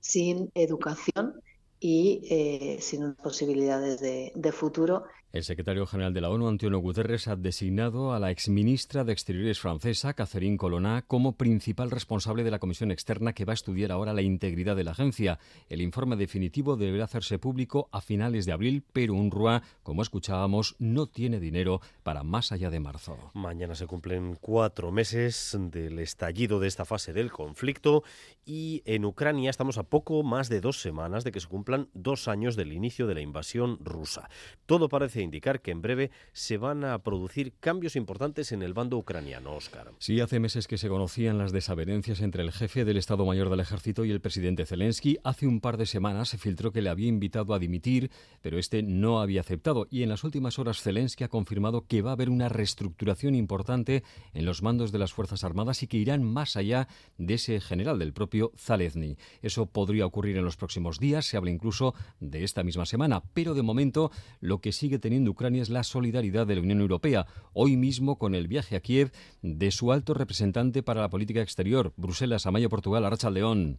sin 0.00 0.50
educación 0.54 1.40
y 1.80 2.22
eh, 2.30 2.78
sin 2.80 3.14
posibilidades 3.14 4.00
de, 4.00 4.32
de 4.34 4.52
futuro 4.52 5.04
el 5.32 5.44
secretario 5.44 5.86
general 5.86 6.14
de 6.14 6.22
la 6.22 6.30
ONU, 6.30 6.48
Antonio 6.48 6.78
Guterres, 6.78 7.28
ha 7.28 7.36
designado 7.36 8.14
a 8.14 8.18
la 8.18 8.30
exministra 8.30 9.04
de 9.04 9.12
Exteriores 9.12 9.60
francesa, 9.60 10.14
Catherine 10.14 10.56
Colonna, 10.56 11.02
como 11.06 11.36
principal 11.36 11.90
responsable 11.90 12.44
de 12.44 12.50
la 12.50 12.58
comisión 12.58 12.90
externa 12.90 13.34
que 13.34 13.44
va 13.44 13.52
a 13.52 13.54
estudiar 13.54 13.92
ahora 13.92 14.14
la 14.14 14.22
integridad 14.22 14.74
de 14.74 14.84
la 14.84 14.92
agencia. 14.92 15.38
El 15.68 15.82
informe 15.82 16.16
definitivo 16.16 16.76
deberá 16.76 17.04
hacerse 17.04 17.38
público 17.38 17.88
a 17.92 18.00
finales 18.00 18.46
de 18.46 18.52
abril, 18.52 18.84
pero 18.92 19.14
UNRWA, 19.14 19.62
como 19.82 20.00
escuchábamos, 20.00 20.76
no 20.78 21.06
tiene 21.06 21.40
dinero 21.40 21.82
para 22.02 22.22
más 22.22 22.50
allá 22.50 22.70
de 22.70 22.80
marzo. 22.80 23.30
Mañana 23.34 23.74
se 23.74 23.86
cumplen 23.86 24.38
cuatro 24.40 24.92
meses 24.92 25.56
del 25.60 25.98
estallido 25.98 26.58
de 26.58 26.68
esta 26.68 26.86
fase 26.86 27.12
del 27.12 27.30
conflicto 27.30 28.02
y 28.46 28.82
en 28.86 29.04
Ucrania 29.04 29.50
estamos 29.50 29.76
a 29.76 29.82
poco 29.82 30.22
más 30.22 30.48
de 30.48 30.62
dos 30.62 30.80
semanas 30.80 31.22
de 31.22 31.32
que 31.32 31.40
se 31.40 31.48
cumplan 31.48 31.90
dos 31.92 32.28
años 32.28 32.56
del 32.56 32.72
inicio 32.72 33.06
de 33.06 33.14
la 33.14 33.20
invasión 33.20 33.78
rusa. 33.84 34.30
Todo 34.64 34.88
parece 34.88 35.17
parece 35.18 35.22
indicar 35.22 35.60
que 35.60 35.72
en 35.72 35.82
breve 35.82 36.10
se 36.32 36.58
van 36.58 36.84
a 36.84 36.98
producir 37.02 37.52
cambios 37.58 37.96
importantes 37.96 38.52
en 38.52 38.62
el 38.62 38.72
bando 38.72 38.96
ucraniano, 38.96 39.54
Oscar. 39.54 39.90
Sí, 39.98 40.20
hace 40.20 40.38
meses 40.38 40.68
que 40.68 40.78
se 40.78 40.88
conocían 40.88 41.38
las 41.38 41.50
desavenencias 41.50 42.20
entre 42.20 42.42
el 42.42 42.52
jefe 42.52 42.84
del 42.84 42.96
Estado 42.96 43.26
Mayor 43.26 43.50
del 43.50 43.60
Ejército 43.60 44.04
y 44.04 44.12
el 44.12 44.20
presidente 44.20 44.64
Zelensky. 44.64 45.18
Hace 45.24 45.46
un 45.46 45.60
par 45.60 45.76
de 45.76 45.86
semanas 45.86 46.28
se 46.28 46.38
filtró 46.38 46.70
que 46.70 46.82
le 46.82 46.90
había 46.90 47.08
invitado 47.08 47.52
a 47.52 47.58
dimitir, 47.58 48.10
pero 48.42 48.58
este 48.58 48.82
no 48.82 49.20
había 49.20 49.40
aceptado. 49.40 49.88
Y 49.90 50.02
en 50.02 50.08
las 50.08 50.22
últimas 50.22 50.58
horas 50.58 50.82
Zelensky 50.82 51.24
ha 51.24 51.28
confirmado 51.28 51.86
que 51.86 52.02
va 52.02 52.10
a 52.10 52.12
haber 52.12 52.30
una 52.30 52.48
reestructuración 52.48 53.34
importante 53.34 54.04
en 54.34 54.44
los 54.44 54.62
mandos 54.62 54.92
de 54.92 54.98
las 54.98 55.12
Fuerzas 55.12 55.42
Armadas 55.42 55.82
y 55.82 55.88
que 55.88 55.96
irán 55.96 56.22
más 56.22 56.56
allá 56.56 56.86
de 57.16 57.34
ese 57.34 57.60
general 57.60 57.98
del 57.98 58.12
propio 58.12 58.52
Zalezny. 58.56 59.16
Eso 59.42 59.66
podría 59.66 60.06
ocurrir 60.06 60.36
en 60.36 60.44
los 60.44 60.56
próximos 60.56 61.00
días, 61.00 61.26
se 61.26 61.36
habla 61.36 61.50
incluso 61.50 61.94
de 62.20 62.44
esta 62.44 62.62
misma 62.62 62.86
semana, 62.86 63.22
pero 63.34 63.54
de 63.54 63.62
momento 63.62 64.12
lo 64.40 64.60
que 64.60 64.72
sigue 64.72 64.98
teniendo 64.98 65.07
Ucrania 65.28 65.62
es 65.62 65.70
la 65.70 65.84
solidaridad 65.84 66.46
de 66.46 66.56
la 66.56 66.60
Unión 66.60 66.80
Europea, 66.80 67.26
hoy 67.54 67.76
mismo 67.76 68.18
con 68.18 68.34
el 68.34 68.46
viaje 68.46 68.76
a 68.76 68.80
Kiev 68.80 69.10
de 69.42 69.70
su 69.70 69.90
alto 69.92 70.12
representante 70.12 70.82
para 70.82 71.00
la 71.00 71.08
política 71.08 71.40
exterior, 71.40 71.92
Bruselas, 71.96 72.46
Amaya, 72.46 72.68
Portugal, 72.68 73.04
Arracha 73.04 73.30
León. 73.30 73.78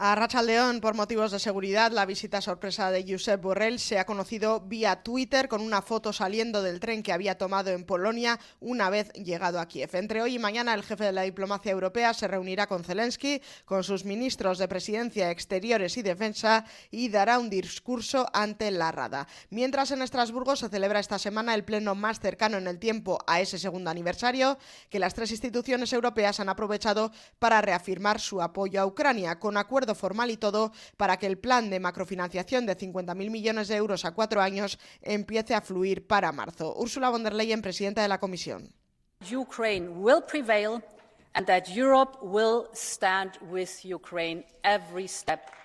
A 0.00 0.14
Racha 0.14 0.42
León, 0.42 0.80
por 0.80 0.94
motivos 0.94 1.32
de 1.32 1.40
seguridad, 1.40 1.90
la 1.90 2.06
visita 2.06 2.40
sorpresa 2.40 2.92
de 2.92 3.04
Josep 3.04 3.42
Borrell 3.42 3.80
se 3.80 3.98
ha 3.98 4.06
conocido 4.06 4.60
vía 4.60 5.02
Twitter 5.02 5.48
con 5.48 5.60
una 5.60 5.82
foto 5.82 6.12
saliendo 6.12 6.62
del 6.62 6.78
tren 6.78 7.02
que 7.02 7.12
había 7.12 7.36
tomado 7.36 7.70
en 7.70 7.82
Polonia 7.82 8.38
una 8.60 8.90
vez 8.90 9.12
llegado 9.14 9.58
a 9.58 9.66
Kiev. 9.66 9.90
Entre 9.94 10.22
hoy 10.22 10.36
y 10.36 10.38
mañana, 10.38 10.72
el 10.74 10.84
jefe 10.84 11.02
de 11.02 11.10
la 11.10 11.22
diplomacia 11.22 11.72
europea 11.72 12.14
se 12.14 12.28
reunirá 12.28 12.68
con 12.68 12.84
Zelensky, 12.84 13.42
con 13.64 13.82
sus 13.82 14.04
ministros 14.04 14.58
de 14.58 14.68
Presidencia, 14.68 15.32
Exteriores 15.32 15.96
y 15.96 16.02
Defensa 16.02 16.64
y 16.92 17.08
dará 17.08 17.40
un 17.40 17.50
discurso 17.50 18.28
ante 18.32 18.70
la 18.70 18.92
Rada. 18.92 19.26
Mientras 19.50 19.90
en 19.90 20.02
Estrasburgo 20.02 20.54
se 20.54 20.68
celebra 20.68 21.00
esta 21.00 21.18
semana 21.18 21.56
el 21.56 21.64
pleno 21.64 21.96
más 21.96 22.20
cercano 22.20 22.56
en 22.56 22.68
el 22.68 22.78
tiempo 22.78 23.18
a 23.26 23.40
ese 23.40 23.58
segundo 23.58 23.90
aniversario 23.90 24.58
que 24.90 25.00
las 25.00 25.14
tres 25.14 25.32
instituciones 25.32 25.92
europeas 25.92 26.38
han 26.38 26.50
aprovechado 26.50 27.10
para 27.40 27.60
reafirmar 27.60 28.20
su 28.20 28.40
apoyo 28.40 28.80
a 28.80 28.86
Ucrania, 28.86 29.40
con 29.40 29.56
acuerdo 29.56 29.87
formal 29.94 30.30
y 30.30 30.36
todo 30.36 30.72
para 30.96 31.16
que 31.16 31.26
el 31.26 31.38
plan 31.38 31.70
de 31.70 31.80
macrofinanciación 31.80 32.66
de 32.66 32.76
50.000 32.76 33.30
millones 33.30 33.68
de 33.68 33.76
euros 33.76 34.04
a 34.04 34.12
cuatro 34.12 34.40
años 34.40 34.78
empiece 35.02 35.54
a 35.54 35.60
fluir 35.60 36.06
para 36.06 36.32
marzo. 36.32 36.74
Úrsula 36.76 37.10
von 37.10 37.24
der 37.24 37.34
Leyen, 37.34 37.62
presidenta 37.62 38.02
de 38.02 38.08
la 38.08 38.18
Comisión. 38.18 38.72
Ukraine 39.34 39.88
will 39.88 40.22
prevail 40.22 40.82
and 41.34 41.48
Europe 41.68 42.18
will 42.22 42.68
stand 42.72 43.32
with 43.50 43.84
Ukraine 43.84 44.44
every 44.62 45.08
step 45.08 45.57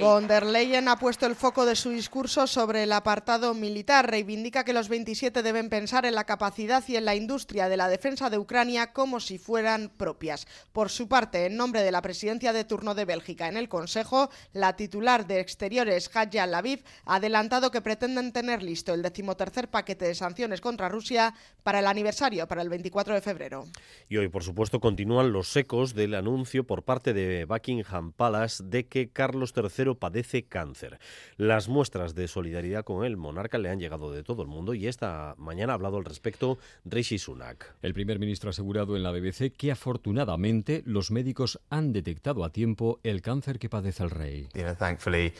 Von 0.00 0.26
der 0.26 0.46
Leyen 0.46 0.88
ha 0.88 0.96
puesto 0.96 1.26
el 1.26 1.34
foco 1.34 1.66
de 1.66 1.76
su 1.76 1.90
discurso 1.90 2.46
sobre 2.46 2.84
el 2.84 2.92
apartado 2.92 3.52
militar. 3.52 4.10
Reivindica 4.10 4.64
que 4.64 4.72
los 4.72 4.88
27 4.88 5.42
deben 5.42 5.68
pensar 5.68 6.06
en 6.06 6.14
la 6.14 6.24
capacidad 6.24 6.82
y 6.88 6.96
en 6.96 7.04
la 7.04 7.14
industria 7.14 7.68
de 7.68 7.76
la 7.76 7.88
defensa 7.88 8.30
de 8.30 8.38
Ucrania 8.38 8.92
como 8.92 9.20
si 9.20 9.38
fueran 9.38 9.90
propias. 9.96 10.46
Por 10.72 10.88
su 10.88 11.08
parte, 11.08 11.44
en 11.44 11.56
nombre 11.56 11.82
de 11.82 11.92
la 11.92 12.00
presidencia 12.00 12.52
de 12.52 12.64
turno 12.64 12.94
de 12.94 13.04
Bélgica 13.04 13.48
en 13.48 13.58
el 13.58 13.68
Consejo, 13.68 14.30
la 14.52 14.76
titular 14.76 15.26
de 15.26 15.40
Exteriores, 15.40 16.10
Hadja 16.14 16.46
Laviv, 16.46 16.82
ha 17.04 17.16
adelantado 17.16 17.70
que 17.70 17.82
pretenden 17.82 18.32
tener 18.32 18.62
listo 18.62 18.94
el 18.94 19.02
decimotercer 19.02 19.68
paquete 19.68 20.06
de 20.06 20.14
sanciones 20.14 20.60
contra 20.62 20.88
Rusia 20.88 21.34
para 21.62 21.80
el 21.80 21.86
aniversario, 21.86 22.48
para 22.48 22.62
el 22.62 22.70
24 22.70 23.14
de 23.14 23.20
febrero. 23.20 23.64
Y 24.08 24.16
hoy, 24.16 24.28
por 24.28 24.42
supuesto, 24.42 24.80
continúan 24.80 25.32
los 25.32 25.54
ecos 25.54 25.94
del 25.94 26.14
anuncio 26.14 26.64
por 26.64 26.82
parte 26.82 27.12
de 27.12 27.44
Buckingham 27.44 28.12
Palace 28.12 28.62
de 28.64 28.86
que 28.86 29.10
Carlos 29.18 29.52
III 29.56 29.96
padece 29.96 30.44
cáncer. 30.44 31.00
Las 31.38 31.68
muestras 31.68 32.14
de 32.14 32.28
solidaridad 32.28 32.84
con 32.84 33.04
el 33.04 33.16
monarca 33.16 33.58
le 33.58 33.68
han 33.68 33.80
llegado 33.80 34.12
de 34.12 34.22
todo 34.22 34.42
el 34.42 34.48
mundo 34.48 34.74
y 34.74 34.86
esta 34.86 35.34
mañana 35.38 35.72
ha 35.72 35.74
hablado 35.74 35.96
al 35.96 36.04
respecto 36.04 36.56
Rishi 36.84 37.18
Sunak. 37.18 37.74
El 37.82 37.94
primer 37.94 38.20
ministro 38.20 38.48
ha 38.48 38.52
asegurado 38.52 38.94
en 38.94 39.02
la 39.02 39.10
BBC 39.10 39.50
que 39.56 39.72
afortunadamente 39.72 40.84
los 40.86 41.10
médicos 41.10 41.58
han 41.68 41.92
detectado 41.92 42.44
a 42.44 42.50
tiempo 42.50 43.00
el 43.02 43.20
cáncer 43.20 43.58
que 43.58 43.68
padece 43.68 44.04
el 44.04 44.10
rey. 44.10 44.48
You 44.54 44.62
know, 44.62 44.76
thankfully 44.76 45.32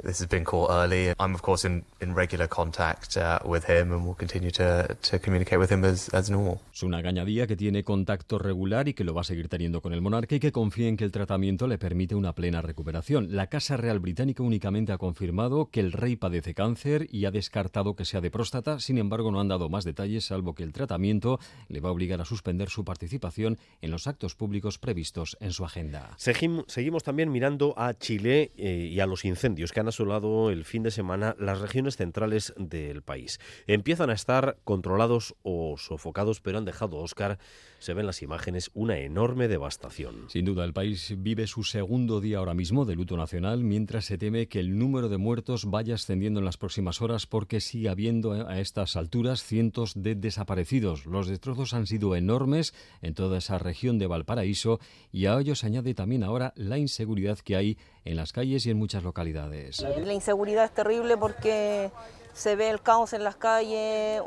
this 0.00 0.20
has 0.20 0.28
been 0.28 0.44
caught 0.44 0.70
early. 0.70 1.12
I'm 1.18 1.34
of 1.34 1.42
course 1.42 1.66
in, 1.66 1.82
in 2.00 2.14
regular 2.14 2.48
contact 2.48 3.16
uh, 3.16 3.40
with 3.44 3.68
him 3.68 3.90
and 3.90 4.06
will 4.06 4.14
continue 4.16 4.52
to, 4.52 4.86
to 5.10 5.18
communicate 5.18 5.58
with 5.58 5.72
him 5.72 5.84
as, 5.84 6.08
as 6.14 6.30
normal. 6.30 6.60
Sunak 6.70 7.04
añadía 7.04 7.48
que 7.48 7.56
tiene 7.56 7.82
contacto 7.82 8.38
regular 8.38 8.86
y 8.86 8.94
que 8.94 9.02
lo 9.02 9.12
va 9.12 9.22
a 9.22 9.24
seguir 9.24 9.48
teniendo 9.48 9.80
con 9.80 9.92
el 9.92 10.02
monarca 10.02 10.36
y 10.36 10.38
que 10.38 10.52
confía 10.52 10.86
en 10.86 10.96
que 10.96 11.02
el 11.02 11.10
tratamiento 11.10 11.66
le 11.66 11.78
permite 11.78 12.14
una 12.14 12.32
plena 12.32 12.62
recuperación 12.62 13.23
la 13.30 13.48
Casa 13.48 13.76
Real 13.76 14.00
Británica 14.00 14.42
únicamente 14.42 14.92
ha 14.92 14.98
confirmado 14.98 15.70
que 15.70 15.80
el 15.80 15.92
rey 15.92 16.16
padece 16.16 16.54
cáncer 16.54 17.06
y 17.10 17.24
ha 17.24 17.30
descartado 17.30 17.94
que 17.94 18.04
sea 18.04 18.20
de 18.20 18.30
próstata. 18.30 18.80
Sin 18.80 18.98
embargo, 18.98 19.30
no 19.30 19.40
han 19.40 19.48
dado 19.48 19.68
más 19.68 19.84
detalles, 19.84 20.26
salvo 20.26 20.54
que 20.54 20.62
el 20.62 20.72
tratamiento 20.72 21.38
le 21.68 21.80
va 21.80 21.88
a 21.88 21.92
obligar 21.92 22.20
a 22.20 22.24
suspender 22.24 22.68
su 22.68 22.84
participación 22.84 23.58
en 23.80 23.90
los 23.90 24.06
actos 24.06 24.34
públicos 24.34 24.78
previstos 24.78 25.36
en 25.40 25.52
su 25.52 25.64
agenda. 25.64 26.14
Seguimos 26.16 27.02
también 27.02 27.30
mirando 27.30 27.74
a 27.76 27.94
Chile 27.94 28.52
eh, 28.56 28.88
y 28.90 29.00
a 29.00 29.06
los 29.06 29.24
incendios 29.24 29.72
que 29.72 29.80
han 29.80 29.88
asolado 29.88 30.50
el 30.50 30.64
fin 30.64 30.82
de 30.82 30.90
semana 30.90 31.36
las 31.38 31.60
regiones 31.60 31.96
centrales 31.96 32.52
del 32.56 33.02
país. 33.02 33.40
Empiezan 33.66 34.10
a 34.10 34.14
estar 34.14 34.58
controlados 34.64 35.34
o 35.42 35.76
sofocados, 35.78 36.40
pero 36.40 36.58
han 36.58 36.64
dejado, 36.64 36.96
Oscar, 36.98 37.38
se 37.84 37.92
ven 37.92 38.06
las 38.06 38.22
imágenes, 38.22 38.70
una 38.72 38.98
enorme 38.98 39.46
devastación. 39.46 40.24
Sin 40.28 40.46
duda, 40.46 40.64
el 40.64 40.72
país 40.72 41.14
vive 41.18 41.46
su 41.46 41.64
segundo 41.64 42.22
día 42.22 42.38
ahora 42.38 42.54
mismo 42.54 42.86
de 42.86 42.94
luto 42.94 43.18
nacional, 43.18 43.62
mientras 43.62 44.06
se 44.06 44.16
teme 44.16 44.48
que 44.48 44.58
el 44.58 44.78
número 44.78 45.10
de 45.10 45.18
muertos 45.18 45.66
vaya 45.66 45.94
ascendiendo 45.94 46.40
en 46.40 46.46
las 46.46 46.56
próximas 46.56 47.02
horas 47.02 47.26
porque 47.26 47.60
sigue 47.60 47.90
habiendo 47.90 48.32
a 48.48 48.58
estas 48.58 48.96
alturas 48.96 49.44
cientos 49.44 49.92
de 49.96 50.14
desaparecidos. 50.14 51.04
Los 51.04 51.28
destrozos 51.28 51.74
han 51.74 51.86
sido 51.86 52.16
enormes 52.16 52.72
en 53.02 53.12
toda 53.12 53.36
esa 53.36 53.58
región 53.58 53.98
de 53.98 54.06
Valparaíso 54.06 54.80
y 55.12 55.26
a 55.26 55.38
ello 55.38 55.54
se 55.54 55.66
añade 55.66 55.92
también 55.92 56.24
ahora 56.24 56.54
la 56.56 56.78
inseguridad 56.78 57.38
que 57.38 57.56
hay 57.56 57.76
en 58.06 58.16
las 58.16 58.32
calles 58.32 58.64
y 58.64 58.70
en 58.70 58.78
muchas 58.78 59.02
localidades. 59.02 59.80
La 59.80 60.14
inseguridad 60.14 60.64
es 60.64 60.72
terrible 60.72 61.18
porque 61.18 61.90
se 62.34 62.56
ve 62.56 62.68
el 62.68 62.82
caos 62.82 63.12
en 63.12 63.24
las 63.24 63.36
calles, 63.36 64.20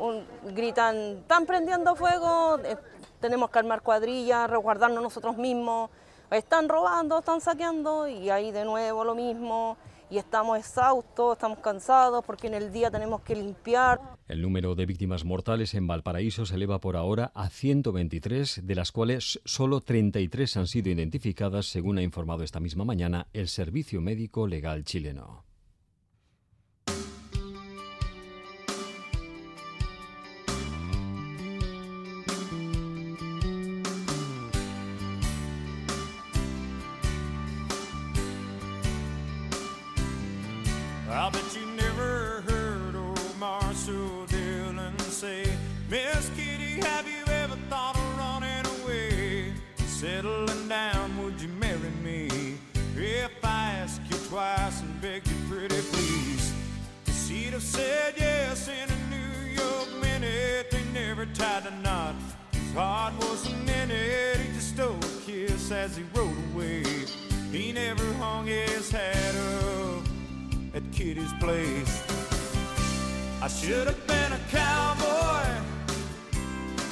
gritan, 0.44 0.96
están 1.22 1.46
prendiendo 1.46 1.96
fuego, 1.96 2.60
eh, 2.64 2.78
tenemos 3.20 3.50
que 3.50 3.60
armar 3.60 3.82
cuadrillas, 3.82 4.50
resguardarnos 4.50 5.02
nosotros 5.02 5.38
mismos 5.38 5.90
están 6.32 6.68
robando, 6.68 7.20
están 7.20 7.42
saqueando 7.42 8.08
y 8.08 8.30
ahí 8.30 8.52
de 8.52 8.66
nuevo 8.66 9.04
lo 9.04 9.16
mismo 9.16 9.78
y 10.10 10.18
estamos 10.18 10.58
exhaustos, 10.58 11.34
estamos 11.34 11.60
cansados 11.60 12.24
porque 12.26 12.48
en 12.48 12.54
el 12.54 12.72
día 12.72 12.90
tenemos 12.90 13.22
que 13.22 13.36
limpiar. 13.36 14.00
El 14.28 14.42
número 14.42 14.76
de 14.76 14.86
víctimas 14.86 15.26
mortales 15.26 15.74
en 15.74 15.88
Valparaíso 15.88 16.46
se 16.46 16.56
eleva 16.56 16.80
por 16.80 16.96
ahora 16.96 17.32
a 17.34 17.50
123, 17.50 18.62
de 18.64 18.76
las 18.76 18.92
cuales 18.92 19.40
solo 19.46 19.82
33 19.82 20.58
han 20.58 20.68
sido 20.68 20.90
identificadas, 20.90 21.66
según 21.66 21.98
ha 21.98 22.04
informado 22.04 22.44
esta 22.44 22.60
misma 22.60 22.86
mañana 22.86 23.28
el 23.34 23.48
Servicio 23.48 24.02
Médico 24.02 24.48
Legal 24.48 24.84
chileno. 24.84 25.47
Bet 41.32 41.58
you 41.60 41.66
never 41.76 42.42
heard 42.48 42.96
old 42.96 43.38
Marshall 43.38 44.26
Dillon 44.28 44.98
say, 45.00 45.46
Miss 45.90 46.30
Kitty, 46.38 46.80
have 46.88 47.06
you 47.06 47.22
ever 47.34 47.58
thought 47.70 47.98
of 47.98 48.18
running 48.18 48.66
away? 48.82 49.54
Settling 49.76 50.70
down, 50.70 51.22
would 51.22 51.42
you 51.42 51.50
marry 51.50 51.92
me? 52.02 52.58
If 52.96 53.44
I 53.44 53.72
ask 53.82 54.02
you 54.10 54.16
twice 54.30 54.82
and 54.82 55.02
beg 55.02 55.28
you 55.28 55.36
pretty 55.50 55.82
please. 55.92 56.54
She'd 57.28 57.52
have 57.52 57.62
said 57.62 58.14
yes 58.16 58.70
in 58.70 58.90
a 58.90 59.10
New 59.10 59.62
York 59.62 59.90
minute. 60.02 60.72
They 60.72 60.84
never 60.94 61.26
tied 61.26 61.66
a 61.66 61.76
knot. 61.82 62.16
His 62.54 62.74
heart 62.74 63.14
was 63.20 63.52
a 63.52 63.56
minute. 63.66 64.38
He 64.38 64.54
just 64.54 64.76
stole 64.76 64.96
a 64.96 65.22
kiss 65.26 65.72
as 65.72 65.98
he 65.98 66.04
rode 66.14 66.32
away. 66.54 66.86
He 67.52 67.74
never 67.74 68.14
hung 68.14 68.48
his 68.48 68.90
hat 68.92 69.36
up 69.36 69.57
Kitty's 70.98 71.34
place. 71.34 72.04
I 73.40 73.48
should 73.48 73.86
have 73.86 74.08
been 74.08 74.34
a 74.34 74.40
cowboy. 74.50 75.46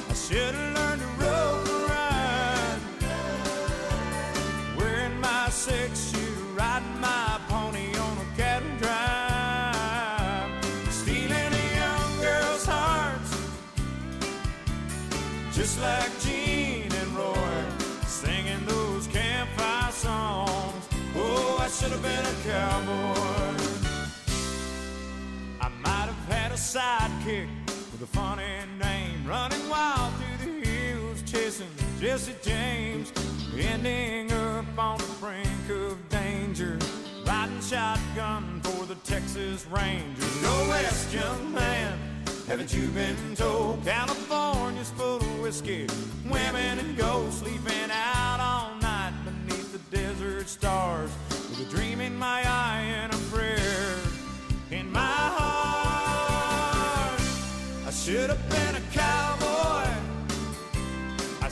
I 0.08 0.14
should 0.14 0.54
have 0.54 0.74
learned 0.76 1.00
to 1.02 1.08
rope 1.24 1.68
and 1.74 1.90
ride. 1.90 2.80
Wearing 4.78 5.20
my 5.20 5.48
six 5.48 6.12
shoe, 6.12 6.54
riding 6.54 7.00
my 7.00 7.40
pony 7.48 7.96
on 7.96 8.18
a 8.18 8.36
cattle 8.36 8.70
drive. 8.78 10.52
Stealing 10.88 11.32
a 11.32 11.66
young 11.74 12.20
girl's 12.20 12.64
hearts, 12.64 13.36
just 15.52 15.80
like 15.80 16.12
Gene 16.20 16.92
and 16.92 17.10
Roy, 17.16 17.64
singing 18.06 18.64
those 18.66 19.08
campfire 19.08 19.90
songs. 19.90 20.88
Oh, 21.16 21.58
I 21.60 21.66
should 21.66 21.90
have 21.90 22.02
been 22.02 22.24
a 22.24 22.34
cowboy. 22.48 23.35
Jesse 32.00 32.34
James, 32.42 33.10
ending 33.58 34.30
up 34.30 34.66
on 34.78 34.98
the 34.98 35.06
brink 35.18 35.70
of 35.70 35.96
danger, 36.10 36.78
riding 37.26 37.60
shotgun 37.62 38.60
for 38.62 38.84
the 38.84 38.96
Texas 38.96 39.66
Rangers. 39.70 40.42
Go 40.42 40.68
west, 40.68 41.14
young 41.14 41.54
man. 41.54 41.98
Haven't 42.46 42.74
you 42.74 42.88
been 42.88 43.34
told 43.34 43.82
California's 43.82 44.90
full 44.90 45.16
of 45.16 45.40
whiskey, 45.40 45.86
women 46.26 46.78
and 46.78 46.98
ghosts 46.98 47.40
sleeping 47.40 47.90
out 47.90 48.40
all 48.40 48.74
night 48.82 49.14
beneath 49.24 49.72
the 49.72 49.96
desert 49.96 50.48
stars 50.50 51.10
with 51.48 51.66
a 51.66 51.70
dream 51.74 52.02
in 52.02 52.14
my 52.14 52.42
eye 52.46 52.82
and 52.86 53.12
a 53.12 53.18
prayer 53.34 53.96
in 54.70 54.92
my 54.92 55.00
heart. 55.00 55.50
I 57.86 57.90
should 57.90 58.28
have 58.28 58.48
been 58.50 58.76
a 58.76 58.80
cowboy. 58.92 59.45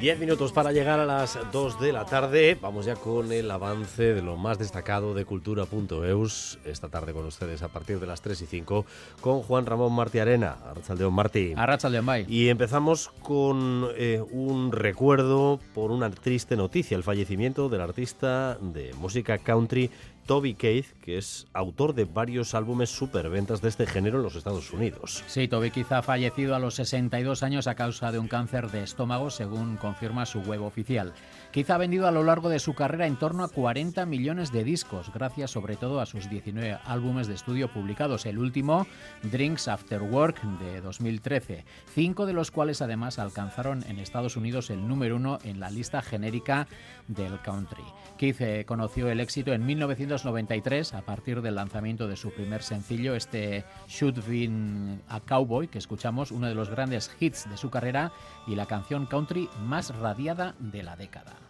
10 0.00 0.18
minutos 0.18 0.52
para 0.52 0.72
llegar 0.72 1.00
a 1.00 1.06
las 1.06 1.38
2 1.52 1.80
de 1.80 1.90
la 1.90 2.04
tarde. 2.04 2.58
Vamos 2.60 2.84
ya 2.84 2.96
con 2.96 3.32
el 3.32 3.50
avance 3.50 4.12
de 4.12 4.20
lo 4.20 4.36
más 4.36 4.58
destacado 4.58 5.14
de 5.14 5.24
cultura.eus. 5.24 6.58
Esta 6.66 6.90
tarde 6.90 7.14
con 7.14 7.24
ustedes 7.24 7.62
a 7.62 7.68
partir 7.68 7.98
de 7.98 8.06
las 8.06 8.20
tres 8.20 8.42
y 8.42 8.46
cinco 8.46 8.84
con 9.22 9.40
Juan 9.40 9.64
Ramón 9.64 9.94
Martí 9.94 10.18
Arena. 10.18 10.58
Arrachaldeón 10.68 11.14
Martí. 11.14 11.54
Arrachaldeón 11.56 12.04
Bay. 12.04 12.26
Y 12.28 12.48
empezamos 12.50 13.08
con 13.22 13.88
eh, 13.96 14.22
un 14.32 14.70
recuerdo 14.70 15.60
por 15.72 15.90
una 15.90 16.10
triste 16.10 16.56
noticia: 16.56 16.94
el 16.94 17.02
fallecimiento 17.02 17.70
del 17.70 17.80
artista 17.80 18.58
de 18.60 18.92
música 18.94 19.38
country 19.38 19.90
Toby 20.26 20.54
Keith, 20.54 20.86
que 21.00 21.18
es 21.18 21.46
autor 21.52 21.94
de 21.94 22.04
varios 22.04 22.54
álbumes 22.54 22.90
superventas 22.90 23.62
de 23.62 23.68
este 23.68 23.86
género 23.86 24.18
en 24.18 24.24
los 24.24 24.34
Estados 24.34 24.72
Unidos. 24.72 25.22
Sí, 25.28 25.46
Toby 25.46 25.70
Keith 25.70 25.92
ha 25.92 26.02
fallecido 26.02 26.56
a 26.56 26.58
los 26.58 26.74
62 26.74 27.44
años 27.44 27.68
a 27.68 27.76
causa 27.76 28.10
de 28.10 28.18
un 28.18 28.26
cáncer 28.26 28.70
de 28.70 28.82
estómago, 28.82 29.30
según 29.30 29.76
confirma 29.76 30.26
su 30.26 30.40
web 30.40 30.62
oficial. 30.62 31.14
Keith 31.56 31.70
ha 31.70 31.78
vendido 31.78 32.06
a 32.06 32.10
lo 32.10 32.22
largo 32.22 32.50
de 32.50 32.58
su 32.58 32.74
carrera 32.74 33.06
en 33.06 33.16
torno 33.16 33.42
a 33.42 33.48
40 33.48 34.04
millones 34.04 34.52
de 34.52 34.62
discos, 34.62 35.10
gracias 35.10 35.52
sobre 35.52 35.76
todo 35.76 36.02
a 36.02 36.04
sus 36.04 36.28
19 36.28 36.76
álbumes 36.84 37.28
de 37.28 37.34
estudio 37.34 37.72
publicados, 37.72 38.26
el 38.26 38.36
último, 38.36 38.86
Drinks 39.22 39.66
After 39.66 40.02
Work, 40.02 40.42
de 40.58 40.82
2013, 40.82 41.64
cinco 41.94 42.26
de 42.26 42.34
los 42.34 42.50
cuales 42.50 42.82
además 42.82 43.18
alcanzaron 43.18 43.82
en 43.88 44.00
Estados 44.00 44.36
Unidos 44.36 44.68
el 44.68 44.86
número 44.86 45.16
uno 45.16 45.38
en 45.44 45.58
la 45.58 45.70
lista 45.70 46.02
genérica 46.02 46.68
del 47.08 47.40
country. 47.40 47.84
Keith 48.18 48.42
eh, 48.42 48.66
conoció 48.66 49.08
el 49.08 49.20
éxito 49.20 49.54
en 49.54 49.64
1993 49.64 50.92
a 50.92 51.06
partir 51.06 51.40
del 51.40 51.54
lanzamiento 51.54 52.06
de 52.06 52.16
su 52.16 52.32
primer 52.32 52.62
sencillo, 52.62 53.14
este 53.14 53.64
Should 53.88 54.22
Been 54.28 55.00
a 55.08 55.20
Cowboy, 55.20 55.68
que 55.68 55.78
escuchamos, 55.78 56.32
uno 56.32 56.48
de 56.48 56.54
los 56.54 56.68
grandes 56.68 57.10
hits 57.18 57.48
de 57.48 57.56
su 57.56 57.70
carrera 57.70 58.12
y 58.46 58.56
la 58.56 58.66
canción 58.66 59.06
country 59.06 59.48
más 59.64 59.96
radiada 59.96 60.54
de 60.58 60.82
la 60.82 60.96
década. 60.96 61.45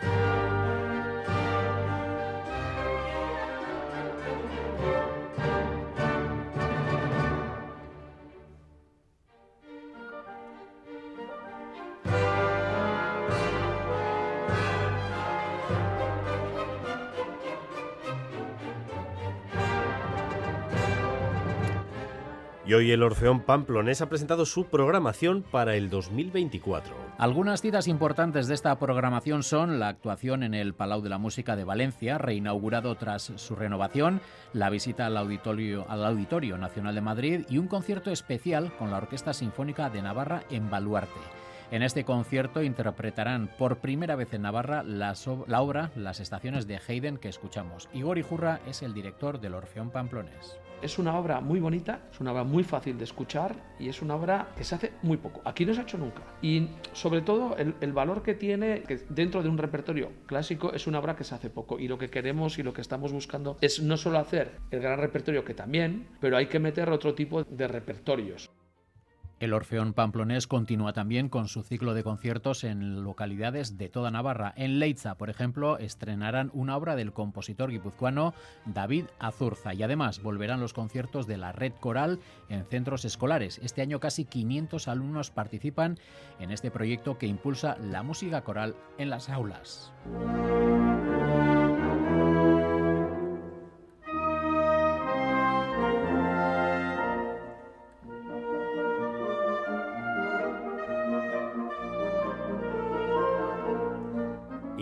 sempre. 0.00 0.65
Y 22.66 22.74
hoy 22.74 22.90
el 22.90 23.04
Orfeón 23.04 23.42
Pamplonés 23.42 24.02
ha 24.02 24.08
presentado 24.08 24.44
su 24.44 24.64
programación 24.64 25.44
para 25.52 25.76
el 25.76 25.88
2024. 25.88 26.96
Algunas 27.16 27.60
citas 27.60 27.86
importantes 27.86 28.48
de 28.48 28.54
esta 28.54 28.76
programación 28.76 29.44
son 29.44 29.78
la 29.78 29.86
actuación 29.86 30.42
en 30.42 30.52
el 30.52 30.74
Palau 30.74 31.00
de 31.00 31.08
la 31.08 31.18
Música 31.18 31.54
de 31.54 31.62
Valencia, 31.62 32.18
reinaugurado 32.18 32.96
tras 32.96 33.32
su 33.36 33.54
renovación, 33.54 34.20
la 34.52 34.68
visita 34.68 35.06
al 35.06 35.16
Auditorio, 35.16 35.86
al 35.88 36.04
Auditorio 36.04 36.58
Nacional 36.58 36.96
de 36.96 37.00
Madrid 37.02 37.46
y 37.48 37.58
un 37.58 37.68
concierto 37.68 38.10
especial 38.10 38.74
con 38.76 38.90
la 38.90 38.96
Orquesta 38.96 39.32
Sinfónica 39.32 39.88
de 39.88 40.02
Navarra 40.02 40.42
en 40.50 40.68
Baluarte. 40.68 41.20
En 41.70 41.84
este 41.84 42.04
concierto 42.04 42.64
interpretarán 42.64 43.48
por 43.58 43.78
primera 43.78 44.16
vez 44.16 44.34
en 44.34 44.42
Navarra 44.42 44.82
la, 44.82 45.14
la, 45.46 45.62
obra 45.62 45.92
Las 45.94 46.18
estaciones 46.18 46.66
de 46.66 46.80
Haydn 46.84 47.18
que 47.18 47.28
escuchamos. 47.28 47.88
Igor 47.92 48.18
Ijurra 48.18 48.58
es 48.66 48.82
el 48.82 48.92
director 48.92 49.40
del 49.40 49.54
Orfeón 49.54 49.90
Pamplonés. 49.90 50.58
Es 50.82 50.98
una 50.98 51.18
obra 51.18 51.40
muy 51.40 51.58
bonita, 51.58 52.00
es 52.12 52.20
una 52.20 52.32
obra 52.32 52.44
muy 52.44 52.62
fácil 52.62 52.98
de 52.98 53.04
escuchar 53.04 53.56
y 53.78 53.88
es 53.88 54.02
una 54.02 54.14
obra 54.14 54.48
que 54.56 54.64
se 54.64 54.74
hace 54.74 54.92
muy 55.02 55.16
poco. 55.16 55.40
Aquí 55.44 55.64
no 55.64 55.72
se 55.72 55.80
ha 55.80 55.82
hecho 55.84 55.98
nunca. 55.98 56.22
Y 56.42 56.68
sobre 56.92 57.22
todo 57.22 57.56
el, 57.56 57.92
valor 57.92 58.22
que 58.22 58.34
tiene 58.34 58.82
dentro 59.08 59.42
de 59.42 59.48
un 59.48 59.58
repertorio 59.58 60.10
clásico 60.26 60.72
es 60.72 60.86
una 60.86 60.98
obra 60.98 61.16
que 61.16 61.24
se 61.24 61.34
hace 61.34 61.50
poco. 61.50 61.78
Y 61.78 61.88
lo 61.88 61.98
que 61.98 62.10
queremos 62.10 62.58
y 62.58 62.62
lo 62.62 62.72
que 62.72 62.82
estamos 62.82 63.12
buscando 63.12 63.56
es 63.60 63.82
no 63.82 63.96
solo 63.96 64.18
hacer 64.18 64.58
el 64.70 64.80
gran 64.80 64.98
repertorio 64.98 65.44
que 65.44 65.54
también, 65.54 66.08
pero 66.20 66.36
hay 66.36 66.46
que 66.46 66.58
meter 66.58 66.90
otro 66.90 67.14
tipo 67.14 67.42
de 67.42 67.68
repertorios. 67.68 68.50
El 69.38 69.52
Orfeón 69.52 69.92
Pamplonés 69.92 70.46
continúa 70.46 70.94
también 70.94 71.28
con 71.28 71.48
su 71.48 71.62
ciclo 71.62 71.92
de 71.92 72.02
conciertos 72.02 72.64
en 72.64 73.04
localidades 73.04 73.76
de 73.76 73.90
toda 73.90 74.10
Navarra. 74.10 74.54
En 74.56 74.78
Leitza, 74.78 75.16
por 75.16 75.28
ejemplo, 75.28 75.76
estrenarán 75.76 76.50
una 76.54 76.74
obra 76.74 76.96
del 76.96 77.12
compositor 77.12 77.70
guipuzcoano 77.70 78.32
David 78.64 79.04
Azurza 79.18 79.74
y 79.74 79.82
además 79.82 80.22
volverán 80.22 80.60
los 80.60 80.72
conciertos 80.72 81.26
de 81.26 81.36
la 81.36 81.52
Red 81.52 81.74
Coral 81.80 82.18
en 82.48 82.64
centros 82.64 83.04
escolares. 83.04 83.60
Este 83.62 83.82
año 83.82 84.00
casi 84.00 84.24
500 84.24 84.88
alumnos 84.88 85.30
participan 85.30 85.98
en 86.40 86.50
este 86.50 86.70
proyecto 86.70 87.18
que 87.18 87.26
impulsa 87.26 87.76
la 87.76 88.02
música 88.02 88.40
coral 88.42 88.74
en 88.96 89.10
las 89.10 89.28
aulas. 89.28 89.92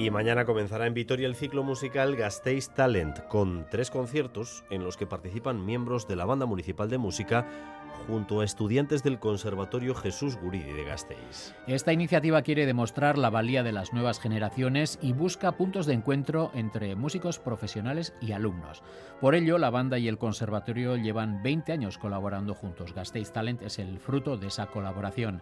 Y 0.04 0.10
mañana 0.10 0.44
comenzará 0.44 0.86
en 0.86 0.92
Vitoria 0.92 1.26
el 1.26 1.34
ciclo 1.34 1.62
musical 1.62 2.14
Gasteiz 2.14 2.68
Talent, 2.68 3.26
con 3.28 3.64
tres 3.70 3.90
conciertos 3.90 4.62
en 4.68 4.84
los 4.84 4.98
que 4.98 5.06
participan 5.06 5.64
miembros 5.64 6.06
de 6.06 6.14
la 6.14 6.26
Banda 6.26 6.44
Municipal 6.44 6.90
de 6.90 6.98
Música 6.98 7.46
junto 8.06 8.40
a 8.40 8.44
estudiantes 8.44 9.02
del 9.02 9.18
Conservatorio 9.18 9.94
Jesús 9.94 10.36
Guridi 10.36 10.72
de 10.72 10.84
Gasteiz. 10.84 11.54
Esta 11.66 11.92
iniciativa 11.92 12.42
quiere 12.42 12.66
demostrar 12.66 13.16
la 13.16 13.30
valía 13.30 13.62
de 13.62 13.72
las 13.72 13.92
nuevas 13.92 14.20
generaciones 14.20 14.98
y 15.00 15.12
busca 15.12 15.52
puntos 15.52 15.86
de 15.86 15.94
encuentro 15.94 16.50
entre 16.54 16.96
músicos 16.96 17.38
profesionales 17.38 18.12
y 18.20 18.32
alumnos. 18.32 18.82
Por 19.20 19.34
ello, 19.34 19.58
la 19.58 19.70
banda 19.70 19.98
y 19.98 20.08
el 20.08 20.18
conservatorio 20.18 20.96
llevan 20.96 21.42
20 21.42 21.72
años 21.72 21.96
colaborando 21.98 22.54
juntos. 22.54 22.94
Gasteiz 22.94 23.32
Talent 23.32 23.62
es 23.62 23.78
el 23.78 23.98
fruto 23.98 24.36
de 24.36 24.48
esa 24.48 24.66
colaboración. 24.66 25.40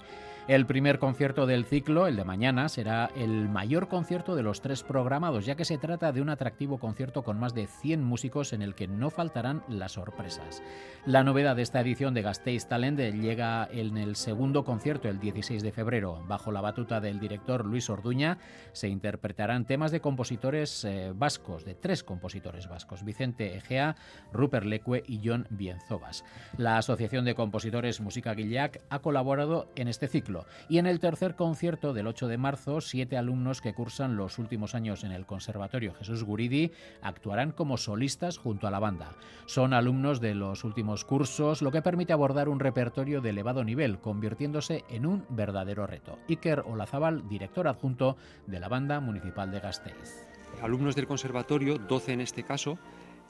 El 0.49 0.67
primer 0.67 0.99
concierto 0.99 1.47
del 1.47 1.65
ciclo, 1.65 2.07
el 2.07 2.17
de 2.17 2.25
mañana, 2.25 2.69
será 2.69 3.11
el 3.17 3.49
mayor 3.49 3.89
concierto 3.89 4.35
de 4.35 4.43
los 4.43 4.61
tres 4.61 4.83
programados, 4.83 5.47
ya 5.47 5.55
que 5.55 5.65
se 5.65 5.79
trata 5.79 6.13
de 6.13 6.21
un 6.21 6.31
atractivo 6.31 6.79
concierto 6.79 7.23
con 7.23 7.39
más 7.39 7.55
de 7.55 7.69
100 7.69 8.03
músicos 8.03 8.53
en 8.53 8.63
el 8.63 8.75
que 8.75 8.89
no 8.89 9.11
faltarán 9.11 9.63
las 9.69 9.93
sorpresas. 9.93 10.63
La 11.07 11.23
novedad 11.23 11.55
de 11.55 11.63
esta 11.63 11.81
edición 11.81 12.13
de 12.13 12.23
Gasteiz 12.23 12.42
Talent 12.69 12.99
llega 12.99 13.69
en 13.71 13.97
el 13.97 14.17
segundo 14.17 14.65
concierto, 14.65 15.09
el 15.09 15.21
16 15.21 15.63
de 15.63 15.71
febrero. 15.71 16.25
Bajo 16.27 16.51
la 16.51 16.61
batuta 16.61 17.01
del 17.01 17.21
director 17.21 17.65
Luis 17.65 17.89
Orduña 17.89 18.39
se 18.73 18.89
interpretarán 18.89 19.65
temas 19.65 19.93
de 19.93 20.01
compositores 20.01 20.85
eh, 20.85 21.13
vascos, 21.15 21.65
de 21.65 21.77
tres 21.77 22.03
compositores 22.03 22.69
vascos, 22.69 23.05
Vicente 23.05 23.57
Egea, 23.57 23.95
Rupert 24.33 24.67
Leque 24.67 25.05
y 25.07 25.21
John 25.25 25.47
Bienzobas. 25.51 26.25
La 26.57 26.79
Asociación 26.79 27.25
de 27.25 27.37
Compositores 27.37 28.01
Música 28.01 28.35
Guillac 28.35 28.81
ha 28.91 28.99
colaborado 28.99 29.69
en 29.77 29.87
este 29.87 30.09
ciclo 30.09 30.45
y 30.69 30.79
en 30.79 30.87
el 30.87 30.99
tercer 30.99 31.37
concierto 31.37 31.93
del 31.93 32.09
8 32.09 32.27
de 32.27 32.39
marzo, 32.39 32.81
siete 32.81 33.17
alumnos 33.17 33.61
que 33.61 33.73
cursan 33.73 34.17
los 34.17 34.41
últimos 34.41 34.75
años 34.75 35.05
en 35.05 35.13
el 35.13 35.27
Conservatorio 35.27 35.95
Jesús 35.95 36.25
Guridi 36.25 36.73
actuarán 37.03 37.53
como 37.53 37.77
solistas 37.77 38.37
junto 38.37 38.67
a 38.67 38.73
la 38.73 38.81
banda. 38.81 39.13
Son 39.47 39.75
alumnos 39.75 40.21
de 40.21 40.35
los 40.35 40.65
últimos 40.65 41.05
cursos, 41.05 41.63
lo 41.63 41.71
que 41.71 41.83
permite 41.83 42.13
abordar 42.13 42.32
un 42.33 42.61
repertorio 42.61 43.21
de 43.21 43.31
elevado 43.31 43.63
nivel, 43.63 43.99
convirtiéndose 43.99 44.85
en 44.89 45.07
un 45.07 45.25
verdadero 45.29 45.87
reto. 45.87 46.19
Iker 46.29 46.61
Olazábal, 46.61 47.29
director 47.29 47.69
adjunto 47.69 48.17
de 48.47 48.59
la 48.59 48.69
Banda 48.69 49.01
Municipal 49.01 49.51
de 49.51 49.61
Gasteiz. 49.61 50.27
Alumnos 50.63 50.97
del 50.97 51.07
conservatorio, 51.07 51.79
12 51.79 52.13
en 52.13 52.21
este 52.23 52.43
caso, 52.43 52.79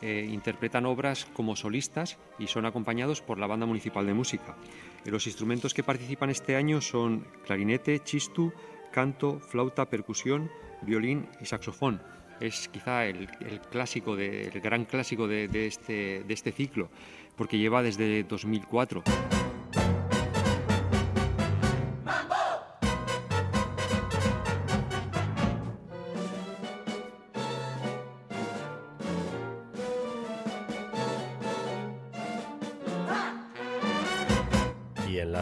eh, 0.00 0.28
interpretan 0.30 0.86
obras 0.86 1.26
como 1.32 1.56
solistas 1.56 2.18
y 2.38 2.46
son 2.46 2.64
acompañados 2.64 3.20
por 3.20 3.38
la 3.38 3.46
Banda 3.46 3.66
Municipal 3.66 4.06
de 4.06 4.14
Música. 4.14 4.56
Los 5.04 5.26
instrumentos 5.26 5.74
que 5.74 5.82
participan 5.82 6.30
este 6.30 6.56
año 6.56 6.80
son 6.80 7.26
clarinete, 7.44 8.00
chistu, 8.00 8.52
canto, 8.92 9.40
flauta, 9.40 9.88
percusión, 9.88 10.50
violín 10.82 11.28
y 11.40 11.46
saxofón. 11.46 12.00
Es 12.40 12.68
quizá 12.68 13.06
el, 13.06 13.28
clásico, 13.70 14.16
el 14.16 14.60
gran 14.60 14.84
clásico 14.84 15.28
de, 15.28 15.66
este, 15.66 16.24
de 16.24 16.34
este 16.34 16.50
ciclo, 16.50 16.90
porque 17.42 17.58
lleva 17.58 17.82
desde 17.82 18.22
2004. 18.22 19.02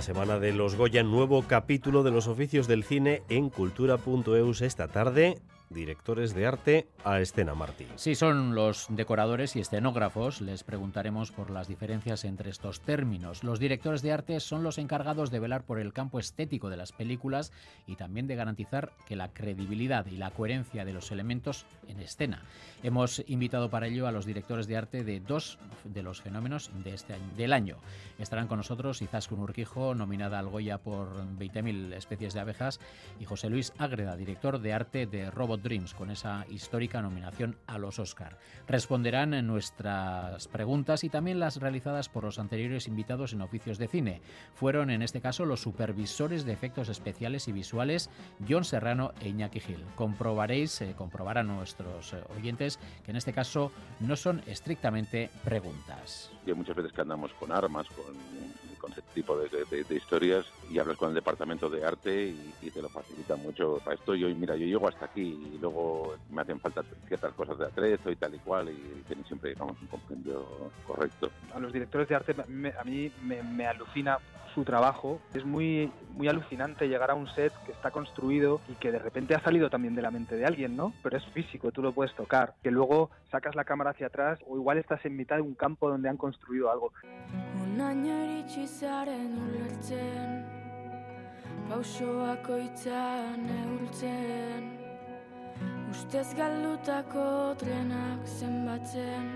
semana 0.00 0.38
de 0.38 0.52
los 0.54 0.76
Goya, 0.76 1.02
nuevo 1.02 1.42
capítulo 1.42 2.02
de 2.02 2.10
los 2.10 2.26
oficios 2.26 2.66
del 2.66 2.84
cine 2.84 3.22
en 3.28 3.50
cultura.eus 3.50 4.62
esta 4.62 4.88
tarde 4.88 5.36
directores 5.70 6.34
de 6.34 6.46
arte 6.46 6.88
a 7.04 7.20
Escena 7.20 7.54
Martí. 7.54 7.86
Sí, 7.94 8.14
son 8.14 8.54
los 8.54 8.86
decoradores 8.90 9.54
y 9.54 9.60
escenógrafos. 9.60 10.40
Les 10.40 10.64
preguntaremos 10.64 11.30
por 11.30 11.50
las 11.50 11.68
diferencias 11.68 12.24
entre 12.24 12.50
estos 12.50 12.80
términos. 12.80 13.44
Los 13.44 13.60
directores 13.60 14.02
de 14.02 14.12
arte 14.12 14.40
son 14.40 14.64
los 14.64 14.78
encargados 14.78 15.30
de 15.30 15.38
velar 15.38 15.62
por 15.64 15.78
el 15.78 15.92
campo 15.92 16.18
estético 16.18 16.70
de 16.70 16.76
las 16.76 16.92
películas 16.92 17.52
y 17.86 17.96
también 17.96 18.26
de 18.26 18.34
garantizar 18.34 18.92
que 19.06 19.16
la 19.16 19.32
credibilidad 19.32 20.06
y 20.06 20.16
la 20.16 20.32
coherencia 20.32 20.84
de 20.84 20.92
los 20.92 21.12
elementos 21.12 21.66
en 21.86 22.00
escena. 22.00 22.42
Hemos 22.82 23.22
invitado 23.28 23.70
para 23.70 23.86
ello 23.86 24.08
a 24.08 24.12
los 24.12 24.26
directores 24.26 24.66
de 24.66 24.76
arte 24.76 25.04
de 25.04 25.20
dos 25.20 25.58
de 25.84 26.02
los 26.02 26.20
fenómenos 26.20 26.70
de 26.82 26.94
este 26.94 27.14
año, 27.14 27.32
del 27.36 27.52
año. 27.52 27.76
Estarán 28.18 28.48
con 28.48 28.58
nosotros 28.58 29.02
Izaskun 29.02 29.40
Urquijo, 29.40 29.94
nominada 29.94 30.38
al 30.38 30.48
Goya 30.48 30.78
por 30.78 31.14
20.000 31.38 31.92
especies 31.94 32.34
de 32.34 32.40
abejas, 32.40 32.80
y 33.20 33.24
José 33.24 33.48
Luis 33.50 33.72
Ágreda, 33.78 34.16
director 34.16 34.58
de 34.60 34.72
arte 34.72 35.06
de 35.06 35.30
Robot 35.30 35.59
Dreams 35.62 35.94
con 35.94 36.10
esa 36.10 36.44
histórica 36.48 37.02
nominación 37.02 37.56
a 37.66 37.78
los 37.78 37.98
Oscar. 37.98 38.38
Responderán 38.66 39.46
nuestras 39.46 40.48
preguntas 40.48 41.04
y 41.04 41.08
también 41.08 41.40
las 41.40 41.56
realizadas 41.56 42.08
por 42.08 42.24
los 42.24 42.38
anteriores 42.38 42.88
invitados 42.88 43.32
en 43.32 43.42
oficios 43.42 43.78
de 43.78 43.88
cine. 43.88 44.22
Fueron 44.54 44.90
en 44.90 45.02
este 45.02 45.20
caso 45.20 45.44
los 45.44 45.60
supervisores 45.60 46.44
de 46.44 46.52
efectos 46.52 46.88
especiales 46.88 47.48
y 47.48 47.52
visuales 47.52 48.10
John 48.48 48.64
Serrano 48.64 49.12
e 49.20 49.28
Iñaki 49.28 49.60
Gil. 49.60 49.84
Comprobaréis, 49.96 50.80
eh, 50.80 50.94
comprobarán 50.96 51.46
nuestros 51.48 52.12
eh, 52.12 52.22
oyentes 52.36 52.78
que 53.04 53.10
en 53.10 53.16
este 53.16 53.32
caso 53.32 53.72
no 54.00 54.16
son 54.16 54.42
estrictamente 54.46 55.30
preguntas. 55.44 56.30
Hay 56.46 56.54
muchas 56.54 56.76
veces 56.76 56.92
que 56.92 57.00
andamos 57.00 57.32
con 57.34 57.52
armas, 57.52 57.86
con 57.88 58.14
con 58.80 58.90
este 58.90 59.02
tipo 59.14 59.36
de, 59.36 59.50
historias 59.94 60.46
y 60.70 60.78
hablas 60.78 60.96
con 60.96 61.10
el 61.10 61.14
departamento 61.14 61.68
de 61.68 61.84
arte 61.84 62.34
y, 62.62 62.70
te 62.70 62.80
lo 62.80 62.88
facilita 62.88 63.36
mucho. 63.36 63.80
Para 63.84 63.96
esto 63.96 64.14
yo, 64.14 64.28
mira, 64.28 64.54
yo 64.56 64.64
llego 64.64 64.88
hasta 64.88 65.06
aquí 65.06 65.22
y 65.52 65.58
luego 65.60 66.14
me 66.30 66.42
hacen 66.42 66.60
falta 66.60 66.82
ciertas 67.08 67.34
cosas 67.34 67.58
de 67.58 67.66
atrezo 67.66 68.10
y 68.10 68.16
tal 68.16 68.34
y 68.34 68.38
cual 68.38 68.68
y 68.68 69.02
tienen 69.06 69.24
siempre, 69.26 69.50
digamos, 69.50 69.80
un 69.80 69.88
compendio 69.88 70.46
correcto. 70.86 71.30
A 71.54 71.58
los 71.58 71.72
directores 71.72 72.08
de 72.08 72.14
arte 72.14 72.34
a 72.40 72.84
mí 72.84 73.12
me, 73.22 73.66
alucina 73.66 74.18
su 74.54 74.64
trabajo. 74.64 75.20
Es 75.34 75.44
muy, 75.44 75.92
muy 76.12 76.28
alucinante 76.28 76.88
llegar 76.88 77.10
a 77.10 77.14
un 77.14 77.28
set 77.28 77.52
que 77.66 77.72
está 77.72 77.90
construido 77.90 78.60
y 78.68 78.74
que 78.74 78.92
de 78.92 78.98
repente 78.98 79.34
ha 79.34 79.40
salido 79.40 79.70
también 79.70 79.94
de 79.94 80.02
la 80.02 80.10
mente 80.10 80.36
de 80.36 80.46
alguien, 80.46 80.76
¿no? 80.76 80.92
Pero 81.02 81.16
es 81.16 81.24
físico, 81.26 81.72
tú 81.72 81.82
lo 81.82 81.92
puedes 81.92 82.14
tocar. 82.14 82.54
Que 82.62 82.70
luego 82.70 83.10
sacas 83.30 83.54
la 83.54 83.64
cámara 83.64 83.90
hacia 83.90 84.08
atrás 84.08 84.38
o 84.46 84.56
igual 84.56 84.78
estás 84.78 85.04
en 85.04 85.16
mitad 85.16 85.36
de 85.36 85.42
un 85.42 85.54
campo 85.54 85.88
donde 85.88 86.08
han 86.08 86.16
construido 86.16 86.70
algo. 86.70 86.92
Onaino 87.70 88.14
iritsi 88.24 88.64
zaren 88.66 89.34
ulertzen 89.44 90.30
Pausoak 91.68 92.48
oitzan 92.56 93.44
eultzen 93.56 94.64
Ustez 95.92 96.26
galdutako 96.40 97.28
trenak 97.62 98.26
zenbatzen 98.38 99.30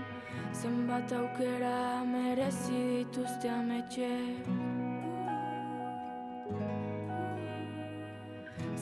Zenbat 0.55 1.13
aukera 1.15 2.03
merezi 2.09 2.81
dituzte 2.91 3.49
ametxe. 3.51 4.11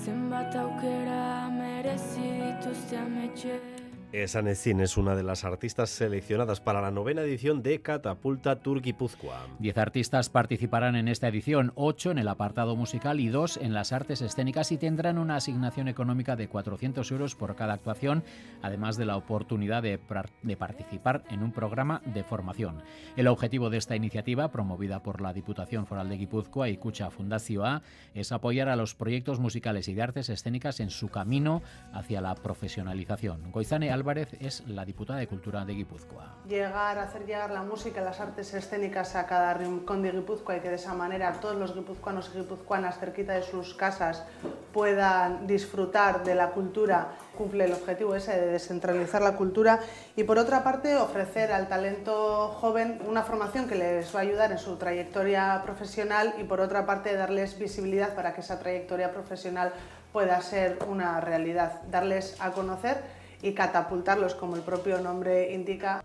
Zenbat 0.03 0.57
aukera 0.63 1.49
merezi 1.59 2.27
dituzte 2.41 2.97
ametxe 3.05 3.82
Esanezin 4.13 4.79
es 4.79 4.95
una 4.95 5.15
de 5.15 5.23
las 5.23 5.43
artistas 5.43 5.89
seleccionadas 5.89 6.61
para 6.61 6.81
la 6.81 6.91
novena 6.91 7.23
edición 7.23 7.63
de 7.63 7.81
Catapulta 7.81 8.59
Turquipuzcoa. 8.59 9.47
Diez 9.57 9.75
artistas 9.79 10.29
participarán 10.29 10.95
en 10.95 11.07
esta 11.07 11.27
edición, 11.27 11.71
ocho 11.73 12.11
en 12.11 12.19
el 12.19 12.27
apartado 12.27 12.75
musical 12.75 13.19
y 13.19 13.29
dos 13.29 13.57
en 13.57 13.73
las 13.73 13.91
artes 13.91 14.21
escénicas 14.21 14.71
y 14.71 14.77
tendrán 14.77 15.17
una 15.17 15.37
asignación 15.37 15.87
económica 15.87 16.35
de 16.35 16.47
400 16.47 17.09
euros 17.09 17.33
por 17.33 17.55
cada 17.55 17.73
actuación, 17.73 18.23
además 18.61 18.97
de 18.97 19.05
la 19.07 19.17
oportunidad 19.17 19.81
de, 19.81 19.97
participar 19.97 21.23
en 21.31 21.41
un 21.41 21.51
programa 21.51 22.03
de 22.05 22.23
formación. 22.23 22.83
El 23.17 23.25
objetivo 23.25 23.71
de 23.71 23.77
esta 23.77 23.95
iniciativa, 23.95 24.51
promovida 24.51 25.01
por 25.01 25.21
la 25.21 25.33
Diputación 25.33 25.87
Foral 25.87 26.09
de 26.09 26.17
Guipúzcoa 26.17 26.69
y 26.69 26.77
Cucha 26.77 27.09
Fundación 27.09 27.81
es 28.13 28.31
apoyar 28.31 28.69
a 28.69 28.75
los 28.75 28.93
proyectos 28.93 29.39
musicales 29.39 29.87
y 29.87 29.95
de 29.95 30.03
artes 30.03 30.29
escénicas 30.29 30.79
en 30.81 30.91
su 30.91 31.09
camino 31.09 31.63
hacia 31.93 32.21
la 32.21 32.35
profesionalización. 32.35 33.51
Goizane 33.51 33.91
Álvarez 34.03 34.33
es 34.41 34.67
la 34.67 34.83
diputada 34.83 35.19
de 35.19 35.27
Cultura 35.27 35.63
de 35.63 35.75
Guipúzcoa. 35.75 36.35
Llegar, 36.45 36.99
hacer 36.99 37.25
llegar 37.25 37.51
la 37.51 37.63
música 37.63 38.01
las 38.01 38.19
artes 38.19 38.53
escénicas 38.53 39.15
a 39.15 39.25
cada 39.27 39.53
rincón 39.53 40.01
de 40.01 40.11
Guipúzcoa 40.11 40.57
y 40.57 40.59
que 40.59 40.67
de 40.67 40.75
esa 40.75 40.93
manera 40.93 41.31
todos 41.39 41.55
los 41.55 41.73
guipuzcoanos 41.73 42.29
y 42.33 42.39
guipuzcoanas 42.39 42.99
cerquita 42.99 43.31
de 43.31 43.43
sus 43.43 43.73
casas 43.75 44.25
puedan 44.73 45.47
disfrutar 45.47 46.25
de 46.25 46.35
la 46.35 46.49
cultura, 46.49 47.13
cumple 47.37 47.63
el 47.63 47.71
objetivo 47.71 48.13
ese 48.13 48.37
de 48.37 48.47
descentralizar 48.47 49.21
la 49.21 49.37
cultura 49.37 49.79
y 50.17 50.25
por 50.25 50.37
otra 50.37 50.65
parte 50.65 50.97
ofrecer 50.97 51.53
al 51.53 51.69
talento 51.69 52.49
joven 52.59 52.99
una 53.07 53.23
formación 53.23 53.69
que 53.69 53.75
les 53.75 54.13
va 54.13 54.19
a 54.19 54.23
ayudar 54.23 54.51
en 54.51 54.57
su 54.57 54.75
trayectoria 54.75 55.61
profesional 55.63 56.35
y 56.37 56.43
por 56.43 56.59
otra 56.59 56.85
parte 56.85 57.15
darles 57.15 57.57
visibilidad 57.57 58.15
para 58.15 58.33
que 58.33 58.41
esa 58.41 58.59
trayectoria 58.59 59.13
profesional 59.13 59.71
pueda 60.11 60.41
ser 60.41 60.79
una 60.89 61.21
realidad, 61.21 61.83
darles 61.89 62.35
a 62.41 62.51
conocer 62.51 63.22
y 63.43 63.53
catapultarlos, 63.53 64.33
como 64.33 64.55
el 64.55 64.63
propio 64.63 64.99
nombre 64.99 65.53
indica, 65.53 66.03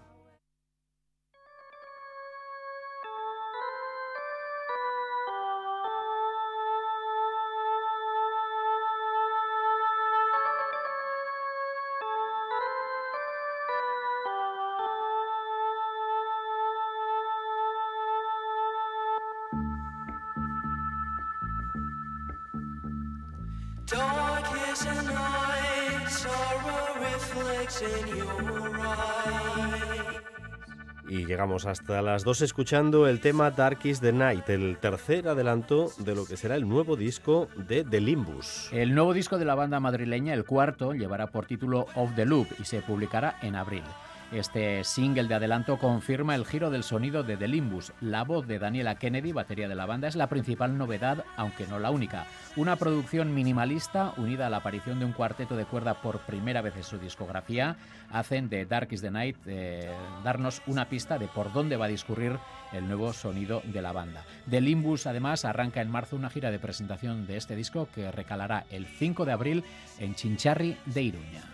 Y 31.09 31.25
llegamos 31.25 31.65
hasta 31.65 32.03
las 32.03 32.23
dos 32.23 32.43
escuchando 32.43 33.09
el 33.09 33.21
tema 33.21 33.51
Dark 33.51 33.79
is 33.85 34.01
the 34.01 34.13
Night, 34.13 34.49
el 34.51 34.77
tercer 34.77 35.27
adelanto 35.27 35.91
de 35.99 36.15
lo 36.15 36.27
que 36.27 36.37
será 36.37 36.55
el 36.55 36.69
nuevo 36.69 36.97
disco 36.97 37.49
de 37.57 37.83
The 37.83 38.01
Limbus. 38.01 38.69
El 38.73 38.95
nuevo 38.95 39.15
disco 39.15 39.39
de 39.39 39.47
la 39.47 39.55
banda 39.55 39.81
madrileña, 39.81 40.35
el 40.35 40.45
cuarto, 40.45 40.93
llevará 40.93 41.29
por 41.29 41.47
título 41.47 41.87
Off 41.95 42.15
the 42.15 42.27
Loop 42.27 42.49
y 42.61 42.65
se 42.65 42.83
publicará 42.83 43.39
en 43.41 43.57
abril. 43.57 43.85
Este 44.31 44.85
single 44.85 45.27
de 45.27 45.37
adelanto 45.37 45.79
confirma 45.79 46.35
el 46.35 46.45
giro 46.45 46.69
del 46.69 46.83
sonido 46.83 47.23
de 47.23 47.39
The 47.39 47.49
Limbus. 47.49 47.95
La 48.03 48.25
voz 48.25 48.47
de 48.47 48.59
Daniela 48.59 48.97
Kennedy, 48.97 49.33
batería 49.33 49.69
de 49.69 49.75
la 49.75 49.87
banda, 49.87 50.07
es 50.07 50.17
la 50.17 50.29
principal 50.29 50.77
novedad, 50.77 51.25
aunque 51.39 51.67
no 51.67 51.79
la 51.79 51.91
única. 51.91 52.27
Una 52.55 52.77
producción 52.77 53.35
minimalista 53.35 54.13
unida 54.19 54.47
a 54.47 54.51
la 54.51 54.59
aparición 54.59 54.99
de 54.99 55.07
un 55.07 55.13
cuarteto 55.13 55.57
de 55.57 55.65
cuerda 55.65 55.95
por 55.95 56.19
primera 56.21 56.61
vez 56.61 56.77
en 56.77 56.83
su 56.83 56.99
discografía 56.99 57.77
hacen 58.11 58.51
de 58.51 58.67
Dark 58.67 58.89
is 58.91 59.01
the 59.01 59.11
Night 59.11 59.37
eh, 59.47 59.91
darnos 60.23 60.61
una 60.67 60.91
pista 60.91 61.19
de 61.19 61.29
por 61.29 61.51
dónde 61.55 61.79
va 61.79 61.87
a 61.87 61.89
discurrir 61.89 62.39
el 62.75 62.87
nuevo 62.87 63.15
sonido 63.15 63.63
de 63.65 63.81
la 63.81 63.93
banda. 63.93 64.25
The 64.51 64.61
Limbus 64.61 65.07
además 65.07 65.47
arranca 65.47 65.81
en 65.81 65.91
marzo 65.91 66.17
una 66.17 66.29
gira 66.29 66.51
de 66.51 66.59
presentación 66.59 67.27
de 67.27 67.39
este 67.39 67.57
disco 67.57 67.89
que 67.95 68.13
recalará 68.13 68.67
el 68.69 68.87
5 68.87 69.25
de 69.25 69.33
abril 69.33 69.65
en 69.99 70.15
Chincharri 70.15 70.77
de 70.85 71.03
Iruña. 71.03 71.45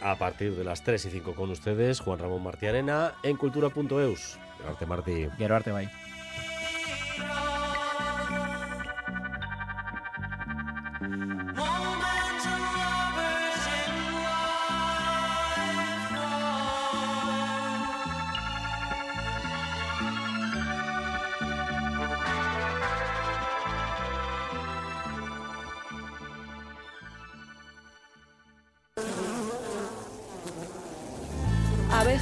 A 0.00 0.16
partir 0.16 0.54
de 0.54 0.64
las 0.64 0.82
3 0.82 1.04
y 1.06 1.10
5 1.10 1.34
con 1.34 1.50
ustedes, 1.50 2.00
Juan 2.00 2.18
Ramón 2.18 2.42
Martí 2.42 2.66
Arena 2.66 3.14
en 3.22 3.36
cultura.eus. 3.36 4.38
Gerarte 4.58 4.86
Martí. 4.86 5.28
Gerarte, 5.38 5.72
bye. 5.72 5.88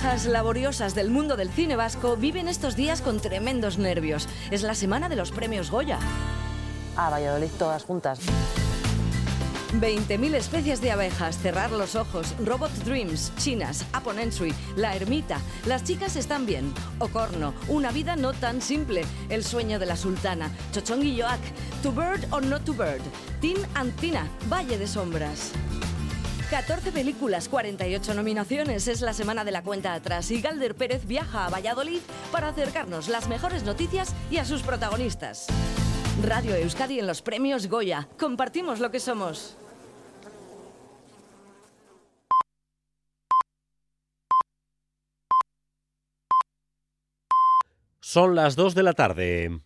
Abejas 0.06 0.26
laboriosas 0.26 0.94
del 0.94 1.10
mundo 1.10 1.36
del 1.36 1.50
cine 1.50 1.74
vasco 1.74 2.16
viven 2.16 2.46
estos 2.46 2.76
días 2.76 3.00
con 3.02 3.18
tremendos 3.18 3.76
nervios. 3.76 4.28
Es 4.52 4.62
la 4.62 4.76
semana 4.76 5.08
de 5.08 5.16
los 5.16 5.32
premios 5.32 5.68
Goya. 5.68 5.98
A 6.96 7.10
Valladolid 7.10 7.50
todas 7.58 7.82
juntas. 7.82 8.20
20.000 9.72 10.34
especies 10.36 10.80
de 10.80 10.92
abejas, 10.92 11.38
Cerrar 11.38 11.72
los 11.72 11.96
ojos, 11.96 12.36
Robot 12.38 12.70
Dreams, 12.84 13.32
Chinas, 13.36 13.84
Aponensui, 13.92 14.54
La 14.76 14.94
Ermita, 14.94 15.40
Las 15.66 15.82
chicas 15.82 16.14
están 16.14 16.46
bien, 16.46 16.72
Ocorno, 17.00 17.52
Una 17.66 17.90
vida 17.90 18.14
no 18.14 18.32
tan 18.32 18.62
simple, 18.62 19.04
El 19.28 19.42
sueño 19.42 19.80
de 19.80 19.86
la 19.86 19.96
sultana, 19.96 20.52
Chochong 20.70 21.02
y 21.02 21.20
Joac, 21.20 21.40
To 21.82 21.90
Bird 21.90 22.24
or 22.30 22.46
Not 22.46 22.64
to 22.64 22.74
Bird, 22.74 23.02
Tin 23.40 23.56
Antina, 23.74 24.28
Valle 24.48 24.78
de 24.78 24.86
Sombras. 24.86 25.50
14 26.50 26.92
películas, 26.92 27.48
48 27.48 28.14
nominaciones. 28.14 28.86
Es 28.86 29.00
la 29.00 29.12
semana 29.12 29.44
de 29.44 29.50
la 29.50 29.62
cuenta 29.62 29.94
atrás 29.94 30.30
y 30.30 30.40
Galder 30.40 30.76
Pérez 30.76 31.04
viaja 31.06 31.44
a 31.44 31.50
Valladolid 31.50 32.00
para 32.30 32.48
acercarnos 32.48 33.08
las 33.08 33.28
mejores 33.28 33.64
noticias 33.64 34.14
y 34.30 34.38
a 34.38 34.44
sus 34.44 34.62
protagonistas. 34.62 35.48
Radio 36.22 36.54
Euskadi 36.54 37.00
en 37.00 37.06
los 37.08 37.20
premios 37.20 37.66
Goya. 37.66 38.08
Compartimos 38.16 38.78
lo 38.78 38.90
que 38.92 39.00
somos. 39.00 39.56
Son 48.00 48.36
las 48.36 48.54
2 48.54 48.74
de 48.76 48.82
la 48.84 48.92
tarde. 48.92 49.60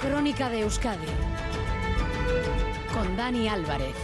Crónica 0.00 0.48
de 0.48 0.60
Euskadi. 0.60 1.27
Con 2.98 3.16
Dani 3.16 3.46
Álvarez. 3.46 3.94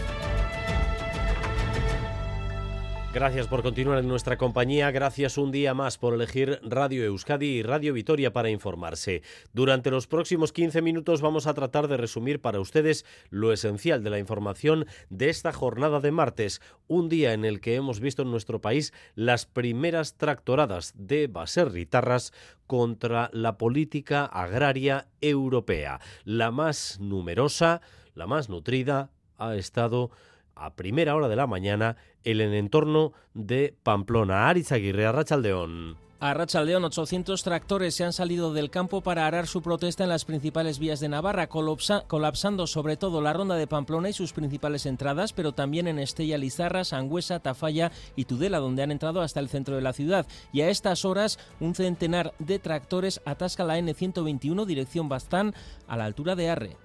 Gracias 3.13 3.47
por 3.47 3.61
continuar 3.61 3.99
en 3.99 4.07
nuestra 4.07 4.37
compañía, 4.37 4.89
gracias 4.91 5.37
un 5.37 5.51
día 5.51 5.73
más 5.73 5.97
por 5.97 6.13
elegir 6.13 6.61
Radio 6.63 7.03
Euskadi 7.03 7.45
y 7.45 7.61
Radio 7.61 7.91
Vitoria 7.91 8.31
para 8.31 8.49
informarse. 8.49 9.21
Durante 9.51 9.91
los 9.91 10.07
próximos 10.07 10.53
15 10.53 10.81
minutos 10.81 11.21
vamos 11.21 11.45
a 11.45 11.53
tratar 11.53 11.89
de 11.89 11.97
resumir 11.97 12.39
para 12.39 12.61
ustedes 12.61 13.05
lo 13.29 13.51
esencial 13.51 14.01
de 14.01 14.11
la 14.11 14.19
información 14.19 14.85
de 15.09 15.29
esta 15.29 15.51
jornada 15.51 15.99
de 15.99 16.11
martes, 16.11 16.61
un 16.87 17.09
día 17.09 17.33
en 17.33 17.43
el 17.43 17.59
que 17.59 17.75
hemos 17.75 17.99
visto 17.99 18.21
en 18.21 18.31
nuestro 18.31 18.61
país 18.61 18.93
las 19.13 19.45
primeras 19.45 20.15
tractoradas 20.15 20.93
de 20.95 21.27
baserritarras 21.27 22.31
contra 22.65 23.29
la 23.33 23.57
política 23.57 24.25
agraria 24.25 25.07
europea. 25.19 25.99
La 26.23 26.51
más 26.51 26.97
numerosa, 26.99 27.81
la 28.15 28.27
más 28.27 28.49
nutrida, 28.49 29.11
ha 29.37 29.55
estado 29.55 30.09
a 30.55 30.73
primera 30.73 31.15
hora 31.15 31.27
de 31.27 31.35
la 31.35 31.47
mañana 31.47 31.97
en 32.23 32.41
el 32.41 32.53
entorno 32.53 33.13
de 33.33 33.75
Pamplona. 33.83 34.49
Aritz 34.49 34.71
Aguirre, 34.71 35.05
Arrachaldeón. 35.05 35.97
A 36.21 36.33
Rachaldeón, 36.33 36.85
800 36.85 37.43
tractores 37.43 37.93
se 37.93 38.05
han 38.05 38.13
salido 38.13 38.53
del 38.53 38.69
campo 38.69 39.01
para 39.01 39.27
arar 39.27 39.47
su 39.47 39.61
protesta 39.61 40.03
en 40.03 40.09
las 40.09 40.23
principales 40.23 40.79
vías 40.79 41.01
de 41.01 41.09
Navarra, 41.09 41.47
colapsando 41.47 42.67
sobre 42.67 42.95
todo 42.95 43.21
la 43.21 43.33
ronda 43.33 43.55
de 43.55 43.67
Pamplona 43.67 44.09
y 44.09 44.13
sus 44.13 44.31
principales 44.31 44.85
entradas, 44.85 45.33
pero 45.33 45.51
también 45.51 45.87
en 45.87 45.99
Estella 45.99 46.37
Lizarra, 46.37 46.85
Sangüesa, 46.85 47.41
Tafalla 47.41 47.91
y 48.15 48.25
Tudela, 48.25 48.59
donde 48.59 48.81
han 48.81 48.91
entrado 48.91 49.21
hasta 49.21 49.41
el 49.41 49.49
centro 49.49 49.75
de 49.75 49.81
la 49.81 49.93
ciudad. 49.93 50.25
Y 50.53 50.61
a 50.61 50.69
estas 50.69 51.03
horas, 51.03 51.37
un 51.59 51.75
centenar 51.75 52.33
de 52.39 52.59
tractores 52.59 53.21
atasca 53.25 53.65
la 53.65 53.77
N121 53.77 54.65
dirección 54.65 55.09
Baztán 55.09 55.53
a 55.85 55.97
la 55.97 56.05
altura 56.05 56.35
de 56.35 56.49
Arre. 56.49 56.77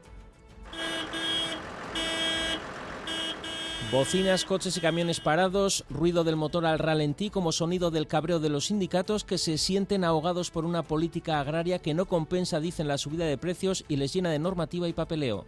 Bocinas, 3.91 4.45
coches 4.45 4.77
y 4.77 4.81
camiones 4.81 5.19
parados, 5.19 5.85
ruido 5.91 6.23
del 6.23 6.37
motor 6.37 6.65
al 6.65 6.79
ralentí 6.79 7.29
como 7.29 7.51
sonido 7.51 7.91
del 7.91 8.07
cabreo 8.07 8.39
de 8.39 8.49
los 8.49 8.67
sindicatos 8.67 9.25
que 9.25 9.37
se 9.37 9.59
sienten 9.59 10.05
ahogados 10.05 10.53
por 10.53 10.65
una 10.65 10.85
política 10.85 11.41
agraria 11.41 11.81
que 11.81 11.93
no 11.93 12.07
compensa, 12.07 12.61
dicen, 12.61 12.87
la 12.87 12.99
subida 12.99 13.25
de 13.25 13.37
precios 13.37 13.85
y 13.89 13.97
les 13.97 14.13
llena 14.13 14.31
de 14.31 14.39
normativa 14.39 14.87
y 14.87 14.93
papeleo. 14.93 15.45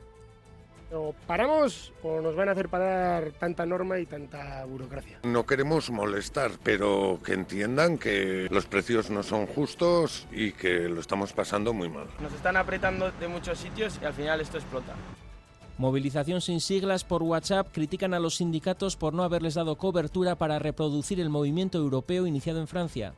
¿O 0.93 1.14
paramos 1.28 1.93
o 2.03 2.20
nos 2.20 2.34
van 2.34 2.49
a 2.49 2.53
hacer 2.53 2.68
parar 2.68 3.30
tanta 3.38 3.64
norma 3.64 4.01
y 4.01 4.07
tanta 4.07 4.64
burocracia? 4.64 5.20
No 5.22 5.47
queremos 5.47 5.90
molestar, 5.90 6.51
pero 6.64 7.20
que 7.24 7.34
entiendan 7.34 7.97
que 7.97 8.49
los 8.51 8.66
precios 8.66 9.09
no 9.09 9.22
son 9.22 9.47
justos 9.47 10.26
y 10.32 10.51
que 10.51 10.88
lo 10.88 11.01
estamos 11.01 11.32
pasando 11.32 11.72
muy 11.72 11.88
mal. 11.88 12.09
Nos 12.20 12.32
están 12.32 12.57
apretando 12.57 13.12
de 13.12 13.28
muchos 13.28 13.59
sitios 13.59 14.01
y 14.03 14.05
al 14.05 14.14
final 14.14 14.40
esto 14.40 14.59
explota. 14.59 14.95
Movilización 15.79 16.41
sin 16.41 16.61
siglas 16.61 17.05
por 17.05 17.23
WhatsApp 17.23 17.68
critican 17.73 18.14
a 18.14 18.20
los 18.20 18.37
sindicatos 18.37 18.97
por 18.97 19.14
no 19.14 19.25
haberles 19.25 19.55
dado 19.55 19.77
cobertura 19.77 20.37
para 20.37 20.59
reproducir 20.59 21.18
el 21.20 21.31
movimiento 21.31 21.79
europeo 21.79 22.27
iniciado 22.27 22.61
en 22.61 22.68
Francia. 22.68 23.14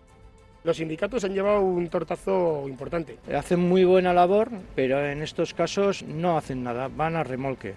Los 0.62 0.78
sindicatos 0.78 1.24
han 1.24 1.34
llevado 1.34 1.60
un 1.60 1.88
tortazo 1.88 2.64
importante. 2.66 3.18
Hacen 3.36 3.60
muy 3.60 3.84
buena 3.84 4.14
labor, 4.14 4.50
pero 4.74 5.04
en 5.04 5.20
estos 5.20 5.52
casos 5.52 6.02
no 6.04 6.38
hacen 6.38 6.64
nada, 6.64 6.88
van 6.88 7.16
a 7.16 7.24
remolque. 7.24 7.74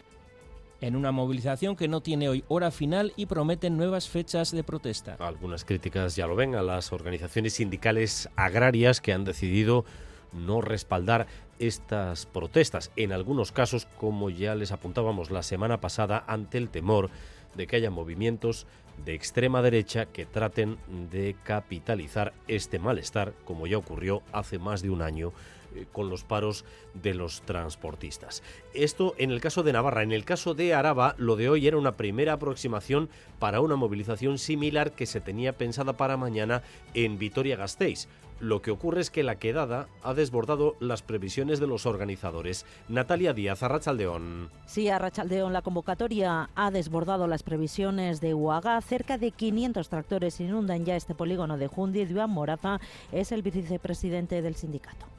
En 0.80 0.96
una 0.96 1.12
movilización 1.12 1.76
que 1.76 1.88
no 1.88 2.02
tiene 2.02 2.30
hoy 2.30 2.46
hora 2.48 2.72
final 2.72 3.12
y 3.18 3.26
prometen 3.26 3.76
nuevas 3.76 4.08
fechas 4.08 4.52
de 4.52 4.64
protesta. 4.64 5.18
Algunas 5.20 5.66
críticas 5.66 6.16
ya 6.16 6.28
lo 6.28 6.36
ven 6.36 6.56
a 6.56 6.62
las 6.62 6.94
organizaciones 6.94 7.54
sindicales 7.56 8.30
agrarias 8.36 9.02
que 9.02 9.12
han 9.12 9.26
decidido 9.26 9.86
no 10.38 10.62
respaldar 10.62 11.28
estas 11.60 12.26
protestas, 12.26 12.92
en 12.96 13.12
algunos 13.12 13.52
casos, 13.52 13.88
como 13.98 14.30
ya 14.30 14.56
les 14.56 14.72
apuntábamos 14.72 15.32
la 15.32 15.44
semana 15.44 15.82
pasada, 15.82 16.24
ante 16.28 16.58
el 16.58 16.70
temor 16.70 17.10
de 17.56 17.68
que 17.68 17.76
haya 17.76 17.90
movimientos 17.90 18.68
de 19.04 19.14
extrema 19.14 19.62
derecha 19.62 20.06
que 20.06 20.26
traten 20.26 20.78
de 21.12 21.36
capitalizar 21.44 22.34
este 22.48 22.80
malestar, 22.80 23.34
como 23.46 23.68
ya 23.68 23.78
ocurrió 23.78 24.24
hace 24.32 24.60
más 24.60 24.82
de 24.82 24.90
un 24.90 25.02
año 25.02 25.34
eh, 25.76 25.86
con 25.92 26.10
los 26.10 26.24
paros 26.24 26.66
de 26.94 27.14
los 27.14 27.42
transportistas. 27.42 28.42
Esto 28.74 29.16
en 29.18 29.32
el 29.32 29.42
caso 29.42 29.64
de 29.64 29.74
Navarra. 29.74 30.04
En 30.04 30.12
el 30.12 30.26
caso 30.26 30.54
de 30.54 30.74
Araba, 30.74 31.16
lo 31.18 31.36
de 31.36 31.50
hoy 31.50 31.68
era 31.68 31.78
una 31.78 31.94
primera 31.94 32.34
aproximación 32.34 33.10
para 33.40 33.62
una 33.62 33.76
movilización 33.76 34.38
similar 34.38 34.94
que 34.94 35.06
se 35.06 35.22
tenía 35.22 35.54
pensada 35.54 35.94
para 35.94 36.18
mañana 36.18 36.64
en 36.94 37.20
Vitoria-Gasteiz. 37.20 38.08
Lo 38.40 38.62
que 38.62 38.72
ocurre 38.72 39.02
es 39.02 39.10
que 39.10 39.24
la 39.24 39.40
quedada 39.40 39.88
ha 40.04 40.14
desbordado 40.14 40.76
las 40.80 41.02
previsiones 41.02 41.60
de 41.60 41.66
los 41.66 41.86
organizadores. 41.88 42.66
Natalia 42.88 43.34
Díaz, 43.34 43.64
Arrachaldeón. 43.64 44.50
Sí, 44.66 44.90
Arrachaldeón, 44.90 45.54
la 45.54 45.64
convocatoria 45.64 46.50
ha 46.54 46.72
desbordado 46.72 47.28
las 47.28 47.42
previsiones 47.42 48.22
de 48.22 48.36
UAGA. 48.36 48.80
Cerca 48.82 49.18
de 49.18 49.32
500 49.32 49.90
tractores 49.90 50.40
inundan 50.40 50.86
ya 50.86 50.96
este 50.96 51.16
polígono 51.16 51.58
de 51.58 51.68
Jundi. 51.68 52.06
Duan 52.06 52.30
Moraza 52.30 52.80
es 53.12 53.32
el 53.32 53.42
vicepresidente 53.42 54.42
del 54.42 54.56
sindicato 54.56 55.17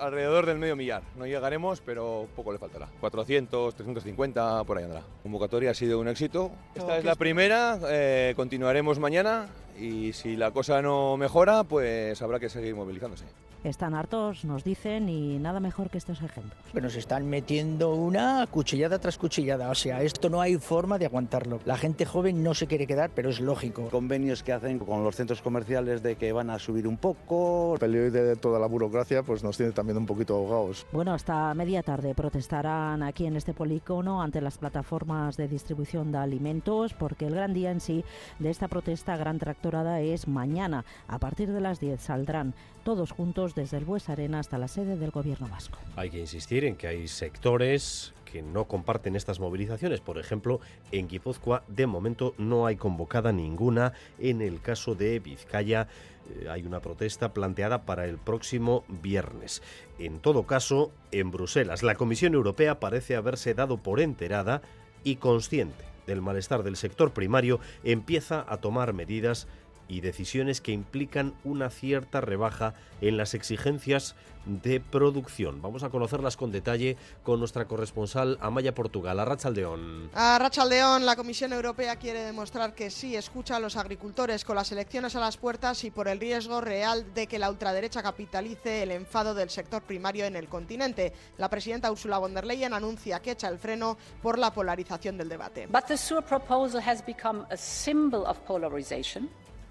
alrededor 0.00 0.46
del 0.46 0.58
medio 0.58 0.76
millar. 0.76 1.02
No 1.16 1.26
llegaremos, 1.26 1.80
pero 1.80 2.26
poco 2.34 2.52
le 2.52 2.58
faltará. 2.58 2.88
400, 3.00 3.74
350, 3.74 4.64
por 4.64 4.78
ahí 4.78 4.84
andará. 4.84 5.00
La 5.00 5.22
convocatoria 5.22 5.70
ha 5.70 5.74
sido 5.74 6.00
un 6.00 6.08
éxito. 6.08 6.50
Esta 6.74 6.98
es 6.98 7.04
la 7.04 7.14
primera, 7.14 7.78
eh, 7.88 8.32
continuaremos 8.36 8.98
mañana 8.98 9.48
y 9.78 10.12
si 10.12 10.36
la 10.36 10.50
cosa 10.50 10.82
no 10.82 11.16
mejora, 11.16 11.64
pues 11.64 12.20
habrá 12.22 12.38
que 12.38 12.48
seguir 12.48 12.74
movilizándose. 12.74 13.24
Están 13.62 13.94
hartos, 13.94 14.44
nos 14.44 14.64
dicen, 14.64 15.08
y 15.08 15.38
nada 15.38 15.60
mejor 15.60 15.90
que 15.90 15.98
estos 15.98 16.22
ejemplos. 16.22 16.58
Bueno, 16.72 16.88
se 16.88 16.98
están 16.98 17.28
metiendo 17.28 17.94
una 17.94 18.46
cuchillada 18.46 18.98
tras 18.98 19.18
cuchillada. 19.18 19.68
O 19.70 19.74
sea, 19.74 20.02
esto 20.02 20.30
no 20.30 20.40
hay 20.40 20.56
forma 20.56 20.98
de 20.98 21.06
aguantarlo. 21.06 21.60
La 21.66 21.76
gente 21.76 22.06
joven 22.06 22.42
no 22.42 22.54
se 22.54 22.66
quiere 22.66 22.86
quedar, 22.86 23.10
pero 23.14 23.28
es 23.28 23.40
lógico. 23.40 23.88
Convenios 23.90 24.42
que 24.42 24.52
hacen 24.52 24.78
con 24.78 25.04
los 25.04 25.16
centros 25.16 25.42
comerciales 25.42 26.02
de 26.02 26.16
que 26.16 26.32
van 26.32 26.48
a 26.48 26.58
subir 26.58 26.88
un 26.88 26.96
poco. 26.96 27.74
El 27.74 27.80
peligro 27.80 28.10
de 28.10 28.36
toda 28.36 28.58
la 28.58 28.66
burocracia 28.66 29.22
pues 29.22 29.44
nos 29.44 29.56
tiene 29.56 29.72
también 29.72 29.98
un 29.98 30.06
poquito 30.06 30.34
ahogados. 30.36 30.86
Bueno, 30.92 31.12
hasta 31.12 31.52
media 31.54 31.82
tarde 31.82 32.14
protestarán 32.14 33.02
aquí 33.02 33.26
en 33.26 33.36
este 33.36 33.52
polígono 33.52 34.22
ante 34.22 34.40
las 34.40 34.58
plataformas 34.58 35.36
de 35.36 35.48
distribución 35.48 36.12
de 36.12 36.18
alimentos, 36.18 36.94
porque 36.94 37.26
el 37.26 37.34
gran 37.34 37.52
día 37.52 37.70
en 37.70 37.80
sí 37.80 38.04
de 38.38 38.50
esta 38.50 38.68
protesta 38.68 39.16
gran 39.16 39.38
tractorada 39.38 40.00
es 40.00 40.28
mañana. 40.28 40.84
A 41.08 41.18
partir 41.18 41.52
de 41.52 41.60
las 41.60 41.80
10 41.80 42.00
saldrán 42.00 42.54
todos 42.80 43.12
juntos 43.12 43.54
desde 43.54 43.76
el 43.76 43.84
Bues 43.84 44.08
Arena 44.08 44.38
hasta 44.38 44.58
la 44.58 44.68
sede 44.68 44.96
del 44.96 45.10
Gobierno 45.10 45.48
vasco. 45.48 45.78
Hay 45.96 46.10
que 46.10 46.18
insistir 46.18 46.64
en 46.64 46.76
que 46.76 46.86
hay 46.86 47.08
sectores 47.08 48.12
que 48.24 48.42
no 48.42 48.66
comparten 48.66 49.16
estas 49.16 49.40
movilizaciones. 49.40 50.00
Por 50.00 50.18
ejemplo, 50.18 50.60
en 50.92 51.08
Guipúzcoa 51.08 51.64
de 51.68 51.86
momento 51.86 52.34
no 52.38 52.66
hay 52.66 52.76
convocada 52.76 53.32
ninguna. 53.32 53.92
En 54.18 54.40
el 54.40 54.60
caso 54.60 54.94
de 54.94 55.18
Vizcaya 55.18 55.88
eh, 56.28 56.48
hay 56.48 56.64
una 56.64 56.80
protesta 56.80 57.32
planteada 57.32 57.82
para 57.84 58.06
el 58.06 58.18
próximo 58.18 58.84
viernes. 59.02 59.62
En 59.98 60.20
todo 60.20 60.44
caso, 60.44 60.92
en 61.10 61.30
Bruselas, 61.30 61.82
la 61.82 61.96
Comisión 61.96 62.34
Europea 62.34 62.78
parece 62.78 63.16
haberse 63.16 63.54
dado 63.54 63.78
por 63.78 64.00
enterada 64.00 64.62
y 65.02 65.16
consciente 65.16 65.90
del 66.06 66.22
malestar 66.22 66.62
del 66.62 66.76
sector 66.76 67.12
primario, 67.12 67.60
empieza 67.84 68.44
a 68.48 68.56
tomar 68.56 68.92
medidas 68.92 69.46
y 69.90 70.00
decisiones 70.00 70.60
que 70.60 70.72
implican 70.72 71.34
una 71.42 71.68
cierta 71.68 72.20
rebaja 72.20 72.74
en 73.00 73.16
las 73.16 73.34
exigencias 73.34 74.14
de 74.46 74.80
producción. 74.80 75.60
Vamos 75.60 75.82
a 75.82 75.90
conocerlas 75.90 76.36
con 76.36 76.52
detalle 76.52 76.96
con 77.22 77.40
nuestra 77.40 77.66
corresponsal 77.66 78.38
Amaya 78.40 78.74
Portugal, 78.74 79.18
a 79.20 79.24
Rachaldeón. 79.24 80.10
A 80.14 80.38
Rachaldeón, 80.38 81.04
la 81.04 81.16
Comisión 81.16 81.52
Europea 81.52 81.96
quiere 81.96 82.20
demostrar 82.20 82.74
que 82.74 82.88
sí 82.90 83.16
escucha 83.16 83.56
a 83.56 83.60
los 83.60 83.76
agricultores 83.76 84.44
con 84.44 84.56
las 84.56 84.72
elecciones 84.72 85.16
a 85.16 85.20
las 85.20 85.36
puertas 85.36 85.84
y 85.84 85.90
por 85.90 86.08
el 86.08 86.20
riesgo 86.20 86.60
real 86.60 87.12
de 87.12 87.26
que 87.26 87.38
la 87.38 87.50
ultraderecha 87.50 88.02
capitalice 88.02 88.84
el 88.84 88.92
enfado 88.92 89.34
del 89.34 89.50
sector 89.50 89.82
primario 89.82 90.24
en 90.24 90.36
el 90.36 90.48
continente. 90.48 91.12
La 91.36 91.50
presidenta 91.50 91.90
Ursula 91.90 92.18
von 92.18 92.32
der 92.32 92.46
Leyen 92.46 92.72
anuncia 92.72 93.20
que 93.20 93.32
echa 93.32 93.48
el 93.48 93.58
freno 93.58 93.98
por 94.22 94.38
la 94.38 94.54
polarización 94.54 95.18
del 95.18 95.28
debate. 95.28 95.66
But 95.66 95.86
the 95.86 95.98
proposal 96.22 96.80
has 96.80 97.04
become 97.04 97.44
a 97.50 97.56
symbol 97.56 98.24
of 98.26 98.38
polarization. 98.46 99.28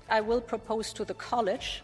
I 0.10 0.22
will 0.22 0.42
propose 0.42 0.92
to 0.94 1.06
the 1.06 1.14
college 1.14 1.84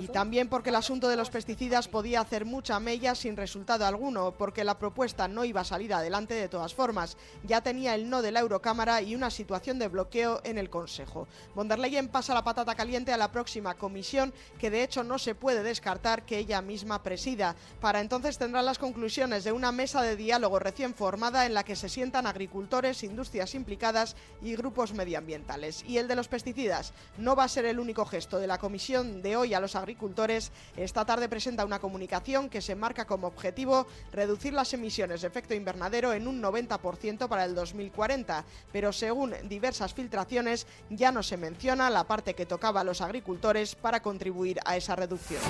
y 0.00 0.08
también 0.08 0.48
porque 0.48 0.70
el 0.70 0.76
asunto 0.76 1.08
de 1.08 1.16
los 1.16 1.28
pesticidas 1.28 1.88
podía 1.88 2.20
hacer 2.20 2.46
mucha 2.46 2.80
mella 2.80 3.14
sin 3.14 3.36
resultado 3.36 3.84
alguno, 3.84 4.32
porque 4.32 4.64
la 4.64 4.78
propuesta 4.78 5.28
no 5.28 5.44
iba 5.44 5.60
a 5.60 5.64
salir 5.64 5.92
adelante 5.92 6.34
de 6.34 6.48
todas 6.48 6.74
formas. 6.74 7.16
Ya 7.44 7.60
tenía 7.60 7.94
el 7.94 8.08
no 8.08 8.22
de 8.22 8.32
la 8.32 8.40
Eurocámara 8.40 9.02
y 9.02 9.14
una 9.14 9.30
situación 9.30 9.78
de 9.78 9.88
bloqueo 9.88 10.40
en 10.44 10.56
el 10.56 10.70
Consejo. 10.70 11.28
Von 11.54 11.68
der 11.68 11.78
Leyen 11.78 12.08
pasa 12.08 12.34
la 12.34 12.44
patata 12.44 12.74
caliente 12.74 13.12
a 13.12 13.18
la 13.18 13.30
próxima 13.30 13.74
comisión, 13.74 14.32
que 14.58 14.70
de 14.70 14.82
hecho 14.82 15.04
no 15.04 15.18
se 15.18 15.34
puede 15.34 15.62
descartar 15.62 16.24
que 16.24 16.38
ella 16.38 16.62
misma 16.62 17.02
presida. 17.02 17.54
Para 17.80 18.00
entonces 18.00 18.38
tendrán 18.38 18.64
las 18.64 18.78
conclusiones 18.78 19.44
de 19.44 19.52
una 19.52 19.72
mesa 19.72 20.02
de 20.02 20.16
diálogo 20.16 20.58
recién 20.58 20.94
formada 20.94 21.44
en 21.44 21.54
la 21.54 21.64
que 21.64 21.76
se 21.76 21.88
sientan 21.88 22.26
agricultores, 22.26 23.02
industrias 23.02 23.54
implicadas 23.54 24.16
y 24.40 24.56
grupos 24.56 24.94
medioambientales. 24.94 25.84
Y 25.86 25.98
el 25.98 26.08
de 26.08 26.16
los 26.16 26.28
pesticidas 26.28 26.92
no 27.18 27.36
va 27.36 27.44
a 27.44 27.48
ser 27.48 27.66
el 27.66 27.78
único 27.78 28.06
gesto 28.06 28.38
de 28.38 28.46
la 28.46 28.61
comisión 28.62 29.22
de 29.22 29.36
hoy 29.36 29.54
a 29.54 29.60
los 29.60 29.74
agricultores, 29.74 30.52
esta 30.76 31.04
tarde 31.04 31.28
presenta 31.28 31.64
una 31.64 31.80
comunicación 31.80 32.48
que 32.48 32.62
se 32.62 32.76
marca 32.76 33.08
como 33.08 33.26
objetivo 33.26 33.88
reducir 34.12 34.52
las 34.52 34.72
emisiones 34.72 35.22
de 35.22 35.26
efecto 35.26 35.52
invernadero 35.52 36.12
en 36.12 36.28
un 36.28 36.40
90% 36.40 37.26
para 37.26 37.44
el 37.44 37.56
2040, 37.56 38.44
pero 38.70 38.92
según 38.92 39.34
diversas 39.48 39.94
filtraciones 39.94 40.68
ya 40.90 41.10
no 41.10 41.24
se 41.24 41.36
menciona 41.36 41.90
la 41.90 42.04
parte 42.04 42.34
que 42.34 42.46
tocaba 42.46 42.82
a 42.82 42.84
los 42.84 43.00
agricultores 43.00 43.74
para 43.74 44.00
contribuir 44.00 44.60
a 44.64 44.76
esa 44.76 44.94
reducción. 44.94 45.42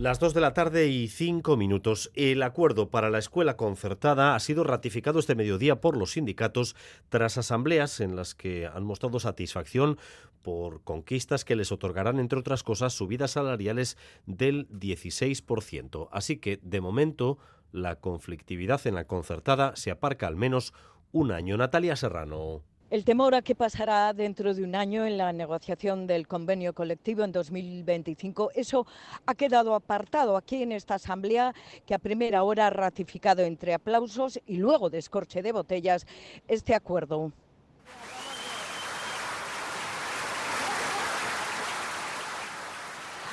Las 0.00 0.18
2 0.18 0.32
de 0.32 0.40
la 0.40 0.54
tarde 0.54 0.88
y 0.88 1.08
5 1.08 1.58
minutos. 1.58 2.10
El 2.14 2.42
acuerdo 2.42 2.88
para 2.88 3.10
la 3.10 3.18
escuela 3.18 3.58
concertada 3.58 4.34
ha 4.34 4.40
sido 4.40 4.64
ratificado 4.64 5.18
este 5.18 5.34
mediodía 5.34 5.82
por 5.82 5.94
los 5.94 6.12
sindicatos 6.12 6.74
tras 7.10 7.36
asambleas 7.36 8.00
en 8.00 8.16
las 8.16 8.34
que 8.34 8.66
han 8.66 8.82
mostrado 8.82 9.20
satisfacción 9.20 9.98
por 10.40 10.82
conquistas 10.84 11.44
que 11.44 11.54
les 11.54 11.70
otorgarán, 11.70 12.18
entre 12.18 12.38
otras 12.38 12.62
cosas, 12.62 12.94
subidas 12.94 13.32
salariales 13.32 13.98
del 14.24 14.70
16%. 14.70 16.08
Así 16.12 16.38
que, 16.38 16.58
de 16.62 16.80
momento, 16.80 17.36
la 17.70 17.96
conflictividad 17.96 18.86
en 18.86 18.94
la 18.94 19.06
concertada 19.06 19.76
se 19.76 19.90
aparca 19.90 20.26
al 20.28 20.36
menos 20.36 20.72
un 21.12 21.30
año. 21.30 21.58
Natalia 21.58 21.94
Serrano. 21.94 22.62
El 22.90 23.04
temor 23.04 23.36
a 23.36 23.42
qué 23.42 23.54
pasará 23.54 24.12
dentro 24.12 24.52
de 24.52 24.64
un 24.64 24.74
año 24.74 25.06
en 25.06 25.16
la 25.16 25.32
negociación 25.32 26.08
del 26.08 26.26
convenio 26.26 26.72
colectivo 26.74 27.22
en 27.22 27.30
2025, 27.30 28.50
eso 28.56 28.84
ha 29.26 29.36
quedado 29.36 29.76
apartado 29.76 30.36
aquí 30.36 30.64
en 30.64 30.72
esta 30.72 30.96
asamblea 30.96 31.54
que 31.86 31.94
a 31.94 32.00
primera 32.00 32.42
hora 32.42 32.66
ha 32.66 32.70
ratificado 32.70 33.42
entre 33.42 33.74
aplausos 33.74 34.40
y 34.44 34.56
luego 34.56 34.90
descorche 34.90 35.40
de 35.40 35.52
botellas 35.52 36.04
este 36.48 36.74
acuerdo. 36.74 37.30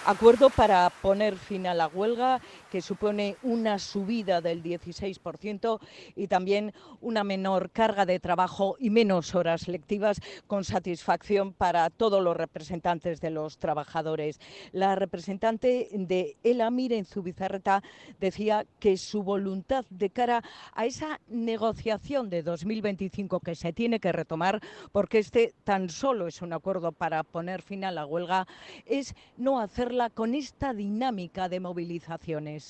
Acuerdo 0.06 0.50
para 0.52 0.90
poner 1.02 1.36
fin 1.36 1.68
a 1.68 1.74
la 1.74 1.88
huelga, 1.88 2.40
que 2.70 2.82
supone 2.82 3.38
una 3.44 3.80
subida 3.80 4.42
del 4.42 4.64
16% 4.64 5.80
y 6.16 6.28
también 6.28 6.74
una 7.02 7.24
menor 7.24 7.70
carga 7.72 8.06
de 8.06 8.20
trabajo 8.20 8.76
y 8.80 8.90
menos 8.90 9.36
horas 9.36 9.68
lectivas, 9.68 10.20
con 10.48 10.64
satisfacción 10.64 11.54
para 11.54 11.90
todos 11.90 12.24
los 12.24 12.36
representantes 12.36 13.22
de 13.22 13.30
los 13.30 13.58
trabajadores. 13.58 14.40
La 14.72 14.96
representante 14.96 15.90
de 15.92 16.38
El 16.44 16.62
Amir 16.62 16.94
en 16.94 17.06
Zubizarreta 17.06 17.84
decía 18.20 18.66
que 18.80 18.98
su 18.98 19.24
voluntad 19.24 19.86
de 19.90 20.10
cara 20.10 20.44
a 20.74 20.86
esa 20.86 21.20
negociación 21.28 22.30
de 22.30 22.44
2025 22.44 23.40
que 23.40 23.56
se 23.56 23.74
tiene 23.74 24.00
que 24.00 24.12
retomar, 24.12 24.62
porque 24.92 25.20
este 25.20 25.54
tan 25.64 25.90
solo 25.90 26.28
es 26.28 26.42
un 26.42 26.54
acuerdo 26.54 26.92
para 26.92 27.24
poner 27.24 27.62
fin 27.62 27.84
a 27.84 27.92
la 27.92 28.06
huelga, 28.06 28.48
es 28.86 29.16
no 29.38 29.60
hacerla 29.60 30.10
con 30.10 30.36
esta 30.36 30.74
dinámica 30.74 31.50
de 31.50 31.60
movilizaciones. 31.60 32.67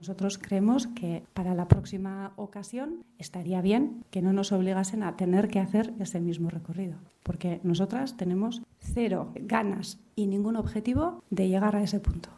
Nosotros 0.00 0.38
creemos 0.38 0.86
que 0.86 1.22
para 1.34 1.54
la 1.54 1.68
próxima 1.68 2.32
ocasión 2.36 3.04
estaría 3.18 3.60
bien 3.60 4.02
que 4.10 4.22
no 4.22 4.32
nos 4.32 4.50
obligasen 4.50 5.02
a 5.02 5.16
tener 5.16 5.48
que 5.48 5.60
hacer 5.60 5.92
ese 6.00 6.20
mismo 6.20 6.48
recorrido, 6.48 6.96
porque 7.22 7.60
nosotras 7.64 8.16
tenemos 8.16 8.62
cero 8.78 9.32
ganas 9.34 9.98
y 10.16 10.26
ningún 10.26 10.56
objetivo 10.56 11.22
de 11.28 11.48
llegar 11.48 11.76
a 11.76 11.82
ese 11.82 12.00
punto. 12.00 12.30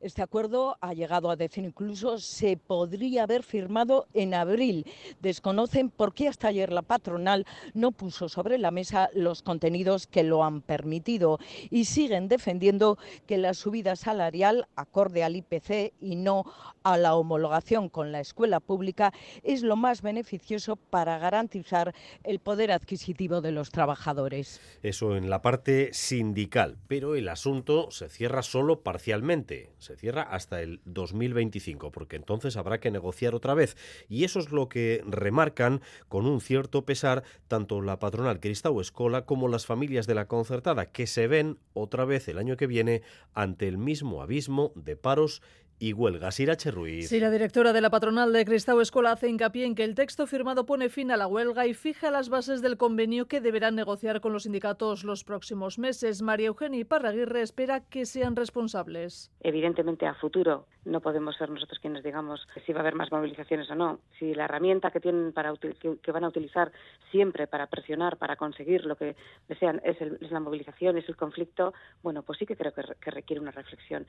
Este 0.00 0.22
acuerdo 0.22 0.78
ha 0.80 0.94
llegado 0.94 1.30
a 1.30 1.36
decir 1.36 1.62
incluso 1.62 2.18
se 2.18 2.56
podría 2.56 3.24
haber 3.24 3.42
firmado 3.42 4.06
en 4.14 4.32
abril. 4.32 4.86
Desconocen 5.20 5.90
por 5.90 6.14
qué 6.14 6.28
hasta 6.28 6.48
ayer 6.48 6.72
la 6.72 6.80
patronal 6.80 7.44
no 7.74 7.92
puso 7.92 8.30
sobre 8.30 8.56
la 8.56 8.70
mesa 8.70 9.10
los 9.12 9.42
contenidos 9.42 10.06
que 10.06 10.22
lo 10.22 10.42
han 10.42 10.62
permitido 10.62 11.38
y 11.68 11.84
siguen 11.84 12.28
defendiendo 12.28 12.96
que 13.26 13.36
la 13.36 13.52
subida 13.52 13.94
salarial 13.94 14.68
acorde 14.74 15.22
al 15.22 15.36
IPC 15.36 15.92
y 16.00 16.16
no 16.16 16.44
a 16.82 16.96
la 16.96 17.14
homologación 17.14 17.90
con 17.90 18.10
la 18.10 18.20
escuela 18.20 18.60
pública 18.60 19.12
es 19.42 19.62
lo 19.62 19.76
más 19.76 20.00
beneficioso 20.00 20.76
para 20.76 21.18
garantizar 21.18 21.94
el 22.24 22.38
poder 22.38 22.72
adquisitivo 22.72 23.42
de 23.42 23.52
los 23.52 23.70
trabajadores. 23.70 24.62
Eso 24.82 25.14
en 25.14 25.28
la 25.28 25.42
parte 25.42 25.90
sindical, 25.92 26.78
pero 26.88 27.16
el 27.16 27.28
asunto 27.28 27.90
se 27.90 28.08
cierra 28.08 28.42
solo 28.42 28.80
parcialmente 28.80 29.70
cierra 29.96 30.22
hasta 30.22 30.62
el 30.62 30.80
2025, 30.84 31.90
porque 31.90 32.16
entonces 32.16 32.56
habrá 32.56 32.80
que 32.80 32.90
negociar 32.90 33.34
otra 33.34 33.54
vez. 33.54 33.76
Y 34.08 34.24
eso 34.24 34.38
es 34.38 34.50
lo 34.50 34.68
que 34.68 35.02
remarcan 35.06 35.80
con 36.08 36.26
un 36.26 36.40
cierto 36.40 36.84
pesar 36.84 37.22
tanto 37.48 37.80
la 37.82 37.98
patronal 37.98 38.40
Cristau 38.40 38.80
Escola 38.80 39.24
como 39.26 39.48
las 39.48 39.66
familias 39.66 40.06
de 40.06 40.14
la 40.14 40.26
concertada, 40.26 40.86
que 40.86 41.06
se 41.06 41.26
ven 41.26 41.58
otra 41.74 42.04
vez 42.04 42.28
el 42.28 42.38
año 42.38 42.56
que 42.56 42.66
viene 42.66 43.02
ante 43.34 43.68
el 43.68 43.78
mismo 43.78 44.22
abismo 44.22 44.72
de 44.74 44.96
paros 44.96 45.42
y 45.80 45.94
huelgas. 45.94 46.38
Irache 46.38 46.70
Ruiz. 46.70 47.08
Sí, 47.08 47.18
la 47.18 47.30
directora 47.30 47.72
de 47.72 47.80
la 47.80 47.88
patronal 47.88 48.32
de 48.34 48.44
Cristau 48.44 48.80
Escola 48.80 49.12
hace 49.12 49.28
hincapié 49.28 49.64
en 49.64 49.74
que 49.74 49.82
el 49.82 49.94
texto 49.94 50.26
firmado 50.26 50.66
pone 50.66 50.90
fin 50.90 51.10
a 51.10 51.16
la 51.16 51.26
huelga 51.26 51.66
y 51.66 51.74
fija 51.74 52.10
las 52.10 52.28
bases 52.28 52.60
del 52.60 52.76
convenio 52.76 53.26
que 53.26 53.40
deberán 53.40 53.74
negociar 53.74 54.20
con 54.20 54.34
los 54.34 54.42
sindicatos 54.42 55.04
los 55.04 55.24
próximos 55.24 55.78
meses. 55.78 56.20
María 56.20 56.48
Eugenia 56.48 56.84
Parraguirre 56.84 57.40
espera 57.40 57.80
que 57.80 58.04
sean 58.04 58.36
responsables. 58.36 59.32
Evidentemente, 59.40 60.06
a 60.06 60.14
futuro 60.14 60.66
no 60.84 61.00
podemos 61.00 61.36
ser 61.36 61.50
nosotros 61.50 61.78
quienes 61.78 62.02
digamos 62.02 62.46
si 62.66 62.72
va 62.72 62.80
a 62.80 62.82
haber 62.82 62.94
más 62.94 63.10
movilizaciones 63.10 63.70
o 63.70 63.74
no. 63.74 64.00
Si 64.18 64.34
la 64.34 64.44
herramienta 64.44 64.90
que 64.90 65.00
tienen 65.00 65.32
para 65.32 65.52
que, 65.54 66.12
van 66.12 66.24
a 66.24 66.28
utilizar 66.28 66.72
siempre 67.10 67.46
para 67.46 67.66
presionar, 67.66 68.18
para 68.18 68.36
conseguir 68.36 68.84
lo 68.84 68.96
que 68.96 69.16
desean 69.48 69.80
es, 69.84 69.96
la 70.30 70.40
movilización, 70.40 70.98
es 70.98 71.08
el 71.08 71.16
conflicto, 71.16 71.72
bueno, 72.02 72.22
pues 72.22 72.38
sí 72.38 72.46
que 72.46 72.56
creo 72.56 72.72
que, 72.72 72.82
que 73.00 73.10
requiere 73.10 73.40
una 73.40 73.50
reflexión. 73.50 74.06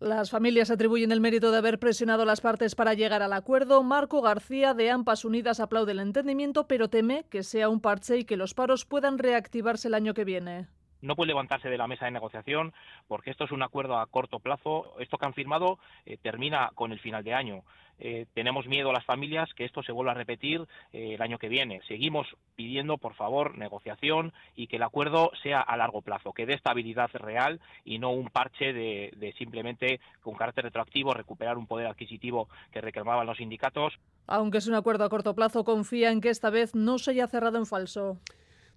Las 0.00 0.30
familias 0.30 0.70
atribuyen 0.70 1.12
el 1.14 1.20
mérito 1.20 1.52
de 1.52 1.58
haber 1.58 1.78
presionado 1.78 2.24
las 2.24 2.40
partes 2.40 2.74
para 2.74 2.92
llegar 2.92 3.22
al 3.22 3.32
acuerdo. 3.32 3.84
Marco 3.84 4.20
García 4.20 4.74
de 4.74 4.90
AMPAS 4.90 5.24
Unidas 5.24 5.60
aplaude 5.60 5.92
el 5.92 6.00
entendimiento, 6.00 6.66
pero 6.66 6.90
teme 6.90 7.24
que 7.30 7.44
sea 7.44 7.68
un 7.68 7.80
parche 7.80 8.18
y 8.18 8.24
que 8.24 8.36
los 8.36 8.52
paros 8.52 8.84
puedan 8.84 9.18
reactivarse 9.18 9.86
el 9.86 9.94
año 9.94 10.12
que 10.12 10.24
viene 10.24 10.66
no 11.04 11.16
puede 11.16 11.28
levantarse 11.28 11.68
de 11.68 11.78
la 11.78 11.86
mesa 11.86 12.06
de 12.06 12.10
negociación 12.10 12.72
porque 13.06 13.30
esto 13.30 13.44
es 13.44 13.52
un 13.52 13.62
acuerdo 13.62 13.98
a 13.98 14.06
corto 14.06 14.40
plazo. 14.40 14.94
Esto 14.98 15.18
que 15.18 15.26
han 15.26 15.34
firmado 15.34 15.78
eh, 16.06 16.16
termina 16.16 16.70
con 16.74 16.92
el 16.92 16.98
final 16.98 17.22
de 17.22 17.34
año. 17.34 17.62
Eh, 18.00 18.26
tenemos 18.34 18.66
miedo 18.66 18.90
a 18.90 18.92
las 18.92 19.04
familias 19.04 19.52
que 19.54 19.64
esto 19.64 19.82
se 19.82 19.92
vuelva 19.92 20.12
a 20.12 20.16
repetir 20.16 20.66
eh, 20.92 21.14
el 21.14 21.22
año 21.22 21.38
que 21.38 21.48
viene. 21.48 21.80
Seguimos 21.86 22.26
pidiendo, 22.56 22.98
por 22.98 23.14
favor, 23.14 23.56
negociación 23.56 24.32
y 24.56 24.66
que 24.66 24.76
el 24.76 24.82
acuerdo 24.82 25.30
sea 25.42 25.60
a 25.60 25.76
largo 25.76 26.02
plazo, 26.02 26.32
que 26.32 26.46
dé 26.46 26.54
estabilidad 26.54 27.10
real 27.12 27.60
y 27.84 27.98
no 27.98 28.10
un 28.10 28.30
parche 28.30 28.72
de, 28.72 29.12
de 29.16 29.32
simplemente 29.34 30.00
con 30.22 30.34
carácter 30.34 30.64
retroactivo 30.64 31.14
recuperar 31.14 31.56
un 31.56 31.66
poder 31.66 31.86
adquisitivo 31.86 32.48
que 32.72 32.80
reclamaban 32.80 33.26
los 33.26 33.36
sindicatos. 33.36 33.94
Aunque 34.26 34.58
es 34.58 34.66
un 34.66 34.74
acuerdo 34.74 35.04
a 35.04 35.08
corto 35.08 35.34
plazo, 35.34 35.64
confía 35.64 36.10
en 36.10 36.20
que 36.20 36.30
esta 36.30 36.50
vez 36.50 36.74
no 36.74 36.98
se 36.98 37.12
haya 37.12 37.28
cerrado 37.28 37.58
en 37.58 37.66
falso. 37.66 38.18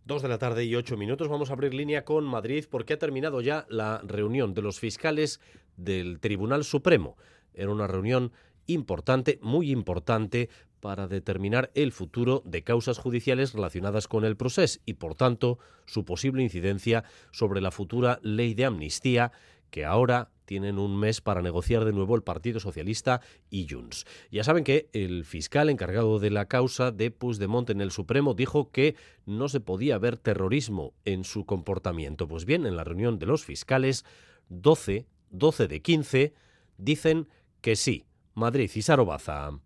Dos 0.08 0.22
de 0.22 0.30
la 0.30 0.38
tarde 0.38 0.64
y 0.64 0.74
ocho 0.74 0.96
minutos. 0.96 1.28
Vamos 1.28 1.50
a 1.50 1.54
abrir 1.54 1.74
línea 1.74 2.06
con 2.06 2.24
Madrid 2.24 2.64
porque 2.72 2.94
ha 2.94 2.98
terminado 2.98 3.42
ya 3.42 3.66
la 3.68 4.00
reunión 4.06 4.54
de 4.54 4.62
los 4.62 4.80
fiscales 4.80 5.42
del 5.76 6.22
Tribunal 6.22 6.64
Supremo. 6.64 7.18
Era 7.54 7.72
una 7.72 7.88
reunión 7.88 8.32
importante, 8.68 9.38
muy 9.42 9.70
importante 9.70 10.48
para 10.80 11.10
determinar 11.10 11.72
el 11.76 11.92
futuro 11.92 12.42
de 12.46 12.64
causas 12.64 13.00
judiciales 13.00 13.52
relacionadas 13.52 14.08
con 14.08 14.24
el 14.24 14.38
proceso 14.38 14.80
y, 14.86 14.94
por 14.94 15.14
tanto, 15.14 15.60
su 15.86 16.06
posible 16.06 16.42
incidencia 16.42 17.04
sobre 17.32 17.60
la 17.60 17.72
futura 17.72 18.20
ley 18.22 18.54
de 18.54 18.64
amnistía 18.64 19.34
que 19.72 19.84
ahora 19.84 20.30
tienen 20.48 20.80
un 20.80 20.98
mes 20.98 21.20
para 21.20 21.42
negociar 21.42 21.84
de 21.84 21.92
nuevo 21.92 22.16
el 22.16 22.24
Partido 22.24 22.60
Socialista 22.60 23.22
y 23.52 23.68
Junts. 23.70 24.06
Ya 24.32 24.46
saben 24.46 24.64
que 24.64 24.90
el 24.94 25.26
fiscal 25.26 25.70
encargado 25.70 26.20
de 26.20 26.32
la 26.32 26.46
causa 26.46 26.92
de 26.92 27.12
Puigdemont 27.12 27.70
en 27.70 27.82
el 27.82 27.92
Supremo 27.92 28.34
dijo 28.34 28.72
que 28.72 28.96
no 29.26 29.50
se 29.50 29.60
podía 29.60 29.98
ver 29.98 30.18
terrorismo 30.18 30.94
en 31.04 31.26
su 31.26 31.46
comportamiento. 31.46 32.30
Pues 32.30 32.46
bien, 32.46 32.66
en 32.66 32.78
la 32.78 32.86
reunión 32.86 33.20
de 33.20 33.26
los 33.26 33.44
fiscales, 33.44 34.06
12, 34.48 35.06
12 35.32 35.68
de 35.68 35.82
15 35.82 36.34
dicen 36.78 37.28
que 37.62 37.76
sí. 37.76 38.06
Madrid 38.34 38.72
y 38.74 38.82
Sarobaza. 38.84 39.60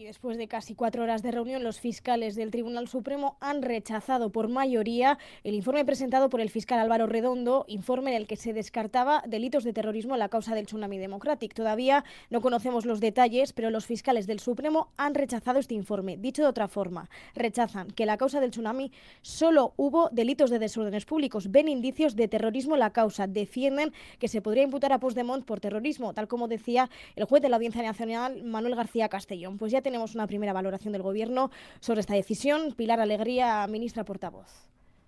Y 0.00 0.04
después 0.04 0.38
de 0.38 0.48
casi 0.48 0.74
cuatro 0.74 1.02
horas 1.02 1.22
de 1.22 1.30
reunión, 1.30 1.62
los 1.62 1.78
fiscales 1.78 2.34
del 2.34 2.50
Tribunal 2.50 2.88
Supremo 2.88 3.36
han 3.38 3.60
rechazado 3.60 4.30
por 4.30 4.48
mayoría 4.48 5.18
el 5.44 5.52
informe 5.52 5.84
presentado 5.84 6.30
por 6.30 6.40
el 6.40 6.48
fiscal 6.48 6.78
Álvaro 6.78 7.06
Redondo, 7.06 7.66
informe 7.68 8.12
en 8.12 8.16
el 8.16 8.26
que 8.26 8.36
se 8.36 8.54
descartaba 8.54 9.22
delitos 9.28 9.62
de 9.62 9.74
terrorismo 9.74 10.14
en 10.14 10.20
la 10.20 10.30
causa 10.30 10.54
del 10.54 10.64
Tsunami 10.64 10.96
Democratic. 10.96 11.52
Todavía 11.52 12.02
no 12.30 12.40
conocemos 12.40 12.86
los 12.86 13.00
detalles, 13.00 13.52
pero 13.52 13.68
los 13.68 13.84
fiscales 13.84 14.26
del 14.26 14.40
Supremo 14.40 14.88
han 14.96 15.14
rechazado 15.14 15.58
este 15.58 15.74
informe. 15.74 16.16
Dicho 16.16 16.40
de 16.40 16.48
otra 16.48 16.66
forma, 16.66 17.10
rechazan 17.34 17.90
que 17.90 18.06
la 18.06 18.16
causa 18.16 18.40
del 18.40 18.52
tsunami 18.52 18.92
solo 19.20 19.74
hubo 19.76 20.08
delitos 20.12 20.48
de 20.48 20.58
desórdenes 20.58 21.04
públicos, 21.04 21.50
ven 21.50 21.68
indicios 21.68 22.16
de 22.16 22.26
terrorismo 22.26 22.74
la 22.78 22.94
causa, 22.94 23.26
defienden 23.26 23.92
que 24.18 24.28
se 24.28 24.40
podría 24.40 24.62
imputar 24.62 24.94
a 24.94 24.98
Puigdemont 24.98 25.44
por 25.44 25.60
terrorismo, 25.60 26.14
tal 26.14 26.26
como 26.26 26.48
decía 26.48 26.88
el 27.16 27.24
juez 27.24 27.42
de 27.42 27.50
la 27.50 27.56
Audiencia 27.56 27.82
Nacional 27.82 28.42
Manuel 28.44 28.76
García 28.76 29.10
Castellón. 29.10 29.58
Pues 29.58 29.72
ya 29.72 29.82
tenemos 29.90 30.14
una 30.14 30.28
primera 30.28 30.52
valoración 30.52 30.92
del 30.92 31.02
Gobierno 31.02 31.50
sobre 31.80 32.00
esta 32.00 32.14
decisión. 32.14 32.74
Pilar 32.76 33.00
Alegría, 33.00 33.66
ministra 33.66 34.04
portavoz. 34.04 34.46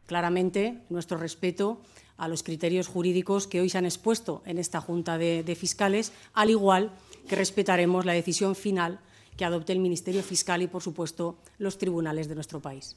Claramente, 0.07 0.81
nuestro 0.91 1.19
respeto 1.19 1.81
a 2.17 2.27
los 2.27 2.43
criterios 2.43 2.89
jurídicos 2.89 3.47
que 3.47 3.61
hoy 3.61 3.69
se 3.69 3.79
han 3.79 3.85
expuesto 3.85 4.43
en 4.45 4.59
esta 4.59 4.81
Junta 4.81 5.19
de, 5.19 5.45
de 5.45 5.55
Fiscales, 5.55 6.13
al 6.35 6.51
igual 6.51 6.91
que 7.29 7.37
respetaremos 7.37 8.05
la 8.05 8.13
decisión 8.13 8.57
final 8.57 8.99
que 9.37 9.45
adopte 9.45 9.73
el 9.73 9.79
Ministerio 9.79 10.25
Fiscal 10.25 10.63
y, 10.63 10.67
por 10.67 10.83
supuesto, 10.83 11.39
los 11.59 11.79
tribunales 11.79 12.27
de 12.27 12.35
nuestro 12.35 12.59
país. 12.59 12.97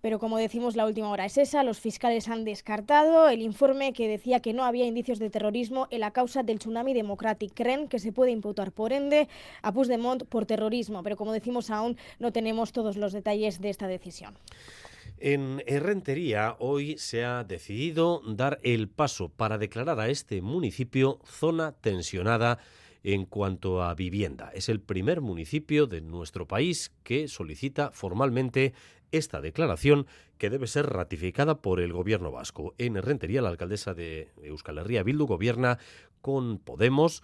Pero 0.00 0.18
como 0.18 0.38
decimos, 0.38 0.76
la 0.76 0.86
última 0.86 1.10
hora 1.10 1.24
es 1.24 1.38
esa. 1.38 1.62
Los 1.62 1.80
fiscales 1.80 2.28
han 2.28 2.44
descartado 2.44 3.28
el 3.28 3.40
informe 3.40 3.92
que 3.92 4.08
decía 4.08 4.40
que 4.40 4.52
no 4.52 4.64
había 4.64 4.84
indicios 4.84 5.18
de 5.18 5.30
terrorismo 5.30 5.88
en 5.90 6.00
la 6.00 6.12
causa 6.12 6.42
del 6.42 6.58
tsunami 6.58 6.94
democratic. 6.94 7.52
Creen 7.54 7.88
que 7.88 7.98
se 7.98 8.12
puede 8.12 8.30
imputar, 8.30 8.72
por 8.72 8.92
ende, 8.92 9.28
a 9.62 9.72
Puigdemont 9.72 10.24
por 10.24 10.46
terrorismo. 10.46 11.02
Pero 11.02 11.16
como 11.16 11.32
decimos, 11.32 11.70
aún 11.70 11.96
no 12.18 12.32
tenemos 12.32 12.72
todos 12.72 12.96
los 12.96 13.12
detalles 13.12 13.60
de 13.60 13.70
esta 13.70 13.88
decisión. 13.88 14.34
En 15.18 15.62
Herrentería 15.66 16.56
hoy 16.58 16.98
se 16.98 17.24
ha 17.24 17.42
decidido 17.42 18.20
dar 18.26 18.58
el 18.62 18.88
paso 18.88 19.30
para 19.30 19.56
declarar 19.56 19.98
a 19.98 20.10
este 20.10 20.42
municipio 20.42 21.20
zona 21.24 21.72
tensionada 21.72 22.58
en 23.02 23.24
cuanto 23.24 23.82
a 23.82 23.94
vivienda. 23.94 24.50
Es 24.52 24.68
el 24.68 24.80
primer 24.80 25.20
municipio 25.20 25.86
de 25.86 26.00
nuestro 26.00 26.46
país 26.46 26.92
que 27.02 27.28
solicita 27.28 27.92
formalmente 27.92 28.74
esta 29.12 29.40
declaración 29.40 30.06
que 30.38 30.50
debe 30.50 30.66
ser 30.66 30.86
ratificada 30.86 31.60
por 31.62 31.80
el 31.80 31.92
gobierno 31.92 32.30
vasco. 32.30 32.74
En 32.78 32.94
Rentería, 33.00 33.42
la 33.42 33.48
alcaldesa 33.48 33.94
de 33.94 34.30
Euskal 34.42 34.78
Herria, 34.78 35.02
Bildu, 35.02 35.26
gobierna 35.26 35.78
con 36.20 36.58
Podemos, 36.58 37.22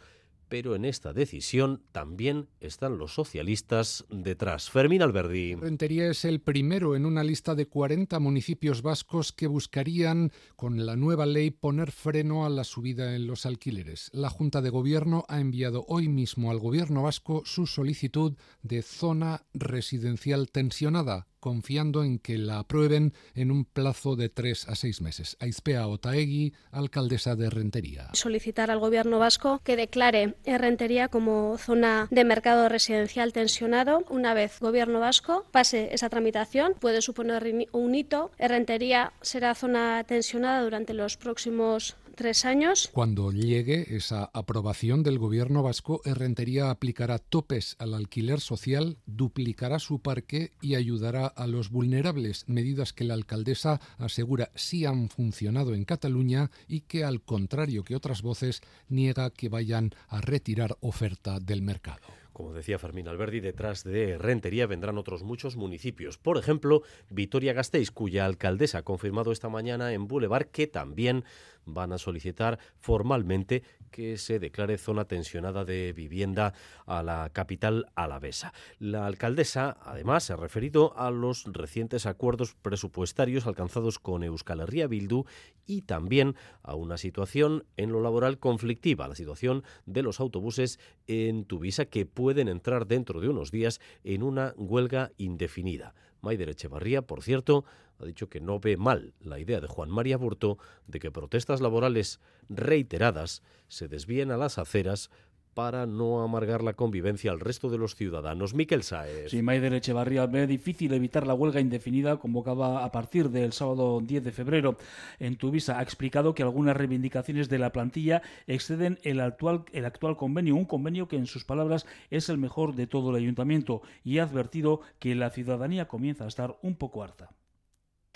pero 0.52 0.74
en 0.74 0.84
esta 0.84 1.14
decisión 1.14 1.80
también 1.92 2.46
están 2.60 2.98
los 2.98 3.14
socialistas 3.14 4.04
detrás. 4.10 4.68
Fermín 4.68 5.00
Alberdi. 5.00 5.54
Rentería 5.54 6.10
es 6.10 6.26
el 6.26 6.42
primero 6.42 6.94
en 6.94 7.06
una 7.06 7.24
lista 7.24 7.54
de 7.54 7.68
40 7.68 8.20
municipios 8.20 8.82
vascos 8.82 9.32
que 9.32 9.46
buscarían, 9.46 10.30
con 10.54 10.84
la 10.84 10.94
nueva 10.94 11.24
ley, 11.24 11.52
poner 11.52 11.90
freno 11.90 12.44
a 12.44 12.50
la 12.50 12.64
subida 12.64 13.16
en 13.16 13.26
los 13.26 13.46
alquileres. 13.46 14.10
La 14.12 14.28
Junta 14.28 14.60
de 14.60 14.68
Gobierno 14.68 15.24
ha 15.28 15.40
enviado 15.40 15.86
hoy 15.88 16.08
mismo 16.08 16.50
al 16.50 16.58
Gobierno 16.58 17.02
vasco 17.02 17.40
su 17.46 17.66
solicitud 17.66 18.34
de 18.62 18.82
zona 18.82 19.46
residencial 19.54 20.50
tensionada 20.50 21.28
confiando 21.42 22.04
en 22.04 22.20
que 22.20 22.38
la 22.38 22.60
aprueben 22.60 23.12
en 23.34 23.50
un 23.50 23.64
plazo 23.64 24.14
de 24.14 24.28
tres 24.28 24.68
a 24.68 24.76
seis 24.76 25.00
meses. 25.00 25.36
Aizpea 25.40 25.88
Otaegui, 25.88 26.54
alcaldesa 26.70 27.34
de 27.34 27.50
Rentería. 27.50 28.10
Solicitar 28.12 28.70
al 28.70 28.78
Gobierno 28.78 29.18
vasco 29.18 29.60
que 29.64 29.76
declare 29.76 30.36
Rentería 30.46 31.08
como 31.08 31.58
zona 31.58 32.06
de 32.12 32.24
mercado 32.24 32.68
residencial 32.68 33.32
tensionado. 33.32 34.04
Una 34.08 34.34
vez 34.34 34.60
Gobierno 34.60 35.00
vasco 35.00 35.44
pase 35.50 35.92
esa 35.92 36.08
tramitación, 36.08 36.74
puede 36.78 37.02
suponer 37.02 37.42
un 37.72 37.94
hito. 37.96 38.30
Rentería 38.38 39.12
será 39.20 39.56
zona 39.56 40.04
tensionada 40.04 40.62
durante 40.62 40.94
los 40.94 41.16
próximos 41.16 41.96
tres 42.12 42.44
años. 42.44 42.90
Cuando 42.92 43.32
llegue 43.32 43.96
esa 43.96 44.30
aprobación 44.32 45.02
del 45.02 45.18
gobierno 45.18 45.62
vasco, 45.62 46.00
Rentería 46.04 46.70
aplicará 46.70 47.18
topes 47.18 47.76
al 47.78 47.94
alquiler 47.94 48.40
social, 48.40 48.98
duplicará 49.06 49.78
su 49.78 50.00
parque 50.00 50.52
y 50.60 50.74
ayudará 50.74 51.26
a 51.26 51.46
los 51.46 51.70
vulnerables, 51.70 52.48
medidas 52.48 52.92
que 52.92 53.04
la 53.04 53.14
alcaldesa 53.14 53.80
asegura 53.98 54.50
sí 54.54 54.84
han 54.84 55.08
funcionado 55.08 55.74
en 55.74 55.84
Cataluña 55.84 56.50
y 56.68 56.82
que, 56.82 57.04
al 57.04 57.22
contrario 57.22 57.84
que 57.84 57.96
otras 57.96 58.22
voces, 58.22 58.62
niega 58.88 59.30
que 59.30 59.48
vayan 59.48 59.90
a 60.08 60.20
retirar 60.20 60.76
oferta 60.80 61.40
del 61.40 61.62
mercado. 61.62 62.02
Como 62.32 62.54
decía 62.54 62.78
Fermín 62.78 63.08
Alberdi, 63.08 63.40
detrás 63.40 63.84
de 63.84 64.16
Rentería 64.16 64.66
vendrán 64.66 64.96
otros 64.96 65.22
muchos 65.22 65.56
municipios. 65.56 66.16
Por 66.16 66.38
ejemplo, 66.38 66.82
Vitoria-Gasteiz, 67.10 67.90
cuya 67.90 68.24
alcaldesa 68.24 68.78
ha 68.78 68.82
confirmado 68.82 69.32
esta 69.32 69.50
mañana 69.50 69.92
en 69.92 70.08
Boulevard 70.08 70.46
que 70.46 70.66
también 70.66 71.24
van 71.64 71.92
a 71.92 71.98
solicitar 71.98 72.58
formalmente 72.78 73.62
que 73.90 74.16
se 74.16 74.38
declare 74.38 74.78
zona 74.78 75.04
tensionada 75.04 75.64
de 75.64 75.92
vivienda 75.92 76.54
a 76.86 77.02
la 77.02 77.30
capital 77.32 77.86
alavesa. 77.94 78.52
La 78.78 79.06
alcaldesa, 79.06 79.76
además, 79.82 80.24
se 80.24 80.32
ha 80.32 80.36
referido 80.36 80.98
a 80.98 81.10
los 81.10 81.44
recientes 81.52 82.06
acuerdos 82.06 82.54
presupuestarios 82.54 83.46
alcanzados 83.46 83.98
con 83.98 84.24
Euskal 84.24 84.60
Herria 84.60 84.86
Bildu 84.86 85.24
y 85.66 85.82
también 85.82 86.34
a 86.62 86.74
una 86.74 86.96
situación 86.96 87.64
en 87.76 87.92
lo 87.92 88.00
laboral 88.00 88.38
conflictiva, 88.38 89.08
la 89.08 89.14
situación 89.14 89.62
de 89.86 90.02
los 90.02 90.20
autobuses 90.20 90.80
en 91.06 91.44
Tuvisa 91.44 91.84
que 91.84 92.06
pueden 92.06 92.48
entrar 92.48 92.86
dentro 92.86 93.20
de 93.20 93.28
unos 93.28 93.50
días 93.50 93.80
en 94.04 94.22
una 94.22 94.54
huelga 94.56 95.12
indefinida. 95.18 95.94
Maider 96.22 96.48
Echevarría, 96.48 97.02
por 97.02 97.22
cierto, 97.22 97.64
ha 97.98 98.04
dicho 98.04 98.28
que 98.28 98.40
no 98.40 98.60
ve 98.60 98.76
mal 98.76 99.12
la 99.20 99.38
idea 99.38 99.60
de 99.60 99.66
Juan 99.66 99.90
María 99.90 100.16
Burto 100.16 100.56
de 100.86 101.00
que 101.00 101.10
protestas 101.10 101.60
laborales 101.60 102.20
reiteradas 102.48 103.42
se 103.68 103.88
desvíen 103.88 104.30
a 104.30 104.36
las 104.36 104.56
aceras 104.58 105.10
para 105.54 105.86
no 105.86 106.22
amargar 106.22 106.62
la 106.62 106.74
convivencia 106.74 107.30
al 107.30 107.40
resto 107.40 107.68
de 107.68 107.78
los 107.78 107.94
ciudadanos. 107.94 108.54
Miquel 108.54 108.82
Saez. 108.82 109.30
Sí, 109.30 109.42
Maider 109.42 109.74
Echevarría 109.74 110.26
ve 110.26 110.46
difícil 110.46 110.92
evitar 110.94 111.26
la 111.26 111.34
huelga 111.34 111.60
indefinida 111.60 112.16
convocada 112.16 112.84
a 112.84 112.92
partir 112.92 113.30
del 113.30 113.52
sábado 113.52 114.00
10 114.00 114.24
de 114.24 114.32
febrero. 114.32 114.76
En 115.18 115.36
Tuvisa 115.36 115.78
ha 115.78 115.82
explicado 115.82 116.34
que 116.34 116.42
algunas 116.42 116.76
reivindicaciones 116.76 117.48
de 117.48 117.58
la 117.58 117.72
plantilla 117.72 118.22
exceden 118.46 118.98
el 119.02 119.20
actual, 119.20 119.64
el 119.72 119.84
actual 119.84 120.16
convenio, 120.16 120.56
un 120.56 120.64
convenio 120.64 121.08
que 121.08 121.16
en 121.16 121.26
sus 121.26 121.44
palabras 121.44 121.86
es 122.10 122.28
el 122.28 122.38
mejor 122.38 122.74
de 122.74 122.86
todo 122.86 123.10
el 123.10 123.16
ayuntamiento 123.16 123.82
y 124.04 124.18
ha 124.18 124.24
advertido 124.24 124.80
que 124.98 125.14
la 125.14 125.30
ciudadanía 125.30 125.88
comienza 125.88 126.24
a 126.24 126.28
estar 126.28 126.56
un 126.62 126.76
poco 126.76 127.02
harta. 127.02 127.30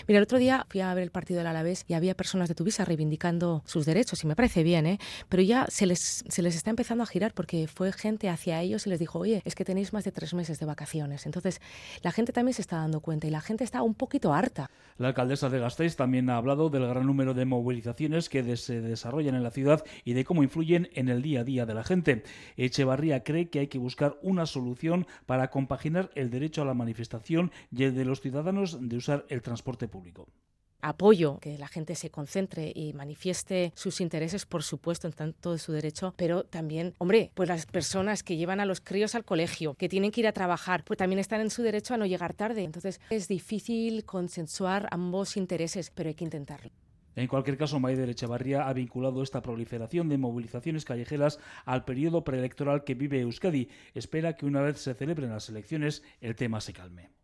Mira, 0.07 0.19
el 0.19 0.25
otro 0.25 0.39
día 0.39 0.67
fui 0.69 0.83
a 0.83 0.95
ver 0.95 1.03
el 1.03 1.11
partido 1.11 1.39
del 1.39 1.49
Alavés 1.49 1.85
y 1.89 1.95
había 1.95 2.15
personas 2.15 2.49
de 2.49 2.55
Tuvisa 2.55 2.85
reivindicando 2.85 3.63
sus 3.65 3.87
derechos 3.87 4.23
y 4.23 4.27
me 4.29 4.37
parece 4.37 4.63
bien, 4.63 4.87
¿eh? 4.87 4.99
Pero 5.29 5.43
ya 5.43 5.67
se 5.69 5.87
les, 5.87 6.23
se 6.29 6.43
les 6.43 6.55
está 6.55 6.71
empezando 6.71 7.03
a 7.03 7.07
girar 7.07 7.35
porque 7.35 7.67
fue 7.67 7.91
gente 7.93 8.29
hacia 8.29 8.61
ellos 8.61 8.87
y 8.87 8.91
les 8.91 9.01
dijo, 9.01 9.19
oye, 9.19 9.43
es 9.45 9.57
que 9.57 9.65
tenéis 9.65 9.93
más 9.93 10.05
de 10.05 10.13
tres 10.13 10.33
meses 10.35 10.61
de 10.61 10.67
vacaciones. 10.67 11.27
Entonces, 11.27 11.61
la 12.03 12.13
gente 12.13 12.33
también 12.33 12.55
se 12.55 12.63
está 12.63 12.77
dando 12.77 13.01
cuenta 13.01 13.27
y 13.27 13.31
la 13.31 13.41
gente 13.41 13.65
está 13.65 13.83
un 13.83 13.95
poquito 13.95 14.33
harta. 14.33 14.71
La 14.99 15.09
alcaldesa 15.09 15.51
de 15.51 15.59
Gasteiz 15.59 15.97
también 15.97 16.31
ha 16.31 16.37
hablado 16.37 16.71
del 16.71 16.87
gran 16.87 17.07
número 17.07 17.35
de 17.35 17.45
movilizaciones 17.45 18.29
que 18.29 18.57
se 18.57 18.81
desarrollan 18.81 19.35
en 19.35 19.43
la 19.43 19.51
ciudad 19.51 19.85
y 20.05 20.13
de 20.13 20.25
cómo 20.25 20.43
influyen 20.43 20.89
en 20.95 21.09
el 21.09 21.21
día 21.21 21.41
a 21.41 21.45
día 21.45 21.67
de 21.67 21.75
la 21.75 21.85
gente. 21.85 22.23
Echevarría 22.57 23.25
cree 23.25 23.51
que 23.51 23.59
hay 23.59 23.67
que 23.67 23.79
buscar 23.79 24.19
una 24.23 24.47
solución 24.47 25.07
para 25.27 25.51
compaginar 25.51 26.11
el 26.15 26.31
derecho 26.31 26.63
a 26.63 26.65
la 26.65 26.75
manifestación 26.75 27.51
y 27.71 27.85
el 27.85 27.95
de 27.95 28.05
los 28.05 28.21
ciudadanos 28.21 28.79
de 28.89 28.97
usar 28.97 29.27
el 29.29 29.43
transporte 29.43 29.86
público 29.89 30.27
apoyo 30.87 31.39
que 31.41 31.59
la 31.59 31.69
gente 31.69 31.95
se 31.95 32.11
concentre 32.11 32.73
y 32.75 32.93
manifieste 32.93 33.73
sus 33.75 34.01
intereses, 34.01 34.47
por 34.47 34.63
supuesto, 34.63 35.07
en 35.07 35.13
tanto 35.13 35.53
de 35.53 35.59
su 35.59 35.73
derecho, 35.73 36.15
pero 36.17 36.45
también, 36.45 36.95
hombre, 36.99 37.33
pues 37.35 37.49
las 37.49 37.67
personas 37.67 38.23
que 38.23 38.37
llevan 38.37 38.61
a 38.61 38.67
los 38.67 38.81
críos 38.81 39.15
al 39.15 39.25
colegio, 39.25 39.75
que 39.75 39.89
tienen 39.89 40.11
que 40.11 40.21
ir 40.21 40.27
a 40.27 40.33
trabajar, 40.33 40.85
pues 40.85 40.99
también 40.99 41.19
están 41.19 41.41
en 41.41 41.51
su 41.51 41.63
derecho 41.63 41.95
a 41.95 41.97
no 41.97 42.07
llegar 42.07 42.35
tarde. 42.35 42.63
Entonces 42.63 43.01
es 43.11 43.29
difícil 43.29 44.05
consensuar 44.05 44.89
ambos 44.91 45.37
intereses, 45.37 45.91
pero 45.91 46.09
hay 46.09 46.15
que 46.15 46.25
intentarlo. 46.25 46.71
En 47.17 47.29
cualquier 47.29 47.57
caso, 47.57 47.81
Maider 47.81 48.11
Echevarría 48.11 48.69
ha 48.69 48.73
vinculado 48.75 49.23
esta 49.23 49.41
proliferación 49.41 50.11
de 50.11 50.19
movilizaciones 50.19 50.85
callejeras 50.85 51.39
al 51.65 51.87
periodo 51.87 52.25
preelectoral 52.25 52.85
que 52.85 52.95
vive 52.95 53.21
Euskadi. 53.21 53.71
Espera 53.95 54.37
que 54.37 54.45
una 54.45 54.61
vez 54.61 54.79
se 54.79 54.93
celebren 54.93 55.31
las 55.31 55.49
elecciones 55.49 56.03
el 56.21 56.37
tema 56.37 56.61
se 56.61 56.75
calme. 56.75 57.16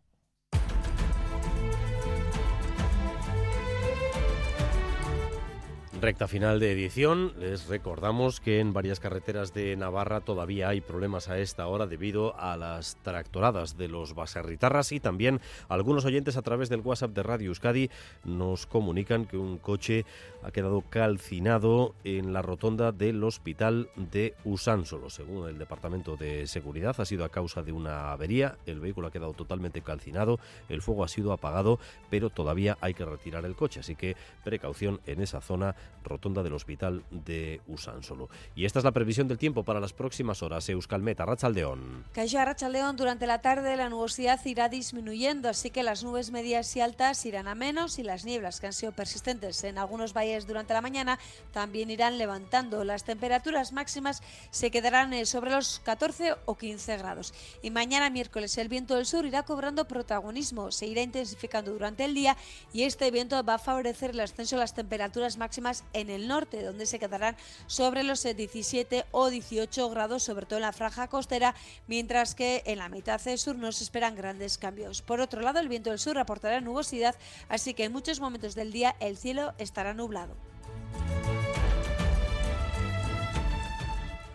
Recta 6.02 6.26
final 6.26 6.58
de 6.58 6.72
edición. 6.72 7.32
Les 7.38 7.68
recordamos 7.68 8.40
que 8.40 8.58
en 8.58 8.72
varias 8.72 8.98
carreteras 8.98 9.54
de 9.54 9.76
Navarra 9.76 10.20
todavía 10.20 10.68
hay 10.68 10.80
problemas 10.80 11.28
a 11.28 11.38
esta 11.38 11.68
hora 11.68 11.86
debido 11.86 12.36
a 12.40 12.56
las 12.56 12.96
tractoradas 13.04 13.78
de 13.78 13.86
los 13.86 14.12
baserritarras 14.16 14.90
y 14.90 14.98
también 14.98 15.40
algunos 15.68 16.04
oyentes 16.04 16.36
a 16.36 16.42
través 16.42 16.68
del 16.68 16.80
WhatsApp 16.80 17.12
de 17.12 17.22
Radio 17.22 17.50
Euskadi 17.50 17.88
nos 18.24 18.66
comunican 18.66 19.26
que 19.26 19.36
un 19.36 19.58
coche 19.58 20.04
ha 20.42 20.50
quedado 20.50 20.82
calcinado 20.90 21.94
en 22.02 22.32
la 22.32 22.42
rotonda 22.42 22.90
del 22.90 23.22
hospital 23.22 23.88
de 23.94 24.34
Usánsolo. 24.42 25.08
Según 25.08 25.48
el 25.48 25.56
Departamento 25.56 26.16
de 26.16 26.48
Seguridad, 26.48 26.96
ha 26.98 27.04
sido 27.04 27.24
a 27.24 27.28
causa 27.28 27.62
de 27.62 27.70
una 27.70 28.10
avería. 28.10 28.58
El 28.66 28.80
vehículo 28.80 29.06
ha 29.06 29.12
quedado 29.12 29.34
totalmente 29.34 29.82
calcinado, 29.82 30.40
el 30.68 30.82
fuego 30.82 31.04
ha 31.04 31.08
sido 31.08 31.32
apagado, 31.32 31.78
pero 32.10 32.28
todavía 32.28 32.76
hay 32.80 32.92
que 32.92 33.04
retirar 33.04 33.44
el 33.44 33.54
coche. 33.54 33.78
Así 33.78 33.94
que 33.94 34.16
precaución 34.42 35.00
en 35.06 35.22
esa 35.22 35.40
zona 35.40 35.76
rotonda 36.04 36.42
del 36.42 36.52
hospital 36.52 37.04
de 37.10 37.60
Usánsolo. 37.66 38.28
Y 38.54 38.64
esta 38.64 38.78
es 38.78 38.84
la 38.84 38.92
previsión 38.92 39.28
del 39.28 39.38
tiempo 39.38 39.64
para 39.64 39.80
las 39.80 39.92
próximas 39.92 40.42
horas. 40.42 40.68
Euskalmeta, 40.68 41.24
Rachaldeón. 41.24 42.04
Cayó 42.12 42.44
Rachaldeón, 42.44 42.96
durante 42.96 43.26
la 43.26 43.40
tarde 43.40 43.76
la 43.76 43.88
nubosidad 43.88 44.40
irá 44.44 44.68
disminuyendo, 44.68 45.48
así 45.48 45.70
que 45.70 45.82
las 45.82 46.04
nubes 46.04 46.30
medias 46.30 46.74
y 46.76 46.80
altas 46.80 47.24
irán 47.26 47.48
a 47.48 47.54
menos 47.54 47.98
y 47.98 48.02
las 48.02 48.24
nieblas 48.24 48.60
que 48.60 48.66
han 48.66 48.72
sido 48.72 48.92
persistentes 48.92 49.64
en 49.64 49.78
algunos 49.78 50.12
valles 50.12 50.46
durante 50.46 50.74
la 50.74 50.80
mañana 50.80 51.18
también 51.52 51.90
irán 51.90 52.18
levantando. 52.18 52.84
Las 52.84 53.04
temperaturas 53.04 53.72
máximas 53.72 54.22
se 54.50 54.70
quedarán 54.70 55.12
eh, 55.12 55.26
sobre 55.26 55.50
los 55.50 55.80
14 55.80 56.34
o 56.44 56.56
15 56.56 56.96
grados. 56.96 57.34
Y 57.62 57.70
mañana 57.70 58.10
miércoles 58.10 58.58
el 58.58 58.68
viento 58.68 58.96
del 58.96 59.06
sur 59.06 59.24
irá 59.24 59.42
cobrando 59.42 59.86
protagonismo, 59.86 60.70
se 60.70 60.86
irá 60.86 61.02
intensificando 61.02 61.72
durante 61.72 62.04
el 62.04 62.14
día 62.14 62.36
y 62.72 62.82
este 62.82 63.10
viento 63.10 63.42
va 63.44 63.54
a 63.54 63.58
favorecer 63.58 64.10
el 64.10 64.20
ascenso 64.20 64.56
de 64.56 64.60
las 64.60 64.74
temperaturas 64.74 65.36
máximas 65.36 65.81
en 65.92 66.10
el 66.10 66.28
norte, 66.28 66.62
donde 66.62 66.86
se 66.86 66.98
quedarán 66.98 67.36
sobre 67.66 68.02
los 68.02 68.22
17 68.22 68.98
eh, 68.98 69.04
o 69.10 69.30
18 69.30 69.90
grados, 69.90 70.22
sobre 70.22 70.46
todo 70.46 70.58
en 70.58 70.62
la 70.62 70.72
franja 70.72 71.08
costera, 71.08 71.54
mientras 71.86 72.34
que 72.34 72.62
en 72.66 72.78
la 72.78 72.88
mitad 72.88 73.20
sur 73.36 73.56
no 73.56 73.72
se 73.72 73.84
esperan 73.84 74.14
grandes 74.14 74.58
cambios. 74.58 75.02
Por 75.02 75.20
otro 75.20 75.40
lado, 75.40 75.60
el 75.60 75.68
viento 75.68 75.90
del 75.90 75.98
sur 75.98 76.18
aportará 76.18 76.60
nubosidad, 76.60 77.14
así 77.48 77.74
que 77.74 77.84
en 77.84 77.92
muchos 77.92 78.20
momentos 78.20 78.54
del 78.54 78.72
día 78.72 78.96
el 79.00 79.16
cielo 79.16 79.54
estará 79.58 79.94
nublado. 79.94 80.34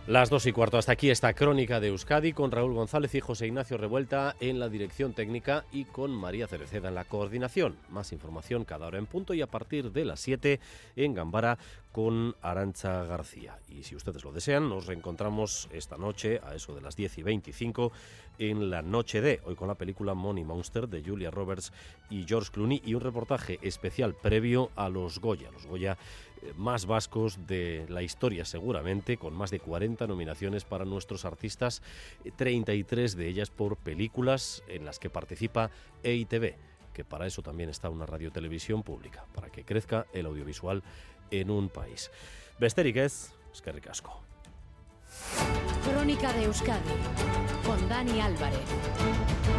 Las 0.07 0.29
dos 0.29 0.45
y 0.45 0.53
cuarto. 0.53 0.77
Hasta 0.77 0.93
aquí 0.93 1.09
esta 1.09 1.33
crónica 1.33 1.81
de 1.81 1.89
Euskadi 1.89 2.31
con 2.31 2.49
Raúl 2.49 2.73
González 2.73 3.13
y 3.13 3.19
José 3.19 3.47
Ignacio 3.47 3.77
Revuelta 3.77 4.37
en 4.39 4.57
la 4.57 4.69
dirección 4.69 5.11
técnica 5.11 5.65
y 5.73 5.83
con 5.83 6.11
María 6.11 6.47
Cereceda 6.47 6.87
en 6.87 6.95
la 6.95 7.03
coordinación. 7.03 7.75
Más 7.89 8.13
información 8.13 8.63
cada 8.63 8.87
hora 8.87 8.99
en 8.99 9.05
punto 9.05 9.33
y 9.33 9.41
a 9.41 9.47
partir 9.47 9.91
de 9.91 10.05
las 10.05 10.21
7 10.21 10.61
en 10.95 11.13
Gambara 11.13 11.57
con 11.91 12.37
Arancha 12.41 13.03
García. 13.03 13.59
Y 13.67 13.83
si 13.83 13.97
ustedes 13.97 14.23
lo 14.23 14.31
desean, 14.31 14.69
nos 14.69 14.85
reencontramos 14.85 15.67
esta 15.73 15.97
noche 15.97 16.39
a 16.41 16.55
eso 16.55 16.73
de 16.73 16.81
las 16.81 16.95
10 16.95 17.17
y 17.17 17.23
25 17.23 17.91
en 18.39 18.69
la 18.69 18.81
noche 18.83 19.19
de 19.19 19.41
hoy 19.43 19.55
con 19.55 19.67
la 19.67 19.75
película 19.75 20.13
Money 20.13 20.45
Monster 20.45 20.87
de 20.87 21.03
Julia 21.03 21.31
Roberts 21.31 21.73
y 22.09 22.23
George 22.25 22.51
Clooney 22.53 22.81
y 22.85 22.93
un 22.93 23.01
reportaje 23.01 23.59
especial 23.61 24.13
previo 24.13 24.69
a 24.75 24.87
los 24.87 25.19
Goya. 25.19 25.51
Los 25.51 25.65
Goya 25.65 25.97
más 26.55 26.85
vascos 26.85 27.47
de 27.47 27.85
la 27.89 28.01
historia 28.01 28.45
seguramente, 28.45 29.17
con 29.17 29.33
más 29.33 29.51
de 29.51 29.59
40 29.59 30.07
nominaciones 30.07 30.63
para 30.63 30.85
nuestros 30.85 31.25
artistas, 31.25 31.81
33 32.35 33.13
eh, 33.13 33.17
de 33.17 33.27
ellas 33.27 33.49
por 33.49 33.77
películas 33.77 34.63
en 34.67 34.85
las 34.85 34.99
que 34.99 35.09
participa 35.09 35.69
EITV, 36.03 36.55
que 36.93 37.03
para 37.03 37.27
eso 37.27 37.41
también 37.41 37.69
está 37.69 37.89
una 37.89 38.05
radiotelevisión 38.05 38.83
pública, 38.83 39.25
para 39.33 39.49
que 39.49 39.63
crezca 39.63 40.07
el 40.13 40.25
audiovisual 40.25 40.83
en 41.31 41.51
un 41.51 41.69
país. 41.69 42.11
Besterik 42.59 42.97
ez, 42.97 43.33
eskerrik 43.53 43.89
asko. 43.89 44.21
Crónica 45.83 46.33
de 46.33 46.45
Euskadi 46.45 46.95
con 47.65 47.87
Dani 47.87 48.19
Álvarez. 48.21 49.56